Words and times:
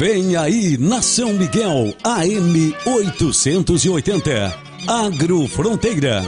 Vem 0.00 0.34
aí, 0.34 0.78
Nação 0.78 1.34
Miguel, 1.34 1.94
AM 2.02 2.74
880. 2.86 4.58
Agrofronteira. 4.88 6.22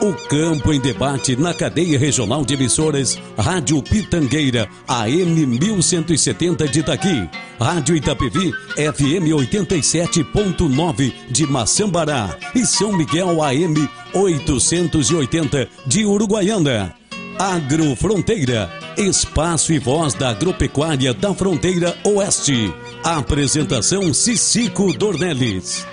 O 0.00 0.14
campo 0.30 0.72
em 0.72 0.80
debate 0.80 1.36
na 1.36 1.52
cadeia 1.52 1.98
regional 1.98 2.42
de 2.42 2.54
emissoras 2.54 3.18
Rádio 3.36 3.82
Pitangueira, 3.82 4.66
AM 4.88 5.44
1170 5.44 6.68
de 6.68 6.80
Itaqui. 6.80 7.28
Rádio 7.60 7.96
Itapevi, 7.96 8.50
FM 8.76 9.28
87.9 9.52 11.12
de 11.30 11.46
Maçambará. 11.46 12.34
E 12.54 12.64
São 12.64 12.96
Miguel, 12.96 13.42
AM 13.42 13.74
880 14.14 15.68
de 15.86 16.06
Uruguaiana. 16.06 16.97
Agrofronteira, 17.38 18.68
espaço 18.96 19.72
e 19.72 19.78
voz 19.78 20.12
da 20.12 20.30
agropecuária 20.30 21.14
da 21.14 21.32
fronteira 21.32 21.96
oeste. 22.02 22.74
Apresentação 23.04 24.12
Cicico 24.12 24.92
Dornelles. 24.92 25.86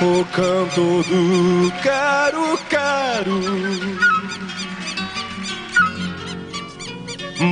O 0.00 0.24
canto 0.24 1.02
do 1.02 1.70
caro, 1.82 2.58
caro. 2.70 3.40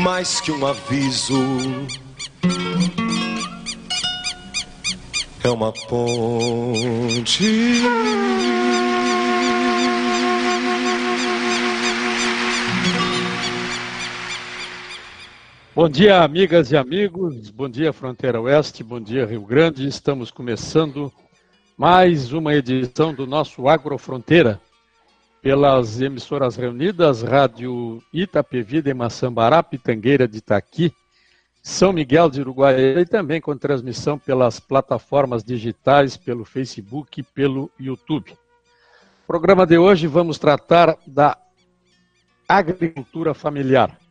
Mais 0.03 0.41
que 0.41 0.51
um 0.51 0.67
aviso. 0.67 1.39
É 5.45 5.51
uma 5.51 5.71
ponte. 5.71 7.45
Bom 15.75 15.89
dia, 15.89 16.23
amigas 16.23 16.71
e 16.71 16.77
amigos. 16.77 17.49
Bom 17.49 17.67
dia, 17.67 17.95
Fronteira 17.95 18.39
Oeste. 18.39 18.85
Bom 18.85 19.01
dia, 19.01 19.25
Rio 19.25 19.41
Grande. 19.41 19.89
Estamos 19.89 20.31
começando 20.31 21.11
mais 21.79 22.31
uma 22.31 22.55
edição 22.55 23.15
do 23.15 23.27
nosso 23.27 23.67
Agrofronteira 23.67 24.61
pelas 25.41 25.99
emissoras 25.99 26.57
reunidas, 26.57 27.23
Rádio 27.23 28.03
Itapevi 28.13 28.83
de 28.83 28.93
Maçambará, 28.93 29.63
Pitangueira 29.63 30.29
de 30.29 30.39
Itaqui, 30.39 30.93
São 31.63 31.91
Miguel 31.91 32.29
de 32.29 32.43
Uruguaiana 32.43 33.01
e 33.01 33.07
também 33.07 33.41
com 33.41 33.57
transmissão 33.57 34.19
pelas 34.19 34.61
plataformas 34.61 35.43
digitais, 35.43 36.19
pelo 36.19 36.45
Facebook 36.45 37.21
e 37.21 37.23
pelo 37.23 37.71
YouTube. 37.81 38.33
No 38.33 39.27
programa 39.27 39.65
de 39.67 39.79
hoje 39.79 40.07
vamos 40.07 40.39
tratar 40.39 40.99
da 41.07 41.35
agricultura 42.47 43.33
familiar. 43.33 44.02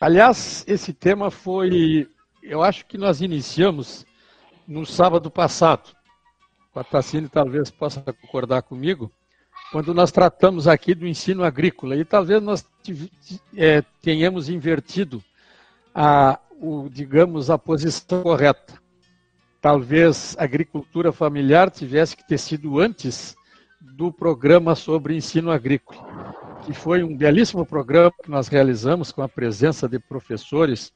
Aliás, 0.00 0.64
esse 0.68 0.92
tema 0.92 1.28
foi, 1.28 2.08
eu 2.40 2.62
acho 2.62 2.86
que 2.86 2.96
nós 2.96 3.20
iniciamos 3.20 4.06
no 4.66 4.86
sábado 4.86 5.28
passado. 5.28 5.90
O 6.72 6.78
Atacine 6.78 7.28
talvez 7.28 7.68
possa 7.68 8.00
concordar 8.00 8.62
comigo, 8.62 9.10
quando 9.72 9.92
nós 9.92 10.12
tratamos 10.12 10.68
aqui 10.68 10.94
do 10.94 11.04
ensino 11.04 11.42
agrícola. 11.42 11.96
E 11.96 12.04
talvez 12.04 12.40
nós 12.40 12.64
é, 13.56 13.82
tenhamos 14.00 14.48
invertido 14.48 15.20
a, 15.92 16.38
o, 16.60 16.88
digamos, 16.88 17.50
a 17.50 17.58
posição 17.58 18.22
correta. 18.22 18.80
Talvez 19.60 20.36
a 20.38 20.44
agricultura 20.44 21.10
familiar 21.10 21.72
tivesse 21.72 22.16
que 22.16 22.24
ter 22.24 22.38
sido 22.38 22.78
antes 22.78 23.36
do 23.80 24.12
programa 24.12 24.76
sobre 24.76 25.16
ensino 25.16 25.50
agrícola 25.50 26.07
que 26.64 26.72
foi 26.72 27.02
um 27.02 27.16
belíssimo 27.16 27.64
programa 27.64 28.12
que 28.22 28.30
nós 28.30 28.48
realizamos 28.48 29.12
com 29.12 29.22
a 29.22 29.28
presença 29.28 29.88
de 29.88 29.98
professores 29.98 30.92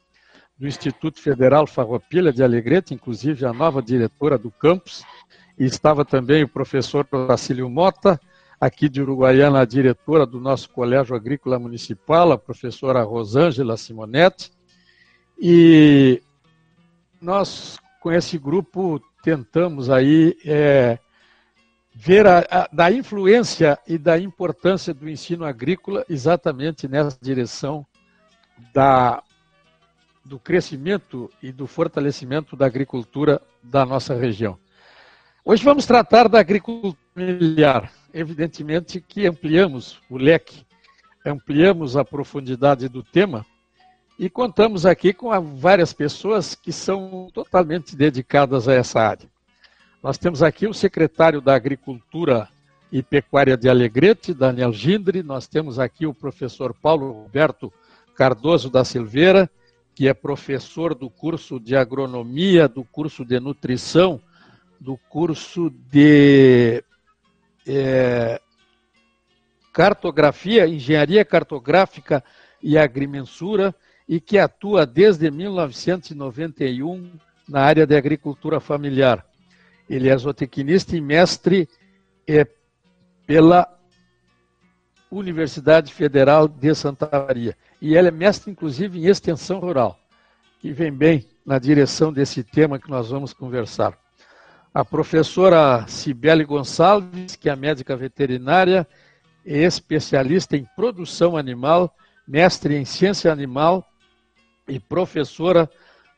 do 0.58 0.66
Instituto 0.66 1.20
Federal 1.20 1.66
Farroupilha 1.66 2.32
de 2.32 2.42
Alegrete, 2.42 2.94
inclusive 2.94 3.44
a 3.44 3.52
nova 3.52 3.82
diretora 3.82 4.38
do 4.38 4.50
campus, 4.50 5.02
e 5.58 5.64
estava 5.64 6.04
também 6.04 6.44
o 6.44 6.48
professor 6.48 7.06
Vacílio 7.10 7.68
Mota, 7.68 8.20
aqui 8.60 8.88
de 8.88 9.02
Uruguaiana, 9.02 9.60
a 9.60 9.64
diretora 9.64 10.24
do 10.24 10.40
nosso 10.40 10.70
Colégio 10.70 11.16
Agrícola 11.16 11.58
Municipal, 11.58 12.30
a 12.30 12.38
professora 12.38 13.02
Rosângela 13.02 13.76
Simonetti, 13.76 14.52
e 15.38 16.22
nós, 17.20 17.78
com 18.00 18.12
esse 18.12 18.38
grupo, 18.38 19.00
tentamos 19.22 19.90
aí 19.90 20.36
é, 20.44 20.98
ver 22.04 22.26
a, 22.26 22.40
a, 22.50 22.68
da 22.72 22.90
influência 22.90 23.78
e 23.86 23.96
da 23.96 24.18
importância 24.18 24.92
do 24.92 25.08
ensino 25.08 25.44
agrícola 25.44 26.04
exatamente 26.08 26.88
nessa 26.88 27.16
direção 27.22 27.86
da, 28.74 29.22
do 30.24 30.36
crescimento 30.36 31.30
e 31.40 31.52
do 31.52 31.64
fortalecimento 31.64 32.56
da 32.56 32.66
agricultura 32.66 33.40
da 33.62 33.86
nossa 33.86 34.16
região. 34.16 34.58
Hoje 35.44 35.62
vamos 35.62 35.86
tratar 35.86 36.28
da 36.28 36.40
agricultura 36.40 36.96
familiar. 37.14 37.92
Evidentemente 38.12 39.00
que 39.00 39.24
ampliamos 39.24 40.00
o 40.10 40.16
leque, 40.16 40.66
ampliamos 41.24 41.96
a 41.96 42.04
profundidade 42.04 42.88
do 42.88 43.04
tema 43.04 43.46
e 44.18 44.28
contamos 44.28 44.84
aqui 44.84 45.12
com 45.12 45.30
várias 45.54 45.92
pessoas 45.92 46.56
que 46.56 46.72
são 46.72 47.28
totalmente 47.32 47.94
dedicadas 47.94 48.66
a 48.66 48.74
essa 48.74 49.00
área. 49.00 49.31
Nós 50.02 50.18
temos 50.18 50.42
aqui 50.42 50.66
o 50.66 50.74
secretário 50.74 51.40
da 51.40 51.54
Agricultura 51.54 52.48
e 52.90 53.04
Pecuária 53.04 53.56
de 53.56 53.68
Alegrete, 53.68 54.34
Daniel 54.34 54.72
Gindre, 54.72 55.22
nós 55.22 55.46
temos 55.46 55.78
aqui 55.78 56.06
o 56.06 56.12
professor 56.12 56.74
Paulo 56.74 57.12
Roberto 57.12 57.72
Cardoso 58.16 58.68
da 58.68 58.84
Silveira, 58.84 59.48
que 59.94 60.08
é 60.08 60.14
professor 60.14 60.92
do 60.92 61.08
curso 61.08 61.60
de 61.60 61.76
agronomia, 61.76 62.66
do 62.66 62.82
curso 62.82 63.24
de 63.24 63.38
nutrição, 63.38 64.20
do 64.80 64.96
curso 65.08 65.70
de 65.70 66.82
é, 67.64 68.40
cartografia, 69.72 70.66
engenharia 70.66 71.24
cartográfica 71.24 72.24
e 72.60 72.76
agrimensura, 72.76 73.72
e 74.08 74.20
que 74.20 74.36
atua 74.36 74.84
desde 74.84 75.30
1991 75.30 77.08
na 77.48 77.60
área 77.60 77.86
de 77.86 77.94
agricultura 77.94 78.58
familiar. 78.58 79.24
Ele 79.92 80.08
é 80.08 80.16
zootecnista 80.16 80.96
e 80.96 81.02
mestre 81.02 81.68
é, 82.26 82.46
pela 83.26 83.68
Universidade 85.10 85.92
Federal 85.92 86.48
de 86.48 86.74
Santa 86.74 87.10
Maria. 87.12 87.54
E 87.78 87.94
ele 87.94 88.08
é 88.08 88.10
mestre, 88.10 88.50
inclusive, 88.50 88.98
em 88.98 89.04
extensão 89.04 89.60
rural, 89.60 90.00
que 90.60 90.72
vem 90.72 90.90
bem 90.90 91.28
na 91.44 91.58
direção 91.58 92.10
desse 92.10 92.42
tema 92.42 92.78
que 92.78 92.88
nós 92.88 93.10
vamos 93.10 93.34
conversar. 93.34 93.92
A 94.72 94.82
professora 94.82 95.86
Cibele 95.86 96.46
Gonçalves, 96.46 97.36
que 97.36 97.50
é 97.50 97.54
médica 97.54 97.94
veterinária, 97.94 98.88
é 99.44 99.58
especialista 99.58 100.56
em 100.56 100.66
produção 100.74 101.36
animal, 101.36 101.94
mestre 102.26 102.76
em 102.76 102.86
ciência 102.86 103.30
animal 103.30 103.86
e 104.66 104.80
professora 104.80 105.68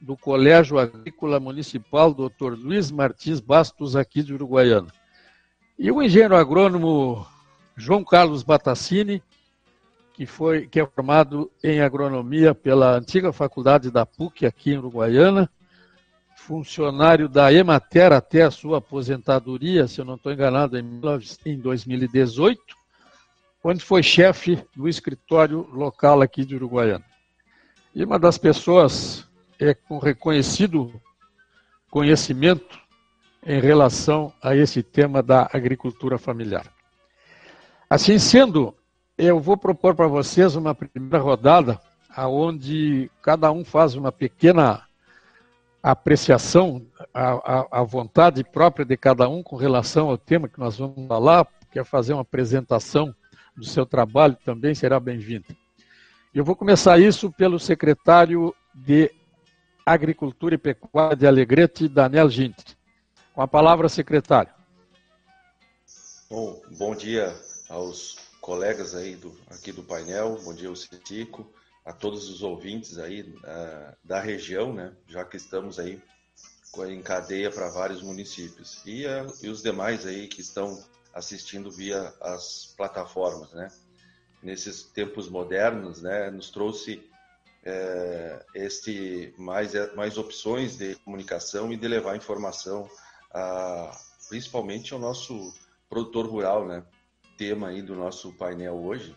do 0.04 0.16
Colégio 0.18 0.78
Agrícola 0.78 1.40
Municipal, 1.40 2.12
Dr. 2.12 2.52
Luiz 2.58 2.90
Martins 2.90 3.40
Bastos, 3.40 3.96
aqui 3.96 4.22
de 4.22 4.34
Uruguaiana. 4.34 4.88
E 5.78 5.90
o 5.90 6.02
engenheiro 6.02 6.36
agrônomo 6.36 7.26
João 7.74 8.04
Carlos 8.04 8.42
Batacini, 8.42 9.22
que, 10.12 10.26
foi, 10.26 10.66
que 10.66 10.78
é 10.78 10.86
formado 10.86 11.50
em 11.62 11.80
agronomia 11.80 12.54
pela 12.54 12.96
antiga 12.96 13.32
faculdade 13.32 13.90
da 13.90 14.04
PUC, 14.04 14.44
aqui 14.44 14.72
em 14.72 14.78
Uruguaiana, 14.78 15.50
funcionário 16.36 17.26
da 17.26 17.50
Emater 17.50 18.12
até 18.12 18.42
a 18.42 18.50
sua 18.50 18.78
aposentadoria, 18.78 19.88
se 19.88 20.02
eu 20.02 20.04
não 20.04 20.16
estou 20.16 20.30
enganado, 20.30 20.78
em 20.78 21.58
2018, 21.58 22.60
onde 23.64 23.82
foi 23.82 24.02
chefe 24.02 24.62
do 24.76 24.86
escritório 24.86 25.66
local 25.72 26.20
aqui 26.20 26.44
de 26.44 26.54
Uruguaiana. 26.54 27.04
E 27.94 28.04
uma 28.04 28.18
das 28.18 28.36
pessoas 28.36 29.26
é 29.58 29.74
com 29.74 29.98
reconhecido 29.98 31.00
conhecimento 31.90 32.78
em 33.46 33.60
relação 33.60 34.32
a 34.42 34.56
esse 34.56 34.82
tema 34.82 35.22
da 35.22 35.48
agricultura 35.52 36.18
familiar. 36.18 36.66
Assim 37.88 38.18
sendo, 38.18 38.74
eu 39.16 39.38
vou 39.38 39.56
propor 39.56 39.94
para 39.94 40.08
vocês 40.08 40.56
uma 40.56 40.74
primeira 40.74 41.18
rodada, 41.18 41.80
aonde 42.08 43.10
cada 43.22 43.52
um 43.52 43.64
faz 43.64 43.94
uma 43.94 44.10
pequena 44.10 44.82
apreciação 45.82 46.84
à, 47.12 47.82
vontade 47.82 48.42
própria 48.42 48.86
de 48.86 48.96
cada 48.96 49.28
um 49.28 49.42
com 49.42 49.54
relação 49.54 50.08
ao 50.08 50.16
tema 50.16 50.48
que 50.48 50.58
nós 50.58 50.78
vamos 50.78 51.06
falar, 51.06 51.46
quer 51.70 51.84
fazer 51.84 52.14
uma 52.14 52.22
apresentação 52.22 53.14
do 53.56 53.64
seu 53.64 53.84
trabalho 53.84 54.36
também 54.44 54.74
será 54.74 54.98
bem-vindo. 54.98 55.46
Eu 56.34 56.44
vou 56.44 56.56
começar 56.56 56.98
isso 56.98 57.30
pelo 57.30 57.60
secretário 57.60 58.54
de 58.74 59.12
Agricultura 59.86 60.54
e 60.54 60.58
Pecuária 60.58 61.16
de 61.16 61.26
Alegrete, 61.26 61.88
Daniel 61.88 62.30
Gintre. 62.30 62.76
Com 63.34 63.42
a 63.42 63.48
palavra, 63.48 63.88
secretário. 63.88 64.52
Bom, 66.30 66.62
bom 66.78 66.94
dia 66.94 67.34
aos 67.68 68.18
colegas 68.40 68.94
aí 68.94 69.14
do, 69.14 69.36
aqui 69.50 69.72
do 69.72 69.82
painel, 69.82 70.38
bom 70.42 70.54
dia 70.54 70.68
ao 70.68 70.76
Citico, 70.76 71.52
a 71.84 71.92
todos 71.92 72.28
os 72.28 72.42
ouvintes 72.42 72.98
aí 72.98 73.22
uh, 73.22 73.96
da 74.02 74.20
região, 74.20 74.72
né, 74.72 74.92
já 75.06 75.24
que 75.24 75.36
estamos 75.36 75.78
aí 75.78 76.00
em 76.88 77.02
cadeia 77.02 77.50
para 77.50 77.68
vários 77.68 78.02
municípios. 78.02 78.82
E, 78.86 79.06
uh, 79.06 79.32
e 79.42 79.48
os 79.48 79.62
demais 79.62 80.06
aí 80.06 80.28
que 80.28 80.40
estão 80.40 80.82
assistindo 81.12 81.70
via 81.70 82.12
as 82.20 82.74
plataformas, 82.76 83.52
né? 83.52 83.70
Nesses 84.42 84.82
tempos 84.82 85.28
modernos, 85.28 86.02
né, 86.02 86.30
nos 86.30 86.50
trouxe 86.50 87.02
é, 87.64 88.44
este 88.54 89.34
mais 89.38 89.72
mais 89.94 90.18
opções 90.18 90.76
de 90.76 90.94
comunicação 90.96 91.72
e 91.72 91.76
de 91.76 91.88
levar 91.88 92.16
informação, 92.16 92.88
a, 93.32 93.90
principalmente 94.28 94.92
ao 94.92 95.00
nosso 95.00 95.54
produtor 95.88 96.26
rural, 96.26 96.66
né? 96.66 96.84
Tema 97.38 97.68
aí 97.68 97.82
do 97.82 97.96
nosso 97.96 98.32
painel 98.34 98.76
hoje 98.76 99.14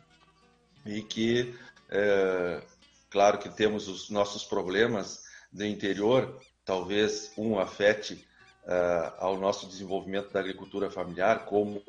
e 0.85 1.01
que 1.01 1.53
é, 1.89 2.61
claro 3.09 3.37
que 3.37 3.49
temos 3.49 3.87
os 3.87 4.09
nossos 4.09 4.43
problemas 4.43 5.23
do 5.51 5.65
interior, 5.65 6.39
talvez 6.65 7.31
um 7.37 7.59
afete 7.59 8.27
uh, 8.65 9.13
ao 9.17 9.37
nosso 9.37 9.67
desenvolvimento 9.67 10.31
da 10.31 10.39
agricultura 10.39 10.89
familiar, 10.89 11.45
como 11.45 11.81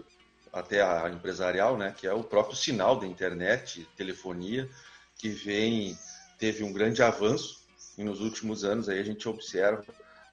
até 0.52 0.80
a 0.80 1.08
empresarial, 1.10 1.76
né, 1.76 1.94
que 1.96 2.06
é 2.06 2.12
o 2.12 2.24
próprio 2.24 2.56
sinal 2.56 2.98
da 2.98 3.06
internet, 3.06 3.86
telefonia, 3.96 4.68
que 5.16 5.28
vem 5.28 5.98
teve 6.38 6.62
um 6.62 6.72
grande 6.72 7.02
avanço 7.02 7.62
e 7.96 8.04
nos 8.04 8.20
últimos 8.20 8.64
anos 8.64 8.88
aí 8.88 9.00
a 9.00 9.04
gente 9.04 9.28
observa 9.28 9.84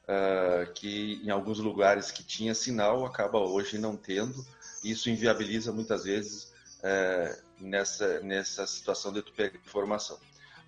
uh, 0.05 0.71
que 0.73 1.19
em 1.23 1.29
alguns 1.29 1.59
lugares 1.59 2.11
que 2.11 2.23
tinha 2.23 2.53
sinal 2.53 3.05
acaba 3.05 3.39
hoje 3.39 3.77
não 3.77 3.97
tendo. 3.97 4.45
Isso 4.83 5.09
inviabiliza 5.09 5.71
muitas 5.71 6.03
vezes 6.03 6.53
uh, 6.79 7.43
nessa 7.59 8.19
nessa 8.21 8.67
situação 8.67 9.11
de 9.11 9.21
tu 9.21 9.33
pegar 9.33 9.57
informação. 9.57 10.19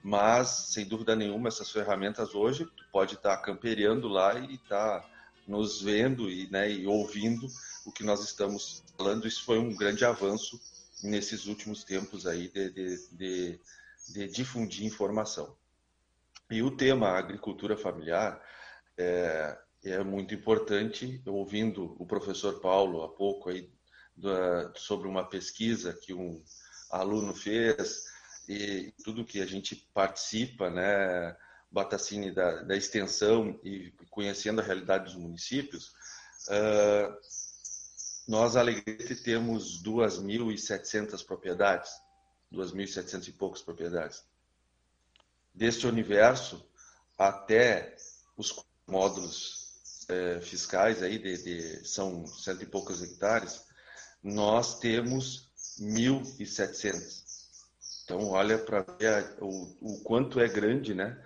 Mas 0.04 0.48
sem 0.72 0.86
dúvida 0.86 1.16
nenhuma 1.16 1.50
essas 1.50 1.69
ferramentas 1.69 2.33
hoje 2.33 2.66
tu 2.66 2.83
pode 2.92 3.16
estar 3.16 3.38
tá 3.38 3.42
camperiando 3.42 4.07
lá 4.07 4.40
e 4.40 4.56
estar 4.56 5.01
tá 5.01 5.10
nos 5.48 5.81
vendo 5.81 6.30
e, 6.30 6.50
né, 6.51 6.69
e 6.69 6.86
ouvindo 6.86 7.48
o 7.86 7.92
que 7.92 8.04
nós 8.04 8.24
estamos 8.24 8.83
falando. 8.98 9.28
Isso 9.28 9.44
foi 9.44 9.57
um 9.57 9.75
grande 9.75 10.04
avanço 10.04 10.60
nesses 11.04 11.45
últimos 11.45 11.83
tempos 11.83 12.25
aí 12.28 12.50
de, 12.50 12.69
de, 12.72 13.07
de, 13.12 13.60
de 14.07 14.27
difundir 14.27 14.86
informação. 14.86 15.57
E 16.50 16.62
o 16.62 16.75
tema 16.75 17.09
agricultura 17.09 17.75
familiar 17.75 18.42
é, 18.98 19.57
é, 19.83 20.04
muito 20.04 20.33
importante. 20.33 21.21
Ouvindo 21.25 21.95
o 22.00 22.06
professor 22.06 22.59
Paulo 22.62 23.04
há 23.04 23.09
pouco 23.09 23.50
aí 23.50 23.69
da, 24.15 24.71
sobre 24.75 25.07
uma 25.07 25.27
pesquisa 25.27 25.94
que 25.94 26.13
um 26.13 26.42
aluno 26.89 27.33
fez 27.33 28.06
e 28.48 28.94
tudo 29.04 29.25
que 29.25 29.42
a 29.42 29.45
gente 29.45 29.75
participa, 29.94 30.69
né, 30.69 31.36
Batacine 31.69 32.31
da, 32.31 32.63
da 32.63 32.77
extensão 32.77 33.59
e 33.62 33.92
conhecendo 34.09 34.62
a 34.62 34.63
realidade 34.63 35.06
dos 35.06 35.15
municípios, 35.15 35.89
uh, 36.48 37.13
nós, 38.27 38.56
Alegrete, 38.56 39.15
temos 39.15 39.81
2.700 39.83 41.25
propriedades, 41.25 41.92
2.700 42.54 43.28
e 43.28 43.32
poucas 43.32 43.62
propriedades. 43.62 44.24
Deste 45.54 45.88
universo, 45.88 46.64
até 47.18 47.96
os 48.36 48.64
módulos 48.88 50.06
eh, 50.10 50.40
fiscais, 50.42 51.02
aí 51.02 51.18
de, 51.18 51.44
de, 51.44 51.88
são 51.88 52.26
cento 52.28 52.64
e 52.64 52.68
poucos 52.68 53.02
hectares, 53.02 53.66
nós 54.24 54.80
temos 54.80 55.52
1.700. 55.80 57.26
Então, 58.04 58.30
olha 58.30 58.58
para 58.58 58.82
ver 58.82 59.36
o, 59.42 59.76
o 59.82 60.02
quanto 60.02 60.40
é 60.40 60.48
grande, 60.48 60.94
né? 60.94 61.22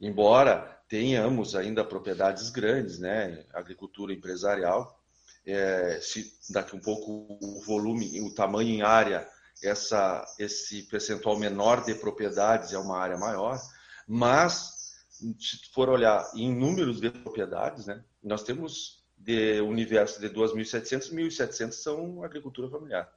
embora 0.00 0.80
tenhamos 0.88 1.54
ainda 1.54 1.84
propriedades 1.84 2.50
grandes, 2.50 2.98
né, 2.98 3.44
agricultura 3.52 4.12
empresarial, 4.12 5.00
é, 5.46 5.98
se 6.00 6.32
daqui 6.50 6.76
um 6.76 6.80
pouco 6.80 7.26
o 7.40 7.60
volume, 7.62 8.20
o 8.20 8.34
tamanho 8.34 8.70
em 8.70 8.82
área, 8.82 9.28
essa, 9.62 10.24
esse 10.38 10.82
percentual 10.84 11.38
menor 11.38 11.84
de 11.84 11.94
propriedades 11.94 12.72
é 12.72 12.78
uma 12.78 12.98
área 12.98 13.16
maior, 13.16 13.60
mas 14.06 14.94
se 15.38 15.72
for 15.72 15.88
olhar 15.88 16.28
em 16.34 16.54
números 16.54 17.00
de 17.00 17.10
propriedades, 17.10 17.86
né, 17.86 18.02
nós 18.22 18.42
temos 18.42 19.04
de 19.16 19.60
universo 19.60 20.20
de 20.20 20.28
2.700, 20.28 21.10
1.700 21.10 21.72
são 21.72 22.22
agricultura 22.22 22.68
familiar. 22.68 23.10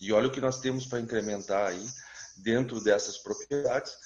E 0.00 0.12
olha 0.12 0.28
o 0.28 0.30
que 0.30 0.40
nós 0.40 0.60
temos 0.60 0.86
para 0.86 1.00
incrementar 1.00 1.68
aí 1.68 1.84
dentro 2.36 2.80
dessas 2.80 3.18
propriedades, 3.18 3.96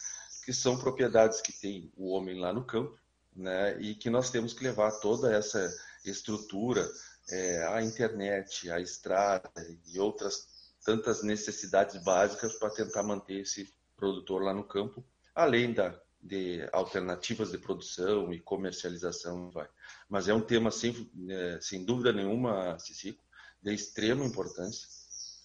que 0.44 0.52
são 0.52 0.78
propriedades 0.78 1.40
que 1.40 1.52
tem 1.52 1.92
o 1.96 2.10
homem 2.10 2.40
lá 2.40 2.52
no 2.52 2.64
campo, 2.64 2.98
né? 3.36 3.78
E 3.80 3.94
que 3.94 4.08
nós 4.08 4.30
temos 4.30 4.54
que 4.54 4.64
levar 4.64 4.90
toda 4.92 5.32
essa 5.34 5.70
estrutura, 6.04 6.90
é, 7.28 7.66
a 7.66 7.82
internet, 7.82 8.70
a 8.70 8.80
estrada 8.80 9.50
e 9.86 9.98
outras 9.98 10.48
tantas 10.84 11.22
necessidades 11.22 12.02
básicas 12.02 12.54
para 12.54 12.70
tentar 12.70 13.02
manter 13.02 13.40
esse 13.40 13.72
produtor 13.96 14.42
lá 14.42 14.52
no 14.52 14.64
campo, 14.64 15.04
além 15.34 15.72
da 15.72 15.98
de 16.24 16.68
alternativas 16.72 17.50
de 17.50 17.58
produção 17.58 18.32
e 18.32 18.38
comercialização, 18.38 19.50
vai. 19.50 19.68
Mas 20.08 20.28
é 20.28 20.34
um 20.34 20.40
tema 20.40 20.70
sem, 20.70 21.10
é, 21.28 21.58
sem 21.60 21.84
dúvida 21.84 22.12
nenhuma, 22.12 22.78
Cicico, 22.78 23.24
de 23.60 23.74
extrema 23.74 24.24
importância 24.24 24.88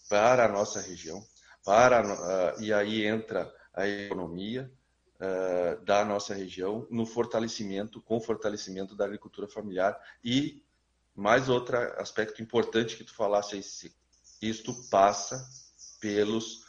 para 0.07 0.45
a 0.45 0.47
nossa 0.47 0.79
região, 0.79 1.25
para 1.65 2.55
e 2.59 2.71
aí 2.71 3.03
entra 3.07 3.51
a 3.73 3.87
economia, 3.87 4.71
uh, 5.17 5.83
da 5.83 6.05
nossa 6.05 6.33
região 6.33 6.87
no 6.89 7.05
fortalecimento, 7.05 8.01
com 8.01 8.19
fortalecimento 8.19 8.95
da 8.95 9.05
agricultura 9.05 9.47
familiar 9.47 9.99
e 10.23 10.63
mais 11.15 11.49
outro 11.49 11.77
aspecto 11.99 12.41
importante 12.41 12.95
que 12.95 13.03
tu 13.03 13.13
falasse 13.13 13.55
aí, 13.55 13.63
isto 14.41 14.73
passa 14.89 15.47
pelos 15.99 16.65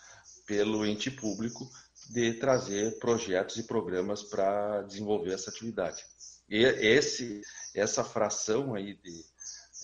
pelo 0.49 0.87
ente 0.87 1.11
público 1.11 1.70
de 2.09 2.32
trazer 2.32 2.99
projetos 2.99 3.59
e 3.59 3.62
programas 3.65 4.23
para 4.23 4.81
desenvolver 4.82 5.35
essa 5.35 5.50
atividade. 5.50 6.03
E 6.49 6.65
esse, 6.65 7.43
essa 7.75 8.03
fração 8.03 8.75
aí 8.75 8.94
de, 8.94 9.25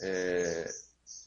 é, 0.01 0.67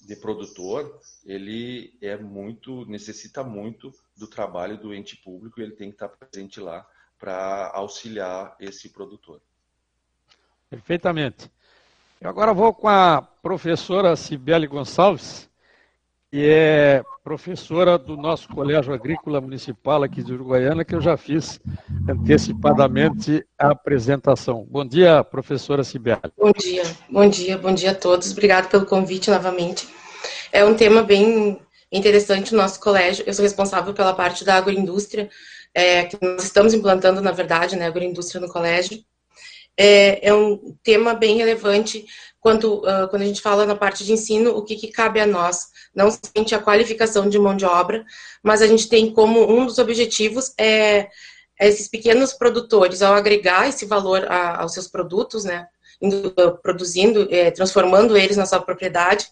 de 0.02 0.16
produtor, 0.16 1.00
ele 1.24 1.96
é 2.02 2.18
muito, 2.18 2.84
necessita 2.86 3.44
muito 3.44 3.94
do 4.16 4.26
trabalho 4.26 4.76
do 4.80 4.92
ente 4.92 5.16
público 5.18 5.60
e 5.60 5.64
ele 5.64 5.76
tem 5.76 5.90
que 5.90 5.96
estar 5.96 6.10
presente 6.10 6.60
lá 6.60 6.84
para 7.20 7.72
auxiliar 7.76 8.56
esse 8.60 8.90
produtor. 8.90 9.40
Perfeitamente. 10.68 11.52
Eu 12.20 12.32
agora 12.32 12.52
vou 12.52 12.74
com 12.74 12.88
a 12.90 13.22
professora 13.22 14.16
Cibele 14.16 14.66
Gonçalves, 14.66 15.47
que 16.30 16.46
é 16.50 17.02
professora 17.24 17.98
do 17.98 18.18
nosso 18.18 18.50
Colégio 18.50 18.94
Agrícola 18.94 19.40
Municipal 19.40 20.04
aqui 20.04 20.22
de 20.22 20.34
Uruguaiana, 20.34 20.84
que 20.84 20.94
eu 20.94 21.02
já 21.02 21.16
fiz 21.16 21.60
antecipadamente 22.10 23.46
a 23.58 23.72
apresentação. 23.72 24.66
Bom 24.70 24.86
dia, 24.86 25.24
professora 25.24 25.84
Cibele. 25.84 26.20
Bom 26.38 26.52
dia, 26.52 26.84
bom 27.10 27.30
dia, 27.30 27.58
bom 27.58 27.74
dia 27.74 27.92
a 27.92 27.96
todos. 27.96 28.32
Obrigado 28.32 28.70
pelo 28.70 28.86
convite 28.86 29.30
novamente. 29.30 29.88
É 30.52 30.66
um 30.66 30.76
tema 30.76 31.02
bem 31.02 31.60
interessante 31.92 32.54
no 32.54 32.62
nosso 32.62 32.80
colégio. 32.80 33.24
Eu 33.26 33.34
sou 33.34 33.44
responsável 33.44 33.94
pela 33.94 34.14
parte 34.14 34.44
da 34.44 34.56
agroindústria 34.56 35.30
é, 35.74 36.06
que 36.06 36.18
nós 36.22 36.44
estamos 36.44 36.74
implantando, 36.74 37.22
na 37.22 37.32
verdade, 37.32 37.76
né, 37.76 37.86
agroindústria 37.86 38.42
no 38.42 38.52
colégio, 38.52 39.00
é, 39.78 40.28
é 40.28 40.34
um 40.34 40.76
tema 40.82 41.14
bem 41.14 41.38
relevante 41.38 42.04
quanto, 42.48 42.76
uh, 42.76 43.10
quando 43.10 43.24
a 43.24 43.26
gente 43.26 43.42
fala 43.42 43.66
na 43.66 43.76
parte 43.76 44.06
de 44.06 44.14
ensino, 44.14 44.52
o 44.52 44.64
que, 44.64 44.78
que 44.78 44.88
cabe 44.88 45.20
a 45.20 45.28
nós, 45.28 45.66
não 45.94 46.10
somente 46.10 46.56
a 46.56 46.62
qualificação 46.62 47.28
de 47.28 47.38
mão 47.38 47.58
de 47.58 47.66
obra, 47.66 48.06
mas 48.42 48.62
a 48.62 48.68
gente 48.68 48.88
tem 48.88 49.12
como 49.12 49.52
um 49.52 49.66
dos 49.66 49.78
objetivos 49.80 50.54
é, 50.58 51.10
é 51.60 51.68
esses 51.68 51.90
pequenos 51.90 52.32
produtores, 52.32 53.02
ao 53.02 53.14
agregar 53.14 53.68
esse 53.68 53.86
valor 53.86 54.24
a, 54.32 54.62
aos 54.62 54.72
seus 54.72 54.88
produtos, 54.88 55.44
né, 55.44 55.68
indo, 56.02 56.34
uh, 56.40 56.58
produzindo, 56.62 57.28
é, 57.30 57.52
transformando 57.52 58.16
eles 58.16 58.38
na 58.38 58.46
sua 58.46 58.62
propriedade, 58.62 59.28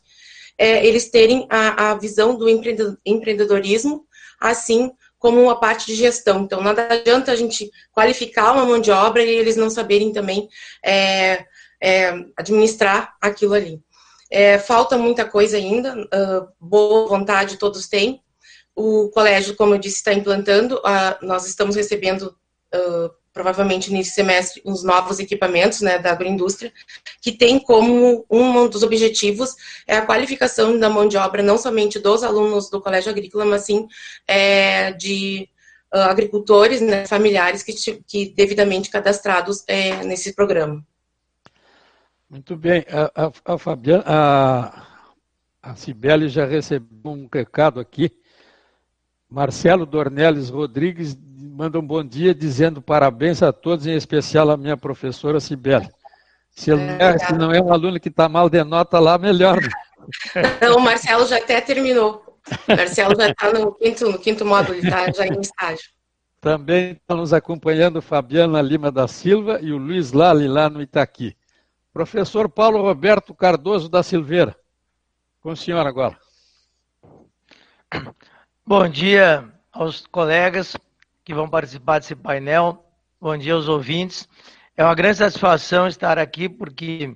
é, 0.58 0.86
eles 0.86 1.10
terem 1.10 1.48
a, 1.50 1.92
a 1.92 1.96
visão 1.96 2.36
do 2.36 2.50
empreendedorismo, 2.50 4.06
assim 4.42 4.92
como 5.18 5.50
a 5.50 5.56
parte 5.56 5.86
de 5.86 5.96
gestão. 5.96 6.42
Então, 6.42 6.62
nada 6.62 6.86
adianta 6.92 7.32
a 7.32 7.36
gente 7.38 7.72
qualificar 7.94 8.52
uma 8.52 8.66
mão 8.66 8.78
de 8.78 8.92
obra 8.92 9.24
e 9.24 9.30
eles 9.30 9.56
não 9.56 9.70
saberem 9.70 10.12
também 10.12 10.50
é, 10.84 11.46
é, 11.86 12.26
administrar 12.36 13.16
aquilo 13.22 13.54
ali. 13.54 13.80
É, 14.32 14.58
falta 14.58 14.98
muita 14.98 15.24
coisa 15.24 15.56
ainda, 15.56 15.96
uh, 15.96 16.48
boa 16.60 17.08
vontade 17.08 17.58
todos 17.58 17.88
têm. 17.88 18.20
O 18.76 19.10
colégio, 19.10 19.56
como 19.56 19.76
eu 19.76 19.78
disse, 19.78 19.98
está 19.98 20.12
implantando, 20.12 20.78
uh, 20.78 21.26
nós 21.26 21.46
estamos 21.46 21.76
recebendo 21.76 22.36
uh, 22.74 23.12
provavelmente 23.32 23.94
nesse 23.94 24.12
semestre, 24.12 24.64
uns 24.66 24.84
novos 24.84 25.20
equipamentos 25.20 25.82
né, 25.82 26.00
da 26.00 26.12
agroindústria, 26.12 26.74
que 27.22 27.32
tem 27.32 27.60
como 27.60 28.26
um 28.32 28.68
dos 28.68 28.82
objetivos 28.82 29.54
é 29.86 29.98
a 29.98 30.06
qualificação 30.06 30.80
da 30.80 30.90
mão 30.90 31.08
de 31.08 31.18
obra, 31.18 31.44
não 31.44 31.58
somente 31.58 32.00
dos 32.00 32.24
alunos 32.24 32.68
do 32.70 32.82
Colégio 32.82 33.12
Agrícola, 33.12 33.46
mas 33.46 33.64
sim 33.64 33.88
é, 34.28 34.92
de 34.94 35.50
agricultores 35.92 36.82
né, 36.82 37.06
familiares 37.06 37.62
que, 37.62 37.74
que 38.08 38.34
devidamente 38.34 38.90
cadastrados 38.90 39.64
é, 39.68 40.04
nesse 40.04 40.34
programa. 40.34 40.84
Muito 42.36 42.58
bem. 42.58 42.86
A, 42.90 43.28
a, 43.28 43.54
a 43.54 43.58
Fabiana, 43.58 44.04
a, 44.06 44.84
a 45.64 45.76
Cibele 45.78 46.28
já 46.28 46.46
recebeu 46.46 47.14
um 47.14 47.30
recado 47.34 47.80
aqui. 47.80 48.12
Marcelo 49.30 49.86
Dornelles 49.86 50.50
Rodrigues 50.50 51.18
manda 51.18 51.80
um 51.80 51.88
bom 51.88 52.04
dia 52.04 52.36
dizendo 52.36 52.82
parabéns 52.82 53.42
a 53.42 53.54
todos, 53.54 53.88
em 53.88 53.96
especial 53.96 54.50
a 54.50 54.58
minha 54.58 54.76
professora 54.76 55.40
Cibele. 55.40 55.88
Se, 56.52 56.72
é, 56.74 57.18
se 57.20 57.32
não 57.36 57.54
é 57.54 57.62
um 57.62 57.72
aluno 57.72 58.02
que 58.02 58.10
está 58.10 58.28
mal 58.28 58.50
de 58.50 58.62
nota 58.66 59.00
lá, 59.00 59.18
melhor. 59.18 59.62
Né? 59.62 59.70
Não, 60.62 60.76
o 60.76 60.82
Marcelo 60.82 61.26
já 61.26 61.38
até 61.38 61.62
terminou. 61.62 62.22
O 62.68 62.76
Marcelo 62.76 63.16
já 63.18 63.30
está 63.30 63.54
no 63.54 63.74
quinto, 63.76 64.12
no 64.12 64.20
quinto 64.20 64.46
módulo, 64.46 64.78
está 64.78 65.10
já 65.10 65.26
em 65.26 65.40
estágio. 65.40 65.90
Também 66.42 66.92
está 66.92 67.16
nos 67.16 67.32
acompanhando 67.32 68.02
Fabiana 68.02 68.62
Lima 68.62 68.92
da 68.92 69.08
Silva 69.08 69.60
e 69.62 69.72
o 69.72 69.78
Luiz 69.78 70.12
Lali 70.12 70.50
lá 70.50 70.70
no 70.70 70.82
Itaqui. 70.82 71.36
Professor 71.96 72.50
Paulo 72.50 72.82
Roberto 72.82 73.34
Cardoso 73.34 73.88
da 73.88 74.04
Silveira. 74.04 74.54
Com 75.40 75.52
o 75.52 75.56
senhor 75.56 75.88
agora. 75.88 76.20
Bom 78.68 78.90
dia 78.90 79.50
aos 79.72 80.06
colegas 80.06 80.76
que 81.24 81.34
vão 81.34 81.50
participar 81.50 82.00
desse 82.00 82.14
painel. 82.14 82.86
Bom 83.18 83.38
dia 83.38 83.54
aos 83.54 83.70
ouvintes. 83.70 84.28
É 84.76 84.84
uma 84.84 84.94
grande 84.94 85.20
satisfação 85.20 85.88
estar 85.88 86.20
aqui, 86.20 86.50
porque 86.50 87.16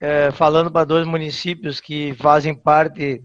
é, 0.00 0.32
falando 0.32 0.72
para 0.72 0.84
dois 0.84 1.06
municípios 1.06 1.80
que 1.80 2.12
fazem 2.14 2.52
parte, 2.52 3.24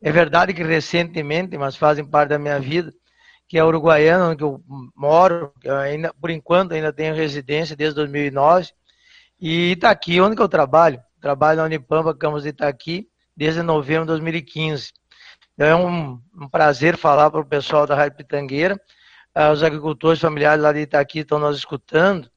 é 0.00 0.12
verdade 0.12 0.54
que 0.54 0.62
recentemente, 0.62 1.58
mas 1.58 1.74
fazem 1.74 2.04
parte 2.04 2.28
da 2.28 2.38
minha 2.38 2.60
vida, 2.60 2.94
que 3.48 3.58
é 3.58 3.64
Uruguaiana, 3.64 4.28
onde 4.28 4.44
eu 4.44 4.62
moro, 4.94 5.52
eu 5.64 5.74
ainda, 5.74 6.14
por 6.14 6.30
enquanto 6.30 6.70
ainda 6.70 6.92
tenho 6.92 7.16
residência 7.16 7.74
desde 7.74 7.96
2009, 7.96 8.68
e 9.40 9.72
Itaqui, 9.72 10.20
onde 10.20 10.36
que 10.36 10.42
eu 10.42 10.48
trabalho. 10.48 11.00
Trabalho 11.20 11.58
na 11.58 11.64
Unipampa, 11.64 12.14
Campos 12.14 12.42
de 12.42 12.50
Itaqui, 12.50 13.08
desde 13.36 13.62
novembro 13.62 14.04
de 14.04 14.08
2015. 14.08 14.92
Então, 15.54 15.66
é 15.66 15.74
um, 15.74 16.20
um 16.34 16.48
prazer 16.48 16.96
falar 16.96 17.30
para 17.30 17.40
o 17.40 17.46
pessoal 17.46 17.86
da 17.86 17.94
Rádio 17.94 18.16
Pitangueira. 18.18 18.80
Ah, 19.34 19.50
os 19.50 19.62
agricultores 19.62 20.20
familiares 20.20 20.62
lá 20.62 20.72
de 20.72 20.80
Itaqui 20.80 21.20
estão 21.20 21.38
nos 21.38 21.58
escutando 21.58 22.30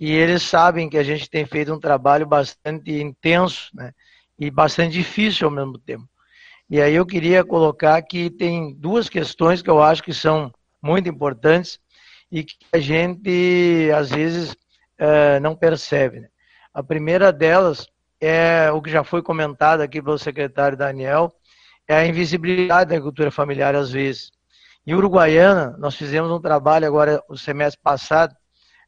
e 0.00 0.12
eles 0.12 0.42
sabem 0.42 0.88
que 0.88 0.98
a 0.98 1.02
gente 1.02 1.28
tem 1.30 1.46
feito 1.46 1.72
um 1.72 1.80
trabalho 1.80 2.26
bastante 2.26 2.92
intenso 2.92 3.70
né, 3.74 3.92
e 4.38 4.50
bastante 4.50 4.92
difícil 4.92 5.46
ao 5.46 5.54
mesmo 5.54 5.78
tempo. 5.78 6.08
E 6.68 6.80
aí 6.80 6.94
eu 6.94 7.06
queria 7.06 7.44
colocar 7.44 8.00
que 8.02 8.30
tem 8.30 8.74
duas 8.74 9.08
questões 9.08 9.62
que 9.62 9.70
eu 9.70 9.82
acho 9.82 10.02
que 10.02 10.12
são 10.12 10.52
muito 10.82 11.08
importantes 11.08 11.78
e 12.30 12.42
que 12.42 12.56
a 12.72 12.78
gente 12.78 13.90
às 13.96 14.10
vezes 14.10 14.56
é, 14.98 15.38
não 15.40 15.54
percebe. 15.54 16.20
Né? 16.20 16.28
A 16.74 16.82
primeira 16.82 17.32
delas 17.32 17.86
é 18.20 18.68
o 18.72 18.82
que 18.82 18.90
já 18.90 19.04
foi 19.04 19.22
comentado 19.22 19.80
aqui 19.80 20.02
pelo 20.02 20.18
secretário 20.18 20.76
Daniel, 20.76 21.32
é 21.86 21.94
a 21.94 22.06
invisibilidade 22.06 22.90
da 22.90 22.96
agricultura 22.96 23.30
familiar 23.30 23.76
às 23.76 23.92
vezes. 23.92 24.32
Em 24.84 24.92
Uruguaiana, 24.92 25.76
nós 25.78 25.94
fizemos 25.94 26.30
um 26.32 26.40
trabalho 26.40 26.86
agora, 26.86 27.22
o 27.28 27.38
semestre 27.38 27.80
passado, 27.80 28.34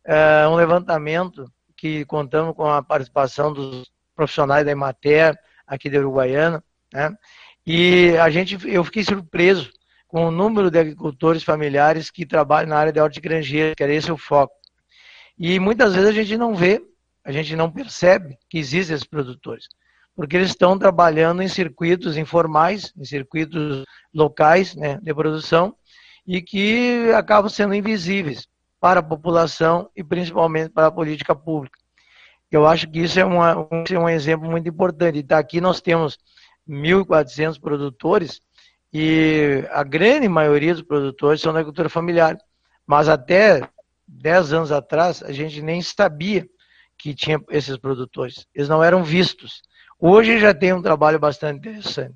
é, 0.04 0.48
um 0.48 0.56
levantamento 0.56 1.50
que 1.76 2.04
contamos 2.06 2.56
com 2.56 2.66
a 2.66 2.82
participação 2.82 3.52
dos 3.52 3.88
profissionais 4.16 4.64
da 4.64 4.72
Emater, 4.72 5.38
aqui 5.64 5.88
da 5.88 5.98
Uruguaiana, 5.98 6.64
né? 6.92 7.14
E 7.64 8.16
a 8.18 8.28
gente, 8.30 8.58
eu 8.68 8.82
fiquei 8.84 9.04
surpreso 9.04 9.70
com 10.08 10.26
o 10.26 10.30
número 10.30 10.70
de 10.70 10.78
agricultores 10.78 11.42
familiares 11.42 12.10
que 12.10 12.24
trabalham 12.24 12.70
na 12.70 12.78
área 12.78 12.92
de 12.92 13.00
hortigranjeira, 13.00 13.74
que 13.74 13.82
era 13.82 13.92
esse 13.92 14.10
o 14.10 14.16
foco. 14.16 14.54
E 15.38 15.58
muitas 15.60 15.94
vezes 15.94 16.08
a 16.08 16.12
gente 16.12 16.36
não 16.36 16.54
vê, 16.54 16.80
a 17.26 17.32
gente 17.32 17.56
não 17.56 17.68
percebe 17.68 18.38
que 18.48 18.56
existem 18.56 18.94
esses 18.94 19.06
produtores, 19.06 19.66
porque 20.14 20.36
eles 20.36 20.50
estão 20.50 20.78
trabalhando 20.78 21.42
em 21.42 21.48
circuitos 21.48 22.16
informais, 22.16 22.92
em 22.96 23.04
circuitos 23.04 23.84
locais 24.14 24.76
né, 24.76 25.00
de 25.02 25.12
produção, 25.12 25.74
e 26.24 26.40
que 26.40 27.10
acabam 27.16 27.48
sendo 27.50 27.74
invisíveis 27.74 28.46
para 28.78 29.00
a 29.00 29.02
população 29.02 29.90
e 29.96 30.04
principalmente 30.04 30.70
para 30.70 30.86
a 30.86 30.92
política 30.92 31.34
pública. 31.34 31.76
Eu 32.48 32.64
acho 32.64 32.88
que 32.88 33.00
isso 33.00 33.18
é, 33.18 33.24
uma, 33.24 33.58
um, 33.58 33.82
é 33.90 33.98
um 33.98 34.08
exemplo 34.08 34.48
muito 34.48 34.68
importante. 34.68 35.18
Então, 35.18 35.36
aqui 35.36 35.60
nós 35.60 35.80
temos 35.80 36.16
1.400 36.68 37.60
produtores 37.60 38.40
e 38.92 39.64
a 39.72 39.82
grande 39.82 40.28
maioria 40.28 40.74
dos 40.74 40.84
produtores 40.84 41.40
são 41.40 41.52
da 41.52 41.58
agricultura 41.58 41.88
familiar. 41.88 42.38
Mas 42.86 43.08
até 43.08 43.68
10 44.06 44.52
anos 44.52 44.70
atrás, 44.70 45.24
a 45.24 45.32
gente 45.32 45.60
nem 45.60 45.82
sabia 45.82 46.46
que 46.98 47.14
tinha 47.14 47.40
esses 47.50 47.76
produtores. 47.76 48.46
Eles 48.54 48.68
não 48.68 48.82
eram 48.82 49.04
vistos. 49.04 49.62
Hoje 49.98 50.38
já 50.38 50.52
tem 50.54 50.72
um 50.72 50.82
trabalho 50.82 51.18
bastante 51.18 51.58
interessante. 51.58 52.14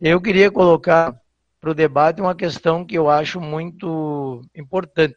Eu 0.00 0.20
queria 0.20 0.50
colocar 0.50 1.14
para 1.60 1.70
o 1.70 1.74
debate 1.74 2.20
uma 2.20 2.34
questão 2.34 2.84
que 2.84 2.96
eu 2.96 3.10
acho 3.10 3.40
muito 3.40 4.42
importante. 4.54 5.16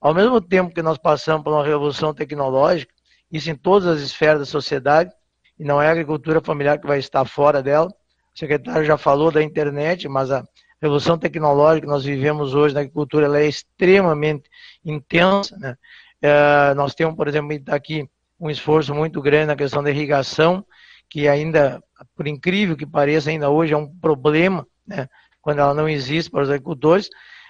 Ao 0.00 0.14
mesmo 0.14 0.40
tempo 0.40 0.74
que 0.74 0.82
nós 0.82 0.98
passamos 0.98 1.42
por 1.42 1.52
uma 1.52 1.64
revolução 1.64 2.14
tecnológica, 2.14 2.92
isso 3.32 3.50
em 3.50 3.56
todas 3.56 3.88
as 3.88 4.00
esferas 4.00 4.38
da 4.38 4.46
sociedade, 4.46 5.10
e 5.58 5.64
não 5.64 5.82
é 5.82 5.88
a 5.88 5.92
agricultura 5.92 6.40
familiar 6.40 6.78
que 6.78 6.86
vai 6.86 6.98
estar 6.98 7.24
fora 7.24 7.62
dela. 7.62 7.88
O 7.88 8.38
secretário 8.38 8.84
já 8.84 8.96
falou 8.96 9.30
da 9.30 9.42
internet, 9.42 10.08
mas 10.08 10.30
a 10.30 10.44
revolução 10.80 11.18
tecnológica 11.18 11.86
que 11.86 11.92
nós 11.92 12.04
vivemos 12.04 12.54
hoje 12.54 12.74
na 12.74 12.80
agricultura 12.80 13.26
ela 13.26 13.40
é 13.40 13.46
extremamente 13.46 14.48
intensa. 14.84 15.56
Né? 15.58 15.74
É, 16.22 16.74
nós 16.74 16.94
temos, 16.94 17.16
por 17.16 17.26
exemplo, 17.26 17.58
aqui 17.68 18.08
um 18.38 18.50
esforço 18.50 18.94
muito 18.94 19.20
grande 19.20 19.46
na 19.46 19.56
questão 19.56 19.82
da 19.82 19.90
irrigação, 19.90 20.64
que 21.08 21.26
ainda, 21.26 21.82
por 22.14 22.26
incrível 22.26 22.76
que 22.76 22.86
pareça, 22.86 23.30
ainda 23.30 23.50
hoje 23.50 23.72
é 23.72 23.76
um 23.76 23.88
problema, 23.98 24.66
né? 24.86 25.08
quando 25.40 25.60
ela 25.60 25.74
não 25.74 25.88
existe 25.88 26.30
para 26.30 26.42
os 26.42 26.50
agricultores, 26.50 27.08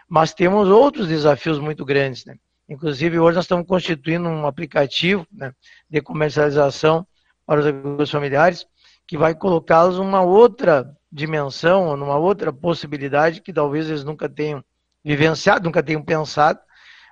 mas 0.08 0.32
temos 0.32 0.68
outros 0.68 1.08
desafios 1.08 1.58
muito 1.58 1.84
grandes. 1.84 2.24
Né? 2.24 2.36
Inclusive, 2.68 3.18
hoje 3.18 3.36
nós 3.36 3.44
estamos 3.44 3.66
constituindo 3.66 4.28
um 4.28 4.46
aplicativo 4.46 5.26
né, 5.32 5.52
de 5.90 6.00
comercialização 6.00 7.06
para 7.44 7.60
os 7.60 7.66
agricultores 7.66 8.10
familiares, 8.10 8.66
que 9.06 9.16
vai 9.16 9.34
colocá-los 9.34 9.96
numa 9.96 10.22
outra 10.22 10.94
dimensão, 11.10 11.96
numa 11.96 12.16
outra 12.16 12.52
possibilidade 12.52 13.40
que 13.40 13.52
talvez 13.52 13.88
eles 13.88 14.04
nunca 14.04 14.28
tenham 14.28 14.62
vivenciado, 15.02 15.64
nunca 15.64 15.82
tenham 15.82 16.02
pensado, 16.02 16.60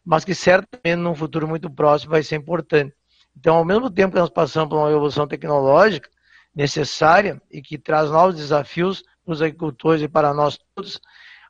mas 0.04 0.24
que 0.24 0.34
certamente 0.34 0.96
num 0.96 1.14
futuro 1.14 1.48
muito 1.48 1.70
próximo 1.70 2.10
vai 2.10 2.22
ser 2.22 2.36
importante. 2.36 2.94
Então, 3.36 3.56
ao 3.56 3.64
mesmo 3.64 3.90
tempo 3.90 4.14
que 4.14 4.20
nós 4.20 4.30
passamos 4.30 4.70
por 4.70 4.78
uma 4.78 4.90
evolução 4.90 5.26
tecnológica 5.26 6.08
necessária 6.54 7.40
e 7.50 7.60
que 7.60 7.76
traz 7.76 8.10
novos 8.10 8.36
desafios 8.36 9.04
para 9.24 9.32
os 9.32 9.42
agricultores 9.42 10.02
e 10.02 10.08
para 10.08 10.32
nós 10.32 10.58
todos, 10.74 11.00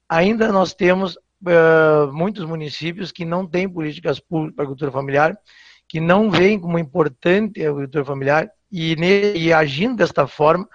ainda 0.08 0.50
nós 0.50 0.74
temos 0.74 1.14
uh, 1.14 2.12
muitos 2.12 2.44
municípios 2.44 3.12
que 3.12 3.24
não 3.24 3.46
têm 3.46 3.68
políticas 3.68 4.18
públicas 4.18 4.54
para 4.56 4.62
a 4.62 4.64
agricultura 4.64 4.90
familiar, 4.90 5.38
que 5.88 6.00
não 6.00 6.30
veem 6.30 6.58
como 6.58 6.78
importante 6.78 7.64
a 7.64 7.70
agricultura 7.70 8.04
familiar 8.04 8.50
e, 8.70 8.94
e 9.36 9.52
agindo 9.52 9.96
desta 9.96 10.26
forma, 10.26 10.68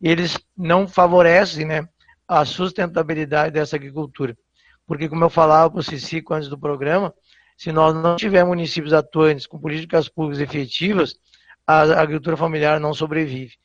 eles 0.00 0.38
não 0.56 0.86
favorecem 0.86 1.64
né, 1.64 1.88
a 2.26 2.44
sustentabilidade 2.44 3.54
dessa 3.54 3.76
agricultura. 3.76 4.36
Porque, 4.86 5.08
como 5.08 5.24
eu 5.24 5.30
falava 5.30 5.70
para 5.70 5.80
o 5.80 5.82
Cicico 5.82 6.34
antes 6.34 6.48
do 6.48 6.58
programa, 6.58 7.12
se 7.58 7.72
nós 7.72 7.92
não 7.92 8.14
tivermos 8.14 8.54
municípios 8.54 8.92
atuantes 8.92 9.44
com 9.44 9.58
políticas 9.58 10.08
públicas 10.08 10.40
efetivas, 10.40 11.16
a 11.66 11.82
agricultura 12.00 12.36
familiar 12.36 12.78
não 12.78 12.94
sobrevive. 12.94 13.56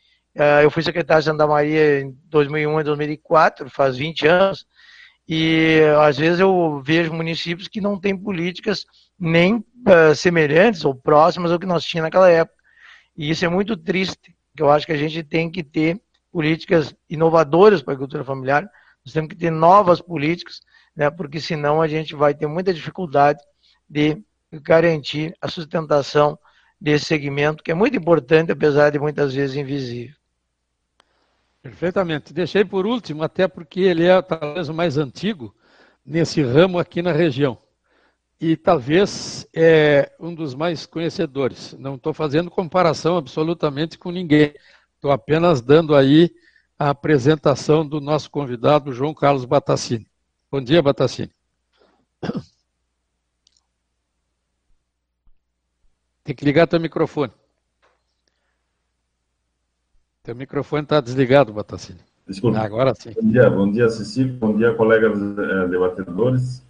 Eu 0.63 0.71
fui 0.71 0.81
secretário 0.81 1.21
de 1.21 1.29
Santa 1.29 1.45
Maria 1.45 2.01
em 2.01 2.17
2001 2.25 2.81
e 2.81 2.83
2004, 2.83 3.69
faz 3.69 3.95
20 3.95 4.27
anos, 4.27 4.65
e 5.29 5.79
às 6.01 6.17
vezes 6.17 6.39
eu 6.39 6.81
vejo 6.83 7.13
municípios 7.13 7.67
que 7.67 7.79
não 7.79 7.99
têm 7.99 8.17
políticas 8.17 8.83
nem 9.17 9.57
uh, 9.57 10.15
semelhantes 10.15 10.83
ou 10.83 10.95
próximas 10.95 11.51
ao 11.51 11.59
que 11.59 11.67
nós 11.67 11.85
tínhamos 11.85 12.07
naquela 12.07 12.29
época. 12.29 12.57
E 13.15 13.29
isso 13.29 13.45
é 13.45 13.47
muito 13.47 13.77
triste, 13.77 14.35
eu 14.57 14.71
acho 14.71 14.87
que 14.87 14.91
a 14.91 14.97
gente 14.97 15.21
tem 15.21 15.51
que 15.51 15.63
ter 15.63 16.01
políticas 16.31 16.95
inovadoras 17.07 17.83
para 17.83 17.93
a 17.93 17.95
agricultura 17.95 18.23
familiar, 18.23 18.67
nós 19.05 19.13
temos 19.13 19.29
que 19.29 19.35
ter 19.35 19.51
novas 19.51 20.01
políticas, 20.01 20.61
né, 20.95 21.11
porque 21.11 21.39
senão 21.39 21.79
a 21.79 21.87
gente 21.87 22.15
vai 22.15 22.33
ter 22.33 22.47
muita 22.47 22.73
dificuldade 22.73 23.39
de 23.93 24.19
garantir 24.51 25.35
a 25.39 25.47
sustentação 25.47 26.37
desse 26.81 27.05
segmento, 27.05 27.63
que 27.63 27.69
é 27.71 27.75
muito 27.75 27.95
importante, 27.95 28.51
apesar 28.51 28.89
de 28.89 28.97
muitas 28.97 29.35
vezes 29.35 29.55
invisível. 29.55 30.15
Perfeitamente. 31.61 32.33
Deixei 32.33 32.65
por 32.65 32.87
último, 32.87 33.21
até 33.23 33.47
porque 33.47 33.81
ele 33.81 34.05
é 34.05 34.19
talvez 34.21 34.67
o 34.67 34.73
mais 34.73 34.97
antigo 34.97 35.55
nesse 36.03 36.41
ramo 36.41 36.79
aqui 36.79 37.03
na 37.03 37.11
região. 37.11 37.55
E 38.41 38.57
talvez 38.57 39.47
é 39.53 40.11
um 40.19 40.33
dos 40.33 40.55
mais 40.55 40.87
conhecedores. 40.87 41.73
Não 41.77 41.95
estou 41.95 42.13
fazendo 42.13 42.49
comparação 42.49 43.15
absolutamente 43.15 43.97
com 43.97 44.11
ninguém. 44.11 44.55
Estou 44.95 45.11
apenas 45.11 45.61
dando 45.61 45.95
aí 45.95 46.31
a 46.77 46.89
apresentação 46.89 47.87
do 47.87 48.01
nosso 48.01 48.29
convidado, 48.31 48.91
João 48.91 49.13
Carlos 49.13 49.45
Batacini. 49.45 50.07
Bom 50.51 50.59
dia, 50.59 50.81
Batacini. 50.81 51.31
Tem 56.23 56.33
que 56.33 56.45
ligar 56.45 56.67
teu 56.67 56.79
microfone. 56.79 57.31
Teu 60.23 60.33
microfone 60.35 60.83
está 60.83 61.01
desligado, 61.01 61.51
Batacini. 61.51 61.99
Desculpa. 62.25 62.59
Agora 62.59 62.95
sim. 62.95 63.13
Bom 63.21 63.29
dia, 63.29 63.49
bom 63.49 63.71
dia, 63.71 63.89
Cecília. 63.89 64.33
Bom 64.39 64.55
dia, 64.55 64.73
colegas 64.73 65.19
eh, 65.19 65.67
debatedores. 65.67 66.65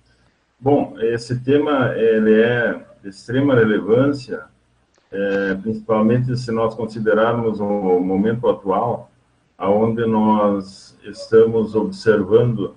Bom, 0.60 0.95
esse 1.00 1.39
tema 1.41 1.93
ele 1.95 2.41
é 2.41 2.83
de 3.03 3.10
extrema 3.10 3.53
relevância, 3.53 4.45
eh, 5.12 5.55
principalmente 5.62 6.36
se 6.36 6.51
nós 6.51 6.74
considerarmos 6.74 7.60
o 7.60 8.00
momento 8.00 8.50
atual, 8.50 9.12
aonde 9.55 10.03
nós 10.07 10.98
estamos 11.03 11.75
observando 11.75 12.75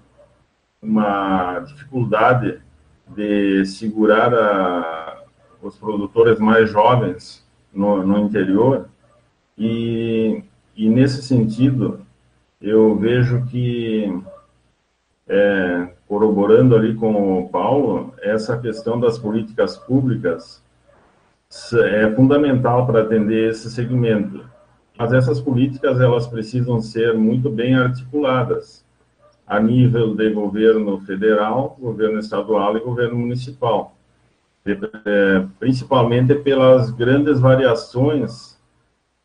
uma 0.82 1.60
dificuldade 1.60 2.60
de 3.08 3.64
segurar 3.64 4.34
a, 4.34 5.05
os 5.62 5.76
produtores 5.76 6.38
mais 6.38 6.70
jovens 6.70 7.44
no, 7.72 8.04
no 8.06 8.18
interior. 8.18 8.88
E, 9.56 10.42
e 10.76 10.88
nesse 10.88 11.22
sentido 11.22 12.00
eu 12.60 12.96
vejo 12.96 13.44
que 13.46 14.12
é, 15.28 15.88
corroborando 16.06 16.74
ali 16.76 16.94
com 16.94 17.40
o 17.40 17.48
Paulo 17.48 18.14
essa 18.20 18.56
questão 18.58 18.98
das 18.98 19.18
políticas 19.18 19.76
públicas 19.76 20.62
é 21.84 22.10
fundamental 22.14 22.86
para 22.86 23.02
atender 23.02 23.50
esse 23.50 23.70
segmento. 23.70 24.44
Mas 24.98 25.12
essas 25.12 25.40
políticas 25.40 26.00
elas 26.00 26.26
precisam 26.26 26.80
ser 26.80 27.14
muito 27.14 27.50
bem 27.50 27.74
articuladas 27.74 28.84
a 29.46 29.60
nível 29.60 30.14
de 30.14 30.30
governo 30.30 31.00
federal, 31.02 31.76
governo 31.78 32.18
estadual 32.18 32.76
e 32.76 32.80
governo 32.80 33.16
municipal, 33.16 33.95
principalmente 35.58 36.34
pelas 36.34 36.90
grandes 36.90 37.38
variações 37.38 38.56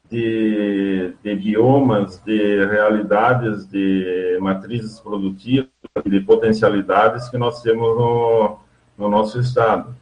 de, 0.10 1.14
de 1.24 1.36
biomas, 1.36 2.22
de 2.26 2.66
realidades, 2.66 3.66
de 3.66 4.38
matrizes 4.42 5.00
produtivas, 5.00 5.70
de 6.06 6.20
potencialidades 6.20 7.30
que 7.30 7.38
nós 7.38 7.62
temos 7.62 7.98
no, 7.98 8.58
no 8.98 9.10
nosso 9.10 9.40
estado. 9.40 9.96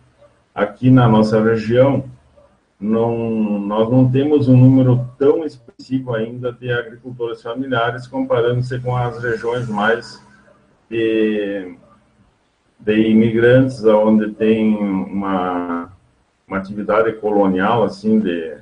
Aqui 0.53 0.89
na 0.89 1.08
nossa 1.08 1.41
região, 1.41 2.03
não, 2.79 3.60
nós 3.60 3.89
não 3.89 4.10
temos 4.10 4.48
um 4.48 4.58
número 4.58 5.08
tão 5.17 5.46
expressivo 5.46 6.15
ainda 6.15 6.51
de 6.51 6.72
agricultores 6.72 7.41
familiares, 7.41 8.08
comparando-se 8.08 8.79
com 8.79 8.96
as 8.98 9.22
regiões 9.22 9.69
mais 9.69 10.19
de, 10.89 11.77
de 12.79 13.09
imigrantes, 13.09 13.83
onde 13.83 14.31
tem 14.31 14.75
uma, 14.75 15.91
uma 16.48 16.57
atividade 16.57 17.13
colonial, 17.13 17.83
assim, 17.83 18.19
de, 18.19 18.57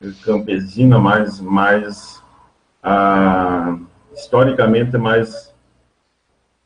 de 0.00 0.12
campesina, 0.24 0.98
mais, 0.98 1.40
mais 1.40 2.22
ah, 2.82 3.78
historicamente 4.12 4.98
mais, 4.98 5.54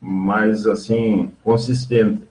mais, 0.01 0.65
assim, 0.65 1.31
consistente. 1.43 2.27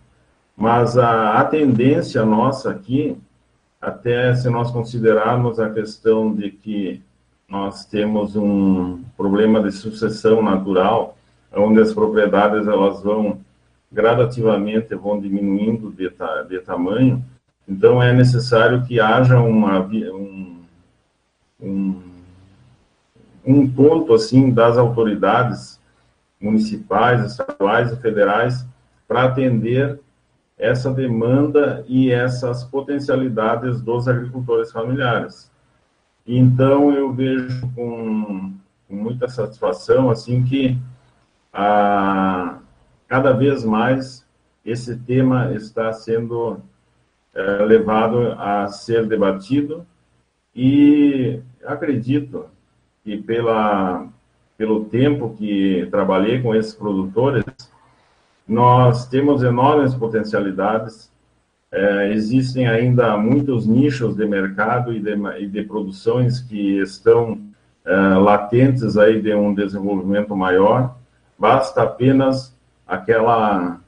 Mas 0.56 0.98
a, 0.98 1.38
a 1.40 1.44
tendência 1.44 2.24
nossa 2.24 2.70
aqui 2.70 3.16
até 3.80 4.34
se 4.34 4.50
nós 4.50 4.70
considerarmos 4.70 5.60
a 5.60 5.70
questão 5.70 6.34
de 6.34 6.50
que 6.50 7.00
nós 7.48 7.84
temos 7.86 8.36
um 8.36 9.02
problema 9.16 9.62
de 9.62 9.72
sucessão 9.72 10.42
natural, 10.42 11.16
onde 11.54 11.80
as 11.80 11.94
propriedades 11.94 12.66
elas 12.66 13.02
vão 13.02 13.38
gradativamente 13.90 14.94
vão 14.94 15.20
diminuindo 15.20 15.90
de, 15.90 16.10
ta, 16.10 16.42
de 16.42 16.58
tamanho, 16.60 17.24
então 17.66 18.02
é 18.02 18.12
necessário 18.12 18.84
que 18.84 19.00
haja 19.00 19.40
uma, 19.40 19.80
um, 19.80 20.62
um, 21.60 22.02
um 23.44 23.70
ponto 23.70 24.14
assim 24.14 24.50
das 24.50 24.76
autoridades 24.76 25.78
municipais, 26.40 27.24
estaduais 27.24 27.92
e 27.92 27.96
federais 27.96 28.66
para 29.06 29.24
atender 29.24 29.98
essa 30.58 30.92
demanda 30.92 31.84
e 31.86 32.10
essas 32.10 32.64
potencialidades 32.64 33.80
dos 33.80 34.08
agricultores 34.08 34.72
familiares. 34.72 35.50
Então, 36.26 36.92
eu 36.92 37.12
vejo 37.12 37.70
com, 37.74 38.52
com 38.86 38.94
muita 38.94 39.28
satisfação, 39.28 40.10
assim, 40.10 40.44
que 40.44 40.76
a, 41.52 42.57
cada 43.08 43.32
vez 43.32 43.64
mais 43.64 44.24
esse 44.64 44.96
tema 44.96 45.52
está 45.54 45.92
sendo 45.92 46.60
é, 47.34 47.64
levado 47.64 48.32
a 48.38 48.68
ser 48.68 49.06
debatido 49.06 49.86
e 50.54 51.40
acredito 51.64 52.46
que 53.02 53.16
pela, 53.16 54.06
pelo 54.56 54.84
tempo 54.84 55.34
que 55.38 55.88
trabalhei 55.90 56.42
com 56.42 56.54
esses 56.54 56.74
produtores, 56.74 57.44
nós 58.46 59.06
temos 59.08 59.42
enormes 59.42 59.94
potencialidades, 59.94 61.10
é, 61.70 62.12
existem 62.12 62.66
ainda 62.66 63.16
muitos 63.16 63.66
nichos 63.66 64.16
de 64.16 64.26
mercado 64.26 64.92
e 64.92 65.00
de, 65.00 65.14
e 65.38 65.46
de 65.46 65.62
produções 65.62 66.40
que 66.40 66.80
estão 66.80 67.40
é, 67.84 67.92
latentes 67.92 68.96
aí 68.96 69.20
de 69.20 69.34
um 69.34 69.54
desenvolvimento 69.54 70.34
maior. 70.36 70.96
Basta 71.38 71.82
apenas 71.82 72.57
aquela 72.88 73.80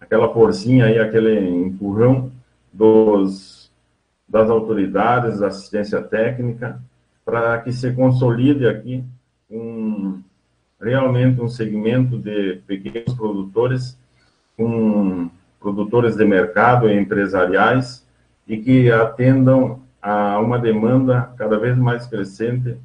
aquela 0.00 0.28
forcinha 0.34 0.86
aí, 0.86 0.98
aquele 0.98 1.48
empurrão 1.48 2.30
dos 2.72 3.70
das 4.28 4.50
autoridades, 4.50 5.38
da 5.38 5.46
assistência 5.46 6.02
técnica, 6.02 6.82
para 7.24 7.58
que 7.60 7.72
se 7.72 7.92
consolide 7.92 8.66
aqui 8.66 9.04
um 9.50 10.20
realmente 10.80 11.40
um 11.40 11.48
segmento 11.48 12.18
de 12.18 12.60
pequenos 12.66 13.14
produtores, 13.14 13.96
com 14.56 15.30
produtores 15.60 16.16
de 16.16 16.24
mercado 16.24 16.88
e 16.88 16.98
empresariais, 16.98 18.04
e 18.46 18.58
que 18.58 18.90
atendam 18.90 19.80
a 20.02 20.38
uma 20.38 20.58
demanda 20.58 21.32
cada 21.38 21.58
vez 21.58 21.78
mais 21.78 22.06
crescente 22.06 22.76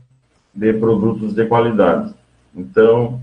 de 0.53 0.73
produtos 0.73 1.33
de 1.33 1.45
qualidade. 1.45 2.13
Então, 2.55 3.21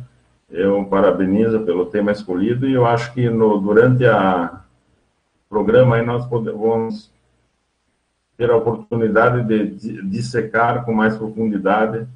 eu 0.50 0.84
parabenizo 0.84 1.60
pelo 1.60 1.86
tema 1.86 2.12
escolhido 2.12 2.68
e 2.68 2.74
eu 2.74 2.86
acho 2.86 3.12
que 3.12 3.28
no, 3.28 3.58
durante 3.58 4.04
a 4.06 4.60
programa 5.48 5.96
aí 5.96 6.06
nós 6.06 6.26
podemos 6.26 7.10
ter 8.36 8.50
a 8.50 8.56
oportunidade 8.56 9.44
de 9.44 10.02
dissecar 10.02 10.84
com 10.84 10.92
mais 10.92 11.16
profundidade 11.16 12.06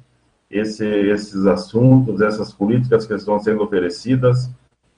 esse, 0.49 0.85
esses 0.85 1.45
assuntos, 1.45 2.21
essas 2.21 2.53
políticas 2.53 3.05
que 3.05 3.13
estão 3.13 3.39
sendo 3.39 3.63
oferecidas 3.63 4.49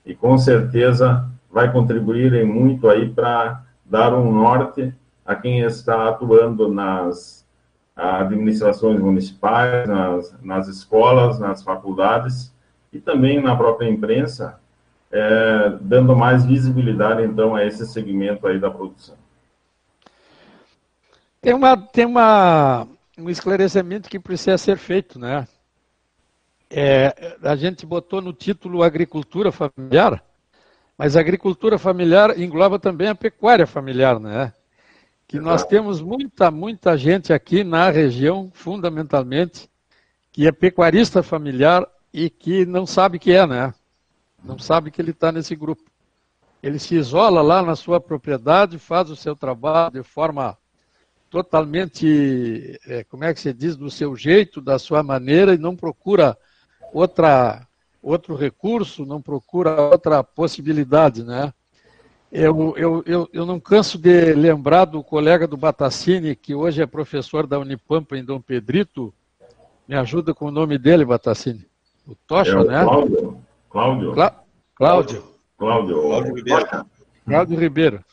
e 0.05 0.13
com 0.13 0.37
certeza 0.37 1.27
vai 1.51 1.71
contribuir 1.71 2.45
muito 2.45 2.89
aí 2.89 3.09
para 3.09 3.63
dar 3.85 4.13
um 4.13 4.31
norte 4.31 4.93
a 5.25 5.35
quem 5.35 5.61
está 5.61 6.09
atuando 6.09 6.67
nas 6.67 7.43
administrações 7.95 8.99
municipais, 8.99 9.87
nas, 9.87 10.35
nas 10.41 10.67
escolas, 10.67 11.39
nas 11.39 11.63
faculdades 11.63 12.52
e 12.93 13.01
também 13.01 13.41
na 13.41 13.55
própria 13.55 13.89
imprensa, 13.89 14.59
é, 15.11 15.77
dando 15.81 16.15
mais 16.15 16.45
visibilidade 16.45 17.23
então 17.23 17.55
a 17.55 17.65
esse 17.65 17.85
segmento 17.87 18.45
aí 18.47 18.59
da 18.59 18.69
produção. 18.69 19.15
Tem 21.41 21.53
uma, 21.53 21.75
tem 21.75 22.05
uma, 22.05 22.87
um 23.17 23.29
esclarecimento 23.29 24.09
que 24.09 24.19
precisa 24.19 24.57
ser 24.57 24.77
feito, 24.77 25.19
né? 25.19 25.47
É, 26.69 27.37
a 27.43 27.55
gente 27.55 27.85
botou 27.85 28.21
no 28.21 28.31
título 28.31 28.81
agricultura 28.81 29.51
familiar, 29.51 30.23
mas 30.97 31.17
a 31.17 31.19
agricultura 31.19 31.77
familiar 31.77 32.39
engloba 32.39 32.79
também 32.79 33.09
a 33.09 33.15
pecuária 33.15 33.67
familiar, 33.67 34.19
né? 34.19 34.53
Que 35.27 35.39
nós 35.39 35.65
temos 35.65 36.01
muita, 36.01 36.49
muita 36.51 36.97
gente 36.97 37.33
aqui 37.33 37.63
na 37.63 37.89
região, 37.89 38.51
fundamentalmente, 38.53 39.69
que 40.31 40.47
é 40.47 40.51
pecuarista 40.51 41.21
familiar 41.21 41.87
e 42.13 42.29
que 42.29 42.65
não 42.65 42.85
sabe 42.85 43.17
que 43.17 43.31
é, 43.31 43.47
né? 43.47 43.73
Não 44.43 44.59
sabe 44.59 44.91
que 44.91 45.01
ele 45.01 45.11
está 45.11 45.31
nesse 45.31 45.55
grupo. 45.55 45.83
Ele 46.61 46.77
se 46.77 46.95
isola 46.95 47.41
lá 47.41 47.63
na 47.63 47.75
sua 47.75 47.99
propriedade, 47.99 48.77
faz 48.77 49.09
o 49.09 49.15
seu 49.15 49.35
trabalho 49.35 49.91
de 49.91 50.03
forma 50.03 50.57
totalmente, 51.29 52.79
é, 52.85 53.03
como 53.05 53.23
é 53.23 53.33
que 53.33 53.39
se 53.39 53.51
diz, 53.51 53.75
do 53.75 53.89
seu 53.89 54.15
jeito, 54.15 54.61
da 54.61 54.77
sua 54.77 55.01
maneira, 55.01 55.55
e 55.55 55.57
não 55.57 55.75
procura 55.75 56.37
outra, 56.93 57.67
outro 58.01 58.35
recurso, 58.35 59.03
não 59.03 59.19
procura 59.19 59.81
outra 59.81 60.23
possibilidade, 60.23 61.23
né? 61.23 61.51
Eu, 62.31 62.75
eu, 62.77 63.03
eu, 63.05 63.29
eu 63.33 63.45
não 63.45 63.59
canso 63.59 63.97
de 63.97 64.33
lembrar 64.33 64.85
do 64.85 65.03
colega 65.03 65.47
do 65.47 65.57
Batacini, 65.57 66.35
que 66.35 66.53
hoje 66.53 66.81
é 66.81 66.85
professor 66.85 67.45
da 67.47 67.59
Unipampa 67.59 68.17
em 68.17 68.23
Dom 68.23 68.39
Pedrito. 68.39 69.13
Me 69.87 69.95
ajuda 69.95 70.33
com 70.33 70.45
o 70.45 70.51
nome 70.51 70.77
dele, 70.77 71.05
Batacini. 71.05 71.72
O 72.07 72.15
Tocha, 72.27 72.51
é 72.51 72.55
o 72.57 72.63
né? 72.63 72.83
Cláudio. 72.83 73.43
Cláudio. 73.69 74.13
Clá 74.13 74.43
Cláudio. 74.75 75.23
Cláudio. 75.57 76.01
Cláudio 76.01 76.35
Ribeiro. 76.35 76.67
Cláudio 77.25 77.59
Ribeiro. 77.59 78.03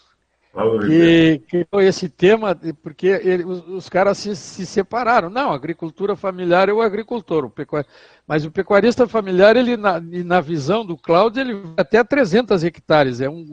que 0.87 1.42
criou 1.48 1.81
esse 1.81 2.09
tema, 2.09 2.59
porque 2.83 3.07
ele, 3.07 3.44
os, 3.44 3.66
os, 3.66 3.88
caras 3.88 4.18
se, 4.18 4.37
se, 4.37 4.66
separaram. 4.66 5.31
Não, 5.31 5.53
agricultura 5.53 6.14
familiar 6.14 6.68
é 6.68 6.72
o 6.72 6.83
agricultor, 6.83 7.44
o 7.44 7.50
pecuar... 7.50 7.87
mas 8.26 8.44
o 8.44 8.50
pecuarista 8.50 9.09
familiar, 9.09 9.57
ele 9.57 9.76
na, 9.76 10.00
na 10.00 10.40
visão 10.40 10.85
do 10.85 10.96
Cláudio, 10.96 11.40
ele 11.40 11.55
vai 11.55 11.74
até 11.79 12.05
300 12.05 12.62
hectares. 12.62 13.20
É 13.20 13.29
um, 13.29 13.46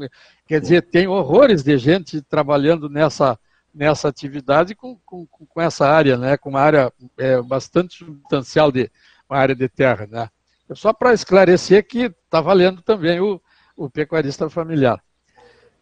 quer 0.45 0.59
dizer, 0.59 0.83
tem 0.83 1.07
horrores 1.07 1.63
de 1.63 1.77
gente 1.77 2.21
trabalhando 2.21 2.89
nessa, 2.89 3.39
nessa 3.73 4.07
atividade 4.07 4.75
com, 4.75 4.97
com, 5.05 5.25
com 5.27 5.61
essa 5.61 5.87
área, 5.87 6.17
né? 6.17 6.37
com 6.37 6.49
uma 6.49 6.61
área 6.61 6.91
é, 7.17 7.41
bastante 7.41 7.97
substancial 7.97 8.71
de 8.71 8.91
uma 9.29 9.39
área 9.39 9.55
de 9.55 9.67
terra. 9.67 10.07
Né? 10.09 10.29
Só 10.73 10.93
para 10.93 11.13
esclarecer 11.13 11.87
que 11.87 12.13
está 12.25 12.41
valendo 12.41 12.81
também 12.81 13.19
o, 13.19 13.41
o 13.75 13.89
pecuarista 13.89 14.49
familiar. 14.49 15.01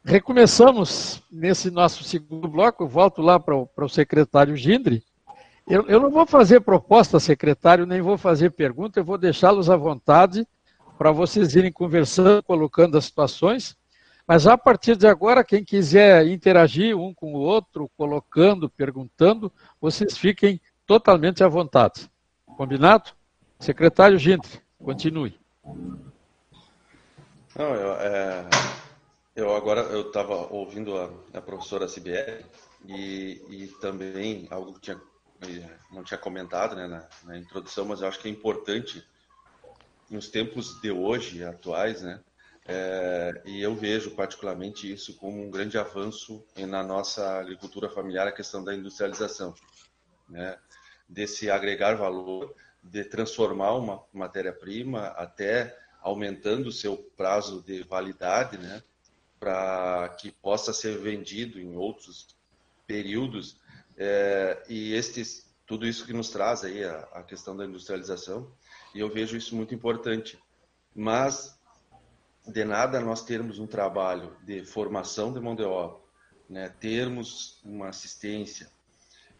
Recomeçamos 0.03 1.23
nesse 1.31 1.71
nosso 1.71 2.03
segundo 2.03 2.47
bloco, 2.47 2.83
eu 2.83 2.87
volto 2.87 3.21
lá 3.21 3.39
para 3.39 3.55
o, 3.55 3.65
para 3.65 3.85
o 3.85 3.89
secretário 3.89 4.55
Gindre. 4.55 5.03
Eu, 5.67 5.87
eu 5.87 5.99
não 5.99 6.11
vou 6.11 6.27
fazer 6.27 6.61
proposta, 6.61 7.19
secretário, 7.19 7.87
nem 7.87 8.01
vou 8.01 8.17
fazer 8.17 8.51
pergunta, 8.51 8.99
eu 8.99 9.03
vou 9.03 9.17
deixá-los 9.17 9.67
à 9.67 9.75
vontade 9.75 10.47
para 10.95 11.11
vocês 11.11 11.55
irem 11.55 11.71
conversando, 11.71 12.43
colocando 12.43 12.97
as 12.97 13.05
situações. 13.05 13.75
Mas 14.27 14.45
a 14.45 14.57
partir 14.57 14.95
de 14.95 15.07
agora, 15.07 15.43
quem 15.43 15.63
quiser 15.63 16.27
interagir 16.27 16.95
um 16.95 17.13
com 17.13 17.33
o 17.33 17.39
outro, 17.39 17.89
colocando, 17.97 18.69
perguntando, 18.69 19.51
vocês 19.81 20.15
fiquem 20.17 20.61
totalmente 20.85 21.43
à 21.43 21.47
vontade. 21.47 22.09
Combinado? 22.57 23.11
Secretário 23.59 24.17
Gindre, 24.19 24.61
continue. 24.77 25.39
Não, 27.57 27.73
eu, 27.73 27.93
é, 27.93 28.49
eu 29.35 29.55
agora 29.55 29.81
eu 29.81 30.07
estava 30.07 30.35
ouvindo 30.53 30.97
a, 30.97 31.09
a, 31.37 31.41
professora 31.41 31.87
Sibieri 31.87 32.45
e, 32.85 33.41
e 33.49 33.67
também 33.79 34.45
algo 34.51 34.73
que 34.73 34.81
tinha, 34.81 35.01
não 35.91 36.03
tinha 36.03 36.17
comentado 36.17 36.75
né, 36.75 36.85
na, 36.85 37.07
na, 37.23 37.37
introdução, 37.37 37.85
mas 37.85 38.01
eu 38.01 38.07
acho 38.07 38.19
que 38.19 38.27
é 38.27 38.31
importante 38.31 39.05
nos 40.09 40.29
tempos 40.29 40.79
de 40.81 40.91
hoje, 40.91 41.43
atuais, 41.43 42.01
né? 42.01 42.21
É, 42.67 43.41
e 43.45 43.61
eu 43.61 43.75
vejo 43.75 44.11
particularmente 44.15 44.91
isso 44.91 45.15
como 45.17 45.39
um 45.41 45.51
grande 45.51 45.77
avanço 45.77 46.43
na 46.57 46.83
nossa 46.83 47.39
agricultura 47.39 47.89
familiar, 47.89 48.27
a 48.27 48.31
questão 48.31 48.63
da 48.63 48.73
industrialização, 48.73 49.53
né? 50.27 50.57
Desse 51.07 51.49
agregar 51.51 51.95
valor, 51.95 52.55
de 52.85 53.03
transformar 53.03 53.73
uma 53.73 54.03
matéria-prima 54.13 55.07
até 55.07 55.77
aumentando 56.01 56.67
o 56.67 56.71
seu 56.71 56.97
prazo 57.17 57.63
de 57.63 57.81
validade, 57.83 58.57
né? 58.57 58.83
para 59.39 60.09
que 60.19 60.31
possa 60.31 60.71
ser 60.71 60.97
vendido 60.99 61.59
em 61.59 61.75
outros 61.75 62.27
períodos. 62.87 63.59
É, 63.97 64.63
e 64.69 64.93
estes, 64.93 65.51
tudo 65.65 65.85
isso 65.85 66.05
que 66.05 66.13
nos 66.13 66.29
traz 66.29 66.63
aí 66.63 66.83
a, 66.83 66.99
a, 67.13 67.23
questão 67.23 67.55
da 67.55 67.65
industrialização, 67.65 68.51
e 68.93 68.99
eu 68.99 69.09
vejo 69.09 69.35
isso 69.35 69.55
muito 69.55 69.73
importante. 69.73 70.39
Mas 70.93 71.59
de 72.47 72.63
nada 72.63 72.99
nós 72.99 73.23
termos 73.23 73.57
um 73.57 73.67
trabalho 73.67 74.37
de 74.43 74.63
formação 74.63 75.33
de 75.33 75.39
mão 75.39 75.55
de 75.55 75.63
obra, 75.63 75.97
né, 76.47 76.69
termos 76.69 77.59
uma 77.63 77.89
assistência, 77.89 78.69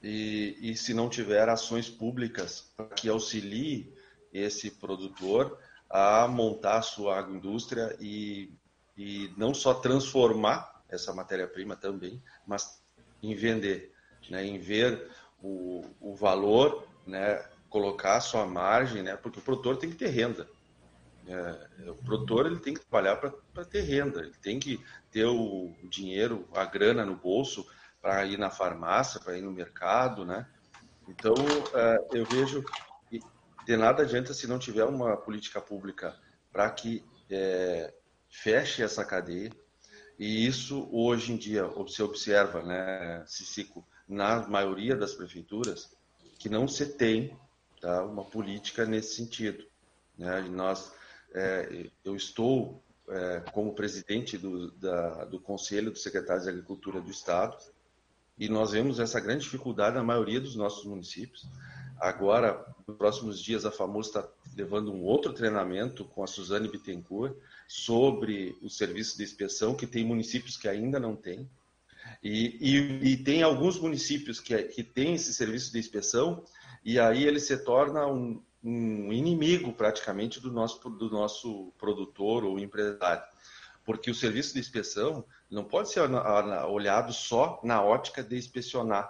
e, 0.06 0.72
e 0.72 0.76
se 0.76 0.94
não 0.94 1.10
tiver 1.10 1.50
ações 1.50 1.90
públicas 1.90 2.72
que 2.96 3.10
auxilie 3.10 3.94
esse 4.32 4.72
produtor 4.72 5.58
a 5.90 6.28
montar 6.28 6.78
a 6.78 6.82
sua 6.82 7.18
agroindústria 7.20 7.96
e 8.00 8.54
e 8.98 9.32
não 9.36 9.54
só 9.54 9.74
transformar 9.74 10.84
essa 10.90 11.14
matéria-prima 11.14 11.76
também, 11.76 12.22
mas 12.48 12.82
em 13.22 13.36
vender, 13.36 13.94
né, 14.30 14.46
em 14.46 14.58
ver 14.58 15.10
o, 15.42 15.84
o 16.00 16.16
valor, 16.16 16.88
né, 17.06 17.44
colocar 17.70 18.18
a 18.18 18.22
sua 18.22 18.46
margem, 18.46 19.04
né, 19.04 19.18
porque 19.18 19.40
o 19.40 19.42
produtor 19.42 19.78
tem 19.78 19.90
que 19.90 19.98
ter 19.98 20.08
renda. 20.08 20.48
É, 21.28 21.90
o 21.90 21.96
produtor 21.96 22.46
ele 22.46 22.60
tem 22.60 22.74
que 22.74 22.82
trabalhar 22.82 23.16
para 23.16 23.66
ter 23.66 23.82
renda, 23.82 24.20
ele 24.22 24.36
tem 24.42 24.60
que 24.60 24.80
ter 25.12 25.26
o 25.26 25.74
dinheiro, 25.90 26.48
a 26.54 26.66
grana 26.66 27.04
no 27.04 27.16
bolso 27.16 27.66
para 28.06 28.24
ir 28.24 28.38
na 28.38 28.52
farmácia, 28.52 29.20
para 29.20 29.36
ir 29.36 29.42
no 29.42 29.52
mercado, 29.52 30.24
né? 30.24 30.46
Então, 31.08 31.34
é, 31.74 32.20
eu 32.20 32.24
vejo 32.24 32.64
que 33.10 33.20
de 33.66 33.76
nada 33.76 34.04
adianta 34.04 34.32
se 34.32 34.46
não 34.46 34.60
tiver 34.60 34.84
uma 34.86 35.18
política 35.18 35.60
pública 35.60 36.16
para 36.54 36.70
que 36.70 37.04
é, 37.32 37.92
feche 38.30 38.84
essa 38.84 39.04
cadeia. 39.04 39.50
E 40.20 40.46
isso, 40.46 40.88
hoje 40.92 41.34
em 41.34 41.36
dia, 41.36 41.68
se 41.88 42.04
observa, 42.04 42.62
né, 42.62 43.24
Cicico, 43.26 43.84
na 44.08 44.48
maioria 44.48 44.96
das 44.96 45.16
prefeituras, 45.16 45.92
que 46.38 46.48
não 46.48 46.68
se 46.68 46.86
tem 46.86 47.36
tá, 47.82 48.04
uma 48.04 48.24
política 48.24 48.86
nesse 48.86 49.16
sentido. 49.16 49.66
Né? 50.16 50.42
nós, 50.42 50.94
é, 51.34 51.90
eu 52.04 52.16
estou 52.16 52.84
é, 53.10 53.40
como 53.52 53.74
presidente 53.74 54.38
do, 54.38 54.70
da, 54.74 55.26
do 55.26 55.40
Conselho 55.40 55.90
dos 55.90 56.04
Secretários 56.04 56.44
de 56.44 56.52
Agricultura 56.52 57.02
do 57.02 57.10
Estado, 57.10 57.58
e 58.38 58.50
nós 58.50 58.72
vemos 58.72 59.00
essa 59.00 59.20
grande 59.20 59.44
dificuldade 59.44 59.96
na 59.96 60.04
maioria 60.04 60.40
dos 60.40 60.56
nossos 60.56 60.86
municípios. 60.86 61.48
Agora, 62.00 62.66
nos 62.86 62.98
próximos 62.98 63.42
dias, 63.42 63.66
a 63.66 63.72
FAMUS 63.72 64.08
está 64.08 64.28
levando 64.56 64.92
um 64.92 65.04
outro 65.04 65.34
treinamento 65.34 66.04
com 66.04 66.24
a 66.24 66.28
Suzane 66.28 66.68
Bittencourt 66.68 67.36
sobre 67.68 68.58
o 68.62 68.70
serviço 68.70 69.18
de 69.18 69.24
inspeção, 69.24 69.74
que 69.74 69.88
tem 69.88 70.06
municípios 70.06 70.58
que 70.58 70.68
ainda 70.68 71.00
não 71.00 71.16
têm. 71.16 71.50
E, 72.22 72.58
e, 72.60 73.12
e 73.12 73.18
tem 73.18 73.42
alguns 73.42 73.80
municípios 73.80 74.40
que, 74.40 74.56
que 74.64 74.84
têm 74.84 75.16
esse 75.16 75.34
serviço 75.34 75.72
de 75.72 75.80
inspeção, 75.80 76.44
e 76.84 77.00
aí 77.00 77.24
ele 77.24 77.40
se 77.40 77.58
torna 77.58 78.06
um, 78.06 78.44
um 78.64 79.14
inimigo 79.14 79.72
praticamente 79.74 80.40
do 80.40 80.52
nosso, 80.52 80.90
do 80.90 81.10
nosso 81.10 81.72
produtor 81.78 82.44
ou 82.44 82.60
empresário. 82.60 83.24
Porque 83.86 84.12
o 84.12 84.16
serviço 84.16 84.54
de 84.54 84.60
inspeção 84.60 85.24
não 85.56 85.64
pode 85.64 85.90
ser 85.90 86.02
olhado 86.02 87.14
só 87.14 87.62
na 87.64 87.82
ótica 87.82 88.22
de 88.22 88.36
inspecionar. 88.36 89.10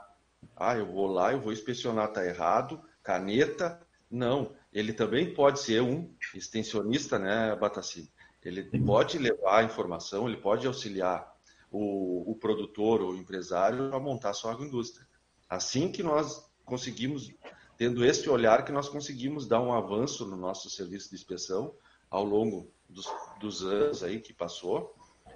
Ah, 0.56 0.78
eu 0.78 0.86
vou 0.86 1.08
lá, 1.08 1.34
eu 1.34 1.42
vou 1.42 1.52
inspecionar, 1.52 2.10
está 2.10 2.24
errado, 2.24 2.80
caneta. 3.02 3.82
Não, 4.12 4.56
ele 4.72 4.94
também 4.94 5.34
pode 5.34 5.60
ser 5.60 5.82
um 5.82 6.14
extensionista, 6.36 7.18
né, 7.18 7.56
Batacini? 7.56 8.14
Ele 8.44 8.64
pode 8.86 9.18
levar 9.18 9.62
a 9.62 9.64
informação, 9.64 10.28
ele 10.28 10.38
pode 10.38 10.68
auxiliar 10.68 11.36
o, 11.72 12.32
o 12.32 12.36
produtor 12.36 13.02
ou 13.02 13.14
o 13.14 13.18
empresário 13.18 13.92
a 13.92 14.00
montar 14.00 14.34
sua 14.34 14.52
agroindústria. 14.52 15.08
Assim 15.50 15.92
que 15.92 16.04
nós 16.04 16.48
conseguimos, 16.64 17.34
tendo 17.76 18.06
esse 18.06 18.30
olhar, 18.30 18.64
que 18.64 18.72
nós 18.72 18.88
conseguimos 18.88 19.48
dar 19.48 19.62
um 19.62 19.74
avanço 19.74 20.28
no 20.28 20.38
nosso 20.38 20.70
serviço 20.70 21.10
de 21.10 21.16
inspeção 21.16 21.74
ao 22.08 22.24
longo 22.24 22.72
dos, 22.88 23.12
dos 23.40 23.64
anos 23.64 24.04
aí 24.04 24.20
que 24.22 24.32
passou, 24.32 24.96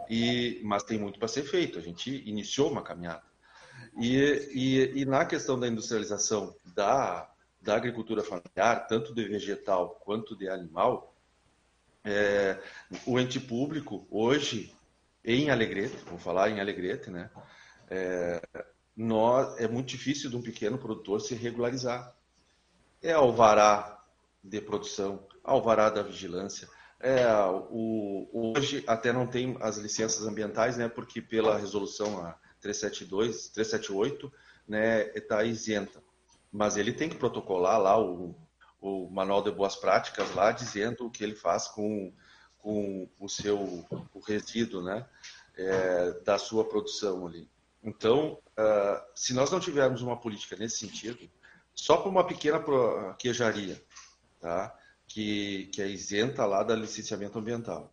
e, 0.10 0.60
mas 0.64 0.84
tem 0.84 0.98
muito 0.98 1.20
para 1.20 1.28
ser 1.28 1.44
feito. 1.44 1.78
A 1.78 1.82
gente 1.82 2.28
iniciou 2.28 2.72
uma 2.72 2.82
caminhada. 2.82 3.24
E, 3.98 4.18
e, 4.54 5.02
e, 5.02 5.06
na 5.06 5.26
questão 5.26 5.60
da 5.60 5.68
industrialização 5.68 6.56
da, 6.76 7.30
da 7.62 7.76
agricultura 7.76 8.24
familiar, 8.24 8.88
tanto 8.88 9.14
de 9.14 9.24
vegetal 9.26 10.00
quanto 10.04 10.36
de 10.36 10.50
animal, 10.50 11.16
é, 12.04 12.58
o 13.06 13.20
ente 13.20 13.40
público, 13.40 14.08
hoje, 14.10 14.74
em 15.24 15.50
Alegrete, 15.50 15.98
vou 16.06 16.18
falar 16.18 16.50
em 16.50 16.60
Alegrete, 16.60 17.10
né? 17.10 17.30
É, 17.90 18.42
nós, 18.96 19.58
é 19.60 19.68
muito 19.68 19.88
difícil 19.88 20.30
de 20.30 20.36
um 20.36 20.42
pequeno 20.42 20.78
produtor 20.78 21.22
se 21.22 21.36
regularizar. 21.36 22.16
É 23.02 23.14
alvará 23.14 24.04
de 24.44 24.60
produção, 24.62 25.26
alvará 25.44 25.90
da 25.90 26.02
vigilância. 26.02 26.68
É, 27.00 27.26
o, 27.70 28.54
hoje 28.56 28.84
até 28.86 29.14
não 29.14 29.26
tem 29.26 29.58
as 29.62 29.78
licenças 29.78 30.26
ambientais, 30.28 30.78
né? 30.78 30.90
Porque 30.90 31.22
pela 31.22 31.58
resolução 31.58 32.34
372, 32.60 33.50
378, 33.50 34.32
né, 34.68 35.10
está 35.16 35.44
isenta. 35.44 36.02
Mas 36.52 36.78
ele 36.78 36.94
tem 36.94 37.10
que 37.10 37.16
protocolar 37.16 37.80
lá 37.80 38.00
o, 38.00 38.36
o 38.82 39.10
manual 39.10 39.42
de 39.42 39.52
boas 39.52 39.76
práticas 39.76 40.34
lá 40.36 40.52
dizendo 40.52 41.06
o 41.06 41.12
que 41.12 41.24
ele 41.24 41.36
faz 41.36 41.68
com, 41.68 42.14
com 42.58 43.10
o 43.20 43.30
seu 43.30 43.86
o 44.14 44.20
resíduo, 44.20 44.84
né, 44.84 45.06
é, 45.58 46.12
da 46.24 46.38
sua 46.38 46.66
produção 46.66 47.26
ali. 47.26 47.50
Então, 47.82 48.40
uh, 48.58 49.02
se 49.16 49.34
nós 49.34 49.52
não 49.52 49.60
tivermos 49.60 50.02
uma 50.02 50.20
política 50.20 50.56
nesse 50.58 50.78
sentido, 50.78 51.30
só 51.74 51.96
para 51.96 52.10
uma 52.10 52.28
pequena 52.28 52.62
queijaria, 53.18 53.82
tá, 54.40 54.78
que, 55.10 55.66
que 55.74 55.82
é 55.82 55.88
isenta 55.88 56.46
lá 56.46 56.64
da 56.64 56.76
licenciamento 56.76 57.38
ambiental, 57.38 57.92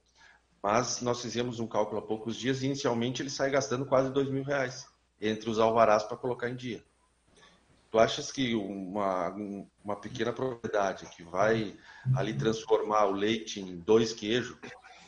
mas 0.62 1.00
nós 1.00 1.20
fizemos 1.22 1.58
um 1.58 1.66
cálculo 1.66 1.98
há 1.98 2.02
poucos 2.02 2.36
dias 2.36 2.62
e 2.62 2.66
inicialmente 2.66 3.22
ele 3.22 3.30
sai 3.30 3.50
gastando 3.50 3.86
quase 3.86 4.12
dois 4.12 4.28
mil 4.28 4.44
reais 4.44 4.86
entre 5.20 5.48
os 5.48 5.58
alvarás 5.58 6.04
para 6.04 6.16
colocar 6.16 6.50
em 6.50 6.54
dia. 6.54 6.84
Tu 7.90 7.98
achas 7.98 8.30
que 8.30 8.54
uma, 8.54 9.34
uma 9.82 9.96
pequena 9.96 10.32
propriedade 10.32 11.06
que 11.06 11.22
vai 11.22 11.74
ali 12.14 12.34
transformar 12.36 13.06
o 13.06 13.12
leite 13.12 13.60
em 13.60 13.78
dois 13.78 14.12
queijos, 14.12 14.56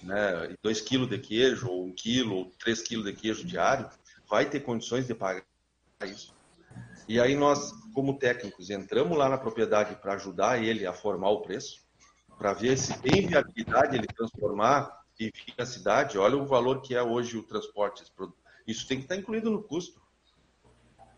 né, 0.03 0.57
dois 0.62 0.81
quilos 0.81 1.11
de 1.11 1.18
queijo, 1.18 1.68
ou 1.68 1.85
um 1.85 1.92
quilo, 1.92 2.37
ou 2.37 2.44
três 2.59 2.81
quilos 2.81 3.05
de 3.05 3.12
queijo 3.12 3.44
diário, 3.44 3.90
vai 4.31 4.49
ter 4.49 4.61
condições 4.61 5.07
de 5.07 5.14
pagar 5.14 5.44
isso. 6.05 6.35
E 7.07 7.21
aí 7.21 7.35
nós, 7.35 7.73
como 7.92 8.18
técnicos, 8.18 8.71
entramos 8.71 9.18
lá 9.18 9.29
na 9.29 9.37
propriedade 9.37 9.97
para 9.97 10.14
ajudar 10.14 10.62
ele 10.62 10.87
a 10.87 10.92
formar 10.92 11.31
o 11.31 11.42
preço, 11.42 11.88
para 12.38 12.53
ver 12.53 12.79
se 12.79 12.96
tem 13.01 13.27
viabilidade 13.27 13.96
ele 13.96 14.07
transformar 14.07 15.03
e 15.18 15.24
vir 15.24 15.55
na 15.59 15.66
cidade. 15.66 16.16
Olha 16.16 16.37
o 16.37 16.46
valor 16.46 16.81
que 16.81 16.94
é 16.94 17.03
hoje 17.03 17.37
o 17.37 17.42
transporte. 17.42 18.05
Isso 18.66 18.87
tem 18.87 18.98
que 18.98 19.05
estar 19.05 19.16
incluído 19.16 19.51
no 19.51 19.62
custo. 19.62 20.01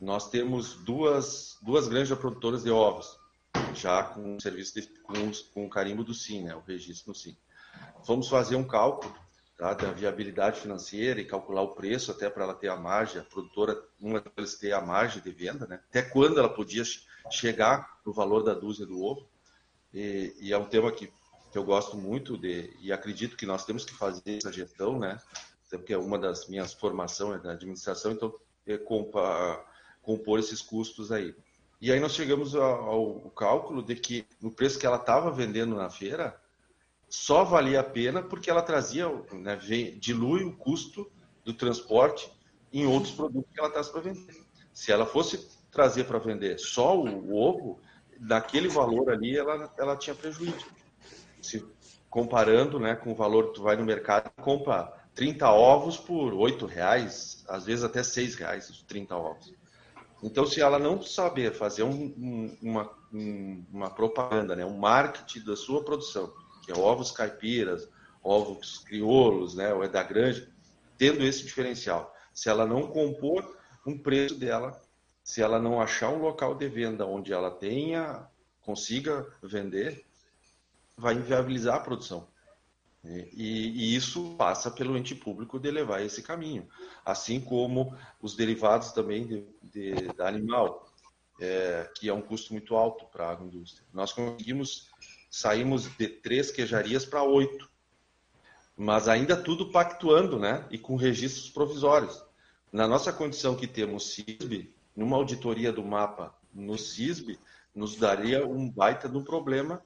Nós 0.00 0.30
temos 0.30 0.76
duas, 0.76 1.58
duas 1.60 1.86
granjas 1.86 2.18
produtoras 2.18 2.64
de 2.64 2.70
ovos, 2.70 3.18
já 3.74 4.02
com 4.02 4.40
serviço 4.40 4.80
de, 4.80 4.86
com, 5.00 5.30
com 5.52 5.68
carimbo 5.68 6.02
do 6.02 6.14
SIM, 6.14 6.44
né, 6.44 6.56
o 6.56 6.60
registro 6.60 7.10
no 7.10 7.14
SIM. 7.14 7.36
Vamos 8.06 8.26
fazer 8.28 8.56
um 8.56 8.64
cálculo 8.64 9.14
tá, 9.58 9.74
da 9.74 9.92
viabilidade 9.92 10.58
financeira 10.58 11.20
e 11.20 11.26
calcular 11.26 11.60
o 11.60 11.74
preço 11.74 12.10
até 12.10 12.30
para 12.30 12.44
ela 12.44 12.54
ter 12.54 12.68
a 12.68 12.76
margem, 12.76 13.20
a 13.20 13.24
produtora, 13.24 13.78
uma 14.00 14.22
delas 14.22 14.54
ter 14.54 14.72
a 14.72 14.80
margem 14.80 15.22
de 15.22 15.30
venda, 15.30 15.66
né? 15.66 15.80
Até 15.90 16.00
quando 16.00 16.38
ela 16.38 16.48
podia 16.48 16.82
chegar 17.30 18.00
no 18.06 18.12
valor 18.12 18.42
da 18.42 18.54
dúzia 18.54 18.86
do 18.86 19.02
ovo. 19.02 19.28
E, 19.92 20.34
e 20.40 20.52
é 20.52 20.58
um 20.58 20.64
tema 20.64 20.90
que, 20.92 21.12
que 21.50 21.58
eu 21.58 21.64
gosto 21.64 21.96
muito 21.96 22.36
de, 22.36 22.74
e 22.80 22.92
acredito 22.92 23.36
que 23.36 23.46
nós 23.46 23.64
temos 23.64 23.84
que 23.84 23.94
fazer 23.94 24.38
essa 24.38 24.52
gestão, 24.52 24.98
né? 24.98 25.18
Porque 25.68 25.92
é 25.92 25.98
uma 25.98 26.18
das 26.18 26.48
minhas 26.48 26.72
formações 26.72 27.40
é 27.40 27.42
da 27.42 27.52
administração, 27.52 28.12
então 28.12 28.34
é 28.66 28.76
compa, 28.76 29.64
compor 30.02 30.38
esses 30.38 30.60
custos 30.60 31.12
aí. 31.12 31.34
E 31.80 31.90
aí 31.90 31.98
nós 31.98 32.12
chegamos 32.12 32.54
ao, 32.54 32.62
ao 32.62 33.30
cálculo 33.30 33.82
de 33.82 33.94
que 33.94 34.26
no 34.40 34.50
preço 34.50 34.78
que 34.78 34.86
ela 34.86 34.96
estava 34.96 35.30
vendendo 35.30 35.74
na 35.76 35.88
feira, 35.88 36.38
só 37.08 37.42
valia 37.42 37.80
a 37.80 37.84
pena 37.84 38.22
porque 38.22 38.50
ela 38.50 38.62
trazia, 38.62 39.08
né, 39.32 39.56
dilui 39.98 40.44
o 40.44 40.56
custo 40.56 41.10
do 41.44 41.52
transporte 41.52 42.30
em 42.72 42.86
outros 42.86 43.12
produtos 43.12 43.50
que 43.52 43.58
ela 43.58 43.70
traz 43.70 43.88
para 43.88 44.00
vender. 44.00 44.36
Se 44.72 44.92
ela 44.92 45.04
fosse 45.04 45.48
trazer 45.70 46.04
para 46.04 46.18
vender 46.18 46.58
só 46.58 46.96
o, 46.96 47.34
ovo, 47.34 47.80
daquele 48.20 48.68
valor 48.68 49.10
ali 49.10 49.36
ela, 49.36 49.72
ela 49.78 49.96
tinha 49.96 50.14
prejuízo. 50.14 50.66
Se 51.40 51.64
comparando 52.10 52.78
né, 52.78 52.94
com 52.94 53.12
o 53.12 53.14
valor 53.14 53.48
que 53.48 53.54
tu 53.54 53.62
vai 53.62 53.76
no 53.76 53.84
mercado 53.84 54.30
compra 54.42 54.92
30 55.14 55.50
ovos 55.50 55.96
por 55.96 56.34
8 56.34 56.66
reais, 56.66 57.44
às 57.48 57.64
vezes 57.64 57.82
até 57.82 58.02
6 58.02 58.34
reais 58.34 58.68
os 58.68 58.82
30 58.82 59.16
ovos. 59.16 59.54
Então, 60.22 60.44
se 60.44 60.60
ela 60.60 60.78
não 60.78 61.00
saber 61.00 61.52
fazer 61.54 61.82
um, 61.82 62.14
um, 62.18 62.56
uma, 62.60 62.90
um, 63.12 63.64
uma 63.72 63.90
propaganda, 63.90 64.54
né, 64.54 64.66
um 64.66 64.76
marketing 64.76 65.40
da 65.44 65.56
sua 65.56 65.82
produção, 65.82 66.30
que 66.62 66.70
é 66.70 66.76
ovos 66.76 67.10
caipiras, 67.10 67.88
ovos 68.22 68.78
crioulos, 68.80 69.54
né, 69.54 69.72
ou 69.72 69.82
é 69.82 69.88
da 69.88 70.02
grande, 70.02 70.46
tendo 70.98 71.24
esse 71.24 71.42
diferencial. 71.42 72.14
Se 72.34 72.50
ela 72.50 72.66
não 72.66 72.82
compor 72.82 73.56
um 73.86 73.96
preço 73.96 74.38
dela, 74.38 74.78
se 75.30 75.40
ela 75.40 75.60
não 75.60 75.80
achar 75.80 76.10
um 76.10 76.20
local 76.20 76.56
de 76.56 76.66
venda 76.66 77.06
onde 77.06 77.32
ela 77.32 77.52
tenha, 77.52 78.28
consiga 78.62 79.32
vender, 79.40 80.04
vai 80.96 81.14
inviabilizar 81.14 81.76
a 81.76 81.80
produção. 81.80 82.26
E, 83.04 83.28
e, 83.36 83.94
isso 83.94 84.34
passa 84.36 84.72
pelo 84.72 84.96
ente 84.96 85.14
público 85.14 85.60
de 85.60 85.70
levar 85.70 86.02
esse 86.02 86.20
caminho. 86.20 86.68
Assim 87.04 87.40
como 87.40 87.96
os 88.20 88.34
derivados 88.34 88.90
também 88.90 89.24
de, 89.24 89.46
de, 89.62 89.92
da 90.14 90.26
animal, 90.26 90.92
é, 91.40 91.88
que 91.94 92.08
é 92.08 92.12
um 92.12 92.20
custo 92.20 92.52
muito 92.52 92.74
alto 92.74 93.04
para 93.04 93.28
a 93.28 93.30
agroindústria. 93.30 93.86
Nós 93.92 94.12
conseguimos 94.12 94.90
saímos 95.30 95.84
de 95.96 96.08
três 96.08 96.50
queijarias 96.50 97.06
para 97.06 97.22
oito. 97.22 97.70
Mas 98.76 99.06
ainda 99.06 99.36
tudo 99.36 99.70
pactuando, 99.70 100.40
né? 100.40 100.66
E 100.72 100.76
com 100.76 100.96
registros 100.96 101.48
provisórios. 101.50 102.20
Na 102.72 102.88
nossa 102.88 103.12
condição 103.12 103.54
que 103.54 103.68
temos 103.68 104.12
CISB, 104.12 104.74
numa 104.94 105.16
auditoria 105.16 105.72
do 105.72 105.84
mapa 105.84 106.34
no 106.52 106.76
CISB, 106.76 107.38
nos 107.74 107.96
daria 107.96 108.46
um 108.46 108.68
baita 108.68 109.08
de 109.08 109.16
um 109.16 109.24
problema 109.24 109.82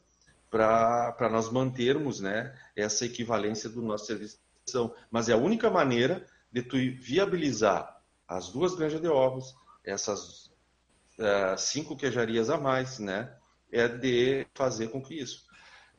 para 0.50 1.28
nós 1.30 1.50
mantermos 1.50 2.20
né, 2.20 2.56
essa 2.76 3.04
equivalência 3.04 3.68
do 3.68 3.82
nosso 3.82 4.06
serviço 4.06 4.38
de. 4.64 4.94
Mas 5.10 5.28
é 5.28 5.32
a 5.32 5.38
única 5.38 5.68
maneira 5.68 6.26
de 6.50 6.62
tu 6.62 6.76
viabilizar 6.76 8.00
as 8.26 8.48
duas 8.48 8.74
granjas 8.74 9.00
de 9.00 9.08
ovos, 9.08 9.54
essas 9.84 10.46
uh, 11.18 11.58
cinco 11.58 11.96
queijarias 11.96 12.48
a 12.48 12.56
mais, 12.56 12.98
né? 12.98 13.36
é 13.74 13.88
de 13.88 14.46
fazer 14.54 14.88
com 14.88 15.02
que 15.02 15.14
isso. 15.14 15.44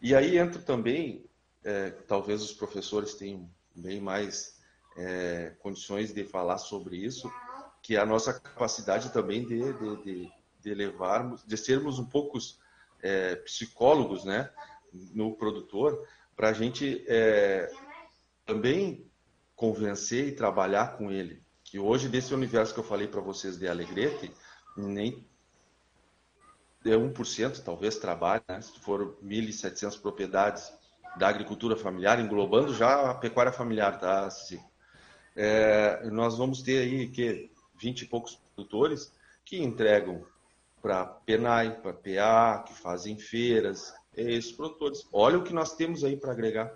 E 0.01 0.15
aí 0.15 0.37
entra 0.37 0.61
também, 0.61 1.25
é, 1.63 1.89
talvez 1.89 2.41
os 2.41 2.53
professores 2.53 3.15
tenham 3.15 3.49
bem 3.75 3.99
mais 3.99 4.57
é, 4.97 5.53
condições 5.59 6.13
de 6.13 6.23
falar 6.23 6.57
sobre 6.57 6.95
isso, 6.95 7.29
que 7.85 7.95
é 7.95 7.99
a 7.99 8.05
nossa 8.05 8.33
capacidade 8.33 9.13
também 9.13 9.45
de, 9.45 9.59
de, 9.73 10.03
de, 10.03 10.31
de 10.59 10.73
levarmos, 10.73 11.45
de 11.45 11.55
sermos 11.55 11.99
um 11.99 12.05
pouco 12.05 12.39
é, 13.03 13.35
psicólogos, 13.35 14.25
né, 14.25 14.49
no 15.13 15.35
produtor, 15.35 16.03
para 16.35 16.49
a 16.49 16.53
gente 16.53 17.05
é, 17.07 17.71
também 18.43 19.05
convencer 19.55 20.29
e 20.29 20.31
trabalhar 20.31 20.97
com 20.97 21.11
ele. 21.11 21.43
Que 21.63 21.77
hoje, 21.77 22.09
desse 22.09 22.33
universo 22.33 22.73
que 22.73 22.79
eu 22.79 22.83
falei 22.83 23.07
para 23.07 23.21
vocês 23.21 23.55
de 23.55 23.67
Alegrete, 23.67 24.33
nem 24.75 25.23
de 26.83 26.89
1% 26.89 27.63
talvez 27.63 27.97
trabalhe, 27.97 28.41
né? 28.49 28.61
se 28.61 28.79
for 28.79 29.15
1.700 29.23 30.01
propriedades 30.01 30.73
da 31.17 31.27
agricultura 31.27 31.77
familiar, 31.77 32.19
englobando 32.19 32.73
já 32.73 33.11
a 33.11 33.13
pecuária 33.13 33.51
familiar, 33.51 33.99
tá? 33.99 34.27
É, 35.35 36.03
nós 36.09 36.35
vamos 36.35 36.63
ter 36.63 36.79
aí 36.79 37.09
que 37.09 37.53
20 37.77 38.01
e 38.01 38.05
poucos 38.05 38.35
produtores 38.55 39.13
que 39.43 39.61
entregam 39.61 40.25
para 40.81 41.05
PENAI, 41.05 41.81
para 41.81 41.93
PA, 41.93 42.63
que 42.67 42.73
fazem 42.73 43.17
feiras, 43.17 43.93
esses 44.15 44.51
produtores. 44.51 45.07
Olha 45.11 45.37
o 45.37 45.43
que 45.43 45.53
nós 45.53 45.75
temos 45.75 46.03
aí 46.03 46.15
para 46.15 46.31
agregar. 46.31 46.71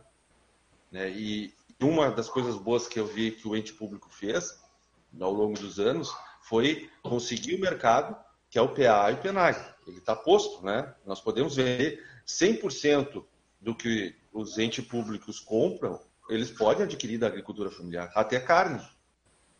Né? 0.91 1.09
E 1.11 1.53
uma 1.81 2.11
das 2.11 2.29
coisas 2.29 2.57
boas 2.57 2.87
que 2.87 2.99
eu 2.99 3.07
vi 3.07 3.31
que 3.31 3.47
o 3.47 3.55
ente 3.55 3.73
público 3.73 4.09
fez 4.09 4.59
ao 5.19 5.33
longo 5.33 5.57
dos 5.59 5.79
anos 5.79 6.11
foi 6.41 6.89
conseguir 7.01 7.55
o 7.55 7.61
mercado 7.61 8.15
que 8.49 8.57
é 8.57 8.61
o 8.61 8.73
PA 8.73 9.11
e 9.11 9.13
o 9.13 9.21
PENAI. 9.21 9.75
Ele 9.85 9.99
está 9.99 10.15
posto, 10.15 10.65
né? 10.65 10.93
Nós 11.05 11.21
podemos 11.21 11.55
vender 11.55 12.03
100% 12.27 13.23
do 13.61 13.75
que 13.75 14.15
os 14.33 14.57
entes 14.57 14.85
públicos 14.85 15.39
compram, 15.39 15.99
eles 16.29 16.51
podem 16.51 16.83
adquirir 16.83 17.17
da 17.17 17.27
agricultura 17.27 17.69
familiar, 17.69 18.11
até 18.15 18.39
carne. 18.39 18.81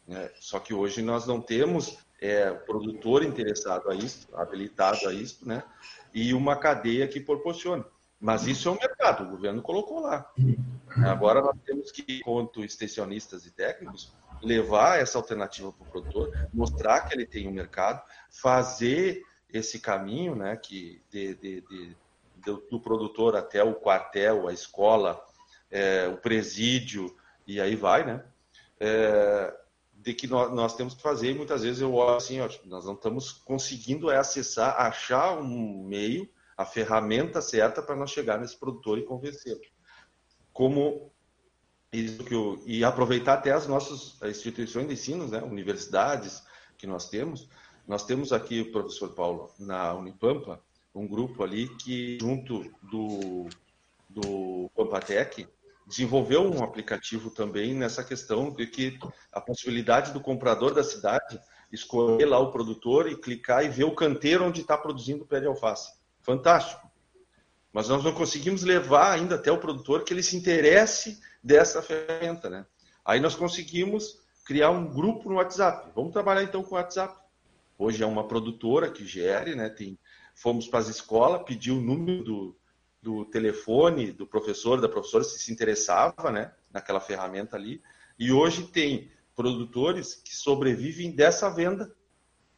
Né? 0.10 0.32
Só 0.40 0.60
que 0.60 0.74
hoje 0.74 1.04
nós 1.04 1.28
não 1.28 1.40
temos 1.40 2.00
é, 2.20 2.50
produtor 2.52 3.24
interessado 3.24 3.92
a 3.92 3.96
isso, 3.96 4.28
habilitado 4.34 5.08
a 5.08 5.14
isso, 5.14 5.48
né? 5.48 5.64
E 6.12 6.34
uma 6.34 6.56
cadeia 6.56 7.08
que 7.08 7.20
proporcione. 7.20 7.86
Mas 8.20 8.48
isso 8.48 8.68
é 8.68 8.72
o 8.72 8.76
um 8.76 8.80
mercado, 8.80 9.24
o 9.24 9.30
governo 9.30 9.62
colocou 9.62 10.00
lá. 10.02 10.30
Agora 11.06 11.42
nós 11.42 11.56
temos 11.64 11.92
que, 11.92 12.04
enquanto 12.18 12.66
extensionistas 12.66 13.46
e 13.46 13.52
técnicos, 13.52 14.12
levar 14.42 15.00
essa 15.00 15.20
alternativa 15.20 15.72
para 15.72 15.88
o 15.88 15.92
produtor, 15.92 16.50
mostrar 16.52 17.02
que 17.02 17.14
ele 17.14 17.26
tem 17.26 17.48
um 17.48 17.52
mercado, 17.52 18.02
fazer 18.32 19.22
esse 19.54 19.80
caminho, 19.80 20.36
né, 20.36 20.58
que 20.58 21.02
de, 21.10 21.36
de, 21.36 21.62
de, 21.62 21.98
do, 22.44 22.58
do, 22.70 22.80
produtor 22.80 23.36
até 23.36 23.64
o 23.64 23.76
quartel, 23.76 24.48
a 24.48 24.54
escola, 24.54 25.24
é, 25.70 26.08
o 26.08 26.18
presídio 26.18 27.16
e 27.46 27.62
aí 27.62 27.76
vai, 27.76 28.06
né, 28.06 28.24
é, 28.80 29.59
de 30.02 30.14
que 30.14 30.28
nós, 30.28 30.52
nós, 30.54 30.76
temos 30.76 30.94
que 30.94 31.02
fazer. 31.02 31.32
E 31.32 31.36
muitas 31.36 31.64
vezes 31.64 31.82
eu 31.82 31.94
olho 31.94 32.16
assim, 32.16 32.40
ó, 32.40 32.50
nós 32.66 32.86
não 32.86 32.94
estamos 32.94 33.32
conseguindo 33.32 34.10
acessar, 34.10 34.80
achar 34.80 35.38
um 35.38 35.84
meio, 35.84 36.30
a 36.58 36.66
ferramenta 36.66 37.42
certa 37.42 37.82
para 37.82 37.96
nós 37.96 38.12
chegar 38.12 38.40
nesse 38.40 38.58
produtor 38.58 38.98
e 38.98 39.04
convencê-lo. 39.04 39.62
Como 40.54 41.12
isso 41.92 42.24
que 42.24 42.34
eu, 42.34 42.62
e 42.66 42.84
aproveitar 42.84 43.34
até 43.34 43.52
as 43.52 43.68
nossas 43.68 44.22
instituições 44.24 44.88
de 44.88 44.94
ensino, 44.94 45.28
né, 45.28 45.42
universidades 45.42 46.44
que 46.78 46.86
nós 46.88 47.10
temos. 47.10 47.50
Nós 47.88 48.06
temos 48.06 48.32
aqui, 48.32 48.64
professor 48.64 49.10
Paulo, 49.10 49.52
na 49.60 49.94
Unipampa, 49.96 50.62
um 50.94 51.08
grupo 51.08 51.44
ali 51.44 51.68
que, 51.78 52.18
junto 52.22 52.72
do, 52.84 53.48
do 54.08 54.70
Pampatec, 54.76 55.48
desenvolveu 55.90 56.44
um 56.44 56.64
aplicativo 56.64 57.32
também 57.32 57.74
nessa 57.74 58.04
questão 58.04 58.52
de 58.52 58.68
que 58.68 59.00
a 59.34 59.42
possibilidade 59.42 60.14
do 60.14 60.22
comprador 60.22 60.72
da 60.72 60.84
cidade 60.84 61.42
escolher 61.72 62.26
lá 62.26 62.38
o 62.38 62.52
produtor 62.52 63.10
e 63.10 63.16
clicar 63.16 63.66
e 63.66 63.70
ver 63.70 63.86
o 63.86 63.96
canteiro 63.96 64.46
onde 64.46 64.62
está 64.62 64.78
produzindo 64.78 65.26
pé 65.26 65.40
de 65.40 65.48
alface. 65.48 65.92
Fantástico. 66.22 66.88
Mas 67.74 67.90
nós 67.90 68.04
não 68.04 68.14
conseguimos 68.14 68.62
levar 68.62 69.12
ainda 69.12 69.34
até 69.34 69.52
o 69.52 69.58
produtor 69.58 70.04
que 70.04 70.14
ele 70.14 70.22
se 70.22 70.38
interesse 70.38 71.20
dessa 71.44 71.82
ferramenta, 71.82 72.52
né? 72.52 72.68
Aí 73.04 73.20
nós 73.20 73.36
conseguimos 73.36 74.20
criar 74.46 74.70
um 74.70 74.86
grupo 74.86 75.28
no 75.28 75.36
WhatsApp. 75.36 75.90
Vamos 75.96 76.14
trabalhar 76.14 76.44
então 76.44 76.64
com 76.64 76.76
o 76.76 76.78
WhatsApp. 76.78 77.20
Hoje 77.80 78.04
é 78.04 78.06
uma 78.06 78.28
produtora 78.28 78.92
que 78.92 79.08
gere, 79.08 79.56
né? 79.56 79.70
Tem, 79.70 79.98
fomos 80.36 80.68
para 80.68 80.80
as 80.80 80.88
escolas, 80.88 81.44
pediu 81.44 81.78
o 81.78 81.82
número 81.82 82.24
do, 82.24 82.59
do 83.02 83.26
telefone 83.26 84.12
do 84.12 84.28
professor, 84.28 84.82
da 84.82 84.90
professora, 84.90 85.24
se 85.24 85.40
se 85.40 85.52
interessava, 85.52 86.32
né? 86.32 86.54
Naquela 86.72 87.00
ferramenta 87.00 87.56
ali. 87.56 87.82
E 88.18 88.32
hoje 88.32 88.68
tem 88.68 89.12
produtores 89.36 90.16
que 90.16 90.36
sobrevivem 90.36 91.12
dessa 91.12 91.50
venda 91.50 91.96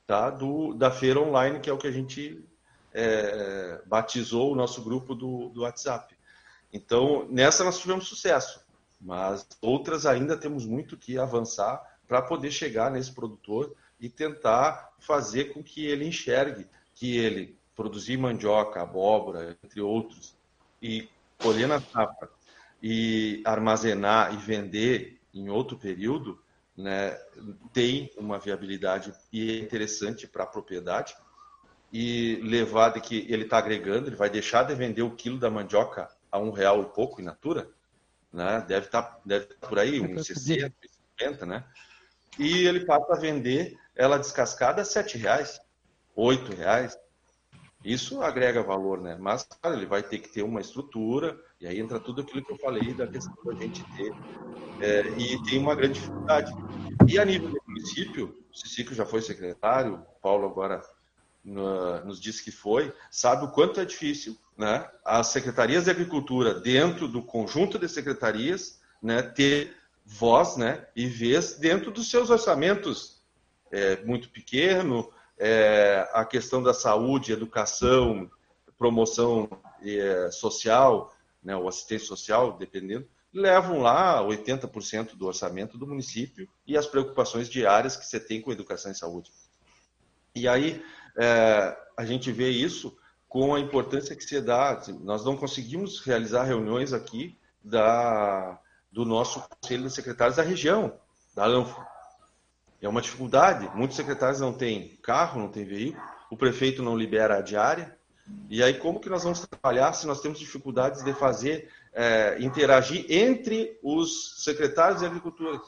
tá? 0.07 0.29
do, 0.29 0.73
da 0.73 0.89
feira 0.89 1.19
online, 1.19 1.59
que 1.59 1.69
é 1.69 1.73
o 1.73 1.77
que 1.77 1.87
a 1.87 1.91
gente 1.91 2.43
é, 2.93 3.81
batizou 3.85 4.51
o 4.51 4.55
nosso 4.55 4.83
grupo 4.83 5.13
do, 5.13 5.49
do 5.49 5.61
WhatsApp. 5.61 6.15
Então, 6.73 7.27
nessa 7.29 7.63
nós 7.63 7.79
tivemos 7.79 8.07
sucesso, 8.07 8.65
mas 8.99 9.47
outras 9.61 10.05
ainda 10.05 10.35
temos 10.37 10.65
muito 10.65 10.97
que 10.97 11.17
avançar 11.17 11.81
para 12.07 12.21
poder 12.21 12.51
chegar 12.51 12.89
nesse 12.89 13.11
produtor 13.11 13.75
e 13.99 14.09
tentar 14.09 14.93
fazer 14.99 15.53
com 15.53 15.63
que 15.63 15.85
ele 15.85 16.05
enxergue 16.05 16.67
que 16.95 17.17
ele 17.17 17.57
produzir 17.81 18.15
mandioca, 18.15 18.79
abóbora, 18.79 19.57
entre 19.63 19.81
outros, 19.81 20.35
e 20.79 21.09
colher 21.39 21.67
na 21.67 21.81
safra 21.81 22.29
e 22.81 23.41
armazenar 23.43 24.33
e 24.35 24.37
vender 24.37 25.19
em 25.33 25.49
outro 25.49 25.75
período, 25.77 26.39
né, 26.77 27.17
tem 27.73 28.11
uma 28.15 28.37
viabilidade 28.37 29.13
e 29.33 29.51
é 29.51 29.59
interessante 29.59 30.27
para 30.27 30.43
a 30.43 30.47
propriedade 30.47 31.15
e 31.91 32.35
levar 32.43 32.89
de 32.89 33.01
que 33.01 33.25
ele 33.29 33.43
está 33.43 33.57
agregando, 33.57 34.07
ele 34.07 34.15
vai 34.15 34.29
deixar 34.29 34.63
de 34.63 34.75
vender 34.75 35.01
o 35.01 35.15
quilo 35.15 35.39
da 35.39 35.49
mandioca 35.49 36.07
a 36.31 36.37
um 36.37 36.51
real 36.51 36.83
e 36.83 36.85
pouco 36.85 37.19
in 37.19 37.25
natura, 37.25 37.67
né, 38.31 38.63
deve 38.67 38.85
estar 38.85 39.01
tá, 39.01 39.19
deve 39.25 39.45
tá 39.45 39.67
por 39.67 39.79
aí, 39.79 39.99
uns 39.99 40.27
60, 40.27 40.71
50, 41.17 41.45
né, 41.47 41.65
e 42.37 42.65
ele 42.67 42.85
passa 42.85 43.13
a 43.13 43.19
vender 43.19 43.75
ela 43.95 44.17
descascada 44.17 44.83
a 44.83 44.85
sete 44.85 45.17
reais, 45.17 45.59
oito 46.15 46.53
reais, 46.53 46.97
isso 47.83 48.21
agrega 48.21 48.61
valor, 48.61 49.01
né? 49.01 49.17
Mas, 49.19 49.47
ele 49.65 49.85
vai 49.85 50.03
ter 50.03 50.19
que 50.19 50.29
ter 50.29 50.43
uma 50.43 50.61
estrutura, 50.61 51.39
e 51.59 51.67
aí 51.67 51.79
entra 51.79 51.99
tudo 51.99 52.21
aquilo 52.21 52.43
que 52.43 52.51
eu 52.51 52.57
falei 52.57 52.93
da 52.93 53.07
questão 53.07 53.35
da 53.43 53.53
gente 53.53 53.83
ter. 53.95 54.13
É, 54.79 55.01
e 55.17 55.41
tem 55.43 55.59
uma 55.59 55.75
grande 55.75 55.95
dificuldade. 55.95 56.51
E 57.07 57.19
a 57.19 57.25
nível 57.25 57.49
do 57.49 57.61
município, 57.67 58.37
o 58.51 58.57
Cicico 58.57 58.93
já 58.93 59.05
foi 59.05 59.21
secretário, 59.21 59.95
o 59.95 60.21
Paulo 60.21 60.45
agora 60.45 60.81
no, 61.43 62.05
nos 62.05 62.21
disse 62.21 62.43
que 62.43 62.51
foi, 62.51 62.93
sabe 63.09 63.45
o 63.45 63.51
quanto 63.51 63.79
é 63.79 63.85
difícil, 63.85 64.37
né? 64.57 64.87
As 65.03 65.27
secretarias 65.27 65.85
de 65.85 65.91
agricultura, 65.91 66.53
dentro 66.53 67.07
do 67.07 67.23
conjunto 67.23 67.79
de 67.79 67.89
secretarias, 67.89 68.79
né, 69.01 69.23
ter 69.23 69.75
voz 70.05 70.57
né, 70.57 70.85
e 70.95 71.07
vez 71.07 71.57
dentro 71.57 71.89
dos 71.89 72.09
seus 72.09 72.29
orçamentos 72.29 73.21
é, 73.71 74.03
muito 74.03 74.29
pequeno, 74.29 75.09
é, 75.37 76.07
a 76.13 76.25
questão 76.25 76.61
da 76.61 76.73
saúde, 76.73 77.31
educação, 77.31 78.29
promoção 78.77 79.49
é, 79.83 80.29
social, 80.31 81.13
né, 81.43 81.55
ou 81.55 81.67
assistência 81.67 82.07
social, 82.07 82.53
dependendo, 82.53 83.07
levam 83.33 83.79
lá 83.79 84.21
80% 84.23 85.15
do 85.15 85.27
orçamento 85.27 85.77
do 85.77 85.87
município 85.87 86.47
e 86.67 86.77
as 86.77 86.85
preocupações 86.85 87.49
diárias 87.49 87.95
que 87.95 88.05
você 88.05 88.19
tem 88.19 88.41
com 88.41 88.51
educação 88.51 88.91
e 88.91 88.95
saúde. 88.95 89.31
E 90.35 90.47
aí 90.47 90.83
é, 91.17 91.77
a 91.97 92.05
gente 92.05 92.31
vê 92.31 92.49
isso 92.49 92.95
com 93.27 93.55
a 93.55 93.59
importância 93.59 94.15
que 94.15 94.23
se 94.23 94.41
dá. 94.41 94.71
Assim, 94.71 94.97
nós 95.03 95.23
não 95.23 95.37
conseguimos 95.37 96.01
realizar 96.01 96.43
reuniões 96.43 96.93
aqui 96.93 97.37
da, 97.63 98.59
do 98.91 99.05
nosso 99.05 99.41
Conselho 99.41 99.83
de 99.83 99.93
Secretários 99.93 100.37
da 100.37 100.43
região, 100.43 100.93
da 101.35 101.45
ANFO. 101.45 101.90
É 102.81 102.89
uma 102.89 103.01
dificuldade. 103.01 103.69
Muitos 103.75 103.95
secretários 103.95 104.39
não 104.39 104.51
têm 104.51 104.97
carro, 105.03 105.39
não 105.39 105.49
têm 105.49 105.63
veículo, 105.63 106.03
o 106.29 106.35
prefeito 106.35 106.81
não 106.81 106.97
libera 106.97 107.37
a 107.37 107.41
diária. 107.41 107.95
E 108.49 108.63
aí, 108.63 108.73
como 108.73 108.99
que 108.99 109.09
nós 109.09 109.23
vamos 109.23 109.45
trabalhar 109.45 109.93
se 109.93 110.07
nós 110.07 110.21
temos 110.21 110.39
dificuldades 110.39 111.03
de 111.03 111.13
fazer, 111.13 111.69
é, 111.93 112.37
interagir 112.39 113.05
entre 113.09 113.77
os 113.83 114.43
secretários 114.43 115.01
de 115.01 115.05
agricultura? 115.05 115.61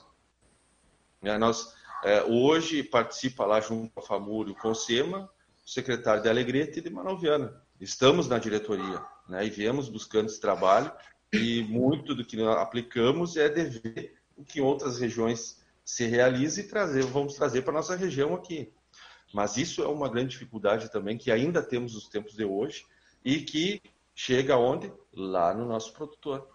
É, 1.22 1.38
nós, 1.38 1.74
é, 2.04 2.24
hoje, 2.24 2.82
participa 2.84 3.46
lá 3.46 3.60
junto 3.60 3.94
com 3.94 4.00
a 4.00 4.04
FAMUR 4.04 4.48
e 4.48 4.52
o 4.52 4.56
CONSEMA, 4.56 5.30
o 5.66 5.70
secretário 5.70 6.24
de 6.24 6.30
Alegrete 6.30 6.80
e 6.80 6.82
de 6.82 6.90
Manoviana. 6.90 7.62
Estamos 7.80 8.28
na 8.28 8.40
diretoria 8.40 9.02
né, 9.28 9.46
e 9.46 9.50
viemos 9.50 9.90
buscando 9.90 10.28
esse 10.28 10.40
trabalho 10.40 10.92
e 11.32 11.64
muito 11.64 12.14
do 12.14 12.24
que 12.24 12.38
nós 12.38 12.58
aplicamos 12.58 13.36
é 13.36 13.50
dever 13.50 14.16
o 14.38 14.44
que 14.44 14.62
outras 14.62 15.00
regiões 15.00 15.63
se 15.84 16.06
realize 16.06 16.62
e 16.62 16.68
trazer, 16.68 17.04
vamos 17.04 17.36
trazer 17.36 17.62
para 17.62 17.72
a 17.72 17.78
nossa 17.78 17.96
região 17.96 18.34
aqui. 18.34 18.72
Mas 19.34 19.58
isso 19.58 19.84
é 19.84 19.88
uma 19.88 20.10
grande 20.10 20.30
dificuldade 20.30 20.92
também 20.92 21.18
que 21.18 21.32
ainda 21.32 21.62
temos 21.62 21.96
nos 21.96 22.08
tempos 22.08 22.36
de 22.36 22.46
hoje 22.46 22.86
e 23.26 23.40
que 23.40 23.82
chega 24.14 24.58
onde? 24.58 24.94
Lá 25.14 25.54
no 25.54 25.66
nosso 25.66 25.92
produtor. 25.94 26.48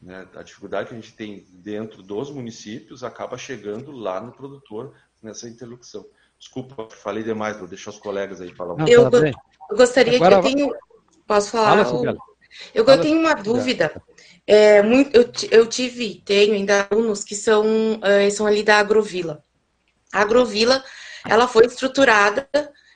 Né? 0.00 0.28
A 0.34 0.42
dificuldade 0.42 0.88
que 0.88 0.94
a 0.94 1.00
gente 1.00 1.14
tem 1.14 1.44
dentro 1.50 2.02
dos 2.02 2.30
municípios 2.30 3.02
acaba 3.02 3.38
chegando 3.38 3.90
lá 3.90 4.20
no 4.20 4.32
produtor 4.32 4.94
nessa 5.22 5.48
interlocução. 5.48 6.06
Desculpa, 6.38 6.88
falei 6.90 7.24
demais, 7.24 7.56
vou 7.56 7.66
deixar 7.66 7.90
os 7.90 7.98
colegas 7.98 8.40
aí 8.40 8.54
falar. 8.54 8.88
Eu, 8.88 9.10
eu 9.10 9.76
gostaria 9.76 10.16
Agora, 10.16 10.40
que 10.40 10.48
eu 10.48 10.54
tenho... 10.54 10.74
Posso 11.26 11.50
falar? 11.50 11.84
Fala, 11.84 12.16
eu, 12.74 12.84
eu 12.84 13.00
tenho 13.00 13.18
uma 13.18 13.34
dúvida. 13.34 14.02
É, 14.50 14.82
muito, 14.82 15.14
eu, 15.14 15.30
eu 15.50 15.66
tive, 15.66 16.22
tenho 16.24 16.54
ainda 16.54 16.88
alunos 16.90 17.22
que 17.22 17.34
são, 17.34 17.96
uh, 17.96 18.30
são 18.32 18.46
ali 18.46 18.62
da 18.62 18.78
Agrovila. 18.78 19.44
A 20.10 20.22
Agrovila, 20.22 20.82
ela 21.28 21.46
foi 21.46 21.66
estruturada, 21.66 22.48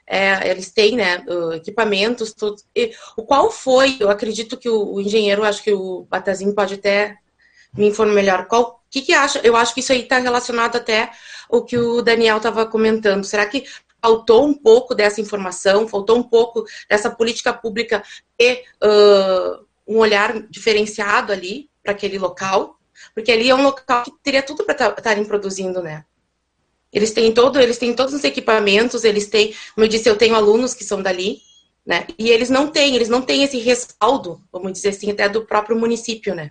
é, 0.06 0.48
eles 0.48 0.70
têm, 0.72 0.96
né, 0.96 1.22
equipamentos, 1.54 2.32
todos. 2.32 2.64
E, 2.74 2.94
o 3.18 3.22
qual 3.22 3.50
foi, 3.50 3.98
eu 4.00 4.08
acredito 4.08 4.56
que 4.56 4.66
o, 4.66 4.94
o, 4.94 5.00
engenheiro, 5.02 5.44
acho 5.44 5.62
que 5.62 5.74
o 5.74 6.06
Batazinho 6.08 6.54
pode 6.54 6.74
até 6.74 7.18
me 7.76 7.86
informar 7.88 8.14
melhor, 8.14 8.46
qual, 8.46 8.82
que 8.90 9.02
que 9.02 9.12
acha? 9.12 9.38
Eu 9.44 9.54
acho 9.54 9.74
que 9.74 9.80
isso 9.80 9.92
aí 9.92 10.04
está 10.04 10.16
relacionado 10.18 10.76
até 10.76 11.10
o 11.50 11.62
que 11.62 11.76
o 11.76 12.00
Daniel 12.00 12.38
estava 12.38 12.64
comentando. 12.64 13.24
Será 13.24 13.44
que 13.44 13.66
faltou 14.00 14.46
um 14.46 14.54
pouco 14.54 14.94
dessa 14.94 15.20
informação, 15.20 15.86
faltou 15.86 16.16
um 16.16 16.22
pouco 16.22 16.64
dessa 16.88 17.10
política 17.10 17.52
pública 17.52 18.02
e 18.38 18.64
uh, 18.82 19.66
um 19.92 19.98
olhar 19.98 20.40
diferenciado 20.48 21.32
ali 21.32 21.68
para 21.82 21.92
aquele 21.92 22.18
local, 22.18 22.78
porque 23.14 23.30
ali 23.30 23.50
é 23.50 23.54
um 23.54 23.62
local 23.62 24.04
que 24.04 24.12
teria 24.22 24.42
tudo 24.42 24.64
para 24.64 24.88
estarem 24.88 25.24
produzindo, 25.24 25.82
né? 25.82 26.04
Eles 26.92 27.12
têm 27.12 27.32
todo, 27.32 27.58
eles 27.58 27.78
têm 27.78 27.94
todos 27.94 28.14
os 28.14 28.24
equipamentos, 28.24 29.04
eles 29.04 29.26
têm, 29.26 29.54
como 29.74 29.84
eu 29.84 29.88
disse, 29.88 30.08
eu 30.08 30.16
tenho 30.16 30.34
alunos 30.34 30.74
que 30.74 30.84
são 30.84 31.02
dali, 31.02 31.38
né? 31.86 32.06
E 32.18 32.30
eles 32.30 32.50
não 32.50 32.68
têm, 32.68 32.94
eles 32.94 33.08
não 33.08 33.22
têm 33.22 33.42
esse 33.42 33.58
respaldo, 33.58 34.42
vamos 34.52 34.72
dizer 34.72 34.90
assim, 34.90 35.10
até 35.10 35.28
do 35.28 35.44
próprio 35.44 35.78
município, 35.78 36.34
né? 36.34 36.50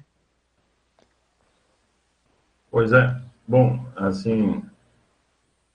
Pois 2.69 2.91
é. 2.91 3.21
Bom, 3.47 3.85
assim, 3.95 4.63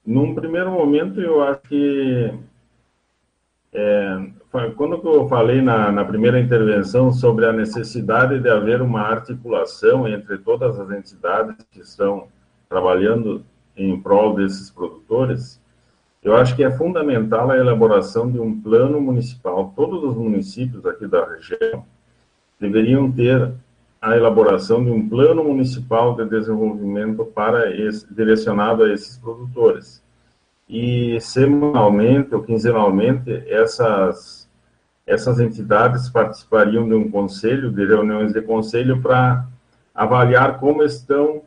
num 0.05 0.35
primeiro 0.35 0.71
momento 0.71 1.21
eu 1.21 1.43
acho 1.43 1.61
que 1.63 2.33
é, 3.73 4.31
quando 4.77 5.01
eu 5.05 5.29
falei 5.29 5.61
na, 5.61 5.91
na, 5.91 6.05
primeira 6.05 6.41
intervenção 6.41 7.13
sobre 7.13 7.47
a 7.47 7.53
necessidade 7.53 8.39
de 8.39 8.49
haver 8.49 8.83
uma 8.83 9.01
articulação 9.01 10.07
entre 10.07 10.39
todas 10.39 10.79
as 10.79 10.91
entidades 10.91 11.57
que 11.71 11.81
estão 11.81 12.29
trabalhando 12.69 13.45
em 13.77 14.01
prol 14.01 14.35
desses 14.35 14.71
produtores, 14.71 15.61
eu 16.23 16.35
acho 16.35 16.57
que 16.57 16.65
é 16.65 16.71
fundamental 16.71 17.51
a 17.51 17.57
elaboração 17.57 18.31
de 18.31 18.39
um 18.41 18.61
plano 18.61 19.01
municipal. 19.01 19.73
Todos 19.77 20.03
os 20.03 20.17
municípios 20.17 20.85
aqui 20.85 21.07
da 21.07 21.25
região 21.25 21.85
deveriam 22.59 23.11
ter 23.13 23.53
a 24.01 24.17
elaboração 24.17 24.85
de 24.85 24.91
um 24.91 25.09
plano 25.09 25.43
municipal 25.45 26.15
de 26.17 26.25
desenvolvimento 26.27 27.25
para 27.27 27.75
esse, 27.75 28.13
direcionado 28.13 28.85
a 28.85 28.93
esses 28.93 29.17
produtores. 29.19 30.03
E 30.69 31.21
semanalmente 31.21 32.35
ou 32.35 32.43
quinzenalmente 32.43 33.31
essas 33.47 34.46
essas 35.07 35.39
entidades 35.39 36.11
participariam 36.11 36.89
de 36.89 36.95
um 36.95 37.11
conselho, 37.11 37.71
de 37.71 37.87
reuniões 37.87 38.33
de 38.33 38.43
conselho, 38.43 39.01
para 39.01 39.47
avaliar 39.95 40.59
como 40.59 40.83
estão 40.83 41.43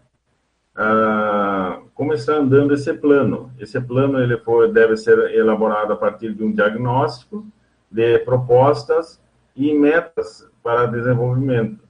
ah, 0.81 1.81
como 1.93 2.13
está 2.13 2.35
andando 2.35 2.73
esse 2.73 2.93
plano. 2.93 3.51
Esse 3.59 3.81
plano 3.81 4.17
ele 4.21 4.37
foi, 4.37 4.71
deve 4.71 4.95
ser 4.95 5.17
elaborado 5.35 5.91
a 5.91 5.97
partir 5.97 6.33
de 6.33 6.41
um 6.41 6.53
diagnóstico 6.53 7.45
de 7.91 8.19
propostas 8.19 9.19
e 9.53 9.73
metas 9.73 10.49
para 10.63 10.85
desenvolvimento, 10.85 11.83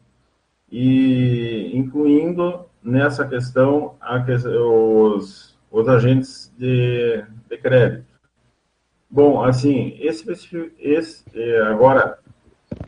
e 0.71 1.71
incluindo 1.75 2.65
nessa 2.81 3.27
questão 3.27 3.95
os, 4.41 5.55
os 5.69 5.87
agentes 5.87 6.51
de, 6.57 7.23
de 7.47 7.57
crédito. 7.57 8.08
Bom, 9.11 9.43
assim, 9.43 9.97
esse, 9.99 10.23
esse, 10.77 11.23
é, 11.33 11.61
agora, 11.61 12.19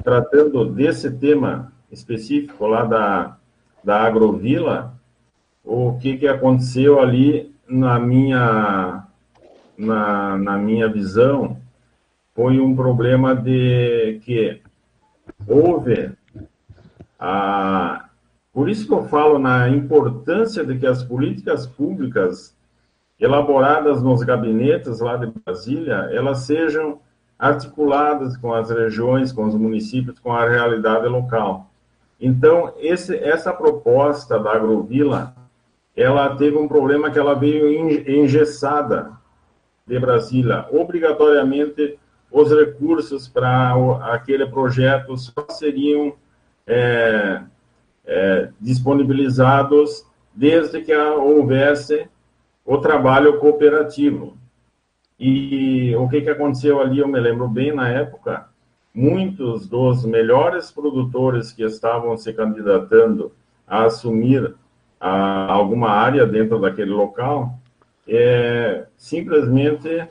tratando 0.03 0.65
desse 0.65 1.09
tema 1.09 1.73
específico 1.91 2.67
lá 2.67 2.85
da, 2.85 3.37
da 3.83 4.01
Agrovila, 4.01 4.93
o 5.63 5.97
que, 5.99 6.17
que 6.17 6.27
aconteceu 6.27 6.99
ali 6.99 7.51
na 7.67 7.99
minha, 7.99 9.07
na, 9.75 10.37
na 10.37 10.57
minha 10.59 10.87
visão 10.87 11.57
foi 12.35 12.59
um 12.59 12.75
problema 12.75 13.35
de 13.35 14.19
que 14.23 14.61
houve 15.47 16.11
a, 17.19 18.09
por 18.53 18.69
isso 18.69 18.85
que 18.87 18.93
eu 18.93 19.05
falo 19.05 19.39
na 19.39 19.69
importância 19.69 20.63
de 20.63 20.77
que 20.77 20.85
as 20.85 21.03
políticas 21.03 21.65
públicas 21.65 22.55
elaboradas 23.21 24.01
nos 24.01 24.23
gabinetes 24.23 24.99
lá 24.99 25.15
de 25.15 25.27
Brasília, 25.27 26.09
elas 26.11 26.39
sejam 26.39 26.99
articuladas 27.37 28.35
com 28.35 28.51
as 28.51 28.71
regiões, 28.71 29.31
com 29.31 29.45
os 29.45 29.53
municípios, 29.53 30.19
com 30.19 30.33
a 30.33 30.49
realidade 30.49 31.07
local. 31.07 31.69
Então, 32.19 32.73
esse, 32.79 33.15
essa 33.15 33.53
proposta 33.53 34.39
da 34.39 34.53
Agrovila, 34.53 35.35
ela 35.95 36.35
teve 36.35 36.57
um 36.57 36.67
problema 36.67 37.11
que 37.11 37.19
ela 37.19 37.35
veio 37.35 37.69
engessada 38.09 39.11
de 39.85 39.99
Brasília. 39.99 40.65
Obrigatoriamente, 40.71 41.99
os 42.31 42.51
recursos 42.51 43.27
para 43.27 43.73
aquele 44.13 44.47
projeto 44.47 45.15
só 45.17 45.45
seriam 45.49 46.13
é, 46.65 47.41
é, 48.05 48.49
disponibilizados 48.59 50.05
desde 50.33 50.81
que 50.81 50.95
houvesse 50.95 52.07
o 52.65 52.77
trabalho 52.77 53.39
cooperativo. 53.39 54.37
E 55.19 55.95
o 55.95 56.07
que, 56.09 56.21
que 56.21 56.29
aconteceu 56.29 56.81
ali, 56.81 56.99
eu 56.99 57.07
me 57.07 57.19
lembro 57.19 57.47
bem 57.47 57.73
na 57.73 57.89
época, 57.89 58.47
muitos 58.93 59.67
dos 59.67 60.05
melhores 60.05 60.71
produtores 60.71 61.51
que 61.51 61.63
estavam 61.63 62.17
se 62.17 62.33
candidatando 62.33 63.31
a 63.67 63.85
assumir 63.85 64.53
a, 64.99 65.51
alguma 65.51 65.89
área 65.89 66.25
dentro 66.25 66.59
daquele 66.59 66.91
local, 66.91 67.57
é, 68.07 68.85
simplesmente 68.97 70.07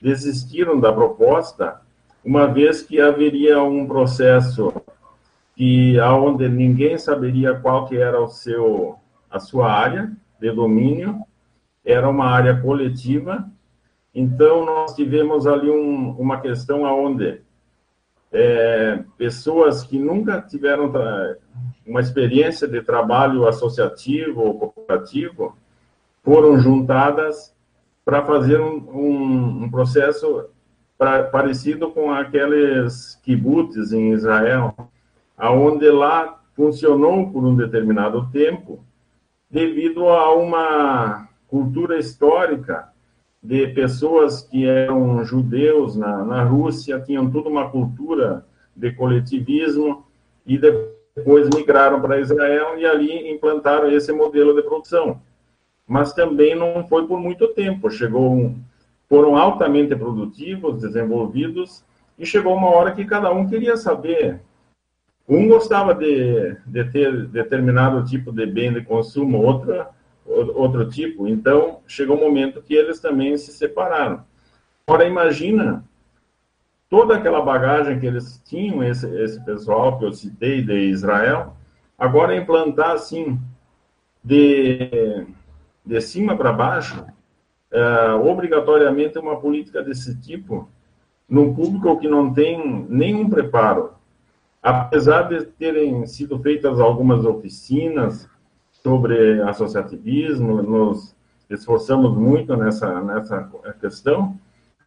desistiram 0.00 0.80
da 0.80 0.92
proposta, 0.92 1.80
uma 2.24 2.46
vez 2.46 2.82
que 2.82 3.00
haveria 3.00 3.62
um 3.62 3.86
processo 3.86 4.72
que 5.54 5.98
aonde 6.00 6.48
ninguém 6.48 6.96
saberia 6.96 7.54
qual 7.54 7.86
que 7.86 7.96
era 7.96 8.20
o 8.20 8.28
seu 8.28 8.96
a 9.30 9.38
sua 9.38 9.72
área 9.72 10.12
de 10.38 10.50
domínio, 10.50 11.22
era 11.84 12.08
uma 12.08 12.26
área 12.26 12.60
coletiva. 12.60 13.46
Então 14.14 14.64
nós 14.64 14.94
tivemos 14.94 15.46
ali 15.46 15.70
um, 15.70 16.10
uma 16.12 16.40
questão 16.40 16.84
aonde 16.84 17.40
é, 18.32 19.04
pessoas 19.18 19.82
que 19.82 19.98
nunca 19.98 20.40
tiveram 20.40 20.90
uma 21.86 22.00
experiência 22.00 22.66
de 22.66 22.80
trabalho 22.82 23.46
associativo 23.46 24.40
ou 24.40 24.58
cooperativo 24.58 25.56
foram 26.22 26.58
juntadas 26.58 27.54
para 28.04 28.24
fazer 28.24 28.60
um, 28.60 28.76
um, 28.90 29.64
um 29.64 29.70
processo 29.70 30.46
pra, 30.96 31.24
parecido 31.24 31.90
com 31.90 32.10
aqueles 32.10 33.20
kibbutz 33.22 33.92
em 33.92 34.12
Israel, 34.12 34.74
aonde 35.36 35.88
lá 35.90 36.40
funcionou 36.54 37.30
por 37.30 37.44
um 37.44 37.56
determinado 37.56 38.28
tempo, 38.30 38.84
devido 39.50 40.08
a 40.08 40.34
uma 40.34 41.28
cultura 41.52 41.98
histórica 41.98 42.88
de 43.42 43.66
pessoas 43.68 44.40
que 44.40 44.66
eram 44.66 45.22
judeus 45.22 45.94
na, 45.94 46.24
na 46.24 46.42
Rússia, 46.44 46.98
tinham 46.98 47.30
toda 47.30 47.50
uma 47.50 47.68
cultura 47.68 48.46
de 48.74 48.90
coletivismo 48.92 50.06
e 50.46 50.56
depois 50.56 51.50
migraram 51.54 52.00
para 52.00 52.18
Israel 52.18 52.78
e 52.78 52.86
ali 52.86 53.30
implantaram 53.30 53.90
esse 53.90 54.10
modelo 54.14 54.54
de 54.54 54.62
produção. 54.62 55.20
Mas 55.86 56.14
também 56.14 56.54
não 56.54 56.86
foi 56.88 57.06
por 57.06 57.20
muito 57.20 57.46
tempo, 57.48 57.90
chegou 57.90 58.32
um, 58.32 58.58
foram 59.06 59.36
altamente 59.36 59.94
produtivos, 59.94 60.80
desenvolvidos 60.80 61.84
e 62.18 62.24
chegou 62.24 62.56
uma 62.56 62.70
hora 62.70 62.92
que 62.92 63.04
cada 63.04 63.30
um 63.30 63.46
queria 63.46 63.76
saber. 63.76 64.40
Um 65.28 65.48
gostava 65.48 65.94
de, 65.94 66.56
de 66.66 66.84
ter 66.90 67.26
determinado 67.26 68.06
tipo 68.06 68.32
de 68.32 68.46
bem 68.46 68.72
de 68.72 68.80
consumo, 68.80 69.42
outra 69.42 69.90
outro 70.24 70.88
tipo. 70.88 71.26
Então, 71.26 71.80
chegou 71.86 72.16
um 72.16 72.20
momento 72.20 72.62
que 72.62 72.74
eles 72.74 73.00
também 73.00 73.36
se 73.36 73.52
separaram. 73.52 74.24
Agora, 74.86 75.06
imagina 75.06 75.84
toda 76.88 77.16
aquela 77.16 77.40
bagagem 77.40 77.98
que 77.98 78.06
eles 78.06 78.40
tinham, 78.44 78.82
esse, 78.84 79.08
esse 79.22 79.42
pessoal 79.44 79.98
que 79.98 80.04
eu 80.04 80.12
citei 80.12 80.62
de 80.62 80.90
Israel, 80.90 81.56
agora 81.98 82.36
implantar 82.36 82.90
assim, 82.90 83.40
de, 84.22 85.26
de 85.84 86.00
cima 86.00 86.36
para 86.36 86.52
baixo, 86.52 87.04
é, 87.70 88.12
obrigatoriamente 88.12 89.18
uma 89.18 89.40
política 89.40 89.82
desse 89.82 90.20
tipo, 90.20 90.68
num 91.28 91.54
público 91.54 91.98
que 91.98 92.06
não 92.06 92.32
tem 92.32 92.86
nenhum 92.88 93.28
preparo. 93.28 93.94
Apesar 94.62 95.22
de 95.22 95.46
terem 95.46 96.06
sido 96.06 96.38
feitas 96.38 96.78
algumas 96.78 97.24
oficinas, 97.24 98.28
sobre 98.82 99.40
associativismo, 99.42 100.62
nos 100.62 101.14
esforçamos 101.48 102.16
muito 102.16 102.56
nessa, 102.56 103.00
nessa 103.00 103.48
questão, 103.80 104.36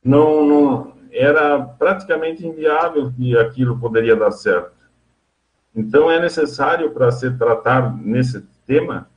não, 0.03 0.45
não 0.45 0.93
era 1.11 1.61
praticamente 1.61 2.45
inviável 2.45 3.11
que 3.11 3.37
aquilo 3.37 3.79
poderia 3.79 4.15
dar 4.15 4.31
certo. 4.31 4.75
Então, 5.75 6.09
é 6.09 6.19
necessário, 6.19 6.91
para 6.91 7.11
se 7.11 7.31
tratar 7.31 7.95
nesse 7.97 8.41
tema, 8.65 9.07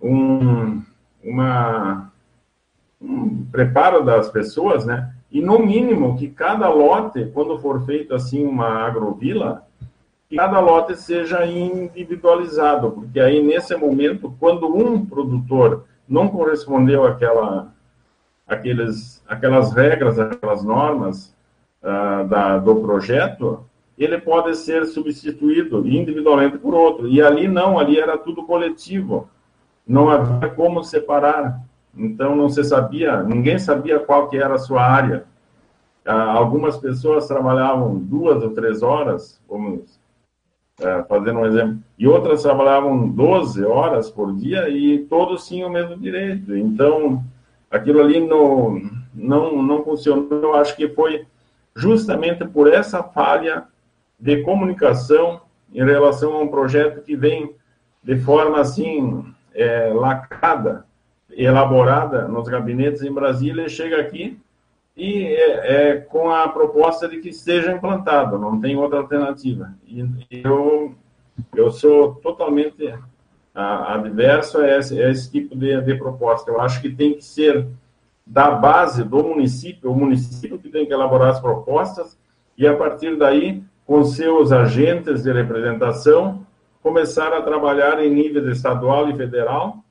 um, 0.00 0.82
uma, 1.22 2.12
um 3.00 3.44
preparo 3.46 4.04
das 4.04 4.28
pessoas, 4.30 4.84
né? 4.84 5.14
E, 5.30 5.40
no 5.40 5.58
mínimo, 5.58 6.16
que 6.18 6.28
cada 6.28 6.68
lote, 6.68 7.30
quando 7.32 7.58
for 7.58 7.84
feito 7.86 8.14
assim 8.14 8.44
uma 8.44 8.86
agrovila, 8.86 9.66
cada 10.36 10.60
lote 10.60 10.96
seja 10.96 11.44
individualizado, 11.46 12.90
porque 12.90 13.20
aí, 13.20 13.42
nesse 13.42 13.76
momento, 13.76 14.34
quando 14.40 14.66
um 14.66 15.04
produtor 15.04 15.84
não 16.08 16.28
correspondeu 16.28 17.04
àquela, 17.04 17.72
àqueles, 18.46 19.22
àquelas 19.26 19.72
regras, 19.72 20.18
aquelas 20.18 20.64
normas 20.64 21.34
uh, 21.82 22.26
da, 22.28 22.58
do 22.58 22.76
projeto, 22.76 23.64
ele 23.96 24.18
pode 24.18 24.56
ser 24.56 24.86
substituído 24.86 25.86
individualmente 25.86 26.58
por 26.58 26.74
outro. 26.74 27.08
E 27.08 27.22
ali 27.22 27.46
não, 27.46 27.78
ali 27.78 27.98
era 27.98 28.16
tudo 28.18 28.44
coletivo. 28.44 29.28
Não 29.86 30.08
havia 30.08 30.48
como 30.50 30.82
separar. 30.82 31.60
Então 31.94 32.34
não 32.34 32.48
se 32.48 32.64
sabia, 32.64 33.22
ninguém 33.22 33.58
sabia 33.58 34.00
qual 34.00 34.28
que 34.28 34.38
era 34.38 34.54
a 34.54 34.58
sua 34.58 34.82
área. 34.82 35.24
Uh, 36.06 36.10
algumas 36.10 36.78
pessoas 36.78 37.28
trabalhavam 37.28 37.96
duas 37.96 38.42
ou 38.42 38.50
três 38.50 38.82
horas, 38.82 39.40
vamos 39.48 40.00
é, 40.82 41.02
fazendo 41.04 41.40
um 41.40 41.46
exemplo, 41.46 41.78
e 41.98 42.06
outras 42.06 42.42
trabalhavam 42.42 43.08
12 43.08 43.64
horas 43.64 44.10
por 44.10 44.34
dia 44.34 44.68
e 44.68 44.98
todos 45.00 45.46
tinham 45.46 45.68
o 45.68 45.72
mesmo 45.72 45.96
direito. 45.96 46.56
Então, 46.56 47.22
aquilo 47.70 48.00
ali 48.00 48.20
no, 48.20 48.80
não, 49.14 49.62
não 49.62 49.84
funcionou. 49.84 50.28
Eu 50.30 50.54
acho 50.54 50.76
que 50.76 50.88
foi 50.88 51.26
justamente 51.74 52.44
por 52.44 52.72
essa 52.72 53.02
falha 53.02 53.64
de 54.18 54.42
comunicação 54.42 55.40
em 55.72 55.84
relação 55.84 56.34
a 56.34 56.42
um 56.42 56.48
projeto 56.48 57.02
que 57.02 57.16
vem 57.16 57.54
de 58.02 58.16
forma 58.16 58.60
assim 58.60 59.24
é, 59.54 59.92
lacrada, 59.94 60.84
elaborada 61.30 62.28
nos 62.28 62.48
gabinetes 62.48 63.02
em 63.02 63.12
Brasília, 63.12 63.66
e 63.66 63.70
chega 63.70 64.00
aqui 64.00 64.38
e 64.96 65.24
é, 65.24 65.90
é, 65.90 65.96
com 65.96 66.30
a 66.30 66.48
proposta 66.48 67.08
de 67.08 67.18
que 67.18 67.32
seja 67.32 67.72
implantado, 67.72 68.38
não 68.38 68.60
tem 68.60 68.76
outra 68.76 68.98
alternativa. 68.98 69.74
E, 69.86 70.04
eu, 70.30 70.94
eu 71.54 71.70
sou 71.70 72.14
totalmente 72.16 72.94
adverso 73.54 74.58
a 74.58 74.78
esse, 74.78 75.02
a 75.02 75.10
esse 75.10 75.30
tipo 75.30 75.56
de, 75.56 75.80
de, 75.80 75.94
proposta. 75.94 76.50
Eu 76.50 76.60
acho 76.60 76.80
que 76.80 76.90
tem 76.90 77.14
que 77.14 77.24
ser 77.24 77.66
da 78.26 78.50
base 78.50 79.02
do 79.04 79.22
município, 79.22 79.90
o 79.90 79.96
município 79.96 80.58
que 80.58 80.68
tem 80.68 80.86
que 80.86 80.92
elaborar 80.92 81.30
as 81.30 81.40
propostas, 81.40 82.18
e 82.56 82.66
a 82.66 82.76
partir 82.76 83.16
daí, 83.16 83.62
com 83.86 84.04
seus 84.04 84.52
agentes 84.52 85.22
de 85.22 85.32
representação, 85.32 86.46
começar 86.82 87.32
a 87.32 87.42
trabalhar 87.42 88.02
em 88.02 88.10
nível 88.10 88.50
estadual 88.50 89.08
e 89.08 89.16
federal, 89.16 89.82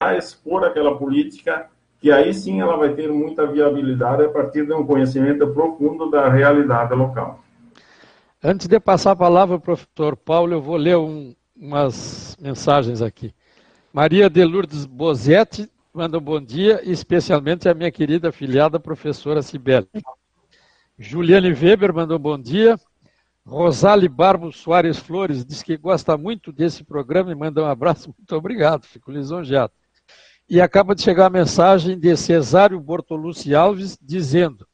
a 0.00 0.16
expor 0.16 0.64
aquela 0.64 0.96
política 0.96 1.68
que 2.02 2.10
aí 2.10 2.34
sim 2.34 2.60
ela 2.60 2.76
vai 2.76 2.92
ter 2.94 3.08
muita 3.08 3.46
viabilidade 3.46 4.24
a 4.24 4.28
partir 4.28 4.66
de 4.66 4.72
um 4.72 4.84
conhecimento 4.84 5.46
profundo 5.54 6.10
da 6.10 6.28
realidade 6.28 6.92
local. 6.94 7.38
Antes 8.42 8.66
de 8.66 8.80
passar 8.80 9.12
a 9.12 9.16
palavra 9.16 9.54
ao 9.54 9.60
professor 9.60 10.16
Paulo, 10.16 10.52
eu 10.52 10.60
vou 10.60 10.76
ler 10.76 10.96
um, 10.96 11.32
umas 11.56 12.36
mensagens 12.40 13.00
aqui. 13.00 13.32
Maria 13.92 14.28
de 14.28 14.44
Lourdes 14.44 14.84
Bozetti 14.84 15.70
manda 15.94 16.18
um 16.18 16.20
bom 16.20 16.40
dia, 16.40 16.80
especialmente 16.82 17.68
a 17.68 17.74
minha 17.74 17.92
querida 17.92 18.32
filhada 18.32 18.80
professora 18.80 19.40
Cibele. 19.40 19.86
Juliane 20.98 21.52
Weber 21.52 21.94
mandou 21.94 22.18
um 22.18 22.20
bom 22.20 22.38
dia. 22.38 22.76
Rosale 23.46 24.08
Barbo 24.08 24.50
Soares 24.50 24.98
Flores 24.98 25.44
diz 25.44 25.62
que 25.62 25.76
gosta 25.76 26.16
muito 26.16 26.50
desse 26.50 26.82
programa 26.82 27.30
e 27.30 27.34
manda 27.36 27.62
um 27.62 27.66
abraço. 27.66 28.12
Muito 28.18 28.36
obrigado, 28.36 28.86
fico 28.86 29.10
lisonjeado. 29.10 29.72
E 30.52 30.60
acaba 30.60 30.94
de 30.94 31.00
chegar 31.00 31.24
a 31.24 31.30
mensagem 31.30 31.98
de 31.98 32.14
Cesário 32.14 32.78
Bortolucci 32.78 33.54
Alves 33.54 33.96
dizendo: 33.98 34.68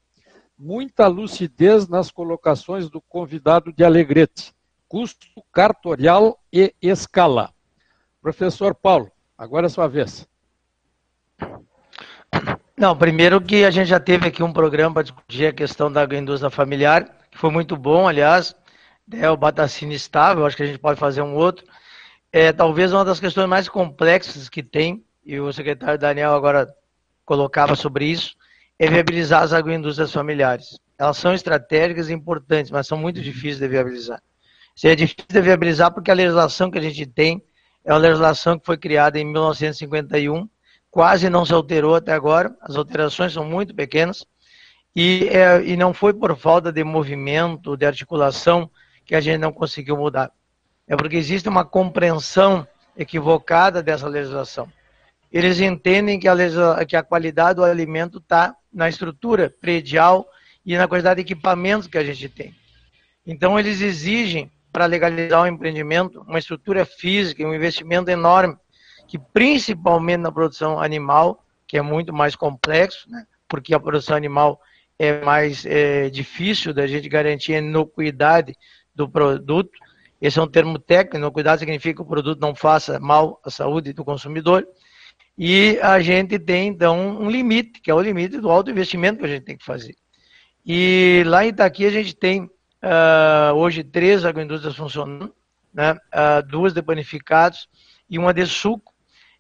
muita 0.59 1.07
lucidez 1.07 1.87
nas 1.87 2.11
colocações 2.11 2.91
do 2.91 3.01
convidado 3.01 3.73
de 3.73 3.85
Alegrete, 3.85 4.53
custo 4.89 5.29
cartorial 5.53 6.37
e 6.53 6.75
escala. 6.83 7.53
Professor 8.21 8.75
Paulo, 8.75 9.09
agora 9.39 9.67
é 9.67 9.69
sua 9.69 9.87
vez. 9.87 10.27
Não, 12.77 12.99
primeiro 12.99 13.41
que 13.41 13.65
a 13.65 13.71
gente 13.71 13.87
já 13.87 14.01
teve 14.01 14.27
aqui 14.27 14.43
um 14.43 14.53
programa 14.53 14.95
para 14.95 15.05
discutir 15.05 15.47
a 15.47 15.53
questão 15.53 15.93
da 15.93 16.03
agroindústria 16.03 16.51
familiar, 16.51 17.05
que 17.31 17.39
foi 17.39 17.53
muito 17.53 17.77
bom, 17.77 18.09
aliás, 18.09 18.53
é 19.13 19.31
o 19.31 19.37
Batacine 19.37 19.95
estável, 19.95 20.45
acho 20.45 20.57
que 20.57 20.65
a 20.65 20.67
gente 20.67 20.81
pode 20.81 20.99
fazer 20.99 21.23
um 21.23 21.37
outro. 21.37 21.65
É 22.33 22.53
talvez 22.53 22.93
uma 22.93 23.05
das 23.05 23.21
questões 23.21 23.49
mais 23.49 23.69
complexas 23.69 24.49
que 24.49 24.61
tem, 24.61 25.05
e 25.29 25.39
o 25.39 25.53
secretário 25.53 25.99
Daniel 25.99 26.33
agora 26.33 26.75
colocava 27.23 27.77
sobre 27.77 28.07
isso, 28.07 28.35
é 28.79 28.89
viabilizar 28.89 29.43
as 29.43 29.53
agroindústrias 29.53 30.11
familiares. 30.11 30.79
Elas 30.99 31.19
são 31.19 31.35
estratégicas 31.35 32.09
e 32.09 32.15
importantes, 32.15 32.71
mas 32.71 32.87
são 32.87 32.97
muito 32.97 33.21
difíceis 33.21 33.59
de 33.59 33.69
viabilizar. 33.69 34.23
É 34.83 34.95
difícil 34.95 35.27
de 35.29 35.41
viabilizar 35.43 35.93
porque 35.93 36.11
a 36.11 36.15
legislação 36.15 36.71
que 36.71 36.79
a 36.79 36.81
gente 36.81 37.05
tem 37.05 37.45
é 37.85 37.93
uma 37.93 37.99
legislação 37.99 38.59
que 38.59 38.65
foi 38.65 38.79
criada 38.79 39.19
em 39.19 39.25
1951 39.25 40.49
quase 40.91 41.29
não 41.29 41.45
se 41.45 41.53
alterou 41.53 41.95
até 41.95 42.15
agora, 42.15 42.57
as 42.63 42.77
alterações 42.77 43.35
são 43.35 43.45
muito 43.45 43.75
pequenas, 43.75 44.25
e, 44.97 45.29
é, 45.29 45.63
e 45.63 45.77
não 45.77 45.93
foi 45.93 46.15
por 46.15 46.35
falta 46.39 46.73
de 46.73 46.83
movimento, 46.83 47.77
de 47.77 47.85
articulação, 47.85 48.71
que 49.05 49.15
a 49.15 49.21
gente 49.21 49.39
não 49.39 49.53
conseguiu 49.53 49.99
mudar. 49.99 50.33
É 50.87 50.97
porque 50.97 51.17
existe 51.17 51.51
uma 51.51 51.67
compreensão 51.67 52.67
equivocada 52.97 53.83
dessa 53.83 54.09
legislação. 54.09 54.73
Eles 55.33 55.61
entendem 55.61 56.19
que 56.19 56.29
a, 56.29 56.85
que 56.85 56.97
a 56.97 57.03
qualidade 57.03 57.57
do 57.57 57.65
alimento 57.65 58.19
está 58.19 58.55
na 58.73 58.89
estrutura 58.89 59.53
predial 59.61 60.27
e 60.65 60.77
na 60.77 60.89
quantidade 60.89 61.23
de 61.23 61.33
equipamentos 61.33 61.87
que 61.87 61.99
a 61.99 62.05
gente 62.05 62.29
tem. 62.29 62.55
Então, 63.27 63.59
eles 63.59 63.81
exigem, 63.81 64.51
para 64.73 64.87
legalizar 64.87 65.43
o 65.43 65.47
empreendimento, 65.47 66.21
uma 66.23 66.39
estrutura 66.39 66.85
física, 66.85 67.45
um 67.45 67.55
investimento 67.55 68.11
enorme 68.11 68.57
que 69.09 69.19
principalmente 69.19 70.21
na 70.21 70.31
produção 70.31 70.79
animal, 70.79 71.43
que 71.67 71.79
é 71.79 71.83
muito 71.83 72.13
mais 72.13 72.37
complexo, 72.37 73.11
né? 73.11 73.27
porque 73.49 73.75
a 73.75 73.81
produção 73.81 74.15
animal 74.15 74.61
é 74.99 75.25
mais 75.25 75.65
é, 75.65 76.11
difícil 76.11 76.75
da 76.75 76.87
gente 76.87 77.09
garantir 77.09 77.55
a 77.55 77.59
inocuidade 77.59 78.55
do 78.95 79.09
produto. 79.09 79.71
Esse 80.21 80.39
é 80.39 80.43
um 80.43 80.49
termo 80.49 80.79
técnico, 80.79 81.17
inocuidade 81.17 81.61
significa 81.61 81.97
que 81.97 82.03
o 82.03 82.11
produto 82.11 82.41
não 82.41 82.55
faça 82.55 83.01
mal 83.01 83.41
à 83.43 83.51
saúde 83.51 83.95
do 83.95 84.05
consumidor. 84.05 84.67
E 85.39 85.79
a 85.81 86.01
gente 86.01 86.37
tem, 86.37 86.67
então, 86.67 87.23
um 87.23 87.31
limite, 87.31 87.81
que 87.81 87.91
é 87.91 87.95
o 87.95 88.01
limite 88.01 88.41
do 88.41 88.51
alto 88.51 88.73
investimento 88.73 89.21
que 89.21 89.25
a 89.25 89.29
gente 89.29 89.45
tem 89.45 89.57
que 89.57 89.65
fazer. 89.65 89.95
E 90.67 91.23
lá 91.27 91.45
em 91.45 91.51
Itaqui 91.51 91.87
a 91.87 91.91
gente 91.91 92.17
tem 92.17 92.43
uh, 92.43 93.55
hoje 93.55 93.85
três 93.85 94.25
agroindústrias 94.25 94.75
funcionando, 94.75 95.33
né? 95.73 95.93
Uh, 95.93 96.47
duas 96.49 96.73
de 96.73 96.83
panificados 96.83 97.69
e 98.11 98.19
uma 98.19 98.35
de 98.35 98.45
suco, 98.47 98.93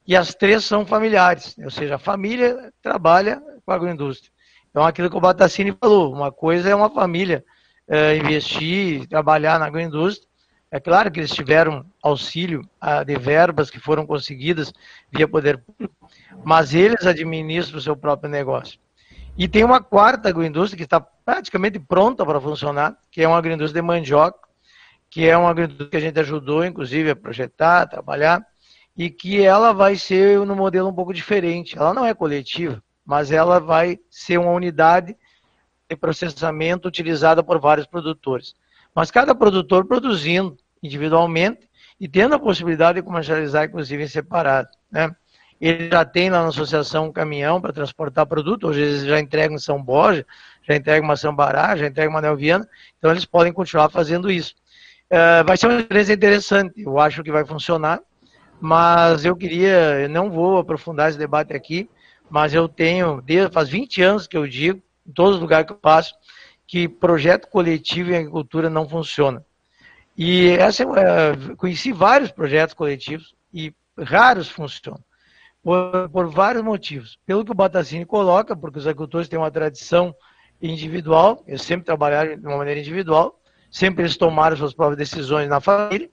e 0.06 0.16
as 0.16 0.34
três 0.34 0.64
são 0.64 0.86
familiares, 0.86 1.56
ou 1.58 1.70
seja, 1.70 1.96
a 1.96 1.98
família 1.98 2.72
trabalha 2.80 3.42
com 3.66 3.72
a 3.72 3.74
agroindústria. 3.74 4.30
Então, 4.70 4.84
aquilo 4.86 5.10
que 5.10 5.16
o 5.16 5.20
Batacini 5.20 5.72
falou, 5.72 6.12
uma 6.12 6.30
coisa 6.30 6.70
é 6.70 6.74
uma 6.74 6.88
família 6.88 7.44
é, 7.88 8.16
investir, 8.16 9.06
trabalhar 9.08 9.58
na 9.58 9.66
agroindústria. 9.66 10.27
É 10.70 10.78
claro 10.78 11.10
que 11.10 11.20
eles 11.20 11.30
tiveram 11.30 11.86
auxílio 12.02 12.68
a, 12.80 13.02
de 13.02 13.16
verbas 13.16 13.70
que 13.70 13.80
foram 13.80 14.06
conseguidas 14.06 14.72
via 15.10 15.26
poder 15.26 15.58
público, 15.58 15.94
mas 16.44 16.74
eles 16.74 17.06
administram 17.06 17.78
o 17.78 17.82
seu 17.82 17.96
próprio 17.96 18.30
negócio. 18.30 18.78
E 19.36 19.48
tem 19.48 19.64
uma 19.64 19.82
quarta 19.82 20.28
agroindústria 20.28 20.76
que 20.76 20.84
está 20.84 21.00
praticamente 21.00 21.78
pronta 21.78 22.26
para 22.26 22.40
funcionar, 22.40 22.98
que 23.10 23.22
é 23.22 23.28
uma 23.28 23.38
agroindústria 23.38 23.80
de 23.80 23.86
mandioca, 23.86 24.46
que 25.08 25.26
é 25.26 25.36
uma 25.36 25.48
agroindústria 25.48 25.88
que 25.88 25.96
a 25.96 26.00
gente 26.00 26.20
ajudou, 26.20 26.64
inclusive, 26.64 27.10
a 27.10 27.16
projetar, 27.16 27.82
a 27.82 27.86
trabalhar, 27.86 28.44
e 28.96 29.08
que 29.08 29.40
ela 29.40 29.72
vai 29.72 29.96
ser 29.96 30.40
no 30.40 30.56
modelo 30.56 30.88
um 30.88 30.94
pouco 30.94 31.14
diferente. 31.14 31.78
Ela 31.78 31.94
não 31.94 32.04
é 32.04 32.12
coletiva, 32.12 32.82
mas 33.06 33.30
ela 33.30 33.58
vai 33.58 33.98
ser 34.10 34.38
uma 34.38 34.50
unidade 34.50 35.16
de 35.88 35.96
processamento 35.96 36.88
utilizada 36.88 37.42
por 37.42 37.58
vários 37.58 37.86
produtores. 37.86 38.54
Mas 38.94 39.10
cada 39.10 39.34
produtor 39.34 39.86
produzindo 39.86 40.56
individualmente 40.82 41.68
e 42.00 42.08
tendo 42.08 42.34
a 42.34 42.38
possibilidade 42.38 43.00
de 43.00 43.06
comercializar, 43.06 43.64
inclusive, 43.64 44.02
em 44.02 44.08
separado. 44.08 44.68
Né? 44.90 45.14
Ele 45.60 45.90
já 45.90 46.04
tem 46.04 46.30
lá 46.30 46.42
na 46.42 46.48
associação 46.48 47.06
um 47.06 47.12
caminhão 47.12 47.60
para 47.60 47.72
transportar 47.72 48.26
produto, 48.26 48.68
hoje 48.68 48.80
eles 48.80 49.02
já 49.04 49.18
entregam 49.18 49.56
em 49.56 49.60
São 49.60 49.82
Borja, 49.82 50.24
já 50.62 50.76
entregam 50.76 51.08
uma 51.08 51.16
Sambará, 51.16 51.76
já 51.76 51.86
entregam 51.86 52.12
uma 52.12 52.20
Nelviana, 52.20 52.68
então 52.96 53.10
eles 53.10 53.24
podem 53.24 53.52
continuar 53.52 53.88
fazendo 53.88 54.30
isso. 54.30 54.54
Uh, 55.10 55.44
vai 55.44 55.56
ser 55.56 55.66
uma 55.66 55.80
experiência 55.80 56.12
interessante, 56.12 56.82
eu 56.82 56.98
acho 56.98 57.24
que 57.24 57.32
vai 57.32 57.44
funcionar, 57.44 58.00
mas 58.60 59.24
eu 59.24 59.34
queria, 59.34 60.00
eu 60.00 60.08
não 60.08 60.30
vou 60.30 60.58
aprofundar 60.58 61.08
esse 61.08 61.18
debate 61.18 61.52
aqui, 61.52 61.88
mas 62.30 62.54
eu 62.54 62.68
tenho, 62.68 63.22
faz 63.50 63.68
20 63.68 64.02
anos 64.02 64.26
que 64.26 64.36
eu 64.36 64.46
digo, 64.46 64.80
em 65.06 65.12
todos 65.12 65.36
os 65.36 65.40
lugares 65.40 65.66
que 65.66 65.72
eu 65.72 65.76
passo, 65.76 66.14
que 66.68 66.86
projeto 66.86 67.48
coletivo 67.48 68.12
em 68.12 68.16
agricultura 68.16 68.68
não 68.68 68.86
funciona. 68.86 69.42
E 70.16 70.50
essa, 70.50 70.82
é, 70.82 71.54
conheci 71.56 71.92
vários 71.92 72.30
projetos 72.30 72.74
coletivos 72.74 73.34
e 73.52 73.72
raros 73.98 74.50
funcionam, 74.50 75.02
por, 75.62 76.10
por 76.10 76.28
vários 76.28 76.62
motivos. 76.62 77.18
Pelo 77.24 77.42
que 77.42 77.50
o 77.50 77.54
Batacini 77.54 78.04
coloca, 78.04 78.54
porque 78.54 78.78
os 78.78 78.86
agricultores 78.86 79.28
têm 79.28 79.38
uma 79.38 79.50
tradição 79.50 80.14
individual, 80.60 81.42
eles 81.46 81.62
sempre 81.62 81.86
trabalharam 81.86 82.36
de 82.36 82.46
uma 82.46 82.58
maneira 82.58 82.80
individual, 82.80 83.40
sempre 83.70 84.02
eles 84.02 84.18
tomaram 84.18 84.56
suas 84.56 84.74
próprias 84.74 84.98
decisões 84.98 85.48
na 85.48 85.60
família, 85.60 86.10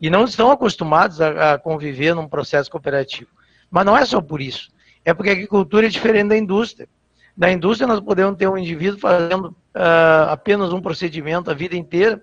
e 0.00 0.08
não 0.08 0.24
estão 0.24 0.50
acostumados 0.50 1.20
a, 1.20 1.54
a, 1.54 1.58
conviver 1.58 2.14
num 2.14 2.28
processo 2.28 2.70
cooperativo. 2.70 3.28
Mas 3.70 3.84
não 3.84 3.96
é 3.96 4.06
só 4.06 4.22
por 4.22 4.40
isso. 4.40 4.70
É 5.04 5.12
porque 5.12 5.30
a 5.30 5.32
agricultura 5.32 5.86
é 5.86 5.90
diferente 5.90 6.28
da 6.28 6.36
indústria. 6.36 6.88
Na 7.36 7.50
indústria 7.50 7.86
nós 7.86 8.00
podemos 8.00 8.38
ter 8.38 8.48
um 8.48 8.56
indivíduo 8.56 8.98
fazendo 8.98 9.54
uh, 9.78 10.30
apenas 10.30 10.72
um 10.72 10.80
procedimento 10.80 11.50
a 11.50 11.54
vida 11.54 11.76
inteira, 11.76 12.20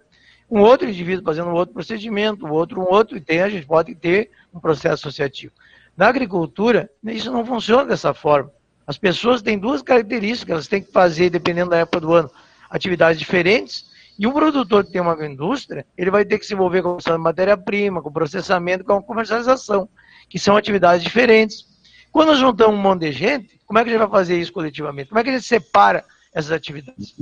um 0.51 0.59
outro 0.59 0.87
indivíduo 0.87 1.23
fazendo 1.23 1.49
um 1.49 1.53
outro 1.53 1.73
procedimento, 1.73 2.45
o 2.45 2.51
outro 2.51 2.81
um 2.81 2.85
outro, 2.91 3.17
e 3.17 3.21
tem, 3.21 3.41
a 3.41 3.49
gente 3.49 3.65
pode 3.65 3.95
ter 3.95 4.29
um 4.53 4.59
processo 4.59 5.07
associativo. 5.07 5.53
Na 5.95 6.07
agricultura, 6.07 6.89
isso 7.03 7.31
não 7.31 7.45
funciona 7.45 7.85
dessa 7.85 8.13
forma. 8.13 8.51
As 8.85 8.97
pessoas 8.97 9.41
têm 9.41 9.57
duas 9.57 9.81
características, 9.81 10.51
elas 10.51 10.67
têm 10.67 10.83
que 10.83 10.91
fazer, 10.91 11.29
dependendo 11.29 11.71
da 11.71 11.77
época 11.77 12.01
do 12.01 12.13
ano, 12.13 12.29
atividades 12.69 13.17
diferentes, 13.17 13.85
e 14.19 14.27
um 14.27 14.31
produtor 14.31 14.85
que 14.85 14.91
tem 14.91 15.01
uma 15.01 15.25
indústria, 15.25 15.85
ele 15.97 16.11
vai 16.11 16.23
ter 16.23 16.37
que 16.37 16.45
se 16.45 16.53
envolver 16.53 16.83
com 16.83 16.97
matéria-prima, 17.17 18.01
com 18.01 18.11
processamento, 18.11 18.83
com 18.83 18.93
a 18.93 19.01
comercialização, 19.01 19.89
que 20.29 20.37
são 20.37 20.55
atividades 20.55 21.03
diferentes. 21.03 21.65
Quando 22.11 22.29
nós 22.29 22.39
juntamos 22.39 22.75
um 22.75 22.81
monte 22.81 23.01
de 23.01 23.11
gente, 23.11 23.59
como 23.65 23.79
é 23.79 23.83
que 23.83 23.89
a 23.89 23.93
gente 23.93 24.01
vai 24.01 24.09
fazer 24.09 24.39
isso 24.39 24.53
coletivamente? 24.53 25.09
Como 25.09 25.19
é 25.19 25.23
que 25.23 25.29
a 25.29 25.33
gente 25.33 25.45
separa 25.45 26.05
essas 26.35 26.51
atividades? 26.51 27.15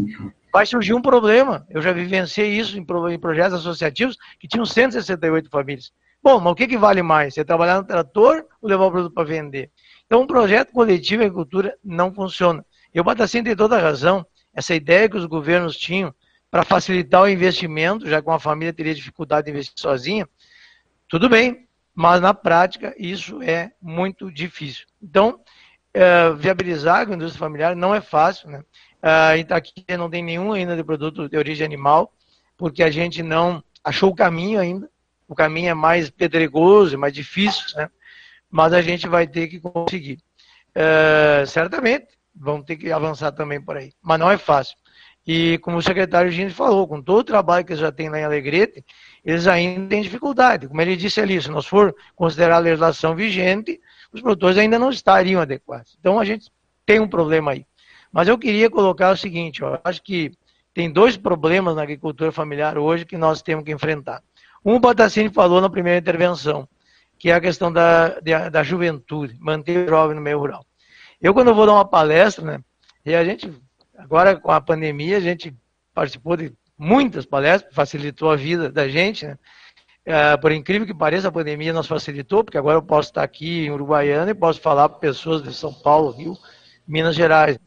Vai 0.51 0.65
surgir 0.65 0.95
um 0.95 1.01
problema. 1.01 1.67
Eu 1.69 1.83
já 1.83 1.93
vivenciei 1.93 2.57
isso 2.57 2.77
em 2.77 2.83
projetos 3.19 3.59
associativos 3.59 4.17
que 4.39 4.47
tinham 4.47 4.65
168 4.65 5.51
famílias. 5.51 5.93
Bom, 6.21 6.39
mas 6.39 6.53
o 6.53 6.55
que, 6.55 6.67
que 6.67 6.77
vale 6.77 7.03
mais? 7.03 7.35
Você 7.35 7.45
trabalhar 7.45 7.77
no 7.77 7.85
trator 7.85 8.43
ou 8.59 8.67
levar 8.67 8.85
o 8.85 8.91
produto 8.91 9.13
para 9.13 9.23
vender? 9.23 9.69
Então, 10.07 10.21
um 10.21 10.27
projeto 10.27 10.71
coletivo 10.71 11.21
em 11.21 11.27
agricultura 11.27 11.77
não 11.83 12.11
funciona. 12.11 12.65
E 12.93 12.99
o 12.99 13.03
Batacim 13.03 13.43
tem 13.43 13.55
toda 13.55 13.77
a 13.77 13.79
razão. 13.79 14.25
Essa 14.53 14.73
ideia 14.73 15.07
que 15.07 15.17
os 15.17 15.25
governos 15.25 15.77
tinham 15.77 16.13
para 16.49 16.63
facilitar 16.63 17.21
o 17.21 17.29
investimento, 17.29 18.07
já 18.07 18.21
que 18.21 18.27
uma 18.27 18.39
família 18.39 18.73
teria 18.73 18.95
dificuldade 18.95 19.45
de 19.45 19.51
investir 19.51 19.75
sozinha, 19.77 20.27
tudo 21.07 21.29
bem, 21.29 21.67
mas 21.93 22.19
na 22.21 22.33
prática 22.33 22.95
isso 22.97 23.41
é 23.41 23.71
muito 23.81 24.31
difícil. 24.31 24.85
Então, 25.01 25.39
é, 25.93 26.31
viabilizar 26.33 27.07
a 27.07 27.13
indústria 27.13 27.39
familiar 27.39 27.75
não 27.75 27.93
é 27.93 28.01
fácil, 28.01 28.49
né? 28.49 28.63
É, 29.03 29.45
aqui 29.53 29.83
não 29.97 30.09
tem 30.09 30.23
nenhum 30.23 30.53
ainda 30.53 30.77
de 30.77 30.83
produto 30.83 31.27
de 31.27 31.35
origem 31.35 31.65
animal, 31.65 32.13
porque 32.57 32.81
a 32.81 32.89
gente 32.89 33.21
não 33.21 33.61
achou 33.83 34.09
o 34.09 34.15
caminho 34.15 34.61
ainda. 34.61 34.89
O 35.27 35.35
caminho 35.35 35.69
é 35.69 35.73
mais 35.73 36.09
pedregoso, 36.09 36.97
mais 36.97 37.13
difícil, 37.13 37.65
né? 37.75 37.89
Mas 38.49 38.71
a 38.71 38.81
gente 38.81 39.05
vai 39.07 39.27
ter 39.27 39.47
que 39.47 39.59
conseguir. 39.59 40.19
É, 40.73 41.43
certamente, 41.45 42.07
vamos 42.33 42.65
ter 42.65 42.77
que 42.77 42.91
avançar 42.91 43.31
também 43.33 43.61
por 43.61 43.75
aí. 43.75 43.91
Mas 44.01 44.19
não 44.19 44.31
é 44.31 44.37
fácil. 44.37 44.77
E 45.25 45.57
como 45.59 45.77
o 45.77 45.81
secretário 45.81 46.31
Gini 46.31 46.49
falou, 46.49 46.87
com 46.87 47.01
todo 47.01 47.19
o 47.19 47.23
trabalho 47.23 47.65
que 47.65 47.73
eles 47.73 47.81
já 47.81 47.91
têm 47.91 48.09
lá 48.09 48.19
em 48.19 48.23
Alegrete, 48.23 48.85
eles 49.23 49.47
ainda 49.47 49.87
têm 49.87 50.01
dificuldade. 50.01 50.67
Como 50.67 50.81
ele 50.81 50.95
disse 50.95 51.19
ali, 51.19 51.41
se 51.41 51.49
nós 51.49 51.65
for 51.65 51.95
considerar 52.15 52.57
a 52.57 52.59
legislação 52.59 53.15
vigente, 53.15 53.79
os 54.11 54.21
produtores 54.21 54.57
ainda 54.57 54.77
não 54.77 54.89
estariam 54.89 55.41
adequados. 55.41 55.97
Então 55.99 56.19
a 56.19 56.25
gente 56.25 56.51
tem 56.85 56.99
um 56.99 57.07
problema 57.07 57.51
aí. 57.51 57.65
Mas 58.13 58.27
eu 58.27 58.37
queria 58.37 58.69
colocar 58.69 59.11
o 59.11 59.17
seguinte, 59.17 59.61
eu 59.61 59.77
acho 59.83 60.01
que 60.01 60.31
tem 60.73 60.89
dois 60.89 61.17
problemas 61.17 61.75
na 61.75 61.81
agricultura 61.81 62.31
familiar 62.31 62.77
hoje 62.77 63.05
que 63.05 63.17
nós 63.17 63.41
temos 63.41 63.65
que 63.65 63.71
enfrentar. 63.71 64.23
Um, 64.63 64.75
o 64.75 64.79
Batacini 64.79 65.29
falou 65.29 65.59
na 65.59 65.69
primeira 65.69 65.99
intervenção, 65.99 66.69
que 67.19 67.29
é 67.29 67.33
a 67.33 67.41
questão 67.41 67.73
da, 67.73 68.19
da, 68.19 68.49
da 68.49 68.63
juventude, 68.63 69.35
manter 69.39 69.85
o 69.85 69.89
jovem 69.89 70.15
no 70.15 70.21
meio 70.21 70.39
rural. 70.39 70.65
Eu, 71.19 71.33
quando 71.33 71.53
vou 71.53 71.65
dar 71.65 71.73
uma 71.73 71.85
palestra, 71.85 72.45
né, 72.45 72.59
e 73.05 73.15
a 73.15 73.25
gente 73.25 73.51
Agora, 73.97 74.35
com 74.35 74.51
a 74.51 74.59
pandemia, 74.59 75.17
a 75.17 75.21
gente 75.21 75.55
participou 75.93 76.35
de 76.35 76.53
muitas 76.77 77.25
palestras, 77.25 77.73
facilitou 77.73 78.31
a 78.31 78.35
vida 78.35 78.71
da 78.71 78.87
gente, 78.89 79.25
né? 79.25 79.37
É, 80.05 80.35
por 80.35 80.51
incrível 80.51 80.85
que 80.85 80.93
pareça, 80.93 81.29
a 81.29 81.31
pandemia 81.31 81.71
nos 81.71 81.87
facilitou, 81.87 82.43
porque 82.43 82.57
agora 82.57 82.77
eu 82.77 82.83
posso 82.83 83.09
estar 83.09 83.23
aqui 83.23 83.65
em 83.65 83.71
Uruguaiana 83.71 84.31
e 84.31 84.35
posso 84.35 84.59
falar 84.59 84.89
para 84.89 84.99
pessoas 84.99 85.41
de 85.41 85.53
São 85.53 85.73
Paulo, 85.73 86.11
Rio, 86.11 86.37
Minas 86.85 87.15
Gerais. 87.15 87.57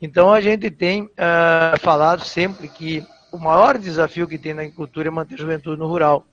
Então 0.00 0.32
a 0.32 0.40
gente 0.40 0.70
tem 0.70 1.02
uh, 1.02 1.78
falado 1.80 2.24
sempre 2.24 2.68
que 2.68 3.04
o 3.32 3.38
maior 3.38 3.76
desafio 3.78 4.28
que 4.28 4.38
tem 4.38 4.54
na 4.54 4.62
agricultura 4.62 5.08
é 5.08 5.10
manter 5.10 5.34
a 5.34 5.38
juventude 5.38 5.78
no 5.78 5.88
rural. 5.88 6.24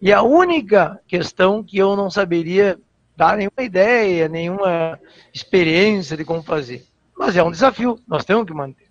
E 0.00 0.12
a 0.12 0.22
única 0.22 1.00
questão 1.06 1.62
que 1.62 1.76
eu 1.76 1.96
não 1.96 2.10
saberia 2.10 2.78
dar 3.16 3.36
nenhuma 3.36 3.62
ideia, 3.62 4.28
nenhuma 4.28 4.98
experiência 5.34 6.16
de 6.16 6.24
como 6.24 6.42
fazer. 6.42 6.86
Mas 7.18 7.36
é 7.36 7.42
um 7.42 7.50
desafio, 7.50 7.98
nós 8.06 8.24
temos 8.24 8.46
que 8.46 8.54
manter. 8.54 8.86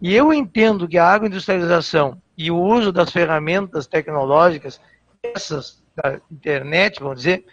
E 0.00 0.14
eu 0.14 0.32
entendo 0.32 0.88
que 0.88 0.96
a 0.96 1.06
agroindustrialização 1.06 2.20
e 2.36 2.50
o 2.50 2.58
uso 2.58 2.90
das 2.90 3.10
ferramentas 3.10 3.86
tecnológicas, 3.86 4.80
essas 5.22 5.82
da 5.94 6.18
internet, 6.30 7.00
vamos 7.00 7.18
dizer, 7.18 7.44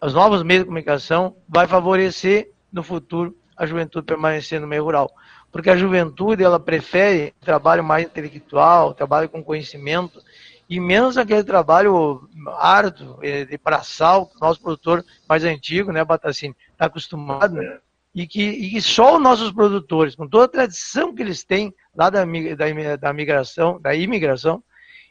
os 0.00 0.12
novos 0.12 0.42
meios 0.42 0.62
de 0.62 0.66
comunicação, 0.66 1.36
vai 1.48 1.68
favorecer 1.68 2.50
no 2.72 2.82
futuro 2.82 3.36
a 3.56 3.64
juventude 3.64 4.04
permanecer 4.04 4.60
no 4.60 4.66
meio 4.66 4.82
rural. 4.82 5.12
Porque 5.52 5.68
a 5.68 5.76
juventude, 5.76 6.42
ela 6.42 6.58
prefere 6.58 7.34
trabalho 7.40 7.84
mais 7.84 8.06
intelectual, 8.06 8.94
trabalho 8.94 9.28
com 9.28 9.44
conhecimento, 9.44 10.20
e 10.68 10.80
menos 10.80 11.18
aquele 11.18 11.44
trabalho 11.44 12.26
árduo 12.56 13.18
eh, 13.22 13.44
de 13.44 13.58
praçal, 13.58 14.26
que 14.26 14.36
o 14.36 14.40
nosso 14.40 14.62
produtor 14.62 15.04
mais 15.28 15.44
antigo, 15.44 15.92
né, 15.92 16.02
Batacini, 16.02 16.56
está 16.72 16.86
acostumado, 16.86 17.54
né? 17.56 17.78
e, 18.14 18.26
que, 18.26 18.42
e 18.42 18.80
só 18.80 19.16
os 19.16 19.22
nossos 19.22 19.52
produtores, 19.52 20.14
com 20.14 20.28
toda 20.28 20.44
a 20.44 20.48
tradição 20.48 21.14
que 21.14 21.22
eles 21.22 21.44
têm 21.44 21.74
lá 21.94 22.10
da, 22.10 22.24
da, 22.24 22.96
da 22.96 23.12
migração, 23.12 23.80
da 23.80 23.94
imigração, 23.94 24.62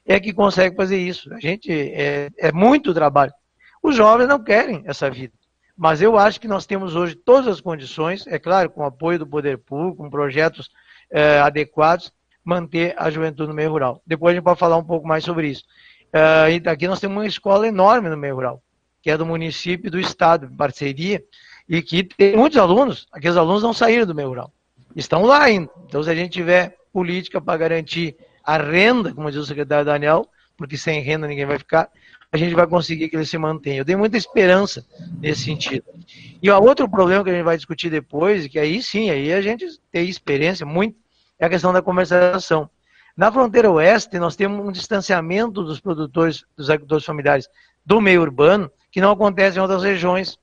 é 0.05 0.19
que 0.19 0.33
consegue 0.33 0.75
fazer 0.75 0.97
isso. 0.97 1.33
A 1.33 1.39
gente 1.39 1.71
é, 1.71 2.29
é 2.37 2.51
muito 2.51 2.93
trabalho. 2.93 3.33
Os 3.83 3.95
jovens 3.95 4.27
não 4.27 4.43
querem 4.43 4.83
essa 4.85 5.09
vida. 5.09 5.33
Mas 5.81 5.99
eu 5.99 6.15
acho 6.15 6.39
que 6.39 6.47
nós 6.47 6.67
temos 6.67 6.95
hoje 6.95 7.15
todas 7.15 7.47
as 7.47 7.59
condições, 7.59 8.27
é 8.27 8.37
claro, 8.37 8.69
com 8.69 8.85
apoio 8.85 9.17
do 9.17 9.25
poder 9.25 9.57
público, 9.57 9.97
com 10.03 10.11
projetos 10.11 10.69
é, 11.09 11.39
adequados, 11.39 12.13
manter 12.45 12.93
a 12.99 13.09
juventude 13.09 13.49
no 13.49 13.55
meio 13.55 13.71
rural. 13.71 13.99
Depois 14.05 14.31
a 14.31 14.35
gente 14.35 14.43
pode 14.43 14.59
falar 14.59 14.77
um 14.77 14.83
pouco 14.83 15.07
mais 15.07 15.23
sobre 15.23 15.47
isso. 15.49 15.63
É, 16.13 16.61
aqui 16.69 16.87
nós 16.87 16.99
temos 16.99 17.17
uma 17.17 17.25
escola 17.25 17.67
enorme 17.67 18.09
no 18.09 18.15
meio 18.15 18.35
rural, 18.35 18.61
que 19.01 19.09
é 19.09 19.17
do 19.17 19.25
município 19.25 19.87
e 19.87 19.89
do 19.89 19.99
estado, 19.99 20.45
em 20.45 20.55
parceria, 20.55 21.23
e 21.67 21.81
que 21.81 22.03
tem 22.03 22.37
muitos 22.37 22.59
alunos, 22.59 23.07
aqueles 23.11 23.35
alunos 23.35 23.63
não 23.63 23.73
saíram 23.73 24.05
do 24.05 24.13
meio 24.13 24.27
rural, 24.27 24.53
estão 24.95 25.23
lá 25.23 25.41
ainda. 25.41 25.71
Então, 25.87 26.03
se 26.03 26.11
a 26.11 26.13
gente 26.13 26.31
tiver 26.31 26.77
política 26.93 27.41
para 27.41 27.57
garantir 27.57 28.15
a 28.43 28.55
renda, 28.55 29.15
como 29.15 29.31
diz 29.31 29.39
o 29.39 29.45
secretário 29.47 29.85
Daniel, 29.85 30.29
porque 30.55 30.77
sem 30.77 31.01
renda 31.01 31.25
ninguém 31.25 31.47
vai 31.47 31.57
ficar, 31.57 31.89
a 32.31 32.37
gente 32.37 32.55
vai 32.55 32.65
conseguir 32.65 33.09
que 33.09 33.15
ele 33.15 33.25
se 33.25 33.37
mantenha. 33.37 33.79
Eu 33.79 33.85
tenho 33.85 33.99
muita 33.99 34.15
esperança 34.15 34.85
nesse 35.19 35.43
sentido. 35.43 35.83
E 36.41 36.49
o 36.49 36.63
outro 36.63 36.89
problema 36.89 37.23
que 37.23 37.29
a 37.29 37.33
gente 37.33 37.43
vai 37.43 37.57
discutir 37.57 37.89
depois, 37.89 38.47
que 38.47 38.57
aí 38.57 38.81
sim, 38.81 39.09
aí 39.09 39.33
a 39.33 39.41
gente 39.41 39.65
tem 39.91 40.07
experiência 40.07 40.65
muito, 40.65 40.95
é 41.37 41.45
a 41.45 41.49
questão 41.49 41.73
da 41.73 41.81
comercialização. 41.81 42.69
Na 43.17 43.29
fronteira 43.29 43.69
oeste, 43.69 44.17
nós 44.17 44.37
temos 44.37 44.65
um 44.65 44.71
distanciamento 44.71 45.61
dos 45.61 45.81
produtores, 45.81 46.45
dos 46.55 46.69
agricultores 46.69 47.05
familiares 47.05 47.49
do 47.85 47.99
meio 47.99 48.21
urbano, 48.21 48.71
que 48.89 49.01
não 49.01 49.11
acontece 49.11 49.57
em 49.57 49.61
outras 49.61 49.83
regiões. 49.83 50.39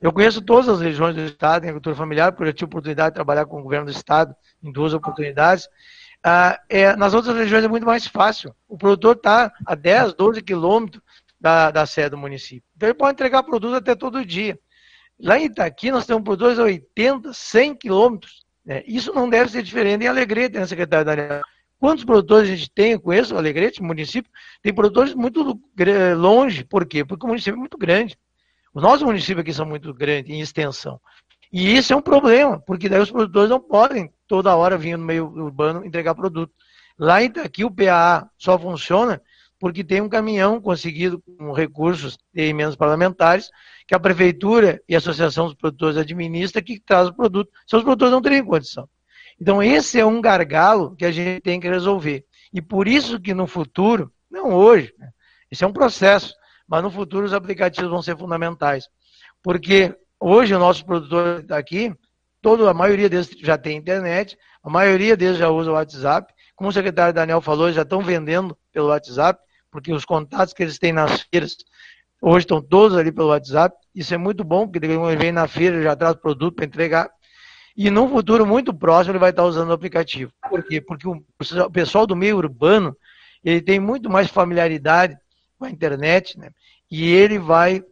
Eu 0.00 0.12
conheço 0.12 0.40
todas 0.40 0.68
as 0.70 0.80
regiões 0.80 1.14
do 1.14 1.20
estado 1.20 1.64
em 1.64 1.68
agricultura 1.68 1.96
familiar, 1.96 2.32
porque 2.32 2.48
eu 2.48 2.54
tive 2.54 2.66
oportunidade 2.66 3.10
de 3.10 3.14
trabalhar 3.14 3.44
com 3.44 3.60
o 3.60 3.62
governo 3.62 3.86
do 3.86 3.92
estado 3.92 4.34
em 4.62 4.72
duas 4.72 4.94
oportunidades. 4.94 5.68
Ah, 6.24 6.58
é, 6.68 6.96
nas 6.96 7.12
outras 7.12 7.36
regiões 7.36 7.64
é 7.64 7.68
muito 7.68 7.86
mais 7.86 8.06
fácil. 8.06 8.54
O 8.66 8.78
produtor 8.78 9.16
está 9.16 9.52
a 9.66 9.74
10, 9.74 10.14
12 10.14 10.42
quilômetros 10.42 11.02
da, 11.40 11.70
da 11.70 11.86
sede 11.86 12.10
do 12.10 12.18
município. 12.18 12.64
Então 12.76 12.88
ele 12.88 12.98
pode 12.98 13.12
entregar 13.12 13.42
produto 13.42 13.74
até 13.74 13.94
todo 13.94 14.24
dia. 14.24 14.58
Lá 15.20 15.38
em 15.38 15.46
Itaqui 15.46 15.90
nós 15.90 16.06
temos 16.06 16.22
produtores 16.22 16.58
a 16.58 16.64
80, 16.64 17.32
100 17.32 17.74
quilômetros. 17.76 18.44
Né? 18.64 18.82
Isso 18.86 19.12
não 19.12 19.28
deve 19.28 19.50
ser 19.50 19.62
diferente 19.62 20.04
em 20.04 20.08
Alegrete, 20.08 20.58
né, 20.58 20.66
secretário 20.66 21.06
Daniel? 21.06 21.42
Quantos 21.78 22.04
produtores 22.04 22.50
a 22.50 22.54
gente 22.54 22.70
tem? 22.70 22.92
Eu 22.92 23.00
conheço 23.00 23.34
o 23.34 23.38
Alegrete, 23.38 23.82
município, 23.82 24.30
tem 24.62 24.74
produtores 24.74 25.14
muito 25.14 25.60
longe. 26.16 26.64
Por 26.64 26.86
quê? 26.86 27.04
Porque 27.04 27.24
o 27.24 27.28
município 27.28 27.56
é 27.56 27.60
muito 27.60 27.76
grande. 27.76 28.18
Os 28.74 28.82
nossos 28.82 29.02
municípios 29.02 29.40
aqui 29.40 29.52
são 29.52 29.66
muito 29.66 29.92
grandes 29.92 30.34
em 30.34 30.40
extensão. 30.40 31.00
E 31.52 31.76
isso 31.76 31.92
é 31.92 31.96
um 31.96 32.02
problema, 32.02 32.58
porque 32.60 32.88
daí 32.88 33.00
os 33.00 33.10
produtores 33.10 33.50
não 33.50 33.60
podem 33.60 34.12
toda 34.26 34.56
hora 34.56 34.76
vir 34.76 34.96
no 34.96 35.04
meio 35.04 35.26
urbano 35.26 35.84
entregar 35.84 36.14
produto. 36.14 36.52
Lá 36.98 37.22
em 37.22 37.26
Itaqui 37.26 37.64
o 37.64 37.70
PAA 37.70 38.28
só 38.38 38.58
funciona 38.58 39.20
porque 39.58 39.82
tem 39.82 40.00
um 40.00 40.08
caminhão 40.08 40.60
conseguido 40.60 41.22
com 41.38 41.52
recursos 41.52 42.18
de 42.32 42.42
emendas 42.42 42.76
parlamentares, 42.76 43.50
que 43.86 43.94
a 43.94 44.00
prefeitura 44.00 44.80
e 44.88 44.94
a 44.94 44.98
associação 44.98 45.46
dos 45.46 45.54
produtores 45.54 45.96
administra, 45.96 46.60
que 46.60 46.80
traz 46.80 47.08
o 47.08 47.14
produto. 47.14 47.50
Se 47.66 47.76
os 47.76 47.82
produtores 47.82 48.12
não 48.12 48.20
teriam 48.20 48.44
condição. 48.44 48.88
Então, 49.40 49.62
esse 49.62 50.00
é 50.00 50.04
um 50.04 50.20
gargalo 50.20 50.94
que 50.96 51.04
a 51.04 51.10
gente 51.10 51.40
tem 51.40 51.60
que 51.60 51.68
resolver. 51.68 52.24
E 52.52 52.60
por 52.60 52.88
isso 52.88 53.20
que 53.20 53.34
no 53.34 53.46
futuro, 53.46 54.10
não 54.30 54.52
hoje, 54.52 54.92
né? 54.98 55.10
esse 55.50 55.62
é 55.62 55.66
um 55.66 55.72
processo, 55.72 56.34
mas 56.66 56.82
no 56.82 56.90
futuro 56.90 57.26
os 57.26 57.32
aplicativos 57.32 57.90
vão 57.90 58.02
ser 58.02 58.16
fundamentais. 58.16 58.88
Porque 59.42 59.94
hoje 60.18 60.54
o 60.54 60.58
nosso 60.58 60.84
produtor 60.84 61.44
aqui, 61.50 61.94
toda 62.40 62.68
a 62.70 62.74
maioria 62.74 63.08
deles 63.08 63.30
já 63.40 63.56
tem 63.56 63.76
internet, 63.76 64.36
a 64.62 64.70
maioria 64.70 65.16
deles 65.16 65.38
já 65.38 65.48
usa 65.48 65.70
o 65.70 65.74
WhatsApp. 65.74 66.32
Como 66.56 66.70
o 66.70 66.72
secretário 66.72 67.14
Daniel 67.14 67.40
falou, 67.40 67.70
já 67.70 67.82
estão 67.82 68.00
vendendo 68.00 68.56
pelo 68.72 68.88
WhatsApp 68.88 69.38
porque 69.76 69.92
os 69.92 70.06
contatos 70.06 70.54
que 70.54 70.62
eles 70.62 70.78
têm 70.78 70.90
nas 70.90 71.20
feiras 71.30 71.54
hoje 72.22 72.44
estão 72.44 72.62
todos 72.62 72.96
ali 72.96 73.12
pelo 73.12 73.28
WhatsApp. 73.28 73.76
Isso 73.94 74.14
é 74.14 74.16
muito 74.16 74.42
bom, 74.42 74.66
porque 74.66 74.86
ele 74.86 75.16
vem 75.16 75.30
na 75.30 75.46
feira, 75.46 75.82
já 75.82 75.94
traz 75.94 76.16
produto 76.16 76.56
para 76.56 76.64
entregar. 76.64 77.10
E 77.76 77.90
num 77.90 78.08
futuro 78.08 78.46
muito 78.46 78.72
próximo 78.72 79.12
ele 79.12 79.18
vai 79.18 79.30
estar 79.30 79.44
usando 79.44 79.68
o 79.68 79.74
aplicativo. 79.74 80.32
Por 80.48 80.62
quê? 80.62 80.80
Porque 80.80 81.06
o 81.06 81.22
pessoal 81.70 82.06
do 82.06 82.16
meio 82.16 82.38
urbano, 82.38 82.96
ele 83.44 83.60
tem 83.60 83.78
muito 83.78 84.08
mais 84.08 84.28
familiaridade 84.28 85.14
com 85.58 85.66
a 85.66 85.70
internet, 85.70 86.38
né? 86.38 86.52
E 86.90 87.06
ele 87.06 87.38
vai 87.38 87.84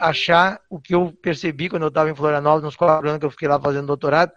achar 0.00 0.60
o 0.68 0.80
que 0.80 0.92
eu 0.92 1.12
percebi 1.22 1.68
quando 1.68 1.82
eu 1.82 1.88
estava 1.88 2.10
em 2.10 2.16
Florianópolis, 2.16 2.64
nos 2.64 2.76
quatro 2.76 3.08
anos 3.08 3.20
que 3.20 3.26
eu 3.26 3.30
fiquei 3.30 3.46
lá 3.46 3.60
fazendo 3.60 3.86
doutorado, 3.86 4.32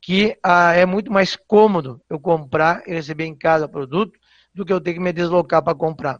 que 0.00 0.34
ah, 0.42 0.72
é 0.74 0.86
muito 0.86 1.12
mais 1.12 1.36
cômodo 1.36 2.00
eu 2.08 2.18
comprar 2.18 2.82
e 2.86 2.94
receber 2.94 3.26
em 3.26 3.36
casa 3.36 3.68
produto 3.68 4.18
do 4.54 4.64
que 4.64 4.72
eu 4.72 4.80
ter 4.80 4.94
que 4.94 5.00
me 5.00 5.12
deslocar 5.12 5.62
para 5.62 5.74
comprar. 5.74 6.18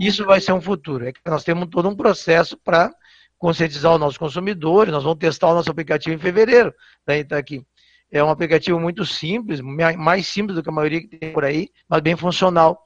Isso 0.00 0.24
vai 0.24 0.40
ser 0.40 0.52
um 0.52 0.60
futuro. 0.60 1.06
É 1.06 1.12
que 1.12 1.20
nós 1.26 1.44
temos 1.44 1.68
todo 1.70 1.88
um 1.88 1.94
processo 1.94 2.56
para 2.56 2.90
conscientizar 3.38 3.92
os 3.92 4.00
nossos 4.00 4.16
consumidores. 4.16 4.92
Nós 4.92 5.04
vamos 5.04 5.18
testar 5.18 5.48
o 5.48 5.54
nosso 5.54 5.70
aplicativo 5.70 6.16
em 6.16 6.18
fevereiro. 6.18 6.74
Daí 7.06 7.20
está 7.20 7.36
aqui. 7.36 7.62
É 8.10 8.24
um 8.24 8.30
aplicativo 8.30 8.80
muito 8.80 9.04
simples, 9.04 9.60
mais 9.60 10.26
simples 10.26 10.56
do 10.56 10.62
que 10.62 10.68
a 10.68 10.72
maioria 10.72 11.00
que 11.00 11.06
tem 11.06 11.32
por 11.32 11.44
aí, 11.44 11.68
mas 11.88 12.00
bem 12.00 12.16
funcional. 12.16 12.82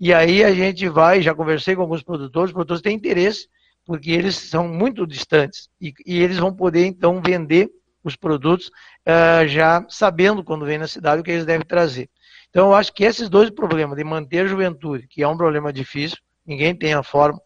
E 0.00 0.12
aí 0.12 0.42
a 0.42 0.52
gente 0.52 0.88
vai, 0.88 1.22
já 1.22 1.34
conversei 1.34 1.76
com 1.76 1.82
alguns 1.82 2.02
produtores, 2.02 2.48
os 2.48 2.52
produtores 2.52 2.82
têm 2.82 2.96
interesse, 2.96 3.48
porque 3.84 4.10
eles 4.10 4.34
são 4.34 4.66
muito 4.66 5.06
distantes. 5.06 5.68
E, 5.80 5.92
e 6.04 6.20
eles 6.20 6.38
vão 6.38 6.52
poder, 6.52 6.86
então, 6.86 7.22
vender 7.22 7.70
os 8.02 8.16
produtos 8.16 8.68
uh, 9.06 9.46
já 9.46 9.84
sabendo 9.88 10.42
quando 10.42 10.66
vem 10.66 10.78
na 10.78 10.88
cidade 10.88 11.20
o 11.20 11.24
que 11.24 11.30
eles 11.30 11.46
devem 11.46 11.66
trazer. 11.66 12.10
Então, 12.50 12.68
eu 12.68 12.74
acho 12.74 12.92
que 12.92 13.04
esses 13.04 13.28
dois 13.28 13.50
problemas, 13.50 13.96
de 13.96 14.04
manter 14.04 14.40
a 14.40 14.46
juventude, 14.46 15.06
que 15.08 15.22
é 15.22 15.28
um 15.28 15.36
problema 15.36 15.72
difícil, 15.72 16.18
ninguém 16.46 16.74
tem 16.74 16.94
a 16.94 17.02
forma, 17.02 17.40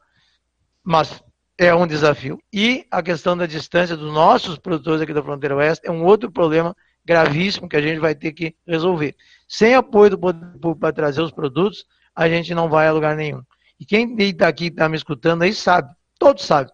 mas 0.82 1.22
é 1.58 1.74
um 1.74 1.86
desafio. 1.86 2.38
E 2.52 2.86
a 2.90 3.02
questão 3.02 3.36
da 3.36 3.46
distância 3.46 3.96
dos 3.96 4.12
nossos 4.12 4.58
produtores 4.58 5.02
aqui 5.02 5.12
da 5.12 5.22
fronteira 5.22 5.56
oeste 5.56 5.86
é 5.86 5.90
um 5.90 6.04
outro 6.04 6.30
problema 6.30 6.74
gravíssimo 7.04 7.68
que 7.68 7.76
a 7.76 7.80
gente 7.80 7.98
vai 7.98 8.14
ter 8.14 8.32
que 8.32 8.54
resolver. 8.66 9.16
Sem 9.48 9.74
apoio 9.74 10.10
do 10.10 10.18
poder 10.18 10.52
público 10.52 10.78
para 10.78 10.92
trazer 10.92 11.22
os 11.22 11.32
produtos, 11.32 11.86
a 12.14 12.28
gente 12.28 12.54
não 12.54 12.68
vai 12.68 12.86
a 12.86 12.92
lugar 12.92 13.16
nenhum. 13.16 13.42
E 13.80 13.84
quem 13.84 14.14
está 14.18 14.46
aqui, 14.46 14.66
está 14.66 14.88
me 14.88 14.96
escutando 14.96 15.42
aí, 15.42 15.54
sabe, 15.54 15.90
todos 16.18 16.44
sabem. 16.44 16.72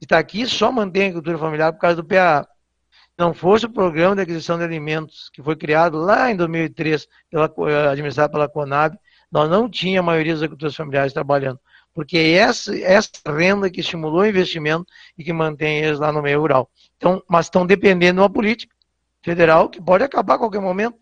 Está 0.00 0.18
aqui 0.18 0.46
só 0.46 0.70
mantém 0.72 1.02
a 1.02 1.06
agricultura 1.06 1.38
familiar 1.38 1.72
por 1.72 1.80
causa 1.80 1.96
do 1.96 2.04
PAA. 2.04 2.46
Não 3.18 3.34
fosse 3.34 3.66
o 3.66 3.70
programa 3.70 4.16
de 4.16 4.22
aquisição 4.22 4.56
de 4.56 4.64
alimentos 4.64 5.28
que 5.30 5.42
foi 5.42 5.54
criado 5.54 5.98
lá 5.98 6.30
em 6.30 6.36
2003, 6.36 7.06
pela, 7.30 7.52
eh, 7.68 7.88
administrado 7.88 8.32
pela 8.32 8.48
Conab, 8.48 8.96
nós 9.30 9.48
não 9.48 9.68
tínhamos 9.68 10.08
a 10.08 10.12
maioria 10.12 10.32
dos 10.32 10.42
agricultores 10.42 10.76
familiares 10.76 11.12
trabalhando. 11.12 11.60
Porque 11.92 12.16
é 12.16 12.32
essa, 12.32 12.76
essa 12.78 13.10
renda 13.26 13.70
que 13.70 13.80
estimulou 13.80 14.20
o 14.20 14.26
investimento 14.26 14.86
e 15.18 15.24
que 15.24 15.32
mantém 15.32 15.78
eles 15.78 15.98
lá 15.98 16.12
no 16.12 16.22
meio 16.22 16.40
rural. 16.40 16.70
Então, 16.96 17.22
mas 17.28 17.46
estão 17.46 17.66
dependendo 17.66 18.14
de 18.14 18.20
uma 18.20 18.30
política 18.30 18.74
federal 19.22 19.68
que 19.68 19.80
pode 19.80 20.04
acabar 20.04 20.34
a 20.34 20.38
qualquer 20.38 20.60
momento. 20.60 20.98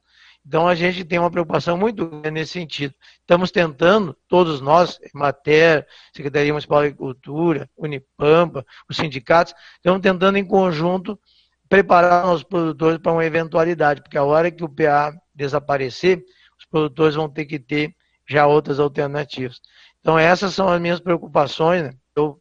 Então 0.47 0.67
a 0.67 0.75
gente 0.75 1.05
tem 1.05 1.19
uma 1.19 1.31
preocupação 1.31 1.77
muito 1.77 2.07
grande 2.07 2.31
nesse 2.31 2.53
sentido. 2.53 2.95
Estamos 3.21 3.51
tentando, 3.51 4.17
todos 4.27 4.63
nós, 4.63 4.99
Mater, 5.13 5.87
Secretaria 6.15 6.53
Municipal 6.53 6.81
de 6.81 6.87
Agricultura, 6.87 7.69
Unipampa, 7.77 8.65
os 8.89 8.97
sindicatos, 8.97 9.55
estamos 9.77 10.01
tentando 10.01 10.39
em 10.39 10.45
conjunto 10.45 11.21
preparar 11.69 12.33
os 12.33 12.43
produtores 12.43 12.99
para 12.99 13.13
uma 13.13 13.27
eventualidade, 13.27 14.01
porque 14.01 14.17
a 14.17 14.25
hora 14.25 14.51
que 14.51 14.65
o 14.65 14.69
PA 14.71 15.15
desaparecer, 15.35 16.25
os 16.59 16.65
produtores 16.65 17.15
vão 17.15 17.29
ter 17.29 17.45
que 17.45 17.59
ter 17.59 17.95
já 18.29 18.47
outras 18.47 18.79
alternativas. 18.79 19.61
Então, 20.01 20.19
essas 20.19 20.55
são 20.55 20.69
as 20.69 20.81
minhas 20.81 21.01
preocupações. 21.01 21.83
Né? 21.83 21.93
Eu 22.15 22.41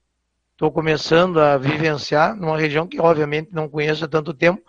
estou 0.52 0.72
começando 0.72 1.40
a 1.40 1.58
vivenciar 1.58 2.36
numa 2.36 2.58
região 2.58 2.86
que, 2.86 3.00
obviamente, 3.00 3.50
não 3.52 3.70
conheço 3.70 4.06
há 4.06 4.08
tanto 4.08 4.34
tempo, 4.34 4.62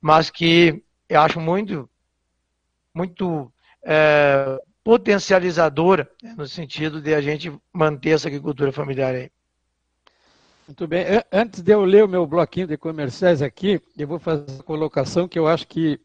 mas 0.00 0.30
que 0.30 0.82
eu 1.08 1.20
acho 1.20 1.40
muito, 1.40 1.88
muito 2.94 3.52
é, 3.82 4.58
potencializadora, 4.84 6.08
né, 6.22 6.34
no 6.36 6.46
sentido 6.46 7.00
de 7.00 7.14
a 7.14 7.20
gente 7.20 7.52
manter 7.72 8.10
essa 8.10 8.28
agricultura 8.28 8.72
familiar 8.72 9.14
aí. 9.14 9.30
Muito 10.66 10.86
bem. 10.86 11.04
Antes 11.30 11.60
de 11.60 11.72
eu 11.72 11.84
ler 11.84 12.04
o 12.04 12.08
meu 12.08 12.26
bloquinho 12.26 12.68
de 12.68 12.76
comerciais 12.76 13.42
aqui, 13.42 13.80
eu 13.98 14.06
vou 14.06 14.18
fazer 14.18 14.46
uma 14.48 14.62
colocação 14.62 15.26
que 15.26 15.38
eu 15.38 15.46
acho 15.46 15.66
que 15.66 16.00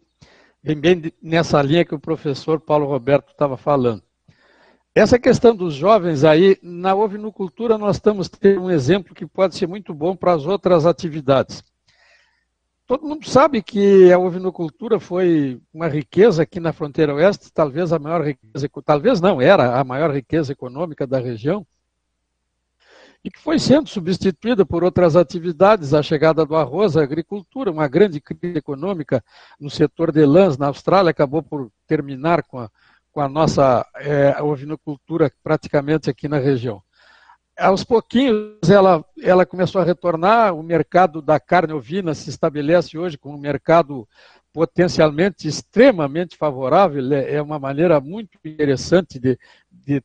vem 0.63 0.75
bem 0.75 1.13
nessa 1.21 1.61
linha 1.61 1.85
que 1.85 1.95
o 1.95 1.99
professor 1.99 2.59
Paulo 2.59 2.87
Roberto 2.87 3.31
estava 3.31 3.55
falando. 3.55 4.03
Essa 4.97 5.19
questão 5.19 5.55
dos 5.55 5.75
jovens 5.75 6.23
aí, 6.23 6.57
na 6.59 6.95
ovinocultura 6.95 7.77
nós 7.77 7.97
estamos 7.97 8.27
tendo 8.27 8.63
um 8.63 8.71
exemplo 8.71 9.13
que 9.13 9.27
pode 9.27 9.55
ser 9.55 9.67
muito 9.67 9.93
bom 9.93 10.15
para 10.15 10.33
as 10.33 10.47
outras 10.47 10.87
atividades. 10.87 11.63
Todo 12.87 13.07
mundo 13.07 13.29
sabe 13.29 13.61
que 13.61 14.11
a 14.11 14.17
ovinocultura 14.17 14.99
foi 14.99 15.61
uma 15.71 15.87
riqueza 15.87 16.41
aqui 16.41 16.59
na 16.59 16.73
fronteira 16.73 17.13
oeste, 17.13 17.53
talvez 17.53 17.93
a 17.93 17.99
maior 17.99 18.25
riqueza, 18.25 18.67
talvez 18.83 19.21
não, 19.21 19.39
era 19.39 19.79
a 19.79 19.83
maior 19.83 20.09
riqueza 20.09 20.51
econômica 20.51 21.05
da 21.05 21.19
região, 21.19 21.63
e 23.23 23.29
que 23.29 23.39
foi 23.39 23.59
sendo 23.59 23.87
substituída 23.87 24.65
por 24.65 24.83
outras 24.83 25.15
atividades, 25.15 25.93
a 25.93 26.01
chegada 26.01 26.43
do 26.43 26.55
arroz, 26.55 26.97
a 26.97 27.03
agricultura, 27.03 27.69
uma 27.69 27.87
grande 27.87 28.19
crise 28.19 28.57
econômica 28.57 29.23
no 29.59 29.69
setor 29.69 30.11
de 30.11 30.25
lãs 30.25 30.57
na 30.57 30.65
Austrália 30.65 31.11
acabou 31.11 31.43
por 31.43 31.71
terminar 31.85 32.41
com 32.41 32.57
a 32.57 32.71
com 33.17 33.21
a 33.21 33.27
nossa 33.27 33.83
é, 33.95 34.39
ovinocultura 34.43 35.33
praticamente 35.41 36.07
aqui 36.07 36.27
na 36.27 36.37
região. 36.37 36.83
Aos 37.57 37.83
pouquinhos 37.83 38.69
ela, 38.69 39.03
ela 39.19 39.43
começou 39.43 39.81
a 39.81 39.83
retornar, 39.83 40.53
o 40.53 40.61
mercado 40.61 41.19
da 41.19 41.39
carne 41.39 41.73
ovina 41.73 42.13
se 42.13 42.29
estabelece 42.29 42.95
hoje 42.95 43.17
como 43.17 43.35
um 43.35 43.39
mercado 43.39 44.07
potencialmente 44.53 45.47
extremamente 45.47 46.37
favorável, 46.37 47.11
é, 47.11 47.33
é 47.33 47.41
uma 47.41 47.57
maneira 47.57 47.99
muito 47.99 48.37
interessante 48.45 49.17
de, 49.17 49.35
de 49.71 50.03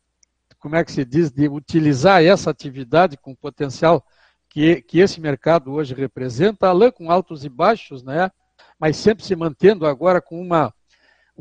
como 0.58 0.76
é 0.76 0.82
que 0.82 0.90
se 0.90 1.04
diz, 1.04 1.30
de 1.30 1.50
utilizar 1.50 2.24
essa 2.24 2.48
atividade 2.48 3.18
com 3.18 3.32
o 3.32 3.36
potencial 3.36 4.02
que, 4.48 4.80
que 4.80 5.00
esse 5.00 5.20
mercado 5.20 5.70
hoje 5.70 5.92
representa, 5.92 6.66
a 6.66 6.72
lã 6.72 6.90
com 6.90 7.10
altos 7.10 7.44
e 7.44 7.50
baixos, 7.50 8.02
né? 8.02 8.30
mas 8.78 8.96
sempre 8.96 9.22
se 9.22 9.36
mantendo 9.36 9.84
agora 9.84 10.18
com 10.18 10.40
uma 10.40 10.72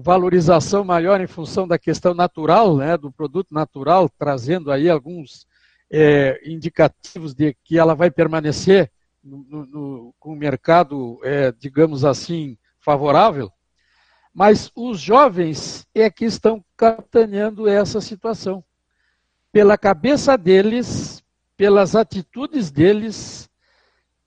valorização 0.01 0.83
maior 0.83 1.21
em 1.21 1.27
função 1.27 1.67
da 1.67 1.77
questão 1.77 2.13
natural, 2.13 2.75
né, 2.75 2.97
do 2.97 3.11
produto 3.11 3.53
natural, 3.53 4.09
trazendo 4.09 4.71
aí 4.71 4.89
alguns 4.89 5.45
é, 5.89 6.41
indicativos 6.45 7.33
de 7.33 7.55
que 7.63 7.77
ela 7.77 7.93
vai 7.93 8.09
permanecer 8.09 8.91
no, 9.23 9.65
no, 9.65 10.15
com 10.19 10.33
o 10.33 10.35
mercado, 10.35 11.19
é, 11.23 11.51
digamos 11.51 12.03
assim, 12.03 12.57
favorável. 12.79 13.51
Mas 14.33 14.71
os 14.75 14.99
jovens 14.99 15.85
é 15.93 16.09
que 16.09 16.25
estão 16.25 16.63
capitaneando 16.75 17.67
essa 17.67 18.01
situação. 18.01 18.63
Pela 19.51 19.77
cabeça 19.77 20.37
deles, 20.37 21.21
pelas 21.57 21.95
atitudes 21.95 22.71
deles, 22.71 23.49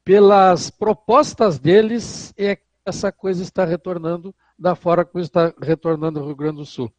pelas 0.04 0.70
propostas 0.70 1.58
deles, 1.58 2.32
é 2.36 2.58
essa 2.84 3.10
coisa 3.10 3.42
está 3.42 3.64
retornando 3.64 4.34
da 4.58 4.74
fora 4.74 5.04
que 5.04 5.18
está 5.18 5.52
retornando 5.60 6.20
ao 6.20 6.26
Rio 6.26 6.36
Grande 6.36 6.58
do 6.58 6.66
Sul. 6.66 6.92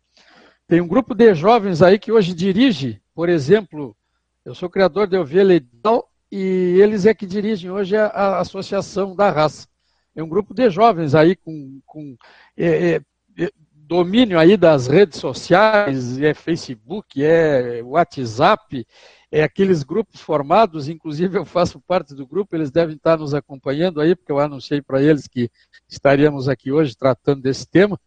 Tem 0.68 0.82
um 0.82 0.88
grupo 0.88 1.14
de 1.14 1.34
jovens 1.36 1.82
aí 1.82 2.00
que 2.00 2.12
hoje 2.12 2.34
dirige, 2.34 3.02
por 3.14 3.30
exemplo, 3.30 3.96
eu 4.44 4.56
sou 4.56 4.70
criador 4.70 5.08
de 5.08 5.18
ovelha 5.18 5.54
ideal 5.54 6.10
e 6.32 6.80
eles 6.82 7.06
é 7.06 7.14
que 7.14 7.26
dirigem 7.26 7.70
hoje 7.70 7.96
a, 7.96 8.08
a 8.08 8.40
Associação 8.40 9.16
da 9.16 9.30
Raça. 9.30 9.68
É 10.16 10.24
um 10.24 10.30
grupo 10.30 10.54
de 10.54 10.70
jovens 10.70 11.14
aí 11.14 11.36
com, 11.36 11.80
com 11.86 12.16
é, 12.58 12.96
é, 12.96 13.52
domínio 13.76 14.40
aí 14.40 14.58
das 14.58 14.88
redes 14.88 15.20
sociais, 15.20 16.20
é 16.20 16.34
Facebook, 16.34 17.24
é 17.24 17.82
WhatsApp, 17.84 18.88
é 19.32 19.44
aqueles 19.44 19.84
grupos 19.84 20.22
formados, 20.22 20.88
inclusive 20.88 21.38
eu 21.38 21.46
faço 21.46 21.80
parte 21.80 22.14
do 22.14 22.26
grupo, 22.26 22.56
eles 22.56 22.72
devem 22.72 22.96
estar 22.96 23.18
nos 23.18 23.34
acompanhando 23.34 24.00
aí, 24.00 24.16
porque 24.16 24.32
eu 24.32 24.40
anunciei 24.40 24.82
para 24.82 25.02
eles 25.02 25.28
que 25.28 25.50
estaríamos 25.88 26.48
aqui 26.48 26.72
hoje 26.72 26.96
tratando 26.96 27.42
desse 27.42 27.68
tema. 27.68 28.00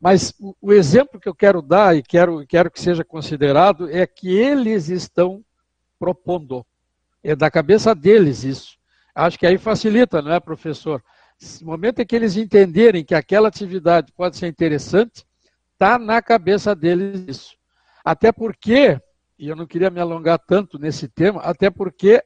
Mas 0.00 0.34
o, 0.40 0.54
o 0.60 0.72
exemplo 0.72 1.20
que 1.20 1.28
eu 1.28 1.34
quero 1.34 1.62
dar 1.62 1.96
e 1.96 2.02
quero, 2.02 2.44
quero 2.46 2.70
que 2.70 2.80
seja 2.80 3.04
considerado 3.04 3.88
é 3.90 4.06
que 4.06 4.28
eles 4.28 4.88
estão 4.88 5.44
propondo. 5.98 6.66
É 7.22 7.36
da 7.36 7.50
cabeça 7.50 7.94
deles 7.94 8.42
isso. 8.42 8.76
Acho 9.14 9.38
que 9.38 9.46
aí 9.46 9.58
facilita, 9.58 10.20
não 10.20 10.32
é, 10.32 10.40
professor? 10.40 11.02
No 11.60 11.68
momento 11.68 12.00
em 12.00 12.06
que 12.06 12.16
eles 12.16 12.36
entenderem 12.36 13.04
que 13.04 13.14
aquela 13.14 13.48
atividade 13.48 14.12
pode 14.12 14.36
ser 14.36 14.48
interessante, 14.48 15.24
está 15.72 15.98
na 15.98 16.22
cabeça 16.22 16.74
deles 16.74 17.24
isso. 17.28 17.56
Até 18.04 18.32
porque 18.32 19.00
e 19.42 19.48
eu 19.48 19.56
não 19.56 19.66
queria 19.66 19.90
me 19.90 19.98
alongar 19.98 20.38
tanto 20.38 20.78
nesse 20.78 21.08
tema, 21.08 21.40
até 21.40 21.68
porque 21.68 22.22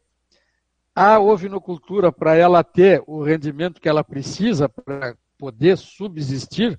a 0.94 1.18
ovinocultura, 1.18 2.12
para 2.12 2.36
ela 2.36 2.62
ter 2.62 3.02
o 3.06 3.22
rendimento 3.22 3.80
que 3.80 3.88
ela 3.88 4.04
precisa 4.04 4.68
para 4.68 5.16
poder 5.38 5.78
subsistir, 5.78 6.78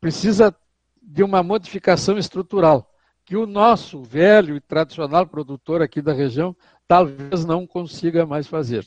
precisa 0.00 0.52
de 1.00 1.22
uma 1.22 1.44
modificação 1.44 2.18
estrutural, 2.18 2.92
que 3.24 3.36
o 3.36 3.46
nosso 3.46 4.02
velho 4.02 4.56
e 4.56 4.60
tradicional 4.60 5.24
produtor 5.28 5.80
aqui 5.80 6.02
da 6.02 6.12
região 6.12 6.56
talvez 6.88 7.44
não 7.44 7.68
consiga 7.68 8.26
mais 8.26 8.48
fazer. 8.48 8.84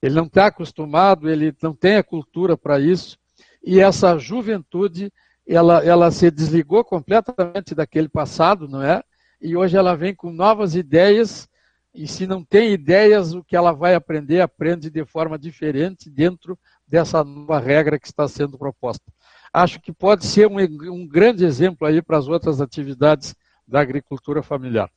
Ele 0.00 0.14
não 0.14 0.26
está 0.26 0.46
acostumado, 0.46 1.28
ele 1.28 1.52
não 1.60 1.74
tem 1.74 1.96
a 1.96 2.04
cultura 2.04 2.56
para 2.56 2.78
isso, 2.78 3.18
e 3.64 3.80
essa 3.80 4.16
juventude, 4.16 5.12
ela, 5.44 5.84
ela 5.84 6.08
se 6.12 6.30
desligou 6.30 6.84
completamente 6.84 7.74
daquele 7.74 8.08
passado, 8.08 8.68
não 8.68 8.80
é? 8.80 9.02
E 9.40 9.56
hoje 9.56 9.76
ela 9.76 9.96
vem 9.96 10.14
com 10.14 10.30
novas 10.30 10.74
ideias. 10.74 11.48
E 11.94 12.06
se 12.06 12.26
não 12.26 12.44
tem 12.44 12.72
ideias, 12.72 13.32
o 13.32 13.42
que 13.42 13.56
ela 13.56 13.72
vai 13.72 13.94
aprender, 13.94 14.40
aprende 14.40 14.90
de 14.90 15.04
forma 15.04 15.38
diferente 15.38 16.10
dentro 16.10 16.58
dessa 16.86 17.24
nova 17.24 17.58
regra 17.58 17.98
que 17.98 18.06
está 18.06 18.28
sendo 18.28 18.58
proposta. 18.58 19.04
Acho 19.52 19.80
que 19.80 19.92
pode 19.92 20.26
ser 20.26 20.46
um, 20.46 20.58
um 20.58 21.06
grande 21.06 21.44
exemplo 21.44 21.86
aí 21.86 22.02
para 22.02 22.18
as 22.18 22.28
outras 22.28 22.60
atividades 22.60 23.34
da 23.66 23.80
agricultura 23.80 24.42
familiar. 24.42 24.90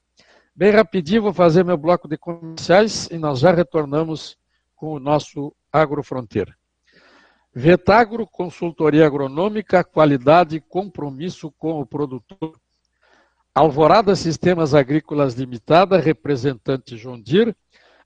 Bem 0.53 0.71
rapidinho, 0.71 1.21
vou 1.21 1.33
fazer 1.33 1.63
meu 1.63 1.77
bloco 1.77 2.07
de 2.07 2.17
comerciais 2.17 3.07
e 3.09 3.17
nós 3.17 3.39
já 3.39 3.51
retornamos 3.51 4.37
com 4.75 4.93
o 4.93 4.99
nosso 4.99 5.55
Agrofronteira. 5.71 6.53
Vetagro, 7.53 8.27
consultoria 8.27 9.05
agronômica, 9.05 9.83
qualidade 9.83 10.57
e 10.57 10.61
compromisso 10.61 11.51
com 11.57 11.79
o 11.79 11.85
produtor. 11.85 12.59
Alvorada 13.53 14.15
Sistemas 14.15 14.73
Agrícolas 14.73 15.33
Limitada, 15.33 15.97
representante 15.97 16.95
João 16.95 17.19
Dir, 17.19 17.55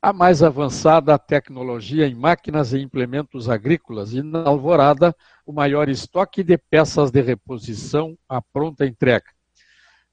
a 0.02 0.12
mais 0.12 0.42
avançada 0.42 1.18
tecnologia 1.20 2.08
em 2.08 2.16
máquinas 2.16 2.74
e 2.74 2.80
implementos 2.80 3.50
agrícolas 3.50 4.14
e 4.14 4.22
na 4.22 4.48
Alvorada 4.48 5.16
o 5.46 5.54
maior 5.54 5.90
estoque 5.90 6.44
de 6.44 6.58
peças 6.58 7.12
de 7.12 7.22
reposição 7.22 8.18
à 8.28 8.42
pronta 8.42 8.86
entrega. 8.86 9.26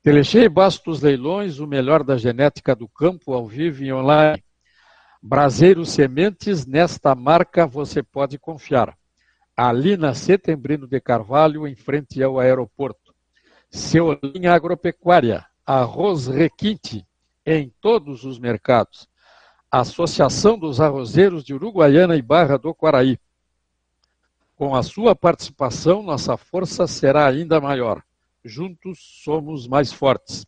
Telechei 0.03 0.49
Bastos 0.49 1.01
Leilões, 1.01 1.59
o 1.59 1.67
melhor 1.67 2.03
da 2.03 2.17
genética 2.17 2.75
do 2.75 2.89
campo, 2.89 3.33
ao 3.33 3.47
vivo 3.47 3.85
e 3.85 3.93
online. 3.93 4.43
Braseiro 5.23 5.85
Sementes, 5.85 6.67
nesta 6.67 7.15
marca 7.15 7.67
você 7.67 8.03
pode 8.03 8.39
confiar. 8.39 8.97
Ali 9.57 9.97
na 9.97 10.13
Setembrino 10.13 10.87
de 10.87 11.01
Carvalho, 11.01 11.69
em 11.69 11.75
frente 11.77 12.23
ao 12.23 12.39
aeroporto. 12.39 13.00
Ceolinha 13.71 14.53
Agropecuária, 14.53 15.47
arroz 15.65 16.27
requinte 16.27 17.07
em 17.47 17.73
todos 17.81 18.25
os 18.25 18.37
mercados. 18.37 19.09
Associação 19.71 20.59
dos 20.59 20.81
Arrozeiros 20.81 21.45
de 21.45 21.55
Uruguaiana 21.55 22.17
e 22.17 22.23
Barra 22.23 22.59
do 22.59 22.75
Quaraí. 22.75 23.17
Com 24.57 24.75
a 24.75 24.83
sua 24.83 25.15
participação, 25.15 26.03
nossa 26.03 26.37
força 26.37 26.89
será 26.89 27.27
ainda 27.27 27.61
maior. 27.61 28.03
Juntos 28.45 28.99
somos 29.23 29.69
mais 29.69 29.93
fortes. 29.93 30.45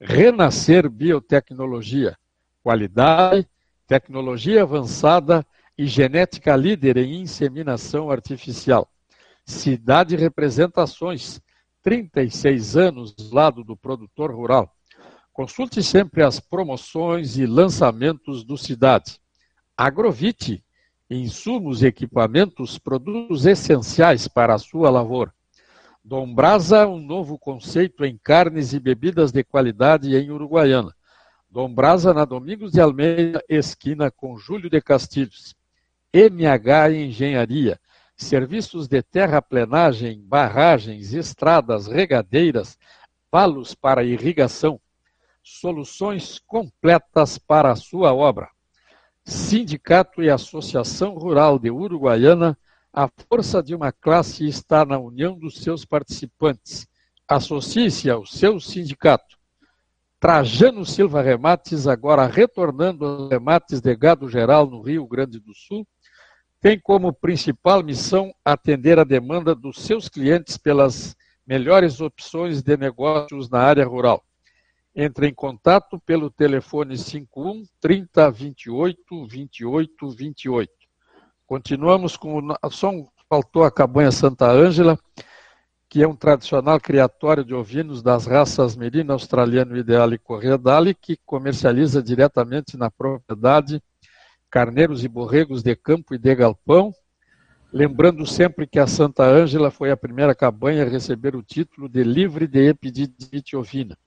Renascer 0.00 0.88
Biotecnologia. 0.88 2.16
Qualidade, 2.62 3.46
tecnologia 3.86 4.62
avançada 4.62 5.46
e 5.76 5.86
genética 5.86 6.56
líder 6.56 6.96
em 6.96 7.20
inseminação 7.20 8.10
artificial. 8.10 8.88
Cidade 9.44 10.16
Representações 10.16 11.42
36 11.84 12.76
anos 12.78 13.14
do 13.14 13.32
lado 13.34 13.62
do 13.62 13.76
produtor 13.76 14.34
rural. 14.34 14.74
Consulte 15.34 15.82
sempre 15.82 16.22
as 16.22 16.40
promoções 16.40 17.36
e 17.36 17.44
lançamentos 17.44 18.42
do 18.42 18.56
Cidade. 18.56 19.20
Agrovite, 19.76 20.64
insumos 21.10 21.82
e 21.82 21.86
equipamentos, 21.86 22.78
produtos 22.78 23.44
essenciais 23.44 24.26
para 24.26 24.54
a 24.54 24.58
sua 24.58 24.88
lavoura. 24.88 25.32
Dom 26.02 26.34
Brasa, 26.34 26.86
um 26.86 27.00
novo 27.00 27.38
conceito 27.38 28.04
em 28.04 28.16
carnes 28.16 28.72
e 28.72 28.80
bebidas 28.80 29.30
de 29.30 29.44
qualidade 29.44 30.16
em 30.16 30.30
Uruguaiana. 30.30 30.94
Dom 31.50 31.72
Brasa, 31.72 32.14
na 32.14 32.24
Domingos 32.24 32.72
de 32.72 32.80
Almeida, 32.80 33.44
esquina 33.48 34.10
com 34.10 34.38
Júlio 34.38 34.70
de 34.70 34.80
Castilhos. 34.80 35.54
MH 36.12 36.92
Engenharia, 36.92 37.78
serviços 38.16 38.86
de 38.86 39.02
terraplenagem, 39.02 40.22
barragens, 40.22 41.12
estradas, 41.12 41.86
regadeiras, 41.86 42.78
valos 43.30 43.74
para 43.74 44.04
irrigação, 44.04 44.80
soluções 45.42 46.38
completas 46.46 47.38
para 47.38 47.72
a 47.72 47.76
sua 47.76 48.14
obra. 48.14 48.48
Sindicato 49.24 50.22
e 50.22 50.30
Associação 50.30 51.14
Rural 51.14 51.58
de 51.58 51.70
Uruguaiana, 51.70 52.56
a 52.92 53.08
força 53.28 53.62
de 53.62 53.74
uma 53.74 53.90
classe 53.90 54.46
está 54.46 54.84
na 54.84 54.98
união 54.98 55.36
dos 55.36 55.62
seus 55.62 55.84
participantes. 55.84 56.86
Associe-se 57.26 58.08
ao 58.08 58.24
seu 58.24 58.60
sindicato. 58.60 59.36
Trajano 60.20 60.86
Silva 60.86 61.20
Remates, 61.20 61.86
agora 61.86 62.26
retornando 62.26 63.04
aos 63.04 63.30
remates 63.30 63.80
de 63.80 63.94
gado 63.96 64.28
geral 64.28 64.66
no 64.66 64.80
Rio 64.80 65.06
Grande 65.06 65.40
do 65.40 65.54
Sul, 65.54 65.86
tem 66.64 66.80
como 66.80 67.12
principal 67.12 67.82
missão 67.82 68.34
atender 68.42 68.98
a 68.98 69.04
demanda 69.04 69.54
dos 69.54 69.82
seus 69.82 70.08
clientes 70.08 70.56
pelas 70.56 71.14
melhores 71.46 72.00
opções 72.00 72.62
de 72.62 72.74
negócios 72.74 73.50
na 73.50 73.58
área 73.58 73.84
rural. 73.84 74.24
Entre 74.96 75.28
em 75.28 75.34
contato 75.34 76.00
pelo 76.06 76.30
telefone 76.30 76.96
51 76.96 77.64
30 77.78 78.30
28 78.30 79.26
28 79.26 80.08
28. 80.08 80.72
Continuamos 81.46 82.16
com 82.16 82.38
o 82.38 82.70
som, 82.70 83.06
faltou 83.28 83.62
a 83.64 83.70
cabanha 83.70 84.10
Santa 84.10 84.50
Ângela, 84.50 84.98
que 85.86 86.02
é 86.02 86.08
um 86.08 86.16
tradicional 86.16 86.80
criatório 86.80 87.44
de 87.44 87.52
ovinos 87.52 88.02
das 88.02 88.24
raças 88.24 88.74
Merino, 88.74 89.12
Australiano 89.12 89.76
Ideal 89.76 90.14
e 90.14 90.18
Corredale, 90.18 90.94
que 90.94 91.18
comercializa 91.26 92.02
diretamente 92.02 92.74
na 92.78 92.90
propriedade 92.90 93.82
carneiros 94.54 95.02
e 95.02 95.08
borregos 95.08 95.64
de 95.64 95.74
campo 95.74 96.14
e 96.14 96.18
de 96.18 96.32
galpão, 96.32 96.94
lembrando 97.72 98.24
sempre 98.24 98.68
que 98.68 98.78
a 98.78 98.86
Santa 98.86 99.24
Ângela 99.24 99.68
foi 99.68 99.90
a 99.90 99.96
primeira 99.96 100.32
cabanha 100.32 100.84
a 100.84 100.88
receber 100.88 101.34
o 101.34 101.42
título 101.42 101.88
de 101.88 102.04
livre 102.04 102.46
de 102.46 102.68
epididite 102.68 103.56
ovina. 103.56 103.98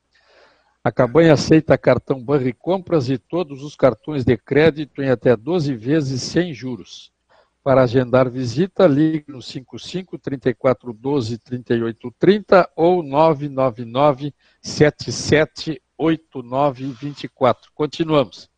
A 0.81 0.89
cabanha 0.89 1.33
aceita 1.33 1.77
cartão 1.77 2.23
Banri 2.23 2.53
Compras 2.53 3.09
e 3.09 3.17
todos 3.17 3.61
os 3.61 3.75
cartões 3.75 4.23
de 4.23 4.37
crédito 4.37 5.03
em 5.03 5.09
até 5.09 5.35
12 5.35 5.75
vezes 5.75 6.21
sem 6.21 6.53
juros. 6.53 7.11
Para 7.61 7.83
agendar 7.83 8.29
visita, 8.29 8.87
ligue 8.87 9.25
no 9.27 9.41
55 9.41 10.17
34 10.17 10.93
12 10.93 11.37
38 11.39 12.15
30 12.17 12.69
ou 12.73 13.03
999 13.03 14.33
77 14.61 15.81
89 15.97 16.93
24. 16.93 17.69
Continuamos. 17.75 18.49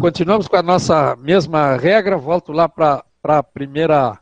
Continuamos 0.00 0.46
com 0.46 0.56
a 0.56 0.62
nossa 0.62 1.16
mesma 1.16 1.76
regra. 1.76 2.16
Volto 2.16 2.52
lá 2.52 2.68
para 2.68 3.04
a 3.22 3.42
primeira. 3.42 4.18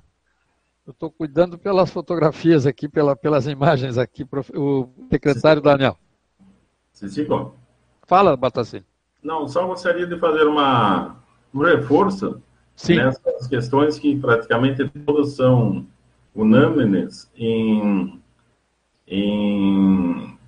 Eu 0.86 0.92
estou 0.92 1.10
cuidando 1.10 1.58
pelas 1.58 1.90
fotografias 1.90 2.66
aqui, 2.66 2.88
pela, 2.88 3.14
pelas 3.14 3.46
imagens 3.46 3.98
aqui, 3.98 4.26
o 4.54 4.88
secretário 5.10 5.62
Daniel. 5.62 5.96
Cicico. 6.92 7.54
Fala, 8.04 8.36
Batacini. 8.36 8.84
Não, 9.22 9.46
só 9.46 9.66
gostaria 9.66 10.06
de 10.06 10.18
fazer 10.18 10.44
uma, 10.44 11.16
um 11.54 11.60
reforço 11.60 12.42
Sim. 12.74 12.96
nessas 12.96 13.46
questões 13.46 13.98
que 13.98 14.16
praticamente 14.18 14.88
todas 15.06 15.34
são 15.36 15.86
unânimes 16.34 17.30
em, 17.36 18.20
em 19.06 20.38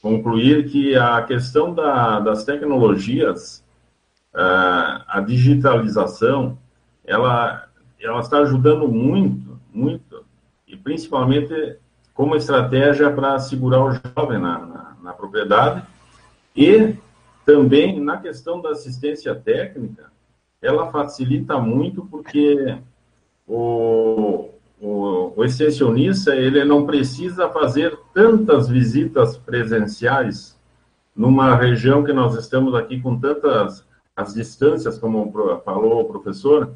concluir 0.00 0.70
que 0.70 0.96
a 0.96 1.22
questão 1.22 1.74
da, 1.74 2.20
das 2.20 2.44
tecnologias, 2.44 3.61
a 4.34 5.20
digitalização, 5.26 6.58
ela, 7.04 7.68
ela 8.00 8.20
está 8.20 8.38
ajudando 8.38 8.88
muito, 8.88 9.60
muito, 9.72 10.24
e 10.66 10.76
principalmente 10.76 11.76
como 12.14 12.36
estratégia 12.36 13.10
para 13.10 13.38
segurar 13.38 13.84
o 13.84 13.92
jovem 13.92 14.38
na, 14.38 14.58
na, 14.58 14.96
na 15.02 15.12
propriedade 15.12 15.82
e 16.56 16.94
também 17.44 18.00
na 18.00 18.18
questão 18.18 18.60
da 18.60 18.70
assistência 18.70 19.34
técnica, 19.34 20.10
ela 20.60 20.90
facilita 20.90 21.58
muito 21.58 22.04
porque 22.06 22.78
o, 23.46 24.50
o, 24.80 25.32
o 25.36 25.44
extensionista 25.44 26.36
ele 26.36 26.64
não 26.64 26.86
precisa 26.86 27.48
fazer 27.48 27.98
tantas 28.14 28.68
visitas 28.68 29.36
presenciais 29.36 30.58
numa 31.14 31.54
região 31.56 32.04
que 32.04 32.12
nós 32.12 32.36
estamos 32.36 32.74
aqui 32.74 33.00
com 33.00 33.18
tantas 33.18 33.84
as 34.16 34.34
distâncias, 34.34 34.98
como 34.98 35.32
falou 35.64 36.00
o 36.00 36.04
professor, 36.04 36.74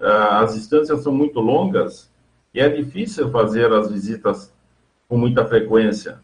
ah, 0.00 0.40
as 0.40 0.54
distâncias 0.54 1.02
são 1.02 1.12
muito 1.12 1.40
longas 1.40 2.10
e 2.54 2.60
é 2.60 2.68
difícil 2.68 3.30
fazer 3.30 3.72
as 3.72 3.90
visitas 3.90 4.52
com 5.08 5.16
muita 5.16 5.44
frequência, 5.44 6.20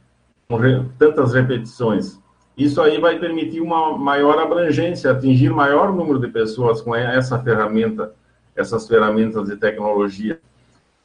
com 0.48 0.58
tantas 0.98 1.32
repetições. 1.32 2.18
Isso 2.56 2.80
aí 2.80 3.00
vai 3.00 3.18
permitir 3.18 3.60
uma 3.60 3.96
maior 3.98 4.38
abrangência, 4.38 5.10
atingir 5.10 5.50
maior 5.50 5.92
número 5.92 6.20
de 6.20 6.28
pessoas 6.28 6.80
com 6.80 6.94
essa 6.94 7.38
ferramenta, 7.38 8.14
essas 8.54 8.86
ferramentas 8.86 9.48
de 9.48 9.56
tecnologia. 9.56 10.38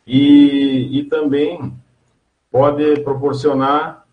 E, 0.06 1.00
e 1.00 1.04
também 1.06 1.74
pode 2.52 3.00
proporcionar 3.02 4.06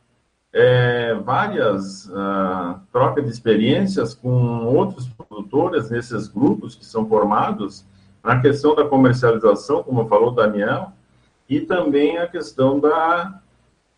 é, 0.58 1.12
várias 1.22 2.06
uh, 2.06 2.80
trocas 2.90 3.26
de 3.26 3.30
experiências 3.30 4.14
com 4.14 4.64
outros 4.64 5.06
produtores 5.06 5.90
nesses 5.90 6.28
grupos 6.28 6.74
que 6.74 6.86
são 6.86 7.06
formados 7.06 7.84
na 8.24 8.40
questão 8.40 8.74
da 8.74 8.86
comercialização, 8.86 9.82
como 9.82 10.08
falou 10.08 10.30
Daniel, 10.30 10.92
e 11.46 11.60
também 11.60 12.16
a 12.16 12.26
questão 12.26 12.80
da 12.80 13.38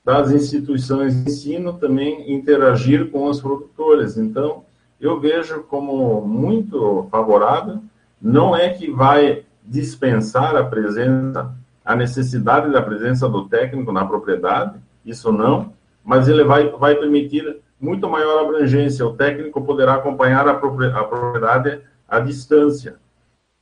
das 0.04 0.30
instituições 0.30 1.14
de 1.14 1.30
ensino 1.30 1.74
também 1.74 2.32
interagir 2.32 3.10
com 3.10 3.26
os 3.26 3.42
produtores. 3.42 4.16
Então, 4.16 4.64
eu 4.98 5.20
vejo 5.20 5.62
como 5.64 6.22
muito 6.22 7.06
favorável, 7.10 7.82
não 8.20 8.56
é 8.56 8.70
que 8.70 8.90
vai 8.90 9.44
dispensar 9.62 10.56
a 10.56 10.64
presença, 10.64 11.54
a 11.84 11.94
necessidade 11.94 12.72
da 12.72 12.80
presença 12.80 13.28
do 13.28 13.46
técnico 13.48 13.92
na 13.92 14.06
propriedade, 14.06 14.78
isso 15.04 15.30
não, 15.30 15.74
mas 16.04 16.28
ele 16.28 16.44
vai, 16.44 16.68
vai 16.70 16.94
permitir 16.94 17.60
muito 17.80 18.08
maior 18.08 18.44
abrangência. 18.44 19.06
O 19.06 19.14
técnico 19.14 19.62
poderá 19.62 19.94
acompanhar 19.94 20.48
a 20.48 20.54
propriedade 20.54 21.80
à 22.08 22.20
distância. 22.20 22.96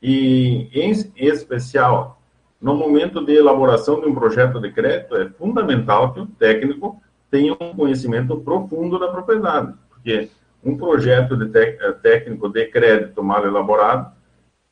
E, 0.02 0.68
em 0.72 0.90
especial, 1.16 2.20
no 2.60 2.74
momento 2.74 3.24
de 3.24 3.34
elaboração 3.34 4.00
de 4.00 4.06
um 4.06 4.14
projeto 4.14 4.60
de 4.60 4.72
crédito, 4.72 5.16
é 5.16 5.28
fundamental 5.30 6.12
que 6.12 6.20
o 6.20 6.26
técnico 6.26 7.00
tenha 7.30 7.54
um 7.54 7.74
conhecimento 7.74 8.36
profundo 8.38 8.98
da 8.98 9.08
propriedade, 9.08 9.74
porque 9.90 10.30
um 10.64 10.76
projeto 10.76 11.36
de 11.36 11.58
eh, 11.58 11.92
técnico 12.02 12.48
de 12.48 12.66
crédito 12.66 13.22
mal 13.22 13.44
elaborado 13.44 14.12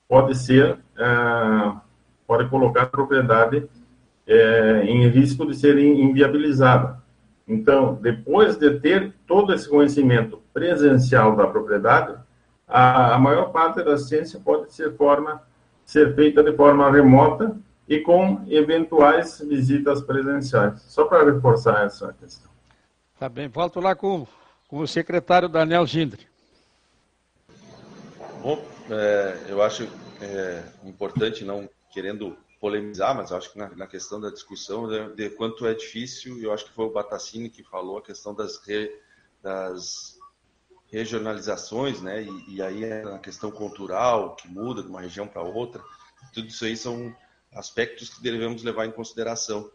pode 0.08 0.36
ser, 0.36 0.78
é, 0.96 1.72
pode 2.26 2.48
colocar 2.48 2.82
a 2.82 2.86
propriedade 2.86 3.66
é, 4.26 4.82
em 4.84 5.08
risco 5.08 5.46
de 5.46 5.54
ser 5.54 5.78
inviabilizada. 5.78 7.02
Então, 7.46 7.94
depois 7.94 8.56
de 8.56 8.80
ter 8.80 9.12
todo 9.26 9.52
esse 9.52 9.68
conhecimento 9.68 10.42
presencial 10.52 11.36
da 11.36 11.46
propriedade, 11.46 12.18
a, 12.66 13.14
a 13.14 13.18
maior 13.18 13.52
parte 13.52 13.82
da 13.82 13.98
ciência 13.98 14.40
pode 14.40 14.72
ser, 14.72 14.96
forma, 14.96 15.42
ser 15.84 16.14
feita 16.14 16.42
de 16.42 16.56
forma 16.56 16.90
remota 16.90 17.56
e 17.86 18.00
com 18.00 18.42
eventuais 18.48 19.40
visitas 19.40 20.00
presenciais. 20.00 20.80
Só 20.82 21.04
para 21.04 21.24
reforçar 21.24 21.84
essa 21.84 22.14
questão. 22.14 22.50
Tá 23.18 23.28
bem, 23.28 23.48
volto 23.48 23.78
lá 23.78 23.94
com, 23.94 24.26
com 24.66 24.78
o 24.78 24.88
secretário 24.88 25.48
Daniel 25.48 25.86
Gindre. 25.86 26.26
Bom, 28.42 28.62
é, 28.90 29.36
eu 29.48 29.62
acho 29.62 29.86
é, 30.20 30.62
importante, 30.84 31.44
não 31.44 31.68
querendo 31.92 32.36
polemizar, 32.64 33.14
mas 33.14 33.30
acho 33.30 33.52
que 33.52 33.58
na, 33.58 33.68
na 33.76 33.86
questão 33.86 34.18
da 34.18 34.30
discussão 34.30 34.88
de, 34.88 35.14
de, 35.14 35.28
quanto 35.28 35.66
é 35.66 35.74
difícil, 35.74 36.42
eu 36.42 36.50
acho 36.50 36.64
que 36.64 36.72
foi 36.72 36.86
o 36.86 36.90
Batacini 36.90 37.50
que 37.50 37.62
falou 37.62 37.98
a 37.98 38.02
questão 38.02 38.34
das, 38.34 38.56
re, 38.66 38.90
das 39.42 40.18
regionalizações, 40.90 42.00
né? 42.00 42.22
E, 42.22 42.54
e, 42.54 42.62
aí 42.62 42.82
é 42.82 43.02
a 43.02 43.18
questão 43.18 43.50
cultural 43.50 44.34
que 44.34 44.48
muda 44.48 44.82
de 44.82 44.88
uma 44.88 45.02
região 45.02 45.28
para 45.28 45.42
outra. 45.42 45.84
Tudo 46.32 46.48
isso 46.48 46.64
aí 46.64 46.74
são 46.74 47.14
aspectos 47.52 48.08
que 48.08 48.22
devemos 48.22 48.62
levar 48.62 48.86
em 48.86 48.92
consideração. 48.92 49.70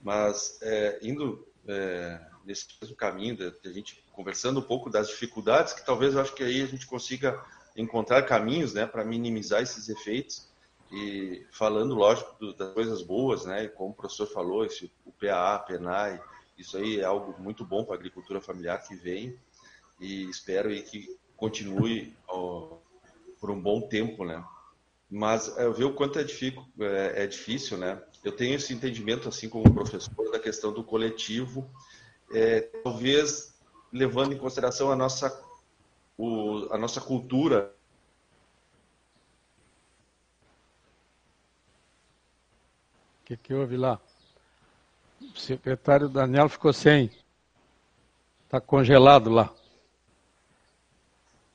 Mas 0.00 0.58
é, 0.62 0.98
indo 1.00 1.46
é, 1.68 2.20
nesse 2.44 2.66
mesmo 2.80 2.96
caminho, 2.96 3.36
de, 3.36 3.52
de, 3.52 3.68
a 3.68 3.72
gente 3.72 4.04
conversando 4.10 4.58
um 4.58 4.64
pouco 4.64 4.90
das 4.90 5.06
dificuldades, 5.06 5.74
que 5.74 5.86
talvez 5.86 6.14
eu 6.14 6.20
acho 6.20 6.34
que 6.34 6.42
aí 6.42 6.60
a 6.60 6.66
gente 6.66 6.88
consiga 6.88 7.40
encontrar 7.76 8.20
caminhos 8.22 8.74
né, 8.74 8.84
para 8.84 9.04
minimizar 9.04 9.62
esses 9.62 9.88
efeitos. 9.88 10.50
E 10.92 11.46
falando, 11.50 11.94
lógico, 11.94 12.52
das 12.54 12.72
coisas 12.74 13.02
boas, 13.02 13.46
né, 13.46 13.66
como 13.68 13.90
o 13.90 13.94
professor 13.94 14.26
falou, 14.26 14.64
esse, 14.64 14.92
o 15.06 15.12
PAA, 15.12 15.58
PENAI, 15.60 16.22
isso 16.58 16.76
aí 16.76 17.00
é 17.00 17.04
algo 17.04 17.34
muito 17.40 17.64
bom 17.64 17.84
para 17.84 17.94
a 17.94 17.98
agricultura 17.98 18.40
familiar 18.40 18.82
que 18.86 18.94
vem 18.94 19.36
e 19.98 20.28
espero 20.28 20.68
aí 20.68 20.82
que 20.82 21.16
continue 21.36 22.14
ó, 22.28 22.76
por 23.40 23.50
um 23.50 23.60
bom 23.60 23.80
tempo, 23.80 24.24
né? 24.24 24.44
mas 25.12 25.54
eu 25.58 25.74
vi 25.74 25.84
o 25.84 25.92
quanto 25.92 26.18
é 26.18 26.24
difícil, 26.24 26.64
é, 26.80 27.24
é 27.24 27.26
difícil, 27.26 27.76
né? 27.76 28.02
Eu 28.24 28.32
tenho 28.32 28.54
esse 28.54 28.72
entendimento, 28.72 29.28
assim 29.28 29.46
como 29.46 29.74
professor, 29.74 30.30
da 30.32 30.38
questão 30.38 30.72
do 30.72 30.82
coletivo, 30.82 31.70
é, 32.32 32.62
talvez 32.82 33.54
levando 33.92 34.32
em 34.32 34.38
consideração 34.38 34.90
a 34.90 34.96
nossa, 34.96 35.38
o, 36.16 36.66
a 36.70 36.78
nossa 36.78 36.98
cultura. 36.98 37.74
Que, 43.36 43.36
que 43.36 43.54
houve 43.54 43.76
lá? 43.76 43.98
O 45.20 45.38
secretário 45.38 46.08
Daniel 46.08 46.48
ficou 46.48 46.72
sem. 46.72 47.10
Está 48.44 48.60
congelado 48.60 49.30
lá. 49.30 49.50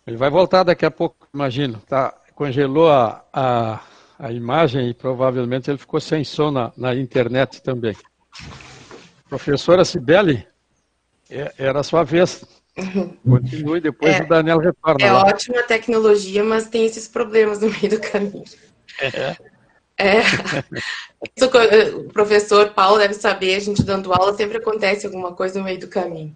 Ele 0.05 0.17
vai 0.17 0.29
voltar 0.29 0.63
daqui 0.63 0.85
a 0.85 0.91
pouco, 0.91 1.27
imagino. 1.33 1.79
Tá, 1.87 2.11
congelou 2.33 2.89
a, 2.89 3.23
a, 3.31 3.81
a 4.17 4.31
imagem 4.31 4.89
e 4.89 4.93
provavelmente 4.93 5.69
ele 5.69 5.77
ficou 5.77 5.99
sem 5.99 6.23
som 6.23 6.49
na, 6.49 6.71
na 6.77 6.95
internet 6.95 7.61
também. 7.61 7.95
Professora 9.27 9.83
Sibeli, 9.83 10.47
é, 11.29 11.53
era 11.57 11.81
a 11.81 11.83
sua 11.83 12.03
vez. 12.03 12.45
Continue, 13.27 13.81
depois 13.81 14.15
é, 14.15 14.23
o 14.23 14.27
Daniel 14.27 14.59
retorna. 14.59 15.05
É 15.05 15.11
lá. 15.11 15.23
ótima 15.25 15.61
tecnologia, 15.63 16.43
mas 16.43 16.67
tem 16.67 16.85
esses 16.85 17.07
problemas 17.07 17.59
no 17.59 17.69
meio 17.69 17.89
do 17.89 17.99
caminho. 17.99 18.45
É. 19.01 19.56
é. 19.97 20.21
Isso, 21.35 21.49
o 21.97 22.13
professor 22.13 22.69
Paulo 22.69 22.99
deve 22.99 23.15
saber, 23.15 23.55
a 23.55 23.59
gente 23.59 23.83
dando 23.83 24.13
aula, 24.13 24.35
sempre 24.35 24.57
acontece 24.57 25.05
alguma 25.05 25.33
coisa 25.33 25.57
no 25.57 25.65
meio 25.65 25.79
do 25.79 25.87
caminho. 25.87 26.35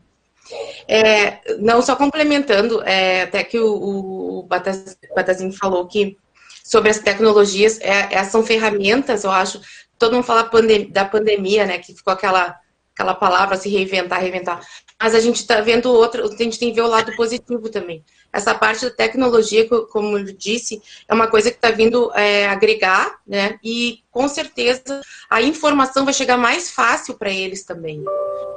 É, 0.87 1.39
não, 1.59 1.81
só 1.81 1.95
complementando, 1.95 2.81
é, 2.83 3.23
até 3.23 3.43
que 3.43 3.59
o, 3.59 4.39
o 4.39 4.43
Batazinho 4.43 5.53
falou 5.53 5.87
que 5.87 6.17
sobre 6.63 6.89
as 6.89 6.99
tecnologias, 6.99 7.79
é, 7.81 8.15
é, 8.15 8.23
são 8.23 8.43
ferramentas, 8.43 9.23
eu 9.23 9.31
acho, 9.31 9.61
todo 9.97 10.13
mundo 10.13 10.23
fala 10.23 10.43
pandem 10.43 10.89
da 10.89 11.05
pandemia, 11.05 11.65
né, 11.65 11.77
que 11.77 11.93
ficou 11.93 12.13
aquela, 12.13 12.59
aquela 12.93 13.13
palavra 13.13 13.57
se 13.57 13.69
reinventar, 13.69 14.19
reinventar, 14.19 14.61
mas 15.01 15.15
a 15.15 15.19
gente 15.19 15.37
está 15.37 15.61
vendo 15.61 15.91
outra, 15.91 16.23
a 16.23 16.27
gente 16.27 16.59
tem 16.59 16.69
que 16.69 16.75
ver 16.75 16.81
o 16.81 16.87
lado 16.87 17.15
positivo 17.15 17.69
também. 17.69 18.03
Essa 18.33 18.55
parte 18.55 18.85
da 18.85 18.91
tecnologia, 18.91 19.67
como 19.67 20.17
eu 20.17 20.23
disse, 20.25 20.81
é 21.07 21.13
uma 21.13 21.27
coisa 21.27 21.51
que 21.51 21.57
está 21.57 21.69
vindo 21.69 22.11
é, 22.13 22.47
agregar, 22.47 23.19
né? 23.27 23.59
E 23.63 23.99
com 24.09 24.27
certeza 24.27 25.01
a 25.29 25.41
informação 25.41 26.05
vai 26.05 26.13
chegar 26.13 26.37
mais 26.37 26.71
fácil 26.71 27.15
para 27.15 27.29
eles 27.29 27.63
também, 27.63 28.03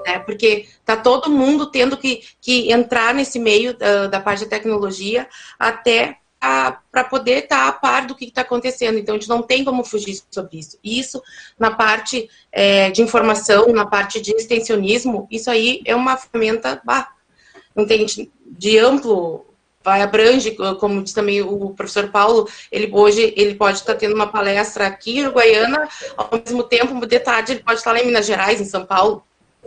né? 0.06 0.20
Porque 0.20 0.66
está 0.78 0.96
todo 0.96 1.30
mundo 1.30 1.70
tendo 1.70 1.96
que, 1.96 2.22
que 2.40 2.70
entrar 2.70 3.12
nesse 3.14 3.38
meio 3.38 3.76
da, 3.76 4.06
da 4.06 4.20
parte 4.20 4.44
da 4.44 4.50
tecnologia 4.50 5.28
até 5.58 6.18
para 6.90 7.04
poder 7.04 7.44
estar 7.44 7.56
tá 7.56 7.68
a 7.68 7.72
par 7.72 8.06
do 8.06 8.14
que 8.14 8.26
está 8.26 8.42
acontecendo. 8.42 8.98
Então, 8.98 9.14
a 9.14 9.18
gente 9.18 9.28
não 9.28 9.42
tem 9.42 9.64
como 9.64 9.82
fugir 9.82 10.20
sobre 10.30 10.58
isso. 10.58 10.78
Isso, 10.84 11.22
na 11.58 11.70
parte 11.70 12.28
é, 12.52 12.90
de 12.90 13.02
informação, 13.02 13.68
na 13.68 13.86
parte 13.86 14.20
de 14.20 14.32
extensionismo, 14.32 15.26
isso 15.30 15.50
aí 15.50 15.80
é 15.86 15.96
uma 15.96 16.16
ferramenta 16.16 16.80
bah, 16.84 17.08
não 17.74 17.86
tem 17.86 18.04
de 18.46 18.78
amplo 18.78 19.53
vai 19.84 20.00
abrange, 20.00 20.56
como 20.80 21.02
diz 21.02 21.12
também 21.12 21.42
o 21.42 21.70
professor 21.70 22.08
Paulo, 22.08 22.48
ele 22.72 22.90
hoje 22.90 23.34
ele 23.36 23.54
pode 23.54 23.78
estar 23.78 23.94
tendo 23.94 24.14
uma 24.14 24.26
palestra 24.26 24.86
aqui 24.86 25.18
em 25.18 25.28
Guaiana, 25.28 25.86
ao 26.16 26.30
mesmo 26.32 26.62
tempo, 26.62 27.06
de 27.06 27.20
tarde 27.20 27.52
ele 27.52 27.62
pode 27.62 27.78
estar 27.78 27.92
lá 27.92 28.00
em 28.00 28.06
Minas 28.06 28.24
Gerais, 28.24 28.60
em 28.60 28.64
São 28.64 28.86
Paulo, 28.86 29.22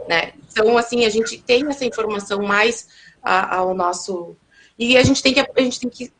né? 0.10 0.34
Então, 0.52 0.76
assim, 0.76 1.06
a 1.06 1.10
gente 1.10 1.38
tem 1.38 1.68
essa 1.70 1.86
informação 1.86 2.42
mais 2.42 2.88
ao 3.22 3.76
nosso 3.76 4.36
e 4.80 4.98
a 4.98 5.04
gente 5.04 5.22
tem 5.22 5.34
que 5.34 5.40
a 5.40 5.62
gente 5.62 5.80
tem 5.80 5.90
que 5.90 6.12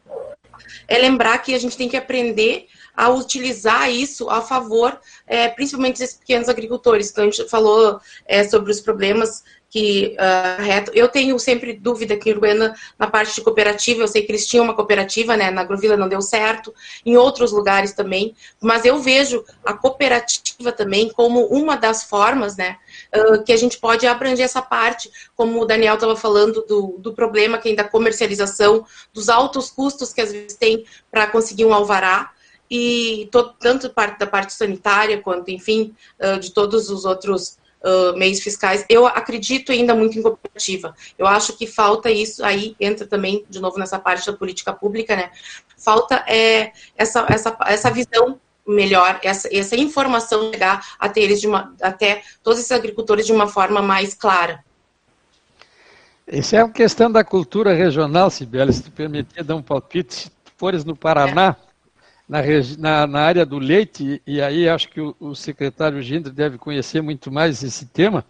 é 0.88 0.98
lembrar 0.98 1.40
que 1.40 1.54
a 1.54 1.60
gente 1.60 1.78
tem 1.78 1.90
que 1.90 1.98
aprender 1.98 2.68
a 2.96 3.10
utilizar 3.10 3.92
isso 3.92 4.30
a 4.30 4.42
favor, 4.42 5.00
é, 5.28 5.48
principalmente 5.50 6.02
dos 6.02 6.14
pequenos 6.14 6.50
agricultores. 6.50 7.12
Então, 7.12 7.26
a 7.26 7.30
gente 7.30 7.48
falou 7.48 8.00
é, 8.26 8.44
sobre 8.44 8.72
os 8.72 8.82
problemas 8.82 9.44
que 9.78 10.18
uh, 10.18 10.64
reto. 10.64 10.92
Eu 10.96 11.08
tenho 11.08 11.38
sempre 11.38 11.72
dúvida 11.74 12.16
aqui 12.16 12.30
em 12.30 12.32
Uruguaiana 12.32 12.76
na 12.98 13.06
parte 13.06 13.36
de 13.36 13.42
cooperativa. 13.42 14.02
Eu 14.02 14.08
sei 14.08 14.24
que 14.24 14.32
eles 14.32 14.48
tinham 14.48 14.66
uma 14.66 14.74
cooperativa, 14.74 15.38
né? 15.38 15.52
Na 15.52 15.62
Agrovila 15.62 15.96
não 15.96 16.10
deu 16.10 16.20
certo, 16.20 16.74
em 17.06 17.16
outros 17.16 17.52
lugares 17.52 17.94
também. 17.94 18.36
Mas 18.60 18.86
eu 18.86 19.00
vejo 19.00 19.46
a 19.64 19.74
cooperativa 19.74 20.72
também 20.72 21.10
como 21.10 21.46
uma 21.46 21.76
das 21.76 22.04
formas, 22.04 22.58
né? 22.58 22.78
Uh, 23.16 23.44
que 23.44 23.54
a 23.54 23.58
gente 23.58 23.78
pode 23.78 24.08
abranger 24.08 24.46
essa 24.46 24.64
parte, 24.64 25.12
como 25.36 25.62
o 25.62 25.66
Daniel 25.66 25.94
estava 25.94 26.16
falando 26.16 26.66
do, 26.68 26.98
do 26.98 27.14
problema 27.14 27.60
que 27.60 27.70
ainda 27.70 27.84
da 27.84 27.90
comercialização, 27.90 28.84
dos 29.14 29.30
altos 29.30 29.70
custos 29.70 30.12
que 30.12 30.22
às 30.22 30.32
vezes 30.32 30.58
tem 30.58 30.86
para 31.12 31.28
conseguir 31.28 31.66
um 31.66 31.74
alvará 31.74 32.32
e 32.70 33.30
todo, 33.32 33.54
tanto 33.60 33.92
parte 33.92 34.18
da 34.18 34.26
parte 34.26 34.54
sanitária 34.54 35.22
quanto, 35.22 35.52
enfim, 35.52 35.94
uh, 36.20 36.40
de 36.40 36.52
todos 36.52 36.90
os 36.90 37.06
outros 37.06 37.60
uh, 37.84 38.18
meios 38.18 38.40
fiscais. 38.40 38.86
Eu 38.90 39.06
acredito 39.06 39.72
ainda 39.72 39.94
muito 39.96 40.18
em 40.18 40.22
cooperativa. 40.22 40.96
Eu 41.18 41.28
acho 41.28 41.58
que 41.58 41.68
falta 41.68 42.10
isso, 42.10 42.44
aí 42.44 42.76
entra 42.80 43.06
também, 43.06 43.46
de 43.50 43.60
novo, 43.60 43.78
nessa 43.78 44.00
parte 44.00 44.26
da 44.26 44.38
política 44.38 44.74
pública, 44.74 45.16
né? 45.16 45.32
Falta 45.78 46.24
é, 46.28 46.72
essa, 46.96 47.26
essa, 47.30 47.58
essa 47.66 47.92
visão 47.92 48.40
melhor, 48.68 49.20
essa, 49.24 49.48
essa 49.56 49.76
informação 49.76 50.52
chegar 50.52 50.86
até 51.00 51.22
eles, 51.22 51.40
de 51.40 51.48
uma, 51.48 51.74
até 51.82 52.22
todos 52.44 52.60
esses 52.60 52.72
agricultores 52.72 53.26
de 53.26 53.32
uma 53.32 53.48
forma 53.48 53.82
mais 53.82 54.14
clara. 54.14 54.64
Isso 56.28 56.56
é 56.58 56.64
uma 56.64 56.74
questão 56.74 57.10
da 57.10 57.24
cultura 57.24 57.74
regional, 57.74 58.30
Sibeli, 58.30 58.74
se 58.74 58.84
tu 58.84 58.92
permitir 58.92 59.44
dar 59.44 59.56
um 59.56 59.62
palpite, 59.62 60.14
se 60.14 60.30
tu 60.30 60.52
fores 60.58 60.84
no 60.84 60.94
Paraná, 60.94 61.56
é 61.62 61.67
na, 62.28 62.42
na, 62.78 63.08
na, 63.08 63.20
área 63.22 63.46
do 63.46 63.58
leite, 63.58 64.22
e 64.28 64.42
aí 64.42 64.68
acho 64.68 64.90
que 64.90 65.00
o, 65.00 65.16
o 65.20 65.34
secretário 65.34 66.02
Gindre 66.02 66.32
deve 66.32 66.58
conhecer 66.58 67.02
muito 67.02 67.32
mais 67.32 67.64
esse 67.64 67.86
tema. 67.86 68.26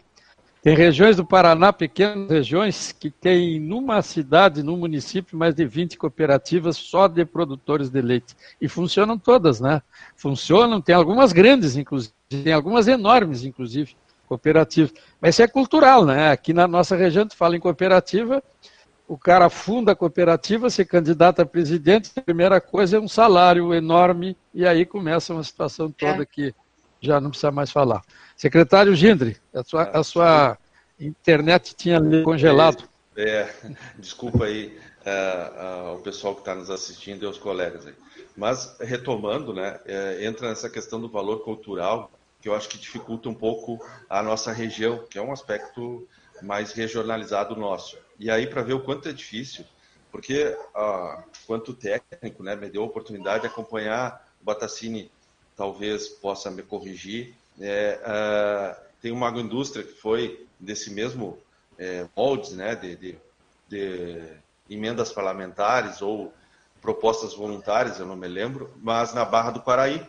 Tem 0.61 0.75
regiões 0.75 1.15
do 1.15 1.25
Paraná, 1.25 1.71
pequenas 1.71 2.29
regiões, 2.29 2.91
que 2.91 3.09
tem 3.09 3.59
numa 3.59 4.01
cidade, 4.01 4.61
num 4.61 4.75
município, 4.75 5.37
mais 5.37 5.55
de 5.55 5.65
20 5.65 5.97
cooperativas 5.97 6.75
só 6.75 7.07
de 7.07 7.23
produtores 7.23 7.89
de 7.89 8.01
leite. 8.01 8.35
E 8.59 8.67
funcionam 8.67 9.17
todas, 9.17 9.61
né? 9.61 9.81
Funcionam, 10.15 10.81
tem 10.81 10.93
algumas 10.93 11.31
grandes, 11.31 11.77
inclusive, 11.77 12.13
tem 12.27 12.51
algumas 12.51 12.87
enormes, 12.87 13.45
inclusive, 13.45 13.95
cooperativas. 14.27 14.93
Mas 15.21 15.35
isso 15.35 15.43
é 15.43 15.47
cultural, 15.47 16.05
né? 16.05 16.31
Aqui 16.31 16.51
na 16.51 16.67
nossa 16.67 16.95
região, 16.95 17.25
tu 17.25 17.37
fala 17.37 17.55
em 17.55 17.61
cooperativa, 17.61 18.43
o 19.07 19.17
cara 19.17 19.49
funda 19.49 19.93
a 19.93 19.95
cooperativa, 19.95 20.69
se 20.69 20.83
candidata 20.83 21.43
a 21.43 21.45
presidente, 21.45 22.11
a 22.15 22.21
primeira 22.21 22.59
coisa 22.59 22.97
é 22.97 22.99
um 22.99 23.07
salário 23.07 23.73
enorme, 23.73 24.35
e 24.53 24.67
aí 24.67 24.85
começa 24.85 25.33
uma 25.33 25.43
situação 25.43 25.89
toda 25.89 26.23
é. 26.23 26.25
que 26.25 26.53
já 26.99 27.21
não 27.21 27.29
precisa 27.29 27.51
mais 27.51 27.71
falar. 27.71 28.01
Secretário 28.35 28.93
Gindre, 28.95 29.37
a 29.53 29.63
sua, 29.63 29.83
a 29.83 30.03
sua 30.03 30.57
internet 30.99 31.75
tinha 31.75 32.01
congelado. 32.23 32.83
É, 33.15 33.29
é 33.29 33.49
desculpa 33.97 34.45
aí 34.45 34.77
uh, 35.05 35.91
uh, 35.91 35.95
o 35.95 35.99
pessoal 35.99 36.35
que 36.35 36.41
está 36.41 36.53
nos 36.53 36.69
assistindo 36.69 37.23
e 37.23 37.27
os 37.27 37.37
colegas 37.37 37.87
aí. 37.87 37.93
Mas, 38.35 38.77
retomando, 38.79 39.53
né, 39.53 39.79
é, 39.85 40.23
entra 40.25 40.49
nessa 40.49 40.69
questão 40.69 41.01
do 41.01 41.09
valor 41.09 41.43
cultural, 41.43 42.11
que 42.39 42.47
eu 42.47 42.53
acho 42.53 42.69
que 42.69 42.77
dificulta 42.77 43.27
um 43.29 43.33
pouco 43.33 43.83
a 44.07 44.21
nossa 44.21 44.51
região, 44.51 45.03
que 45.09 45.17
é 45.17 45.21
um 45.21 45.31
aspecto 45.31 46.07
mais 46.43 46.71
regionalizado 46.71 47.55
nosso. 47.55 47.97
E 48.19 48.29
aí, 48.29 48.47
para 48.47 48.61
ver 48.61 48.73
o 48.73 48.79
quanto 48.79 49.07
é 49.07 49.13
difícil, 49.13 49.65
porque, 50.11 50.57
ah, 50.73 51.23
quanto 51.45 51.73
técnico, 51.73 52.41
né, 52.43 52.55
me 52.55 52.69
deu 52.69 52.81
a 52.81 52.85
oportunidade 52.85 53.41
de 53.41 53.47
acompanhar 53.47 54.27
o 54.41 54.45
Batacini, 54.45 55.11
talvez 55.55 56.07
possa 56.07 56.49
me 56.49 56.63
corrigir. 56.63 57.35
É, 57.59 57.99
ah, 58.03 58.77
tem 59.01 59.11
uma 59.11 59.27
agroindústria 59.27 59.83
que 59.83 59.93
foi 59.93 60.47
desse 60.59 60.91
mesmo 60.91 61.37
é, 61.77 62.07
moldes, 62.15 62.51
né, 62.51 62.75
de, 62.75 62.95
de, 62.95 63.17
de 63.67 64.21
emendas 64.69 65.11
parlamentares 65.11 66.01
ou 66.01 66.33
propostas 66.81 67.33
voluntárias, 67.33 67.99
eu 67.99 68.05
não 68.05 68.15
me 68.15 68.27
lembro, 68.27 68.73
mas 68.81 69.13
na 69.13 69.25
Barra 69.25 69.51
do 69.51 69.61
Paraí, 69.61 70.03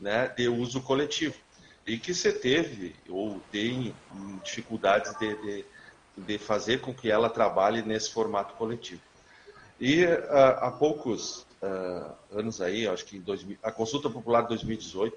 né, 0.00 0.28
de 0.28 0.48
uso 0.48 0.80
coletivo. 0.80 1.34
E 1.86 1.98
que 1.98 2.14
você 2.14 2.32
teve 2.32 2.96
ou 3.08 3.40
tem 3.52 3.94
dificuldades 4.42 5.14
de, 5.18 5.36
de 5.42 5.64
de 6.16 6.38
fazer 6.38 6.80
com 6.80 6.94
que 6.94 7.10
ela 7.10 7.28
trabalhe 7.28 7.82
nesse 7.82 8.10
formato 8.10 8.54
coletivo. 8.54 9.00
E 9.80 10.04
uh, 10.04 10.08
há 10.60 10.70
poucos 10.70 11.46
uh, 11.62 12.12
anos 12.32 12.60
aí, 12.60 12.86
acho 12.86 13.04
que 13.04 13.16
em 13.16 13.20
2000, 13.20 13.58
a 13.62 13.72
Consulta 13.72 14.08
Popular 14.08 14.42
2018 14.42 15.16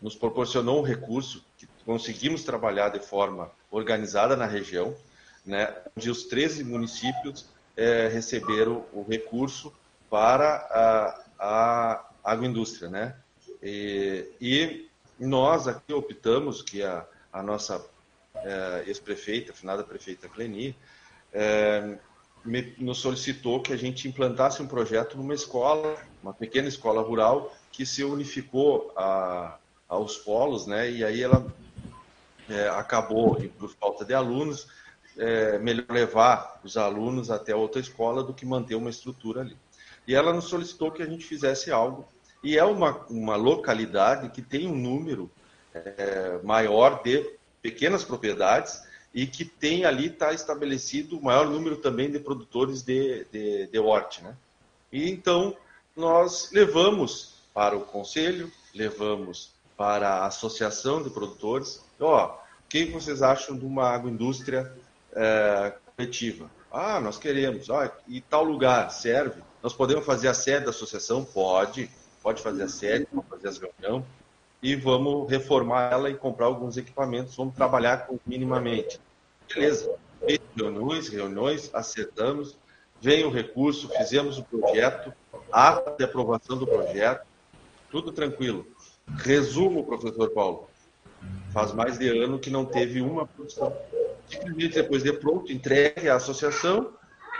nos 0.00 0.14
proporcionou 0.14 0.80
um 0.80 0.82
recurso 0.82 1.42
que 1.58 1.66
conseguimos 1.84 2.44
trabalhar 2.44 2.90
de 2.90 3.00
forma 3.00 3.50
organizada 3.70 4.36
na 4.36 4.46
região, 4.46 4.94
né, 5.44 5.74
onde 5.96 6.10
os 6.10 6.24
13 6.24 6.64
municípios 6.64 7.46
eh, 7.76 8.08
receberam 8.08 8.84
o 8.92 9.02
recurso 9.02 9.72
para 10.10 10.56
a, 10.70 11.24
a 11.38 12.06
agroindústria. 12.24 12.88
Né? 12.88 13.14
E, 13.62 14.28
e 14.40 14.90
nós 15.18 15.68
aqui 15.68 15.92
optamos 15.92 16.62
que 16.62 16.82
a, 16.82 17.06
a 17.32 17.42
nossa 17.42 17.84
ex-prefeita, 18.86 19.52
finada 19.52 19.82
prefeita 19.82 20.28
Cleni, 20.28 20.76
me, 22.46 22.74
nos 22.78 22.98
solicitou 22.98 23.60
que 23.60 23.72
a 23.72 23.76
gente 23.76 24.08
implantasse 24.08 24.62
um 24.62 24.66
projeto 24.66 25.16
numa 25.16 25.34
escola, 25.34 25.96
uma 26.22 26.32
pequena 26.32 26.68
escola 26.68 27.02
rural, 27.02 27.54
que 27.72 27.84
se 27.84 28.04
unificou 28.04 28.92
a, 28.96 29.58
aos 29.88 30.16
polos, 30.16 30.66
né? 30.66 30.90
E 30.90 31.04
aí 31.04 31.22
ela 31.22 31.46
é, 32.48 32.68
acabou, 32.68 33.36
por 33.58 33.70
falta 33.70 34.04
de 34.04 34.14
alunos, 34.14 34.68
é, 35.18 35.58
melhor 35.58 35.86
levar 35.90 36.60
os 36.62 36.76
alunos 36.76 37.30
até 37.30 37.54
outra 37.54 37.80
escola 37.80 38.22
do 38.22 38.34
que 38.34 38.46
manter 38.46 38.74
uma 38.74 38.90
estrutura 38.90 39.40
ali. 39.40 39.56
E 40.06 40.14
ela 40.14 40.32
nos 40.32 40.44
solicitou 40.44 40.92
que 40.92 41.02
a 41.02 41.06
gente 41.06 41.24
fizesse 41.24 41.70
algo. 41.72 42.06
E 42.42 42.56
é 42.56 42.64
uma, 42.64 43.04
uma 43.10 43.34
localidade 43.34 44.28
que 44.30 44.40
tem 44.40 44.68
um 44.68 44.76
número 44.76 45.30
é, 45.74 46.38
maior 46.44 47.02
de 47.02 47.35
pequenas 47.66 48.04
propriedades 48.04 48.80
e 49.12 49.26
que 49.26 49.44
tem 49.44 49.84
ali 49.84 50.06
está 50.06 50.32
estabelecido 50.32 51.18
o 51.18 51.24
maior 51.24 51.48
número 51.48 51.78
também 51.78 52.08
de 52.08 52.20
produtores 52.20 52.80
de, 52.82 53.24
de, 53.32 53.66
de 53.66 53.78
horte. 53.80 54.22
Né? 54.22 54.36
E 54.92 55.10
então 55.10 55.56
nós 55.96 56.52
levamos 56.52 57.34
para 57.52 57.76
o 57.76 57.80
conselho, 57.80 58.52
levamos 58.72 59.50
para 59.76 60.08
a 60.08 60.26
associação 60.26 61.02
de 61.02 61.10
produtores, 61.10 61.84
ó, 61.98 62.36
o 62.36 62.68
que 62.68 62.84
vocês 62.84 63.20
acham 63.20 63.58
de 63.58 63.64
uma 63.64 63.88
agroindústria 63.88 64.72
é, 65.12 65.74
coletiva? 65.96 66.48
Ah, 66.70 67.00
nós 67.00 67.18
queremos. 67.18 67.68
Ah, 67.68 67.90
e 68.06 68.20
tal 68.20 68.44
lugar 68.44 68.90
serve? 68.90 69.42
Nós 69.60 69.72
podemos 69.72 70.06
fazer 70.06 70.28
a 70.28 70.34
sede 70.34 70.66
da 70.66 70.70
associação? 70.70 71.24
Pode. 71.24 71.90
Pode 72.22 72.42
fazer 72.42 72.62
a 72.62 72.68
sede, 72.68 73.06
pode 73.06 73.28
fazer 73.28 73.48
as 73.48 73.58
reuniões. 73.58 74.04
E 74.62 74.74
vamos 74.74 75.30
reformar 75.30 75.92
ela 75.92 76.10
e 76.10 76.14
comprar 76.14 76.46
alguns 76.46 76.76
equipamentos. 76.76 77.36
Vamos 77.36 77.54
trabalhar 77.54 78.06
com 78.06 78.18
minimamente. 78.26 79.00
Beleza. 79.52 79.94
Reuniões, 80.56 81.08
reuniões, 81.08 81.70
acertamos. 81.74 82.56
Vem 83.00 83.24
o 83.24 83.30
recurso, 83.30 83.88
fizemos 83.90 84.38
o 84.38 84.44
projeto, 84.44 85.12
ato 85.52 85.96
de 85.98 86.04
aprovação 86.04 86.56
do 86.56 86.66
projeto, 86.66 87.26
tudo 87.90 88.10
tranquilo. 88.10 88.66
Resumo, 89.18 89.84
professor 89.84 90.30
Paulo. 90.30 90.68
Faz 91.52 91.72
mais 91.72 91.98
de 91.98 92.08
ano 92.08 92.38
que 92.38 92.50
não 92.50 92.64
teve 92.64 93.00
uma 93.00 93.26
produção. 93.26 93.76
Simplesmente 94.28 94.74
depois 94.74 95.02
de 95.02 95.12
pronto, 95.12 95.52
entregue 95.52 96.08
à 96.08 96.16
associação. 96.16 96.92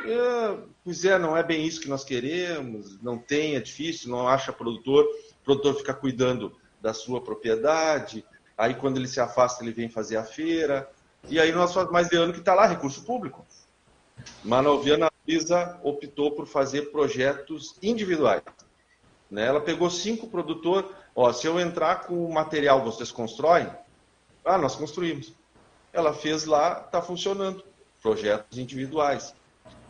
É, 0.04 0.58
pois 0.84 1.04
é, 1.04 1.18
não 1.18 1.36
é 1.36 1.42
bem 1.42 1.66
isso 1.66 1.80
que 1.80 1.88
nós 1.88 2.04
queremos, 2.04 3.00
não 3.02 3.18
tem, 3.18 3.56
é 3.56 3.60
difícil, 3.60 4.10
não 4.10 4.28
acha 4.28 4.52
produtor, 4.52 5.04
o 5.04 5.44
produtor 5.44 5.74
fica 5.74 5.94
cuidando 5.94 6.54
da 6.80 6.92
sua 6.94 7.20
propriedade, 7.20 8.24
aí 8.56 8.74
quando 8.74 8.96
ele 8.96 9.08
se 9.08 9.20
afasta 9.20 9.62
ele 9.62 9.72
vem 9.72 9.88
fazer 9.88 10.16
a 10.16 10.24
feira, 10.24 10.88
e 11.28 11.40
aí 11.40 11.52
nós 11.52 11.72
faz 11.72 11.90
mais 11.90 12.08
de 12.08 12.16
ano 12.16 12.32
que 12.32 12.38
está 12.38 12.54
lá, 12.54 12.66
recurso 12.66 13.02
público. 13.04 13.44
Manoviana 14.44 15.10
Luiza 15.26 15.78
optou 15.82 16.32
por 16.32 16.46
fazer 16.46 16.90
projetos 16.90 17.76
individuais. 17.82 18.42
Né? 19.30 19.46
Ela 19.46 19.60
pegou 19.60 19.90
cinco 19.90 20.28
produtores, 20.28 20.88
ó, 21.14 21.32
se 21.32 21.46
eu 21.46 21.58
entrar 21.58 22.06
com 22.06 22.24
o 22.24 22.32
material, 22.32 22.84
vocês 22.84 23.10
constroem? 23.10 23.68
Ah, 24.44 24.56
nós 24.56 24.76
construímos. 24.76 25.32
Ela 25.92 26.14
fez 26.14 26.44
lá, 26.44 26.82
está 26.84 27.02
funcionando. 27.02 27.64
Projetos 28.00 28.58
individuais. 28.58 29.34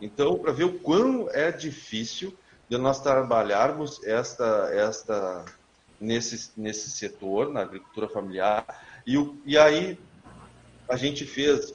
Então, 0.01 0.39
para 0.39 0.51
ver 0.51 0.63
o 0.63 0.79
quão 0.79 1.29
é 1.29 1.51
difícil 1.51 2.35
de 2.67 2.77
nós 2.77 2.99
trabalharmos 2.99 4.03
esta, 4.03 4.69
esta, 4.73 5.45
nesse, 5.99 6.51
nesse 6.57 6.89
setor, 6.91 7.51
na 7.51 7.61
agricultura 7.61 8.07
familiar. 8.07 8.65
E, 9.05 9.15
e 9.45 9.57
aí, 9.57 9.97
a 10.87 10.95
gente 10.95 11.25
fez 11.25 11.73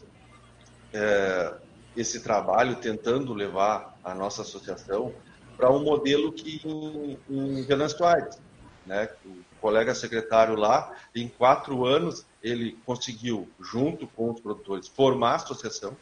é, 0.93 1.55
esse 1.97 2.21
trabalho 2.21 2.77
tentando 2.77 3.35
levar 3.35 3.99
a 4.03 4.15
nossa 4.15 4.43
associação 4.43 5.13
para 5.57 5.71
um 5.71 5.83
modelo 5.83 6.33
que 6.33 6.61
em, 6.65 7.19
em 7.29 7.63
Venâncio 7.63 8.05
Aires, 8.05 8.39
né? 8.87 9.09
O 9.25 9.43
colega 9.61 9.95
secretário 9.95 10.57
lá, 10.57 10.95
em 11.15 11.29
quatro 11.29 11.85
anos, 11.85 12.27
ele 12.43 12.77
conseguiu, 12.85 13.49
junto 13.61 14.07
com 14.09 14.33
os 14.33 14.41
produtores, 14.41 14.89
formar 14.89 15.33
a 15.33 15.37
associação. 15.37 15.97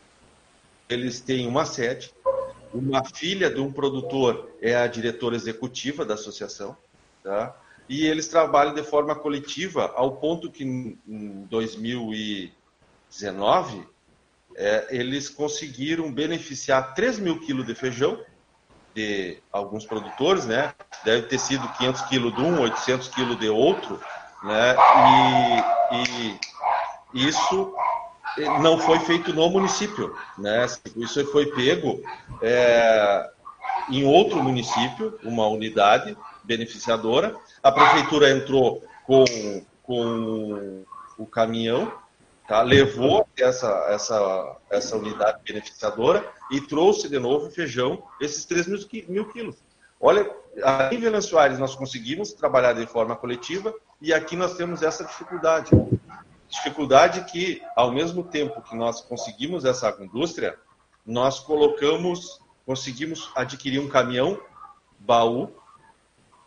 Eles 0.88 1.20
têm 1.20 1.46
uma 1.46 1.66
sede, 1.66 2.12
uma 2.72 3.04
filha 3.04 3.50
de 3.50 3.60
um 3.60 3.72
produtor 3.72 4.50
é 4.62 4.74
a 4.76 4.86
diretora 4.86 5.36
executiva 5.36 6.04
da 6.04 6.14
associação, 6.14 6.76
tá? 7.22 7.54
E 7.90 8.06
eles 8.06 8.26
trabalham 8.28 8.72
de 8.72 8.84
forma 8.84 9.16
coletiva 9.16 9.92
ao 9.96 10.12
ponto 10.12 10.48
que 10.48 10.62
em 10.62 10.96
2019 11.50 13.84
é, 14.56 14.86
eles 14.90 15.28
conseguiram 15.28 16.12
beneficiar 16.12 16.94
3 16.94 17.18
mil 17.18 17.40
quilos 17.40 17.66
de 17.66 17.74
feijão 17.74 18.16
de 18.94 19.42
alguns 19.50 19.84
produtores, 19.84 20.46
né? 20.46 20.72
Deve 21.04 21.26
ter 21.26 21.40
sido 21.40 21.66
500 21.78 22.02
quilos 22.02 22.32
de 22.32 22.40
um, 22.40 22.60
800 22.60 23.08
quilos 23.08 23.36
de 23.40 23.48
outro, 23.48 24.00
né? 24.44 24.76
E, 25.92 26.38
e 27.12 27.26
isso 27.26 27.74
não 28.62 28.78
foi 28.78 29.00
feito 29.00 29.32
no 29.32 29.50
município, 29.50 30.16
né? 30.38 30.64
Isso 30.94 31.26
foi 31.32 31.46
pego 31.46 32.00
é, 32.40 33.28
em 33.90 34.04
outro 34.04 34.40
município, 34.40 35.18
uma 35.24 35.48
unidade 35.48 36.16
beneficiadora. 36.44 37.36
A 37.62 37.70
prefeitura 37.70 38.30
entrou 38.30 38.82
com, 39.04 39.24
com 39.82 40.84
o 41.18 41.26
caminhão 41.26 41.92
tá? 42.50 42.62
levou 42.62 43.28
essa, 43.38 43.68
essa, 43.90 44.56
essa 44.68 44.96
unidade 44.96 45.38
beneficiadora 45.46 46.28
e 46.50 46.60
trouxe 46.60 47.08
de 47.08 47.16
novo 47.16 47.48
feijão, 47.48 48.02
esses 48.20 48.44
3 48.44 48.66
mil, 49.08 49.28
quilos. 49.28 49.56
Olha, 50.00 50.28
em 50.90 50.98
Venâncio 50.98 51.38
nós 51.58 51.76
conseguimos 51.76 52.32
trabalhar 52.32 52.72
de 52.72 52.84
forma 52.86 53.14
coletiva 53.14 53.72
e 54.02 54.12
aqui 54.12 54.34
nós 54.34 54.54
temos 54.54 54.82
essa 54.82 55.04
dificuldade. 55.04 55.70
Dificuldade 56.48 57.24
que, 57.30 57.62
ao 57.76 57.92
mesmo 57.92 58.24
tempo 58.24 58.60
que 58.62 58.74
nós 58.74 59.00
conseguimos 59.00 59.64
essa 59.64 59.96
indústria, 60.00 60.58
nós 61.06 61.38
colocamos, 61.38 62.40
conseguimos 62.66 63.30
adquirir 63.36 63.78
um 63.78 63.88
caminhão 63.88 64.40
baú 64.98 65.52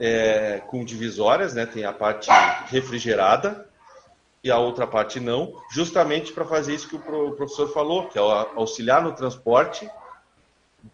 é, 0.06 0.62
com 0.68 0.84
divisórias, 0.84 1.54
né? 1.54 1.66
tem 1.66 1.86
a 1.86 1.94
parte 1.94 2.30
refrigerada, 2.66 3.66
e 4.44 4.52
a 4.52 4.58
outra 4.58 4.86
parte 4.86 5.18
não, 5.18 5.54
justamente 5.72 6.34
para 6.34 6.44
fazer 6.44 6.76
isso 6.76 6.90
que 6.90 6.98
o 6.98 7.32
professor 7.32 7.72
falou, 7.72 8.10
que 8.10 8.20
é 8.20 8.22
auxiliar 8.22 9.02
no 9.02 9.14
transporte, 9.14 9.90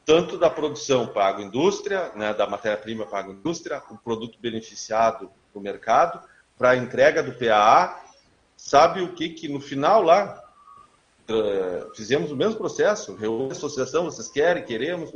tanto 0.05 0.38
da 0.38 0.51
produção 0.51 1.07
para 1.07 1.25
a 1.25 1.27
agroindústria, 1.29 2.11
né, 2.15 2.31
da 2.31 2.45
matéria-prima 2.45 3.07
para 3.07 3.17
a 3.17 3.21
agroindústria, 3.21 3.81
o 3.89 3.97
produto 3.97 4.38
beneficiado 4.39 5.31
para 5.51 5.59
o 5.59 5.63
mercado, 5.63 6.21
para 6.55 6.69
a 6.69 6.77
entrega 6.77 7.23
do 7.23 7.34
PAA. 7.34 7.99
Sabe 8.55 9.01
o 9.01 9.13
que 9.13 9.29
que 9.29 9.47
no 9.47 9.59
final 9.59 10.03
lá 10.03 10.39
uh, 11.27 11.95
fizemos 11.95 12.31
o 12.31 12.35
mesmo 12.35 12.59
processo, 12.59 13.15
reúne 13.15 13.49
a 13.49 13.53
associação, 13.53 14.05
vocês 14.05 14.29
querem, 14.29 14.63
queremos, 14.63 15.11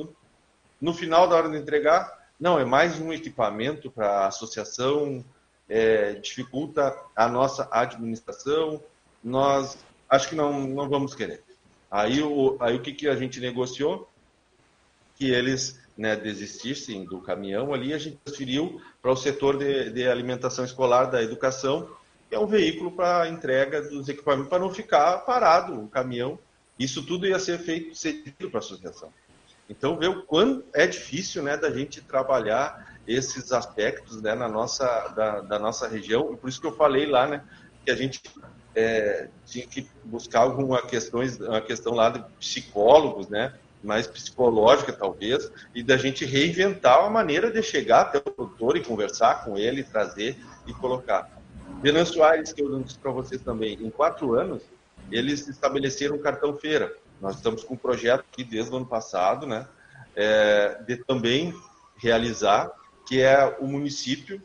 no 0.81 0.93
final 0.95 1.27
da 1.27 1.35
hora 1.35 1.49
de 1.49 1.57
entregar, 1.57 2.22
não, 2.43 2.59
é 2.59 2.65
mais 2.65 2.99
um 2.99 3.13
equipamento 3.13 3.89
para 3.89 4.05
a 4.05 4.27
associação 4.27 5.23
é, 5.69 6.15
dificulta 6.15 6.93
a 7.15 7.29
nossa 7.29 7.69
administração, 7.71 8.83
nós 9.23 9.77
acho 10.09 10.27
que 10.27 10.35
não, 10.35 10.67
não 10.67 10.89
vamos 10.89 11.15
querer. 11.15 11.41
Aí 11.89 12.21
o, 12.21 12.57
aí 12.59 12.75
o 12.75 12.81
que, 12.81 12.91
que 12.91 13.07
a 13.07 13.15
gente 13.15 13.39
negociou? 13.39 14.09
Que 15.15 15.31
eles 15.31 15.79
né, 15.97 16.17
desistissem 16.17 17.05
do 17.05 17.21
caminhão 17.21 17.73
ali, 17.73 17.93
a 17.93 17.97
gente 17.97 18.17
transferiu 18.25 18.81
para 19.01 19.13
o 19.13 19.15
setor 19.15 19.57
de, 19.57 19.91
de 19.91 20.05
alimentação 20.05 20.65
escolar 20.65 21.05
da 21.05 21.23
educação, 21.23 21.89
que 22.27 22.35
é 22.35 22.39
um 22.39 22.45
veículo 22.45 22.91
para 22.91 23.29
entrega 23.29 23.81
dos 23.83 24.09
equipamentos, 24.09 24.49
para 24.49 24.59
não 24.59 24.69
ficar 24.69 25.19
parado 25.19 25.81
o 25.81 25.87
caminhão. 25.87 26.37
Isso 26.77 27.05
tudo 27.05 27.25
ia 27.25 27.39
ser 27.39 27.59
feito 27.59 27.95
cedido 27.95 28.49
para 28.49 28.57
a 28.57 28.59
associação. 28.59 29.13
Então, 29.69 29.97
vê 29.97 30.07
o 30.07 30.23
quanto 30.23 30.65
é 30.73 30.85
difícil 30.85 31.41
né, 31.41 31.55
da 31.57 31.71
gente 31.71 32.01
trabalhar 32.01 32.93
esses 33.07 33.51
aspectos 33.51 34.21
né, 34.21 34.35
na 34.35 34.47
nossa, 34.47 34.85
da, 35.09 35.41
da, 35.41 35.59
nossa 35.59 35.87
região. 35.87 36.33
E 36.33 36.37
por 36.37 36.49
isso 36.49 36.61
que 36.61 36.67
eu 36.67 36.75
falei 36.75 37.05
lá, 37.05 37.27
né, 37.27 37.43
que 37.85 37.91
a 37.91 37.95
gente 37.95 38.21
é, 38.75 39.29
tinha 39.45 39.65
que 39.65 39.87
buscar 40.03 40.41
alguma 40.41 40.81
questões, 40.81 41.39
uma 41.39 41.61
questão 41.61 41.93
lá 41.93 42.09
de 42.09 42.23
psicólogos, 42.39 43.27
né, 43.27 43.53
mais 43.83 44.07
psicológica 44.07 44.93
talvez, 44.93 45.51
e 45.75 45.83
da 45.83 45.97
gente 45.97 46.25
reinventar 46.25 47.01
uma 47.01 47.09
maneira 47.09 47.51
de 47.51 47.61
chegar 47.61 48.01
até 48.01 48.17
o 48.17 48.21
produtor 48.21 48.77
e 48.77 48.83
conversar 48.83 49.43
com 49.43 49.57
ele, 49.57 49.83
trazer 49.83 50.37
e 50.65 50.73
colocar. 50.73 51.29
Venâncio 51.81 52.23
Aires, 52.23 52.53
que 52.53 52.61
eu 52.61 52.81
disse 52.81 52.97
para 52.97 53.11
vocês 53.11 53.41
também, 53.41 53.73
em 53.73 53.89
quatro 53.89 54.33
anos, 54.33 54.63
eles 55.11 55.47
estabeleceram 55.49 56.15
um 56.15 56.21
cartão 56.21 56.55
feira. 56.55 56.95
Nós 57.23 57.37
estamos 57.37 57.63
com 57.63 57.75
um 57.75 57.77
projeto 57.77 58.25
aqui 58.29 58.43
desde 58.43 58.69
o 58.69 58.75
ano 58.75 58.85
passado, 58.85 59.47
né, 59.47 59.65
é, 60.13 60.77
de 60.85 60.97
também 60.97 61.57
realizar 61.95 62.69
que 63.07 63.21
é 63.21 63.45
o 63.61 63.65
município 63.65 64.41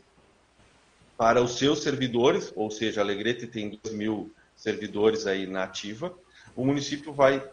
para 1.17 1.41
os 1.43 1.57
seus 1.57 1.83
servidores, 1.83 2.53
ou 2.55 2.71
seja, 2.71 3.01
Alegrete 3.01 3.47
tem 3.47 3.77
2 3.83 3.93
mil 3.93 4.33
servidores 4.55 5.27
aí 5.27 5.45
na 5.45 5.63
ativa, 5.63 6.13
o 6.55 6.65
município 6.65 7.11
vai 7.11 7.45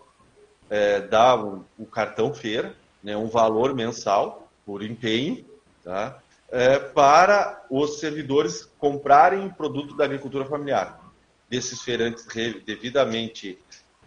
é, 0.70 1.00
dá 1.00 1.34
o, 1.34 1.64
o, 1.76 1.86
cartão 1.86 2.32
feira, 2.32 2.76
né, 3.02 3.16
um 3.16 3.26
valor 3.26 3.74
mensal 3.74 4.48
por 4.64 4.80
empenho, 4.80 5.44
tá? 5.82 6.20
É, 6.48 6.78
para 6.78 7.66
os 7.68 7.98
servidores 7.98 8.70
comprarem 8.78 9.50
produto 9.50 9.96
da 9.96 10.04
agricultura 10.04 10.44
familiar, 10.44 11.00
desses 11.48 11.82
feirantes 11.82 12.24
devidamente 12.64 13.58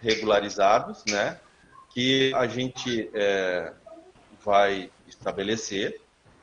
regularizados, 0.02 1.04
né, 1.10 1.40
que 1.94 2.34
a 2.34 2.48
gente 2.48 3.10
é, 3.14 3.74
vai 4.44 4.90
estabelecer 5.08 6.00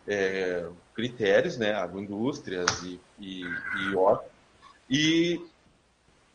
é, 0.07 0.67
critérios, 0.95 1.57
né, 1.57 1.73
agroindústrias 1.73 2.83
e, 2.83 3.01
e, 3.19 3.43
e 3.43 3.95
e 4.89 5.41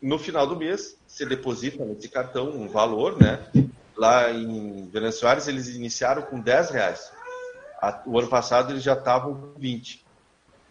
no 0.00 0.18
final 0.18 0.46
do 0.46 0.56
mês 0.56 0.96
você 1.06 1.24
deposita 1.24 1.84
nesse 1.84 2.08
cartão 2.08 2.50
um 2.50 2.68
valor, 2.68 3.18
né? 3.18 3.46
Lá 3.96 4.30
em 4.30 4.88
Venezuela 4.88 5.40
eles 5.46 5.68
iniciaram 5.68 6.22
com 6.22 6.40
10 6.40 6.70
reais. 6.70 7.12
O 8.06 8.18
ano 8.18 8.28
passado 8.28 8.72
eles 8.72 8.82
já 8.82 8.94
estavam 8.94 9.34
com 9.34 9.60
20. 9.60 10.04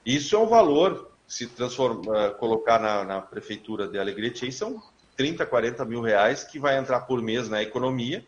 Isso 0.05 0.35
é 0.35 0.39
um 0.39 0.47
valor, 0.47 1.11
se 1.27 1.47
transformar, 1.47 2.31
colocar 2.31 2.79
na, 2.79 3.03
na 3.03 3.21
prefeitura 3.21 3.87
de 3.87 3.99
Alegrete, 3.99 4.51
são 4.51 4.81
30, 5.21 5.45
40 5.45 5.85
mil 5.85 6.01
reais 6.01 6.43
que 6.43 6.57
vai 6.57 6.79
entrar 6.79 7.01
por 7.01 7.21
mês 7.21 7.47
na 7.47 7.61
economia 7.61 8.25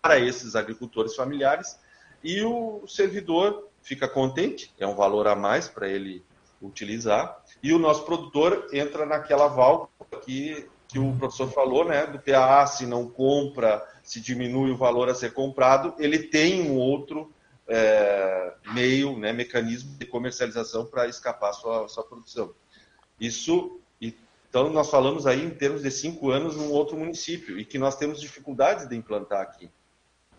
para 0.00 0.18
esses 0.18 0.56
agricultores 0.56 1.14
familiares. 1.14 1.78
E 2.24 2.42
o 2.42 2.82
servidor 2.86 3.68
fica 3.82 4.08
contente, 4.08 4.72
é 4.78 4.86
um 4.86 4.94
valor 4.94 5.26
a 5.26 5.36
mais 5.36 5.68
para 5.68 5.86
ele 5.86 6.24
utilizar, 6.62 7.44
e 7.62 7.74
o 7.74 7.78
nosso 7.78 8.06
produtor 8.06 8.68
entra 8.72 9.04
naquela 9.04 9.48
válvula 9.48 9.90
que, 10.24 10.66
que 10.88 10.98
o 10.98 11.14
professor 11.16 11.52
falou, 11.52 11.84
né, 11.84 12.06
do 12.06 12.18
PAA, 12.18 12.66
se 12.66 12.86
não 12.86 13.06
compra, 13.06 13.86
se 14.02 14.18
diminui 14.18 14.70
o 14.70 14.78
valor 14.78 15.10
a 15.10 15.14
ser 15.14 15.34
comprado, 15.34 15.94
ele 15.98 16.20
tem 16.20 16.70
um 16.70 16.78
outro 16.78 17.30
é, 17.68 18.54
meio, 18.72 19.18
né, 19.18 19.30
mecanismo 19.30 19.94
de 19.98 20.06
comercialização 20.06 20.86
para 20.86 21.06
escapar 21.06 21.52
sua, 21.52 21.86
sua 21.86 22.04
produção. 22.04 22.54
Isso, 23.20 23.79
então 24.50 24.68
nós 24.68 24.90
falamos 24.90 25.28
aí 25.28 25.44
em 25.44 25.50
termos 25.50 25.82
de 25.82 25.90
cinco 25.92 26.30
anos 26.30 26.56
num 26.56 26.72
outro 26.72 26.96
município, 26.96 27.56
e 27.56 27.64
que 27.64 27.78
nós 27.78 27.96
temos 27.96 28.20
dificuldades 28.20 28.88
de 28.88 28.96
implantar 28.96 29.40
aqui. 29.40 29.70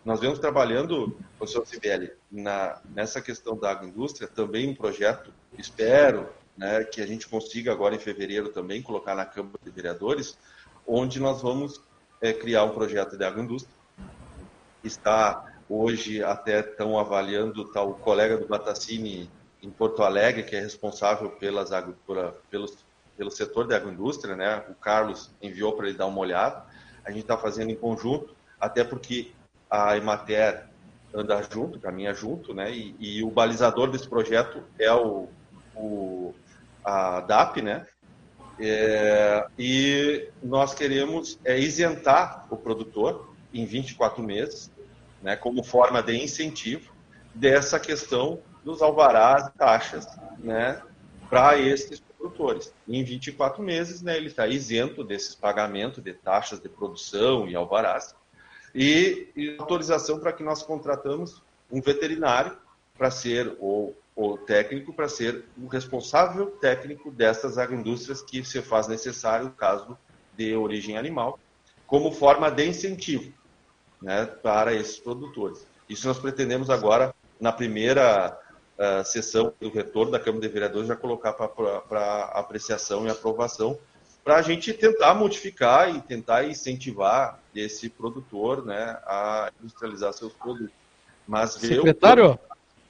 Nós 0.04 0.20
vemos 0.20 0.38
trabalhando, 0.38 1.16
professor 1.38 1.66
Sibeli, 1.66 2.12
na, 2.30 2.78
nessa 2.94 3.22
questão 3.22 3.56
da 3.56 3.70
agroindústria, 3.70 4.28
também 4.28 4.68
um 4.68 4.74
projeto, 4.74 5.32
espero, 5.56 6.28
né, 6.56 6.84
que 6.84 7.00
a 7.00 7.06
gente 7.06 7.26
consiga 7.26 7.72
agora 7.72 7.94
em 7.94 7.98
fevereiro 7.98 8.50
também 8.50 8.82
colocar 8.82 9.14
na 9.14 9.24
Câmara 9.24 9.58
de 9.64 9.70
Vereadores, 9.70 10.36
onde 10.86 11.18
nós 11.18 11.40
vamos 11.40 11.80
é, 12.20 12.34
criar 12.34 12.64
um 12.64 12.74
projeto 12.74 13.16
de 13.16 13.24
agroindústria. 13.24 13.74
Está 14.84 15.54
hoje 15.70 16.22
até 16.22 16.60
estão 16.60 16.98
avaliando 16.98 17.64
tá, 17.72 17.82
o 17.82 17.94
colega 17.94 18.36
do 18.36 18.46
Batacini 18.46 19.30
em 19.62 19.70
Porto 19.70 20.02
Alegre, 20.02 20.42
que 20.42 20.56
é 20.56 20.60
responsável 20.60 21.30
pelas, 21.30 21.70
por, 22.04 22.34
pelos, 22.50 22.81
pelo 23.16 23.30
setor 23.30 23.66
da 23.66 23.76
agroindústria, 23.76 24.34
né? 24.34 24.64
o 24.68 24.74
Carlos 24.74 25.30
enviou 25.40 25.72
para 25.72 25.88
ele 25.88 25.96
dar 25.96 26.06
uma 26.06 26.20
olhada. 26.20 26.64
A 27.04 27.10
gente 27.10 27.22
está 27.22 27.36
fazendo 27.36 27.70
em 27.70 27.76
conjunto, 27.76 28.34
até 28.60 28.84
porque 28.84 29.32
a 29.70 29.96
Emater 29.96 30.66
anda 31.14 31.42
junto, 31.42 31.78
caminha 31.78 32.14
junto, 32.14 32.54
né? 32.54 32.70
E, 32.70 32.96
e 32.98 33.22
o 33.22 33.30
balizador 33.30 33.90
desse 33.90 34.08
projeto 34.08 34.62
é 34.78 34.92
o, 34.92 35.28
o 35.74 36.34
a 36.84 37.20
DAP, 37.20 37.62
né? 37.62 37.86
É, 38.58 39.46
e 39.58 40.28
nós 40.42 40.74
queremos 40.74 41.38
é, 41.44 41.58
isentar 41.58 42.46
o 42.50 42.56
produtor 42.56 43.34
em 43.52 43.64
24 43.64 44.22
meses, 44.22 44.70
né, 45.22 45.36
como 45.36 45.62
forma 45.62 46.02
de 46.02 46.16
incentivo 46.16 46.92
dessa 47.34 47.80
questão 47.80 48.40
dos 48.64 48.82
alvarás 48.82 49.46
e 49.46 49.58
taxas, 49.58 50.06
né, 50.38 50.80
para 51.28 51.58
esses 51.58 52.02
produtores. 52.22 52.72
Em 52.88 53.02
24 53.02 53.62
meses, 53.62 54.00
né, 54.00 54.16
ele 54.16 54.28
está 54.28 54.46
isento 54.46 55.02
desses 55.02 55.34
pagamentos 55.34 56.02
de 56.02 56.14
taxas 56.14 56.60
de 56.60 56.68
produção 56.68 57.48
e 57.48 57.56
alvarás, 57.56 58.14
e, 58.74 59.28
e 59.36 59.56
autorização 59.58 60.18
para 60.18 60.32
que 60.32 60.42
nós 60.42 60.62
contratamos 60.62 61.42
um 61.70 61.80
veterinário 61.80 62.56
para 62.96 63.10
ser, 63.10 63.56
ou 63.58 63.96
o 64.14 64.38
técnico, 64.38 64.92
para 64.92 65.08
ser 65.08 65.44
o 65.60 65.66
responsável 65.66 66.46
técnico 66.46 67.10
dessas 67.10 67.58
agroindústrias 67.58 68.22
que 68.22 68.44
se 68.44 68.62
faz 68.62 68.86
necessário 68.86 69.46
no 69.46 69.52
caso 69.52 69.96
de 70.36 70.54
origem 70.54 70.96
animal, 70.96 71.38
como 71.86 72.12
forma 72.12 72.50
de 72.50 72.66
incentivo 72.66 73.32
né, 74.00 74.26
para 74.26 74.74
esses 74.74 74.98
produtores. 74.98 75.66
Isso 75.88 76.06
nós 76.06 76.18
pretendemos 76.18 76.70
agora, 76.70 77.14
na 77.40 77.52
primeira 77.52 78.38
uh, 78.82 79.04
sessão 79.04 79.52
do 79.60 79.70
retorno 79.70 80.10
da 80.10 80.18
Câmara 80.18 80.42
de 80.42 80.52
Vereadores, 80.52 80.88
já 80.88 80.96
colocar 80.96 81.32
para 81.32 82.24
apreciação 82.34 83.06
e 83.06 83.10
aprovação 83.10 83.78
para 84.24 84.36
a 84.36 84.42
gente 84.42 84.72
tentar 84.72 85.14
modificar 85.14 85.94
e 85.94 86.00
tentar 86.00 86.44
incentivar 86.44 87.40
esse 87.54 87.88
produtor 87.88 88.64
né, 88.64 88.98
a 89.04 89.50
industrializar 89.60 90.12
seus 90.12 90.32
produtos. 90.32 90.70
Mas 91.26 91.52
Secretário, 91.52 92.38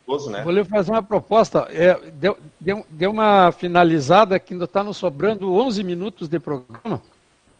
eu, 0.06 0.31
né? 0.31 0.43
vou 0.43 0.52
lhe 0.52 0.64
fazer 0.64 0.90
uma 0.90 1.02
proposta. 1.02 1.69
É, 1.70 1.94
deu, 2.12 2.36
deu, 2.60 2.85
deu 2.89 3.10
uma 3.10 3.51
finalizada 3.52 4.39
que 4.39 4.52
ainda 4.52 4.64
está 4.66 4.85
nos 4.85 4.97
sobrando 4.97 5.52
11 5.55 5.82
minutos 5.85 6.28
de 6.28 6.39
programa. 6.39 7.01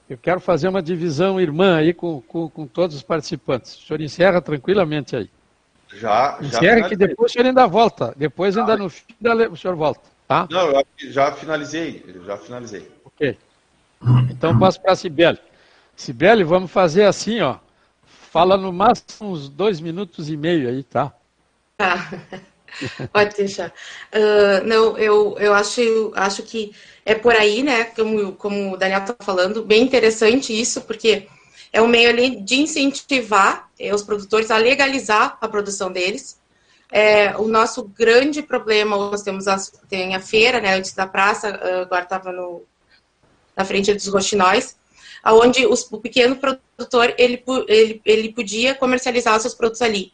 Eu 0.09 0.19
quero 0.19 0.41
fazer 0.41 0.69
uma 0.69 0.83
divisão 0.83 1.41
irmã 1.41 1.77
aí 1.77 1.95
com, 1.95 2.21
com, 2.21 2.49
com 2.51 2.67
todos 2.67 2.97
os 2.97 3.03
participantes. 3.03 3.77
O 3.77 3.87
senhor 3.87 4.01
encerra 4.01 4.43
tranquilamente 4.43 5.17
aí. 5.17 5.31
Já, 5.95 6.39
Encerra 6.41 6.81
já 6.81 6.89
que 6.89 6.97
depois 6.97 7.31
o 7.31 7.33
senhor 7.33 7.47
ainda 7.47 7.67
volta. 7.67 8.15
Depois, 8.17 8.57
ainda 8.57 8.77
no 8.77 8.89
fim, 8.89 9.05
o 9.51 9.57
senhor 9.57 9.77
volta. 9.77 10.01
Tá? 10.27 10.49
Não, 10.51 10.71
eu 10.71 10.85
já 10.99 11.33
finalizei. 11.33 12.05
Já 12.25 12.37
finalizei. 12.37 12.91
Ok. 13.05 13.37
Então 14.31 14.59
passo 14.59 14.81
para 14.81 14.93
a 14.93 14.97
Sibeli. 14.97 15.39
Sibeli, 15.95 16.43
vamos 16.43 16.71
fazer 16.71 17.05
assim, 17.05 17.41
ó. 17.41 17.57
Fala 18.05 18.57
no 18.57 18.73
máximo 18.73 19.31
uns 19.31 19.49
dois 19.49 19.81
minutos 19.81 20.31
e 20.31 20.37
meio 20.37 20.69
aí, 20.69 20.83
tá? 20.83 21.13
Tá. 21.77 22.11
Pode 23.13 23.37
deixar. 23.37 23.69
Uh, 23.69 24.67
não, 24.67 24.97
eu, 24.97 25.37
eu 25.39 25.53
acho, 25.53 26.13
acho 26.17 26.43
que 26.43 26.73
é 27.05 27.15
por 27.15 27.35
aí, 27.35 27.63
né? 27.63 27.85
Como, 27.85 28.33
como 28.33 28.73
o 28.73 28.77
Daniel 28.77 29.01
está 29.01 29.15
falando, 29.21 29.63
bem 29.63 29.83
interessante 29.83 30.59
isso, 30.59 30.81
porque 30.83 31.29
é 31.73 31.81
um 31.81 31.87
meio 31.87 32.11
ali 32.11 32.37
de 32.37 32.57
incentivar 32.57 33.71
eh, 33.79 33.95
os 33.95 34.03
produtores 34.03 34.51
a 34.51 34.57
legalizar 34.57 35.39
a 35.41 35.49
produção 35.49 35.91
deles. 35.91 36.41
É, 36.91 37.35
o 37.39 37.49
nosso 37.49 37.85
grande 37.85 38.43
problema, 38.43 38.97
nós 38.97 39.23
temos 39.23 39.49
a, 39.49 39.57
tem 39.89 40.15
a 40.15 40.21
feira, 40.21 40.61
né, 40.61 40.75
antes 40.75 40.93
da 40.93 41.07
praça, 41.07 41.49
agora 41.81 42.03
estava 42.03 42.31
na 43.57 43.65
frente 43.65 43.95
dos 43.95 44.07
roxinóis, 44.09 44.77
onde 45.25 45.67
os, 45.67 45.91
o 45.91 45.99
pequeno 45.99 46.37
produtor 46.37 47.15
ele, 47.17 47.43
ele, 47.67 48.03
ele 48.05 48.33
podia 48.35 48.75
comercializar 48.75 49.35
os 49.37 49.43
seus 49.43 49.55
produtos 49.55 49.81
ali. 49.81 50.13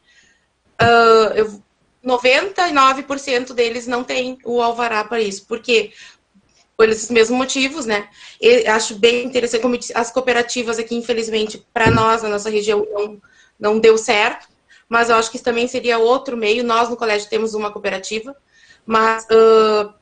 Uh, 0.81 1.35
eu, 1.35 1.63
99% 2.05 3.53
deles 3.53 3.87
não 3.87 4.05
tem 4.05 4.39
o 4.45 4.63
alvará 4.63 5.05
para 5.05 5.21
isso, 5.21 5.47
por 5.47 5.61
esses 6.85 7.11
mesmos 7.11 7.37
motivos, 7.37 7.87
né? 7.87 8.09
Eu 8.41 8.73
acho 8.73 8.95
bem 8.95 9.25
interessante 9.25 9.63
como 9.63 9.79
as 9.95 10.11
cooperativas 10.11 10.79
aqui, 10.79 10.95
infelizmente, 10.95 11.67
para 11.73 11.91
nós, 11.91 12.23
na 12.23 12.29
nossa 12.29 12.49
região, 12.49 12.87
não, 12.93 13.21
não 13.59 13.79
deu 13.79 13.99
certo, 13.99 14.47
mas 14.89 15.11
eu 15.11 15.17
acho 15.17 15.31
que 15.31 15.37
isso 15.37 15.45
também 15.45 15.67
seria 15.67 15.99
outro 15.99 16.37
meio. 16.37 16.63
Nós, 16.63 16.89
no 16.89 16.97
colégio, 16.97 17.29
temos 17.29 17.55
uma 17.55 17.73
cooperativa, 17.73 18.37
mas 18.87 19.25
uh, 19.25 19.93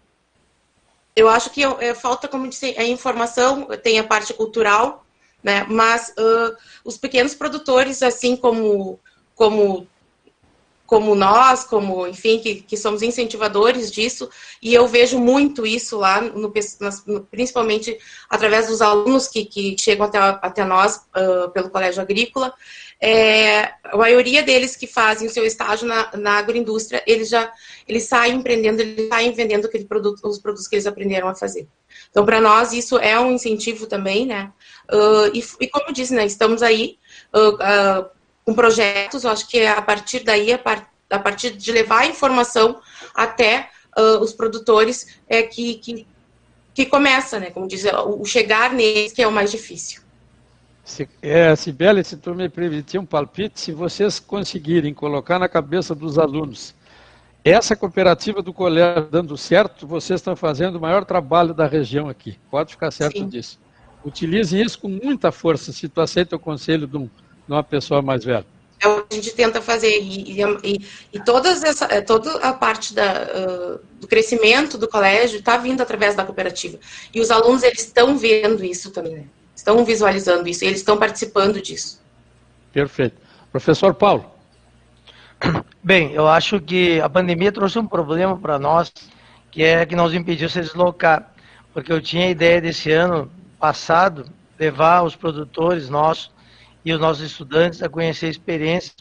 eu 1.17 1.29
acho 1.29 1.49
que 1.51 1.63
falta, 1.95 2.29
como 2.29 2.47
disse, 2.47 2.75
a 2.77 2.85
informação, 2.85 3.67
tem 3.83 3.99
a 3.99 4.05
parte 4.05 4.35
cultural, 4.35 5.07
né? 5.43 5.65
Mas 5.69 6.11
uh, 6.11 6.55
os 6.85 6.99
pequenos 6.99 7.35
produtores, 7.35 8.03
assim 8.03 8.37
como, 8.37 9.01
como, 9.35 9.89
como 10.87 11.15
nós, 11.15 11.65
como, 11.65 12.07
enfim, 12.07 12.39
que, 12.39 12.57
que 12.63 12.77
somos 12.77 13.03
incentivadores 13.03 13.91
disso, 13.91 14.31
e 14.63 14.73
eu 14.73 14.87
vejo 14.87 15.19
muito 15.19 15.67
isso 15.67 15.99
lá, 15.99 16.21
no, 16.21 16.53
no, 17.07 17.21
principalmente 17.25 17.99
através 18.31 18.69
dos 18.69 18.81
alunos 18.81 19.29
que, 19.29 19.45
que 19.45 19.77
chegam 19.79 20.07
até, 20.07 20.19
até 20.19 20.65
nós 20.65 21.03
uh, 21.17 21.51
pelo 21.51 21.71
Colégio 21.71 22.01
Agrícola, 22.01 22.55
é, 23.01 23.75
a 23.85 23.97
maioria 23.97 24.43
deles 24.43 24.75
que 24.75 24.87
fazem 24.87 25.29
o 25.29 25.31
seu 25.31 25.45
estágio 25.45 25.87
na, 25.87 26.11
na 26.17 26.39
agroindústria, 26.39 27.03
eles 27.07 27.29
já 27.29 27.53
eles 27.87 28.05
saem 28.05 28.37
empreendendo, 28.37 28.81
eles 28.81 29.09
saem 29.09 29.33
vendendo 29.33 29.67
aquele 29.67 29.85
produto, 29.85 30.27
os 30.27 30.39
produtos 30.39 30.67
que 30.67 30.77
eles 30.77 30.87
aprenderam 30.87 31.29
a 31.29 31.35
fazer. 31.35 31.69
Então, 32.11 32.25
para 32.25 32.41
nós, 32.41 32.73
isso 32.73 32.99
é 32.99 33.19
um 33.21 33.33
incentivo 33.33 33.87
também, 33.87 34.27
né? 34.27 34.51
Uh, 34.91 35.27
e, 35.35 35.45
e, 35.61 35.69
como 35.69 35.89
eu 35.89 35.93
disse, 35.93 36.15
né, 36.15 36.25
estamos 36.25 36.63
aí 36.63 36.99
uh, 37.35 38.07
com 38.47 38.55
projetos, 38.55 39.25
eu 39.25 39.31
acho 39.31 39.49
que 39.49 39.59
é 39.59 39.69
a 39.69 39.83
partir 39.83 40.21
daí, 40.21 40.53
a, 40.53 40.59
par, 40.59 40.89
a 41.11 41.19
partir 41.19 41.51
de 41.51 41.73
levar 41.73 42.03
a 42.03 42.07
informação 42.07 42.81
até 43.13 43.69
os 44.21 44.33
produtores, 44.33 45.19
é 45.27 45.43
que, 45.43 45.75
que, 45.77 46.07
que 46.75 46.87
começa, 46.87 47.41
né? 47.41 47.51
Como 47.51 47.67
diz, 47.67 47.85
o 48.07 48.25
chegar 48.25 48.73
neles 48.73 49.13
que 49.13 49.23
é 49.23 49.27
o 49.27 49.33
mais 49.33 49.51
difícil. 49.51 50.03
Se, 50.85 51.09
é, 51.23 51.57
Sibeli, 51.57 52.05
se 52.05 52.17
tu 52.19 52.35
me 52.35 52.49
permitir 52.49 52.99
um 52.99 53.07
palpite, 53.07 53.59
se 53.59 53.73
vocês 53.73 54.21
conseguirem 54.21 54.95
colocar 54.95 55.39
na 55.39 55.49
cabeça 55.49 55.95
dos 55.95 56.19
alunos 56.19 56.75
essa 57.43 57.75
cooperativa 57.75 58.43
do 58.43 58.53
colégio 58.53 59.09
dando 59.11 59.37
certo, 59.37 59.87
vocês 59.87 60.21
estão 60.21 60.37
fazendo 60.37 60.77
o 60.77 60.81
maior 60.81 61.05
trabalho 61.05 61.55
da 61.55 61.67
região 61.67 62.09
aqui. 62.09 62.39
Pode 62.51 62.73
ficar 62.73 62.91
certo 62.91 63.19
Sim. 63.19 63.29
disso. 63.29 63.59
Utilize 64.05 64.61
isso 64.61 64.79
com 64.79 64.89
muita 64.89 65.33
força, 65.33 65.73
se 65.73 65.89
tu 65.89 66.01
aceita 66.01 66.37
o 66.37 66.41
conselho 66.41 66.87
de, 66.87 66.97
um, 66.97 67.09
de 67.47 67.53
uma 67.53 67.63
pessoa 67.63 68.03
mais 68.03 68.25
velha. 68.25 68.47
É 68.81 68.89
o 68.89 69.03
que 69.03 69.15
a 69.15 69.17
gente 69.17 69.35
tenta 69.35 69.63
fazer. 69.63 70.01
E, 70.03 70.41
e, 70.41 70.87
e 71.13 71.25
todas 71.25 71.63
essa, 71.63 71.87
é, 71.87 72.01
toda 72.01 72.37
a 72.39 72.53
parte 72.53 72.95
da, 72.95 73.23
uh, 73.23 73.81
do 74.01 74.07
crescimento 74.07 74.77
do 74.77 74.89
colégio 74.89 75.39
está 75.39 75.57
vindo 75.57 75.81
através 75.81 76.15
da 76.15 76.25
cooperativa. 76.25 76.79
E 77.15 77.21
os 77.21 77.31
alunos 77.31 77.63
eles 77.63 77.81
estão 77.81 78.19
vendo 78.19 78.65
isso 78.65 78.91
também, 78.91 79.15
né? 79.15 79.25
estão 79.55 79.83
visualizando 79.85 80.47
isso, 80.47 80.65
eles 80.65 80.79
estão 80.79 80.99
participando 80.99 81.61
disso. 81.63 82.01
Perfeito. 82.73 83.17
Professor 83.51 83.95
Paulo. 83.95 84.31
Bem, 85.83 86.13
eu 86.13 86.29
acho 86.29 86.61
que 86.61 87.01
a 87.01 87.09
pandemia 87.09 87.51
trouxe 87.51 87.79
um 87.79 87.87
problema 87.87 88.37
para 88.37 88.59
nós, 88.59 88.93
que 89.51 89.63
é 89.63 89.87
que 89.87 89.97
nos 89.97 90.13
impediu 90.13 90.49
se 90.49 90.61
deslocar, 90.61 91.33
porque 91.73 91.93
eu 91.93 92.01
tinha 92.01 92.27
a 92.27 92.31
ideia 92.31 92.61
desse 92.61 92.91
ano 92.93 93.31
passado 93.59 94.27
levar 94.59 95.03
os 95.03 95.17
produtores 95.17 95.89
nossos 95.89 96.31
e 96.87 96.93
os 96.93 97.01
nossos 97.01 97.25
estudantes 97.25 97.83
a 97.83 97.89
conhecer 97.89 98.29
experiências. 98.29 98.95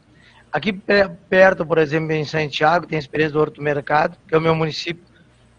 Aqui 0.52 0.74
perto, 0.74 1.64
por 1.64 1.78
exemplo, 1.78 2.14
em 2.14 2.26
Santiago, 2.26 2.88
tem 2.88 2.96
a 2.96 3.00
experiência 3.00 3.34
do 3.34 3.40
Horto 3.40 3.62
Mercado, 3.62 4.18
que 4.28 4.34
é 4.34 4.38
o 4.40 4.42
meu 4.42 4.56
município 4.56 5.04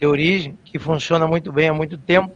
de 0.01 0.07
origem, 0.09 0.59
que 0.65 0.77
funciona 0.77 1.25
muito 1.29 1.53
bem 1.53 1.69
há 1.69 1.73
muito 1.73 1.97
tempo. 1.97 2.35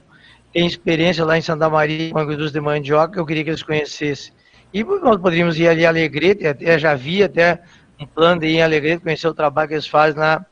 Tem 0.53 0.65
experiência 0.65 1.25
lá 1.25 1.37
em 1.37 1.43
Santa 1.43 1.69
Maria 1.69 2.13
com 2.13 2.19
a 2.19 2.23
indústria 2.23 2.53
de 2.53 2.61
mandioca, 2.61 3.15
que 3.15 3.19
eu 3.19 3.27
queria 3.27 3.43
que 3.43 3.51
eles 3.51 3.65
conhecessem. 3.65 4.33
E 4.73 4.85
nós 4.85 5.17
poderíamos 5.17 5.59
ir 5.59 5.67
ali 5.67 5.85
a 5.85 5.89
Alegrete, 5.89 6.47
até 6.47 6.79
já 6.79 6.95
vi 6.95 7.25
até 7.25 7.61
um 7.99 8.07
plano 8.07 8.41
de 8.41 8.47
ir 8.47 8.57
em 8.57 8.63
Alegrete, 8.63 9.03
conhecer 9.03 9.27
o 9.27 9.35
trabalho 9.35 9.69
que 9.69 9.75
eles 9.75 9.89
fazem 9.89 10.21
na 10.21 10.47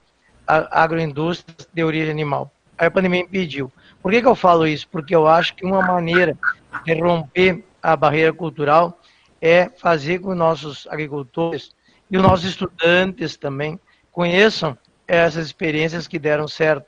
agroindústria 0.48 1.54
de 1.72 1.84
origem 1.84 2.10
animal. 2.10 2.50
Aí 2.76 2.88
a 2.88 2.90
pandemia 2.90 3.20
impediu. 3.20 3.70
Por 4.02 4.10
que, 4.10 4.20
que 4.20 4.26
eu 4.26 4.34
falo 4.34 4.66
isso? 4.66 4.88
Porque 4.90 5.14
eu 5.14 5.28
acho 5.28 5.54
que 5.54 5.64
uma 5.64 5.80
maneira 5.80 6.36
de 6.84 6.94
romper 6.94 7.64
a 7.80 7.94
barreira 7.94 8.32
cultural 8.32 8.98
é 9.40 9.68
fazer 9.68 10.18
com 10.18 10.30
que 10.30 10.36
nossos 10.36 10.86
agricultores 10.90 11.72
e 12.10 12.16
os 12.16 12.22
nossos 12.22 12.46
estudantes 12.46 13.36
também 13.36 13.78
conheçam 14.10 14.76
essas 15.06 15.46
experiências 15.46 16.06
que 16.06 16.18
deram 16.18 16.48
certo, 16.48 16.86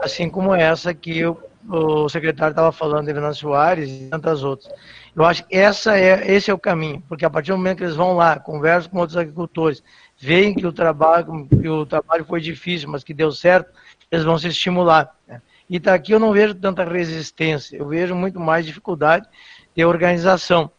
assim 0.00 0.28
como 0.28 0.54
essa 0.54 0.94
que 0.94 1.24
o, 1.24 1.36
o 1.68 2.08
secretário 2.08 2.52
estava 2.52 2.70
falando, 2.70 3.06
Venâncio 3.06 3.48
Soares 3.48 3.90
e 3.90 4.08
tantas 4.08 4.44
outras. 4.44 4.72
Eu 5.14 5.24
acho 5.24 5.44
que 5.44 5.56
essa 5.56 5.98
é, 5.98 6.30
esse 6.30 6.50
é 6.50 6.54
o 6.54 6.58
caminho, 6.58 7.02
porque 7.08 7.24
a 7.24 7.30
partir 7.30 7.50
do 7.50 7.56
momento 7.56 7.78
que 7.78 7.84
eles 7.84 7.96
vão 7.96 8.14
lá, 8.14 8.38
conversam 8.38 8.90
com 8.90 8.98
outros 8.98 9.16
agricultores, 9.16 9.82
veem 10.16 10.54
que 10.54 10.66
o 10.66 10.72
trabalho, 10.72 11.48
que 11.48 11.68
o 11.68 11.84
trabalho 11.84 12.24
foi 12.24 12.40
difícil, 12.40 12.88
mas 12.88 13.02
que 13.02 13.12
deu 13.12 13.32
certo, 13.32 13.72
eles 14.10 14.24
vão 14.24 14.38
se 14.38 14.48
estimular. 14.48 15.12
Né? 15.26 15.42
E 15.68 15.80
tá 15.80 15.94
aqui 15.94 16.12
eu 16.12 16.20
não 16.20 16.32
vejo 16.32 16.54
tanta 16.54 16.84
resistência, 16.84 17.76
eu 17.76 17.88
vejo 17.88 18.14
muito 18.14 18.38
mais 18.38 18.64
dificuldade 18.64 19.26
de 19.74 19.84
organização? 19.84 20.70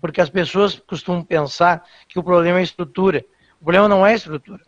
Porque 0.00 0.20
as 0.20 0.30
pessoas 0.30 0.78
costumam 0.78 1.22
pensar 1.22 1.84
que 2.08 2.18
o 2.18 2.22
problema 2.22 2.60
é 2.60 2.62
estrutura. 2.62 3.24
O 3.60 3.64
problema 3.64 3.88
não 3.88 4.06
é 4.06 4.14
estrutura. 4.14 4.60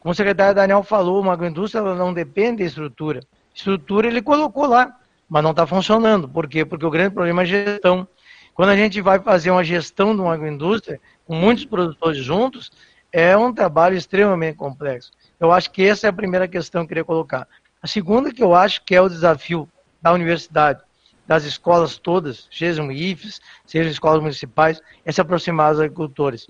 Como 0.00 0.12
o 0.12 0.14
secretário 0.14 0.54
Daniel 0.54 0.82
falou, 0.82 1.20
uma 1.20 1.32
agroindústria 1.32 1.82
não 1.94 2.12
depende 2.12 2.58
de 2.58 2.64
estrutura. 2.64 3.20
Estrutura 3.54 4.06
ele 4.06 4.20
colocou 4.20 4.66
lá, 4.66 4.96
mas 5.28 5.42
não 5.42 5.52
está 5.52 5.66
funcionando. 5.66 6.28
Por 6.28 6.46
quê? 6.46 6.64
Porque 6.64 6.84
o 6.84 6.90
grande 6.90 7.14
problema 7.14 7.42
é 7.42 7.46
gestão. 7.46 8.06
Quando 8.54 8.68
a 8.68 8.76
gente 8.76 9.00
vai 9.00 9.18
fazer 9.18 9.50
uma 9.50 9.64
gestão 9.64 10.14
de 10.14 10.20
uma 10.20 10.34
agroindústria, 10.34 11.00
com 11.26 11.34
muitos 11.34 11.64
produtores 11.64 12.22
juntos, 12.22 12.70
é 13.10 13.36
um 13.36 13.52
trabalho 13.52 13.96
extremamente 13.96 14.56
complexo. 14.56 15.10
Eu 15.40 15.50
acho 15.50 15.70
que 15.70 15.82
essa 15.82 16.06
é 16.06 16.10
a 16.10 16.12
primeira 16.12 16.46
questão 16.46 16.82
que 16.82 16.84
eu 16.84 16.88
queria 16.88 17.04
colocar. 17.04 17.48
A 17.82 17.86
segunda 17.86 18.32
que 18.32 18.42
eu 18.42 18.54
acho 18.54 18.84
que 18.84 18.94
é 18.94 19.00
o 19.00 19.08
desafio 19.08 19.68
da 20.00 20.12
universidade, 20.12 20.80
das 21.26 21.44
escolas 21.44 21.98
todas, 21.98 22.48
sejam 22.50 22.90
IFES, 22.92 23.40
sejam 23.64 23.90
escolas 23.90 24.20
municipais, 24.20 24.80
é 25.04 25.12
se 25.12 25.20
aproximar 25.20 25.72
dos 25.72 25.80
agricultores. 25.80 26.46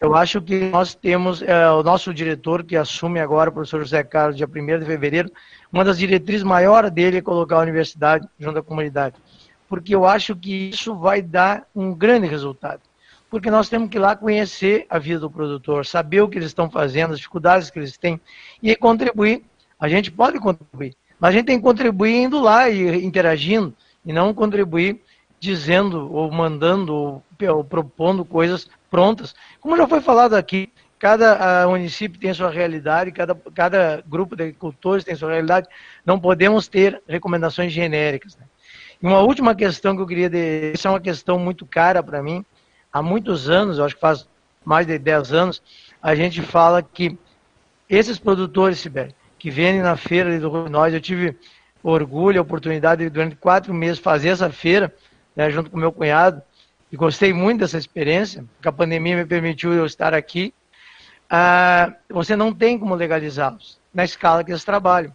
Eu 0.00 0.14
acho 0.14 0.40
que 0.40 0.60
nós 0.70 0.94
temos, 0.94 1.42
é, 1.42 1.70
o 1.70 1.82
nosso 1.82 2.12
diretor 2.12 2.64
que 2.64 2.76
assume 2.76 3.20
agora, 3.20 3.50
o 3.50 3.52
professor 3.52 3.80
José 3.80 4.02
Carlos, 4.02 4.36
dia 4.36 4.46
1 4.46 4.78
de 4.78 4.86
fevereiro, 4.86 5.30
uma 5.72 5.84
das 5.84 5.98
diretrizes 5.98 6.42
maiores 6.42 6.90
dele 6.90 7.18
é 7.18 7.22
colocar 7.22 7.56
a 7.56 7.60
universidade 7.60 8.26
junto 8.38 8.58
à 8.58 8.62
comunidade 8.62 9.16
porque 9.70 9.94
eu 9.94 10.04
acho 10.04 10.34
que 10.34 10.68
isso 10.70 10.96
vai 10.96 11.22
dar 11.22 11.64
um 11.72 11.94
grande 11.94 12.26
resultado. 12.26 12.80
Porque 13.30 13.48
nós 13.48 13.68
temos 13.68 13.88
que 13.88 13.98
ir 13.98 14.00
lá 14.00 14.16
conhecer 14.16 14.84
a 14.90 14.98
vida 14.98 15.20
do 15.20 15.30
produtor, 15.30 15.86
saber 15.86 16.20
o 16.22 16.28
que 16.28 16.36
eles 16.36 16.48
estão 16.48 16.68
fazendo, 16.68 17.12
as 17.12 17.18
dificuldades 17.18 17.70
que 17.70 17.78
eles 17.78 17.96
têm 17.96 18.20
e 18.60 18.74
contribuir. 18.74 19.44
A 19.78 19.88
gente 19.88 20.10
pode 20.10 20.40
contribuir, 20.40 20.96
mas 21.20 21.30
a 21.30 21.32
gente 21.34 21.46
tem 21.46 21.56
que 21.56 21.62
contribuir 21.62 22.16
indo 22.16 22.40
lá 22.40 22.68
e 22.68 23.04
interagindo, 23.04 23.72
e 24.04 24.12
não 24.12 24.34
contribuir 24.34 25.00
dizendo 25.38 26.12
ou 26.12 26.30
mandando 26.30 26.94
ou, 26.94 27.24
ou 27.48 27.64
propondo 27.64 28.24
coisas 28.24 28.68
prontas. 28.90 29.34
Como 29.60 29.76
já 29.76 29.88
foi 29.88 30.00
falado 30.00 30.34
aqui, 30.34 30.70
cada 30.98 31.66
uh, 31.66 31.70
município 31.70 32.20
tem 32.20 32.32
sua 32.34 32.50
realidade, 32.50 33.10
cada, 33.10 33.34
cada 33.54 34.02
grupo 34.06 34.36
de 34.36 34.44
agricultores 34.44 35.04
tem 35.04 35.14
sua 35.14 35.30
realidade. 35.30 35.66
Não 36.04 36.20
podemos 36.20 36.68
ter 36.68 37.02
recomendações 37.08 37.72
genéricas. 37.72 38.36
Né? 38.36 38.44
E 39.02 39.06
uma 39.06 39.20
última 39.20 39.54
questão 39.54 39.96
que 39.96 40.02
eu 40.02 40.06
queria 40.06 40.28
deixar, 40.28 40.74
essa 40.74 40.88
é 40.88 40.90
uma 40.92 41.00
questão 41.00 41.38
muito 41.38 41.64
cara 41.64 42.02
para 42.02 42.22
mim. 42.22 42.44
Há 42.92 43.02
muitos 43.02 43.48
anos, 43.48 43.80
acho 43.80 43.94
que 43.94 44.00
faz 44.00 44.28
mais 44.62 44.86
de 44.86 44.98
10 44.98 45.32
anos, 45.32 45.62
a 46.02 46.14
gente 46.14 46.42
fala 46.42 46.82
que 46.82 47.18
esses 47.88 48.18
produtores, 48.18 48.78
Sibeli, 48.78 49.14
que 49.38 49.50
vendem 49.50 49.80
na 49.80 49.96
feira 49.96 50.38
do 50.38 50.50
Ruinóis, 50.50 50.92
eu 50.92 51.00
tive 51.00 51.36
orgulho, 51.82 52.38
a 52.38 52.42
oportunidade 52.42 53.04
de 53.04 53.10
durante 53.10 53.36
quatro 53.36 53.72
meses 53.72 53.98
fazer 53.98 54.30
essa 54.30 54.50
feira, 54.50 54.94
né, 55.34 55.50
junto 55.50 55.70
com 55.70 55.78
meu 55.78 55.92
cunhado, 55.92 56.42
e 56.90 56.96
gostei 56.96 57.32
muito 57.32 57.60
dessa 57.60 57.78
experiência, 57.78 58.44
porque 58.54 58.68
a 58.68 58.72
pandemia 58.72 59.16
me 59.16 59.24
permitiu 59.24 59.72
eu 59.72 59.86
estar 59.86 60.12
aqui. 60.12 60.52
Ah, 61.28 61.94
você 62.08 62.34
não 62.34 62.52
tem 62.52 62.78
como 62.78 62.94
legalizá-los 62.94 63.78
na 63.94 64.04
escala 64.04 64.42
que 64.42 64.50
eles 64.50 64.64
trabalham. 64.64 65.14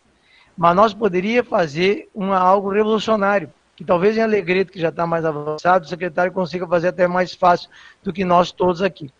Mas 0.58 0.76
nós 0.76 0.94
poderíamos 0.94 1.50
fazer 1.50 2.08
algo 2.16 2.70
revolucionário 2.70 3.52
que 3.76 3.84
talvez 3.84 4.16
em 4.16 4.22
Alegrete, 4.22 4.72
que 4.72 4.80
já 4.80 4.90
está 4.90 5.06
mais 5.06 5.26
avançado, 5.26 5.86
o 5.86 5.88
secretário 5.88 6.32
consiga 6.32 6.66
fazer 6.66 6.90
até 6.90 7.08
mais 7.08 7.34
fácil 7.34 7.70
do 8.02 8.14
que 8.14 8.24
nós 8.24 8.52
todos 8.52 8.82
aqui. 8.82 9.12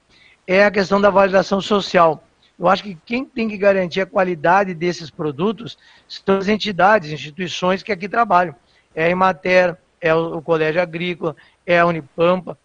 É 0.48 0.64
a 0.64 0.72
questão 0.72 1.02
da 1.02 1.10
validação 1.10 1.60
social. 1.60 2.24
Eu 2.58 2.68
acho 2.68 2.84
que 2.84 2.98
quem 3.06 3.26
tem 3.26 3.50
que 3.50 3.58
garantir 3.58 4.02
a 4.02 4.06
qualidade 4.06 4.74
desses 4.74 5.10
produtos 5.10 5.78
são 6.08 6.38
as 6.38 6.48
entidades, 6.48 7.12
instituições 7.12 7.84
que 7.84 7.92
aqui 7.92 8.08
trabalham. 8.08 8.56
É 8.94 9.06
a 9.06 9.10
Imater, 9.10 9.78
é 10.00 10.14
o 10.14 10.42
Colégio 10.42 10.82
Agrícola, 10.82 11.36
é 11.66 11.80
a 11.80 11.86
Unipampa. 11.86 12.58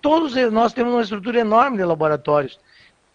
Todos 0.00 0.34
nós 0.50 0.72
temos 0.72 0.92
uma 0.92 1.02
estrutura 1.02 1.40
enorme 1.40 1.76
de 1.76 1.84
laboratórios. 1.84 2.58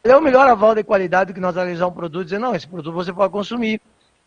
É 0.04 0.16
o 0.16 0.22
melhor 0.22 0.48
aval 0.48 0.76
de 0.76 0.84
qualidade 0.84 1.34
que 1.34 1.40
nós 1.40 1.58
analisar 1.58 1.88
um 1.88 1.92
produto 1.92 2.22
e 2.22 2.26
dizer, 2.26 2.40
não, 2.40 2.56
esse 2.56 2.68
produto 2.68 2.94
você 2.94 3.12
pode 3.12 3.34
consumir. 3.34 3.82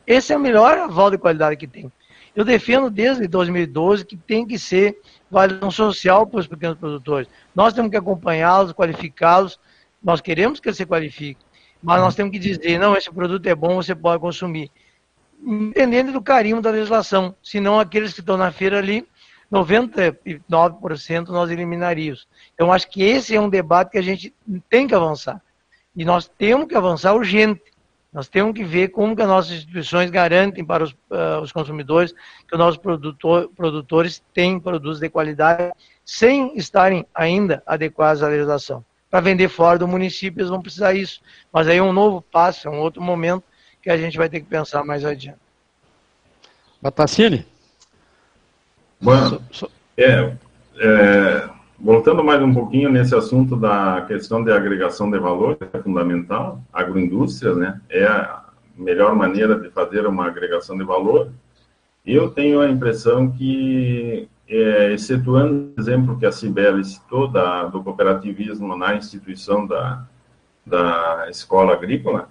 Esse 0.07 0.33
é 0.33 0.37
o 0.37 0.41
melhor 0.41 0.77
aval 0.77 1.11
de 1.11 1.17
qualidade 1.17 1.57
que 1.57 1.67
tem. 1.67 1.91
Eu 2.35 2.45
defendo 2.45 2.91
desde 2.91 3.27
2012 3.27 4.05
que 4.05 4.17
tem 4.17 4.47
que 4.47 4.59
ser 4.59 4.99
validação 5.31 5.71
social 5.71 6.27
para 6.27 6.41
os 6.41 6.47
pequenos 6.47 6.79
produtores. 6.79 7.29
Nós 7.55 7.73
temos 7.73 7.91
que 7.91 7.97
acompanhá-los, 7.97 8.73
qualificá-los. 8.73 9.59
Nós 10.03 10.21
queremos 10.21 10.61
que 10.61 10.69
eles 10.69 10.77
se 10.77 10.87
qualifiquem, 10.87 11.45
mas 11.83 12.01
nós 12.01 12.15
temos 12.15 12.33
que 12.33 12.39
dizer, 12.39 12.79
não, 12.79 12.97
esse 12.97 13.11
produto 13.11 13.47
é 13.47 13.55
bom, 13.55 13.77
você 13.77 13.95
pode 13.95 14.21
consumir. 14.21 14.71
Independente 15.41 16.11
do 16.11 16.21
carinho 16.21 16.61
da 16.61 16.71
legislação. 16.71 17.35
Senão 17.43 17.79
aqueles 17.79 18.13
que 18.13 18.21
estão 18.21 18.37
na 18.37 18.51
feira 18.51 18.79
ali, 18.79 19.07
99% 19.53 21.29
nós 21.29 21.51
eliminaríamos. 21.51 22.27
Então, 22.55 22.73
acho 22.73 22.89
que 22.89 23.03
esse 23.03 23.35
é 23.35 23.41
um 23.41 23.49
debate 23.49 23.93
que 23.93 23.99
a 23.99 24.03
gente 24.03 24.35
tem 24.69 24.87
que 24.87 24.95
avançar. 24.95 25.41
E 25.97 26.05
nós 26.05 26.29
temos 26.29 26.67
que 26.67 26.75
avançar 26.75 27.15
urgente. 27.15 27.63
Nós 28.13 28.29
temos 28.29 28.55
que 28.55 28.65
ver 28.65 28.89
como 28.89 29.15
que 29.15 29.23
as 29.23 29.29
nossas 29.29 29.53
instituições 29.53 30.11
garantem 30.11 30.65
para 30.65 30.83
os, 30.83 30.93
uh, 30.93 31.41
os 31.43 31.53
consumidores 31.53 32.13
que 32.13 32.55
os 32.55 32.59
nossos 32.59 32.79
produtor, 32.79 33.51
produtores 33.55 34.23
têm 34.33 34.59
produtos 34.59 34.99
de 34.99 35.11
qualidade 35.11 35.73
sem 36.05 36.57
estarem 36.57 37.07
ainda 37.15 37.63
adequados 37.67 38.23
à 38.23 38.29
legislação. 38.29 38.85
Para 39.11 39.21
vender 39.21 39.49
fora 39.49 39.79
do 39.79 39.89
município, 39.89 40.41
eles 40.41 40.51
vão 40.51 40.61
precisar 40.61 40.93
disso. 40.93 41.21
Mas 41.53 41.67
aí 41.67 41.79
é 41.79 41.83
um 41.83 41.93
novo 41.93 42.21
passo, 42.21 42.69
é 42.69 42.71
um 42.71 42.79
outro 42.79 43.03
momento 43.03 43.45
que 43.83 43.91
a 43.91 43.97
gente 43.97 44.19
vai 44.19 44.29
ter 44.29 44.41
que 44.41 44.47
pensar 44.47 44.85
mais 44.85 45.05
adiante. 45.05 45.39
Batacini? 46.81 47.47
Bueno, 49.01 49.41
é, 49.97 50.33
é, 50.79 51.49
Voltando 51.81 52.25
mais 52.25 52.43
um 52.43 52.53
pouquinho 52.53 52.91
nesse 52.91 53.15
assunto 53.15 53.55
da 53.55 54.05
questão 54.09 54.43
de 54.43 54.51
agregação 54.51 55.09
de 55.09 55.17
valor, 55.17 55.57
é 55.73 55.79
fundamental. 55.79 56.61
Agroindústria, 56.73 57.55
né, 57.55 57.81
é 57.89 58.05
a 58.05 58.47
melhor 58.77 59.15
maneira 59.15 59.57
de 59.57 59.71
fazer 59.71 60.05
uma 60.05 60.27
agregação 60.27 60.77
de 60.77 60.83
valor. 60.83 61.31
Eu 62.05 62.31
tenho 62.31 62.61
a 62.61 62.69
impressão 62.69 63.31
que 63.31 64.29
é, 64.49 64.93
excetuando 64.93 65.73
o 65.77 65.81
exemplo 65.81 66.19
que 66.19 66.25
a 66.25 66.33
Cibele 66.33 66.85
citou 66.85 67.29
da, 67.29 67.67
do 67.67 67.83
cooperativismo 67.83 68.77
na 68.77 68.97
instituição 68.97 69.67
da, 69.67 70.07
da 70.65 71.27
escola 71.29 71.75
agrícola, 71.75 72.29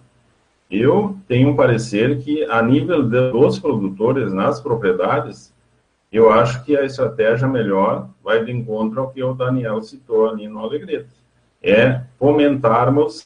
eu 0.69 1.18
tenho 1.27 1.49
um 1.49 1.56
parecer 1.56 2.19
que, 2.19 2.44
a 2.45 2.61
nível 2.61 3.03
dos 3.03 3.60
produtores 3.60 4.34
nas 4.34 4.60
propriedades, 4.60 5.53
eu 6.11 6.31
acho 6.31 6.64
que 6.64 6.76
a 6.76 6.84
estratégia 6.84 7.48
melhor 7.48 8.10
vai 8.23 8.44
de 8.44 8.52
encontro 8.52 8.99
ao 8.99 9.10
que 9.10 9.23
o 9.23 9.34
Daniel 9.34 9.81
citou 9.81 10.30
ali 10.30 10.48
no 10.48 10.60
Alegrete. 10.60 11.10
É 11.61 12.02
fomentarmos 12.18 13.26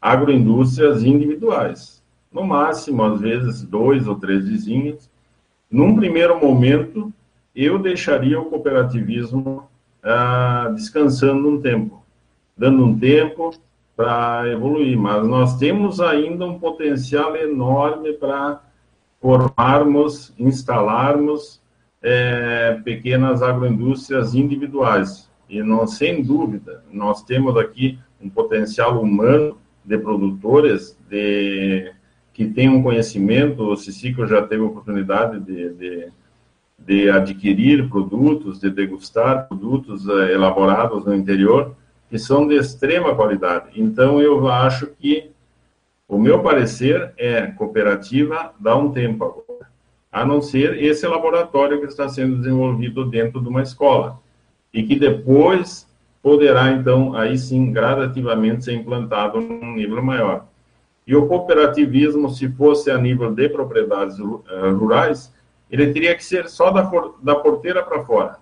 agroindústrias 0.00 1.02
individuais. 1.02 2.02
No 2.30 2.44
máximo, 2.44 3.02
às 3.04 3.20
vezes, 3.20 3.62
dois 3.62 4.06
ou 4.06 4.16
três 4.16 4.46
vizinhos. 4.46 5.08
Num 5.70 5.96
primeiro 5.96 6.38
momento, 6.38 7.12
eu 7.54 7.78
deixaria 7.78 8.40
o 8.40 8.46
cooperativismo 8.46 9.68
ah, 10.02 10.70
descansando 10.74 11.48
um 11.48 11.60
tempo, 11.60 12.02
dando 12.56 12.84
um 12.84 12.98
tempo 12.98 13.52
para 13.96 14.48
evoluir. 14.48 14.98
Mas 14.98 15.26
nós 15.26 15.56
temos 15.56 16.00
ainda 16.00 16.46
um 16.46 16.58
potencial 16.58 17.36
enorme 17.36 18.12
para 18.12 18.60
formarmos, 19.20 20.34
instalarmos 20.38 21.62
é, 22.02 22.78
pequenas 22.84 23.42
agroindústrias 23.42 24.34
individuais. 24.34 25.30
E 25.48 25.62
não, 25.62 25.86
sem 25.86 26.22
dúvida, 26.22 26.84
nós 26.92 27.22
temos 27.22 27.56
aqui 27.56 27.98
um 28.20 28.28
potencial 28.28 29.00
humano 29.00 29.56
de 29.84 29.96
produtores 29.98 30.98
de, 31.08 31.92
que 32.32 32.46
têm 32.46 32.68
um 32.68 32.82
conhecimento. 32.82 33.62
O 33.62 33.76
Cicico 33.76 34.26
já 34.26 34.42
teve 34.42 34.62
oportunidade 34.62 35.40
de, 35.40 35.70
de, 35.70 36.12
de 36.86 37.08
adquirir 37.10 37.88
produtos, 37.88 38.60
de 38.60 38.70
degustar 38.70 39.48
produtos 39.48 40.08
é, 40.08 40.32
elaborados 40.32 41.04
no 41.04 41.14
interior, 41.14 41.74
que 42.10 42.18
são 42.18 42.46
de 42.46 42.54
extrema 42.56 43.14
qualidade. 43.14 43.66
Então, 43.74 44.20
eu 44.20 44.46
acho 44.48 44.86
que 44.98 45.30
o 46.06 46.18
meu 46.18 46.42
parecer 46.42 47.12
é 47.16 47.46
cooperativa 47.46 48.52
dá 48.60 48.76
um 48.76 48.92
tempo 48.92 49.24
agora 49.24 49.44
a 50.14 50.24
não 50.24 50.40
ser 50.40 50.80
esse 50.80 51.04
laboratório 51.08 51.80
que 51.80 51.86
está 51.86 52.08
sendo 52.08 52.36
desenvolvido 52.36 53.04
dentro 53.04 53.40
de 53.40 53.48
uma 53.48 53.62
escola 53.62 54.20
e 54.72 54.84
que 54.84 54.96
depois 54.96 55.88
poderá, 56.22 56.70
então, 56.70 57.16
aí 57.16 57.36
sim, 57.36 57.72
gradativamente 57.72 58.64
ser 58.64 58.74
implantado 58.74 59.40
num 59.40 59.74
nível 59.74 60.00
maior. 60.00 60.46
E 61.04 61.16
o 61.16 61.26
cooperativismo, 61.26 62.30
se 62.30 62.48
fosse 62.48 62.92
a 62.92 62.96
nível 62.96 63.34
de 63.34 63.48
propriedades 63.48 64.16
eh, 64.18 64.70
rurais, 64.70 65.33
ele 65.74 65.92
teria 65.92 66.14
que 66.14 66.24
ser 66.24 66.48
só 66.48 66.70
da, 66.70 66.88
da 67.20 67.34
porteira 67.34 67.82
para 67.82 68.04
fora. 68.04 68.36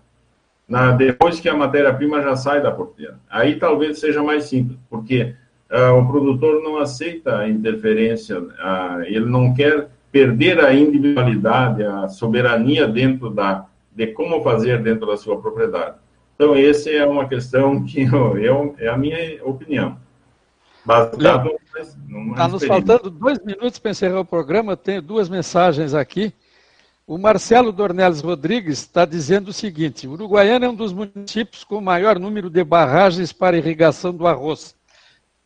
Na, 0.69 0.93
depois 0.93 1.41
que 1.41 1.49
a 1.49 1.55
matéria-prima 1.55 2.21
já 2.21 2.37
sai 2.37 2.63
da 2.63 2.71
porteira. 2.71 3.19
Aí 3.29 3.57
talvez 3.59 3.99
seja 3.99 4.23
mais 4.23 4.45
simples, 4.45 4.79
porque 4.89 5.35
uh, 5.71 5.99
o 5.99 6.07
produtor 6.07 6.63
não 6.63 6.79
aceita 6.79 7.39
a 7.39 7.49
interferência, 7.49 8.39
uh, 8.39 9.03
ele 9.05 9.25
não 9.25 9.55
quer 9.55 9.89
perder 10.11 10.63
a 10.63 10.75
individualidade, 10.75 11.83
a 11.83 12.07
soberania 12.09 12.87
dentro 12.87 13.31
da 13.31 13.67
de 13.95 14.07
como 14.09 14.43
fazer 14.43 14.83
dentro 14.83 15.07
da 15.07 15.17
sua 15.17 15.41
propriedade. 15.41 15.97
Então, 16.35 16.55
essa 16.55 16.91
é 16.91 17.05
uma 17.05 17.29
questão 17.29 17.83
que 17.85 18.03
eu, 18.13 18.39
eu 18.39 18.75
é 18.79 18.89
a 18.89 18.97
minha 18.97 19.43
opinião. 19.45 19.97
Está 22.31 22.49
nos 22.49 22.65
faltando 22.65 23.11
dois 23.11 23.39
minutos 23.43 23.79
para 23.79 23.91
encerrar 23.91 24.21
o 24.21 24.25
programa. 24.25 24.77
Tenho 24.77 25.01
duas 25.01 25.29
mensagens 25.29 25.95
aqui. 25.95 26.35
O 27.13 27.19
Marcelo 27.19 27.73
Dornelles 27.73 28.23
Rodrigues 28.23 28.79
está 28.79 29.05
dizendo 29.05 29.49
o 29.49 29.53
seguinte: 29.53 30.09
Uruguaiana 30.09 30.65
é 30.65 30.69
um 30.71 30.75
dos 30.75 30.95
municípios 30.95 31.63
com 31.63 31.79
maior 31.79 32.19
número 32.19 32.49
de 32.49 32.65
barragens 32.65 33.35
para 33.35 33.55
irrigação 33.55 34.15
do 34.15 34.27
arroz. 34.27 34.75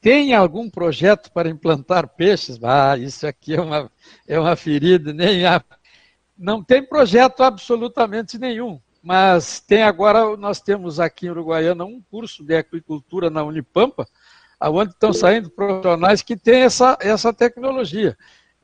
Tem 0.01 0.33
algum 0.33 0.71
projeto 0.71 1.29
para 1.33 1.49
implantar 1.49 2.07
peixes? 2.07 2.63
Ah, 2.63 2.97
isso 2.97 3.27
aqui 3.27 3.57
é 3.57 3.61
uma, 3.61 3.91
é 4.29 4.39
uma 4.39 4.55
ferida, 4.55 5.13
nem 5.13 5.45
há. 5.45 5.61
Não 6.39 6.63
tem 6.63 6.85
projeto 6.85 7.43
absolutamente 7.43 8.39
nenhum, 8.39 8.81
mas 9.03 9.59
tem 9.59 9.83
agora, 9.83 10.37
nós 10.37 10.61
temos 10.61 11.01
aqui 11.01 11.27
em 11.27 11.31
Uruguaiana 11.31 11.85
um 11.85 12.01
curso 12.01 12.45
de 12.45 12.57
aquicultura 12.57 13.29
na 13.29 13.43
Unipampa, 13.43 14.07
onde 14.61 14.93
estão 14.93 15.13
saindo 15.13 15.51
profissionais 15.51 16.23
que 16.23 16.37
têm 16.37 16.61
essa, 16.61 16.97
essa 17.01 17.33
tecnologia. 17.33 18.17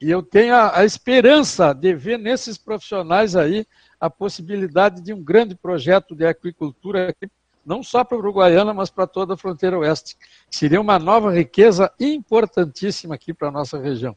E 0.02 0.10
eu 0.10 0.20
tenho 0.20 0.52
a, 0.52 0.80
a 0.80 0.84
esperança 0.84 1.72
de 1.72 1.94
ver 1.94 2.18
nesses 2.18 2.58
profissionais 2.58 3.36
aí 3.36 3.64
a 4.00 4.10
possibilidade 4.10 5.00
de 5.00 5.12
um 5.12 5.22
grande 5.22 5.54
projeto 5.54 6.16
de 6.16 6.26
aquicultura 6.26 7.10
aqui 7.10 7.30
não 7.64 7.84
só 7.84 8.02
para 8.02 8.16
a 8.16 8.20
Uruguaiana, 8.20 8.74
mas 8.74 8.90
para 8.90 9.06
toda 9.06 9.34
a 9.34 9.36
fronteira 9.36 9.78
oeste. 9.78 10.16
Seria 10.50 10.80
uma 10.80 10.98
nova 10.98 11.32
riqueza 11.32 11.88
importantíssima 12.00 13.14
aqui 13.14 13.32
para 13.32 13.46
a 13.46 13.52
nossa 13.52 13.78
região. 13.78 14.16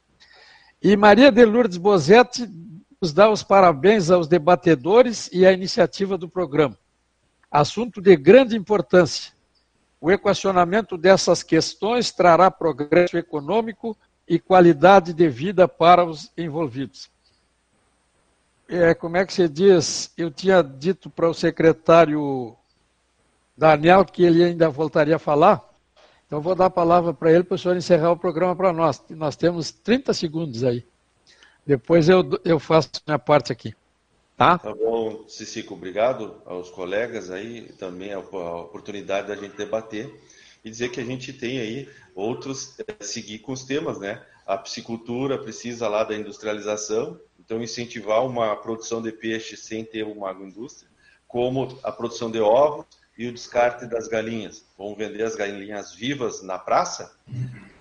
E 0.82 0.98
Maria 0.98 1.32
de 1.32 1.46
Lourdes 1.46 1.78
Bozetti 1.78 2.50
nos 3.00 3.14
dá 3.14 3.30
os 3.30 3.44
parabéns 3.44 4.10
aos 4.10 4.28
debatedores 4.28 5.30
e 5.32 5.46
à 5.46 5.52
iniciativa 5.52 6.18
do 6.18 6.28
programa. 6.28 6.76
Assunto 7.52 8.02
de 8.02 8.16
grande 8.16 8.58
importância. 8.58 9.34
O 10.02 10.12
equacionamento 10.12 10.98
dessas 10.98 11.44
questões 11.44 12.12
trará 12.12 12.50
progresso 12.50 13.16
econômico 13.16 13.96
e 14.28 14.40
qualidade 14.40 15.14
de 15.14 15.30
vida 15.30 15.68
para 15.68 16.04
os 16.04 16.32
envolvidos. 16.38 17.10
É, 18.68 18.94
como 18.96 19.18
é 19.18 19.26
que 19.26 19.34
se 19.34 19.48
diz? 19.48 20.12
Eu 20.18 20.32
tinha 20.32 20.64
dito 20.64 21.10
para 21.10 21.30
o 21.30 21.34
secretário 21.34 22.56
Daniel 23.56 24.04
que 24.04 24.24
ele 24.24 24.44
ainda 24.44 24.70
voltaria 24.70 25.18
a 25.18 25.20
falar. 25.20 25.64
Então 26.26 26.42
vou 26.42 26.56
dar 26.56 26.66
a 26.66 26.72
palavra 26.72 27.14
para 27.14 27.32
ele 27.32 27.44
para 27.44 27.56
o 27.56 27.58
senhor 27.58 27.78
encerrar 27.78 28.12
o 28.12 28.18
programa 28.18 28.56
para 28.56 28.74
nós. 28.74 29.04
Nós 29.12 29.36
temos 29.36 29.72
30 29.72 30.14
segundos 30.14 30.64
aí. 30.64 30.84
Depois 31.66 32.10
eu, 32.10 32.24
eu 32.44 32.60
faço 32.60 32.90
minha 33.06 33.20
parte 33.20 33.52
aqui. 33.52 33.76
Tá? 34.36 34.58
Tá 34.58 34.74
bom, 34.74 35.24
Cicico, 35.30 35.76
obrigado 35.76 36.42
aos 36.46 36.70
colegas 36.70 37.32
aí, 37.32 37.72
também 37.80 38.12
a 38.12 38.20
oportunidade 38.20 39.30
da 39.30 39.36
gente 39.36 39.56
debater 39.56 40.14
e 40.66 40.70
dizer 40.72 40.90
que 40.90 41.00
a 41.00 41.06
gente 41.06 41.32
tem 41.32 41.60
aí 41.60 41.88
outros, 42.16 42.76
é, 42.80 43.04
seguir 43.04 43.40
com 43.40 43.54
os 43.54 43.64
temas, 43.64 44.00
né? 44.00 44.26
A 44.48 44.58
piscicultura 44.58 45.38
precisa 45.38 45.88
lá 45.88 46.04
da 46.04 46.16
industrialização, 46.16 47.20
então 47.40 47.62
incentivar 47.62 48.26
uma 48.26 48.56
produção 48.56 49.00
de 49.00 49.12
peixe 49.12 49.56
sem 49.56 49.86
ter 49.86 50.04
uma 50.04 50.32
agroindústria, 50.32 50.90
como 51.28 51.80
a 51.84 51.92
produção 51.92 52.32
de 52.32 52.40
ovos, 52.40 52.86
e 53.18 53.28
o 53.28 53.32
descarte 53.34 53.86
das 53.86 54.10
galinhas. 54.10 54.66
Vamos 54.78 54.98
vender 54.98 55.24
as 55.24 55.36
galinhas 55.36 55.94
vivas 55.94 56.42
na 56.42 56.60
praça? 56.60 57.16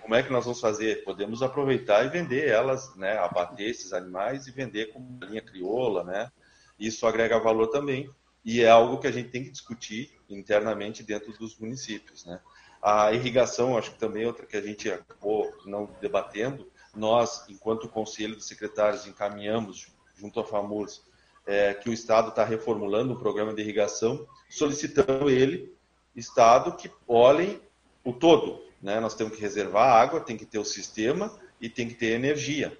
Como 0.01 0.15
é 0.15 0.23
que 0.23 0.31
nós 0.31 0.45
vamos 0.45 0.61
fazer? 0.61 1.03
Podemos 1.03 1.41
aproveitar 1.41 2.05
e 2.05 2.09
vender 2.09 2.47
elas, 2.47 2.95
né? 2.95 3.17
Abater 3.17 3.67
esses 3.67 3.91
animais 3.91 4.47
e 4.47 4.51
vender 4.51 4.93
como 4.93 5.17
galinha 5.17 5.41
crioula, 5.41 6.03
né? 6.03 6.31
Isso 6.79 7.05
agrega 7.05 7.39
valor 7.39 7.67
também 7.67 8.09
e 8.45 8.61
é 8.61 8.69
algo 8.69 8.99
que 8.99 9.07
a 9.07 9.11
gente 9.11 9.29
tem 9.29 9.43
que 9.43 9.49
discutir 9.49 10.11
internamente 10.29 11.01
dentro 11.01 11.33
dos 11.33 11.57
municípios, 11.57 12.23
né? 12.25 12.39
A 12.87 13.11
irrigação, 13.11 13.75
acho 13.75 13.93
que 13.93 13.97
também 13.97 14.25
é 14.25 14.27
outra 14.27 14.45
que 14.45 14.55
a 14.55 14.61
gente 14.61 14.91
acabou 14.91 15.51
não 15.65 15.89
debatendo. 15.99 16.71
Nós, 16.95 17.43
enquanto 17.49 17.89
Conselho 17.89 18.35
de 18.35 18.43
Secretários, 18.43 19.07
encaminhamos 19.07 19.87
junto 20.13 20.39
à 20.39 20.43
FAMURS 20.43 21.01
é, 21.47 21.73
que 21.73 21.89
o 21.89 21.93
Estado 21.93 22.29
está 22.29 22.43
reformulando 22.43 23.13
um 23.13 23.17
programa 23.17 23.55
de 23.55 23.63
irrigação, 23.63 24.27
solicitando 24.47 25.31
ele, 25.31 25.75
Estado, 26.15 26.73
que 26.73 26.91
olhem 27.07 27.59
o 28.03 28.13
todo. 28.13 28.61
Né? 28.79 28.99
Nós 28.99 29.15
temos 29.15 29.35
que 29.35 29.41
reservar 29.41 29.91
água, 29.91 30.21
tem 30.21 30.37
que 30.37 30.45
ter 30.45 30.59
o 30.59 30.63
sistema 30.63 31.35
e 31.59 31.67
tem 31.67 31.87
que 31.87 31.95
ter 31.95 32.11
energia. 32.11 32.77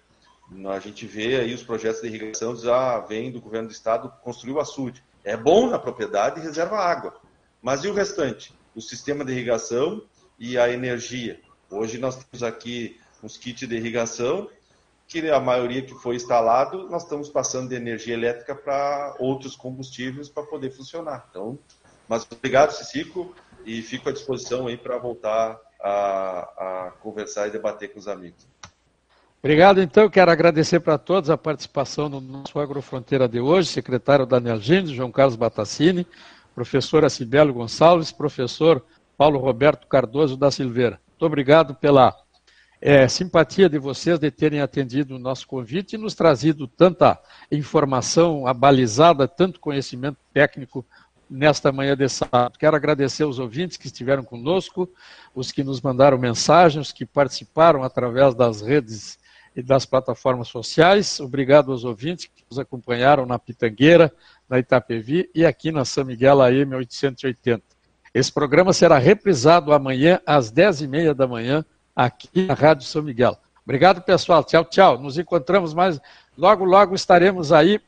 A 0.68 0.80
gente 0.80 1.08
vê 1.08 1.38
aí 1.38 1.52
os 1.52 1.64
projetos 1.64 2.02
de 2.02 2.10
irrigação, 2.10 2.56
já 2.56 3.00
vem 3.00 3.32
do 3.32 3.42
governo 3.42 3.70
do 3.70 3.74
Estado 3.74 4.14
construir 4.22 4.54
o 4.54 4.60
açude. 4.60 5.04
É 5.24 5.36
bom 5.36 5.68
na 5.68 5.80
propriedade 5.80 6.40
e 6.40 6.44
reserva 6.44 6.78
água. 6.78 7.20
Mas 7.60 7.84
e 7.84 7.88
o 7.88 7.94
restante? 7.94 8.54
O 8.76 8.82
sistema 8.82 9.24
de 9.24 9.32
irrigação 9.32 10.04
e 10.38 10.58
a 10.58 10.70
energia. 10.70 11.40
Hoje 11.70 11.98
nós 11.98 12.16
temos 12.24 12.44
aqui 12.44 13.00
uns 13.24 13.38
kits 13.38 13.68
de 13.68 13.76
irrigação 13.76 14.50
que 15.08 15.30
a 15.30 15.40
maioria 15.40 15.82
que 15.82 15.94
foi 15.94 16.16
instalado, 16.16 16.90
nós 16.90 17.04
estamos 17.04 17.30
passando 17.30 17.70
de 17.70 17.76
energia 17.76 18.14
elétrica 18.14 18.56
para 18.56 19.16
outros 19.20 19.56
combustíveis 19.56 20.30
para 20.30 20.44
poder 20.44 20.72
funcionar. 20.72 21.28
Então, 21.30 21.58
mas 22.08 22.28
obrigado, 22.30 22.72
Cicico, 22.72 23.34
e 23.66 23.82
fico 23.82 24.10
à 24.10 24.12
disposição 24.12 24.68
aí 24.68 24.78
para 24.78 24.98
voltar 24.98 25.60
a, 25.82 26.88
a, 26.88 26.92
conversar 27.02 27.48
e 27.48 27.52
debater 27.52 27.94
com 27.94 28.00
os 28.00 28.08
amigos. 28.08 28.48
Obrigado, 29.40 29.80
então. 29.80 30.10
Quero 30.10 30.32
agradecer 30.32 30.80
para 30.80 30.98
todos 30.98 31.30
a 31.30 31.38
participação 31.38 32.10
no 32.10 32.20
nosso 32.20 32.60
Agrofronteira 32.60 33.28
de 33.28 33.40
hoje, 33.40 33.70
secretário 33.70 34.26
Daniel 34.26 34.60
Gines, 34.60 34.90
João 34.90 35.12
Carlos 35.12 35.36
Batacini, 35.36 36.08
professora 36.56 37.10
Cibelo 37.10 37.54
Gonçalves, 37.54 38.14
professor 38.14 38.84
Paulo 39.18 39.38
Roberto 39.38 39.88
Cardoso 39.88 40.38
da 40.38 40.50
Silveira. 40.50 41.02
Muito 41.10 41.26
obrigado 41.26 41.76
pela 41.76 42.16
é, 42.82 43.08
simpatia 43.10 43.70
de 43.70 43.78
vocês 43.78 44.18
de 44.18 44.32
terem 44.32 44.62
atendido 44.62 45.16
o 45.16 45.20
nosso 45.20 45.46
convite 45.48 45.94
e 45.94 45.98
nos 45.98 46.16
trazido 46.16 46.66
tanta 46.66 47.20
informação 47.52 48.48
abalizada, 48.48 49.28
tanto 49.28 49.60
conhecimento 49.60 50.18
técnico 50.34 50.86
nesta 51.30 51.72
manhã 51.72 51.96
de 51.96 52.08
sábado. 52.08 52.58
Quero 52.58 52.76
agradecer 52.76 53.24
aos 53.24 53.38
ouvintes 53.38 53.76
que 53.76 53.88
estiveram 53.88 54.24
conosco, 54.24 54.90
os 55.34 55.52
que 55.52 55.64
nos 55.64 55.82
mandaram 55.82 56.18
mensagens, 56.18 56.94
que 56.94 57.06
participaram 57.06 57.84
através 57.84 58.34
das 58.34 58.62
redes 58.62 59.20
e 59.56 59.64
das 59.64 59.86
plataformas 59.86 60.48
sociais. 60.48 61.20
Obrigado 61.20 61.72
aos 61.72 61.84
ouvintes 61.84 62.26
que 62.26 62.44
nos 62.50 62.60
acompanharam 62.60 63.26
na 63.26 63.40
Pitangueira, 63.40 64.14
na 64.50 64.60
Itapevi 64.60 65.30
e 65.34 65.46
aqui 65.46 65.72
na 65.72 65.86
São 65.86 66.06
Miguel 66.06 66.42
AM 66.42 66.76
880. 66.76 67.64
Esse 68.14 68.32
programa 68.32 68.72
será 68.72 68.98
reprisado 68.98 69.74
amanhã 69.74 70.20
às 70.26 70.52
10h30 70.52 71.14
da 71.14 71.28
manhã 71.28 71.66
aqui 71.96 72.46
na 72.46 72.54
Rádio 72.54 72.88
São 72.88 73.04
Miguel. 73.04 73.38
Obrigado, 73.64 74.02
pessoal. 74.02 74.44
Tchau, 74.44 74.64
tchau. 74.64 74.98
Nos 75.00 75.18
encontramos 75.18 75.74
mais. 75.74 76.00
Logo, 76.38 76.64
logo 76.64 76.96
estaremos 76.96 77.52
aí 77.52 77.82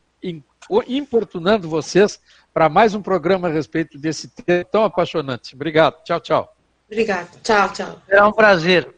importunando 0.88 1.70
vocês 1.70 2.20
para 2.54 2.68
mais 2.68 2.96
um 2.96 3.02
programa 3.02 3.48
a 3.48 3.52
respeito 3.52 3.98
desse 3.98 4.28
tema 4.30 4.66
tão 4.66 4.84
apaixonante. 4.84 5.56
Obrigado. 5.56 6.04
Tchau, 6.04 6.20
tchau. 6.20 6.58
Obrigado. 6.88 7.40
Tchau, 7.42 7.72
tchau. 7.72 8.02
É 8.10 8.24
um 8.24 8.32
prazer. 8.32 8.94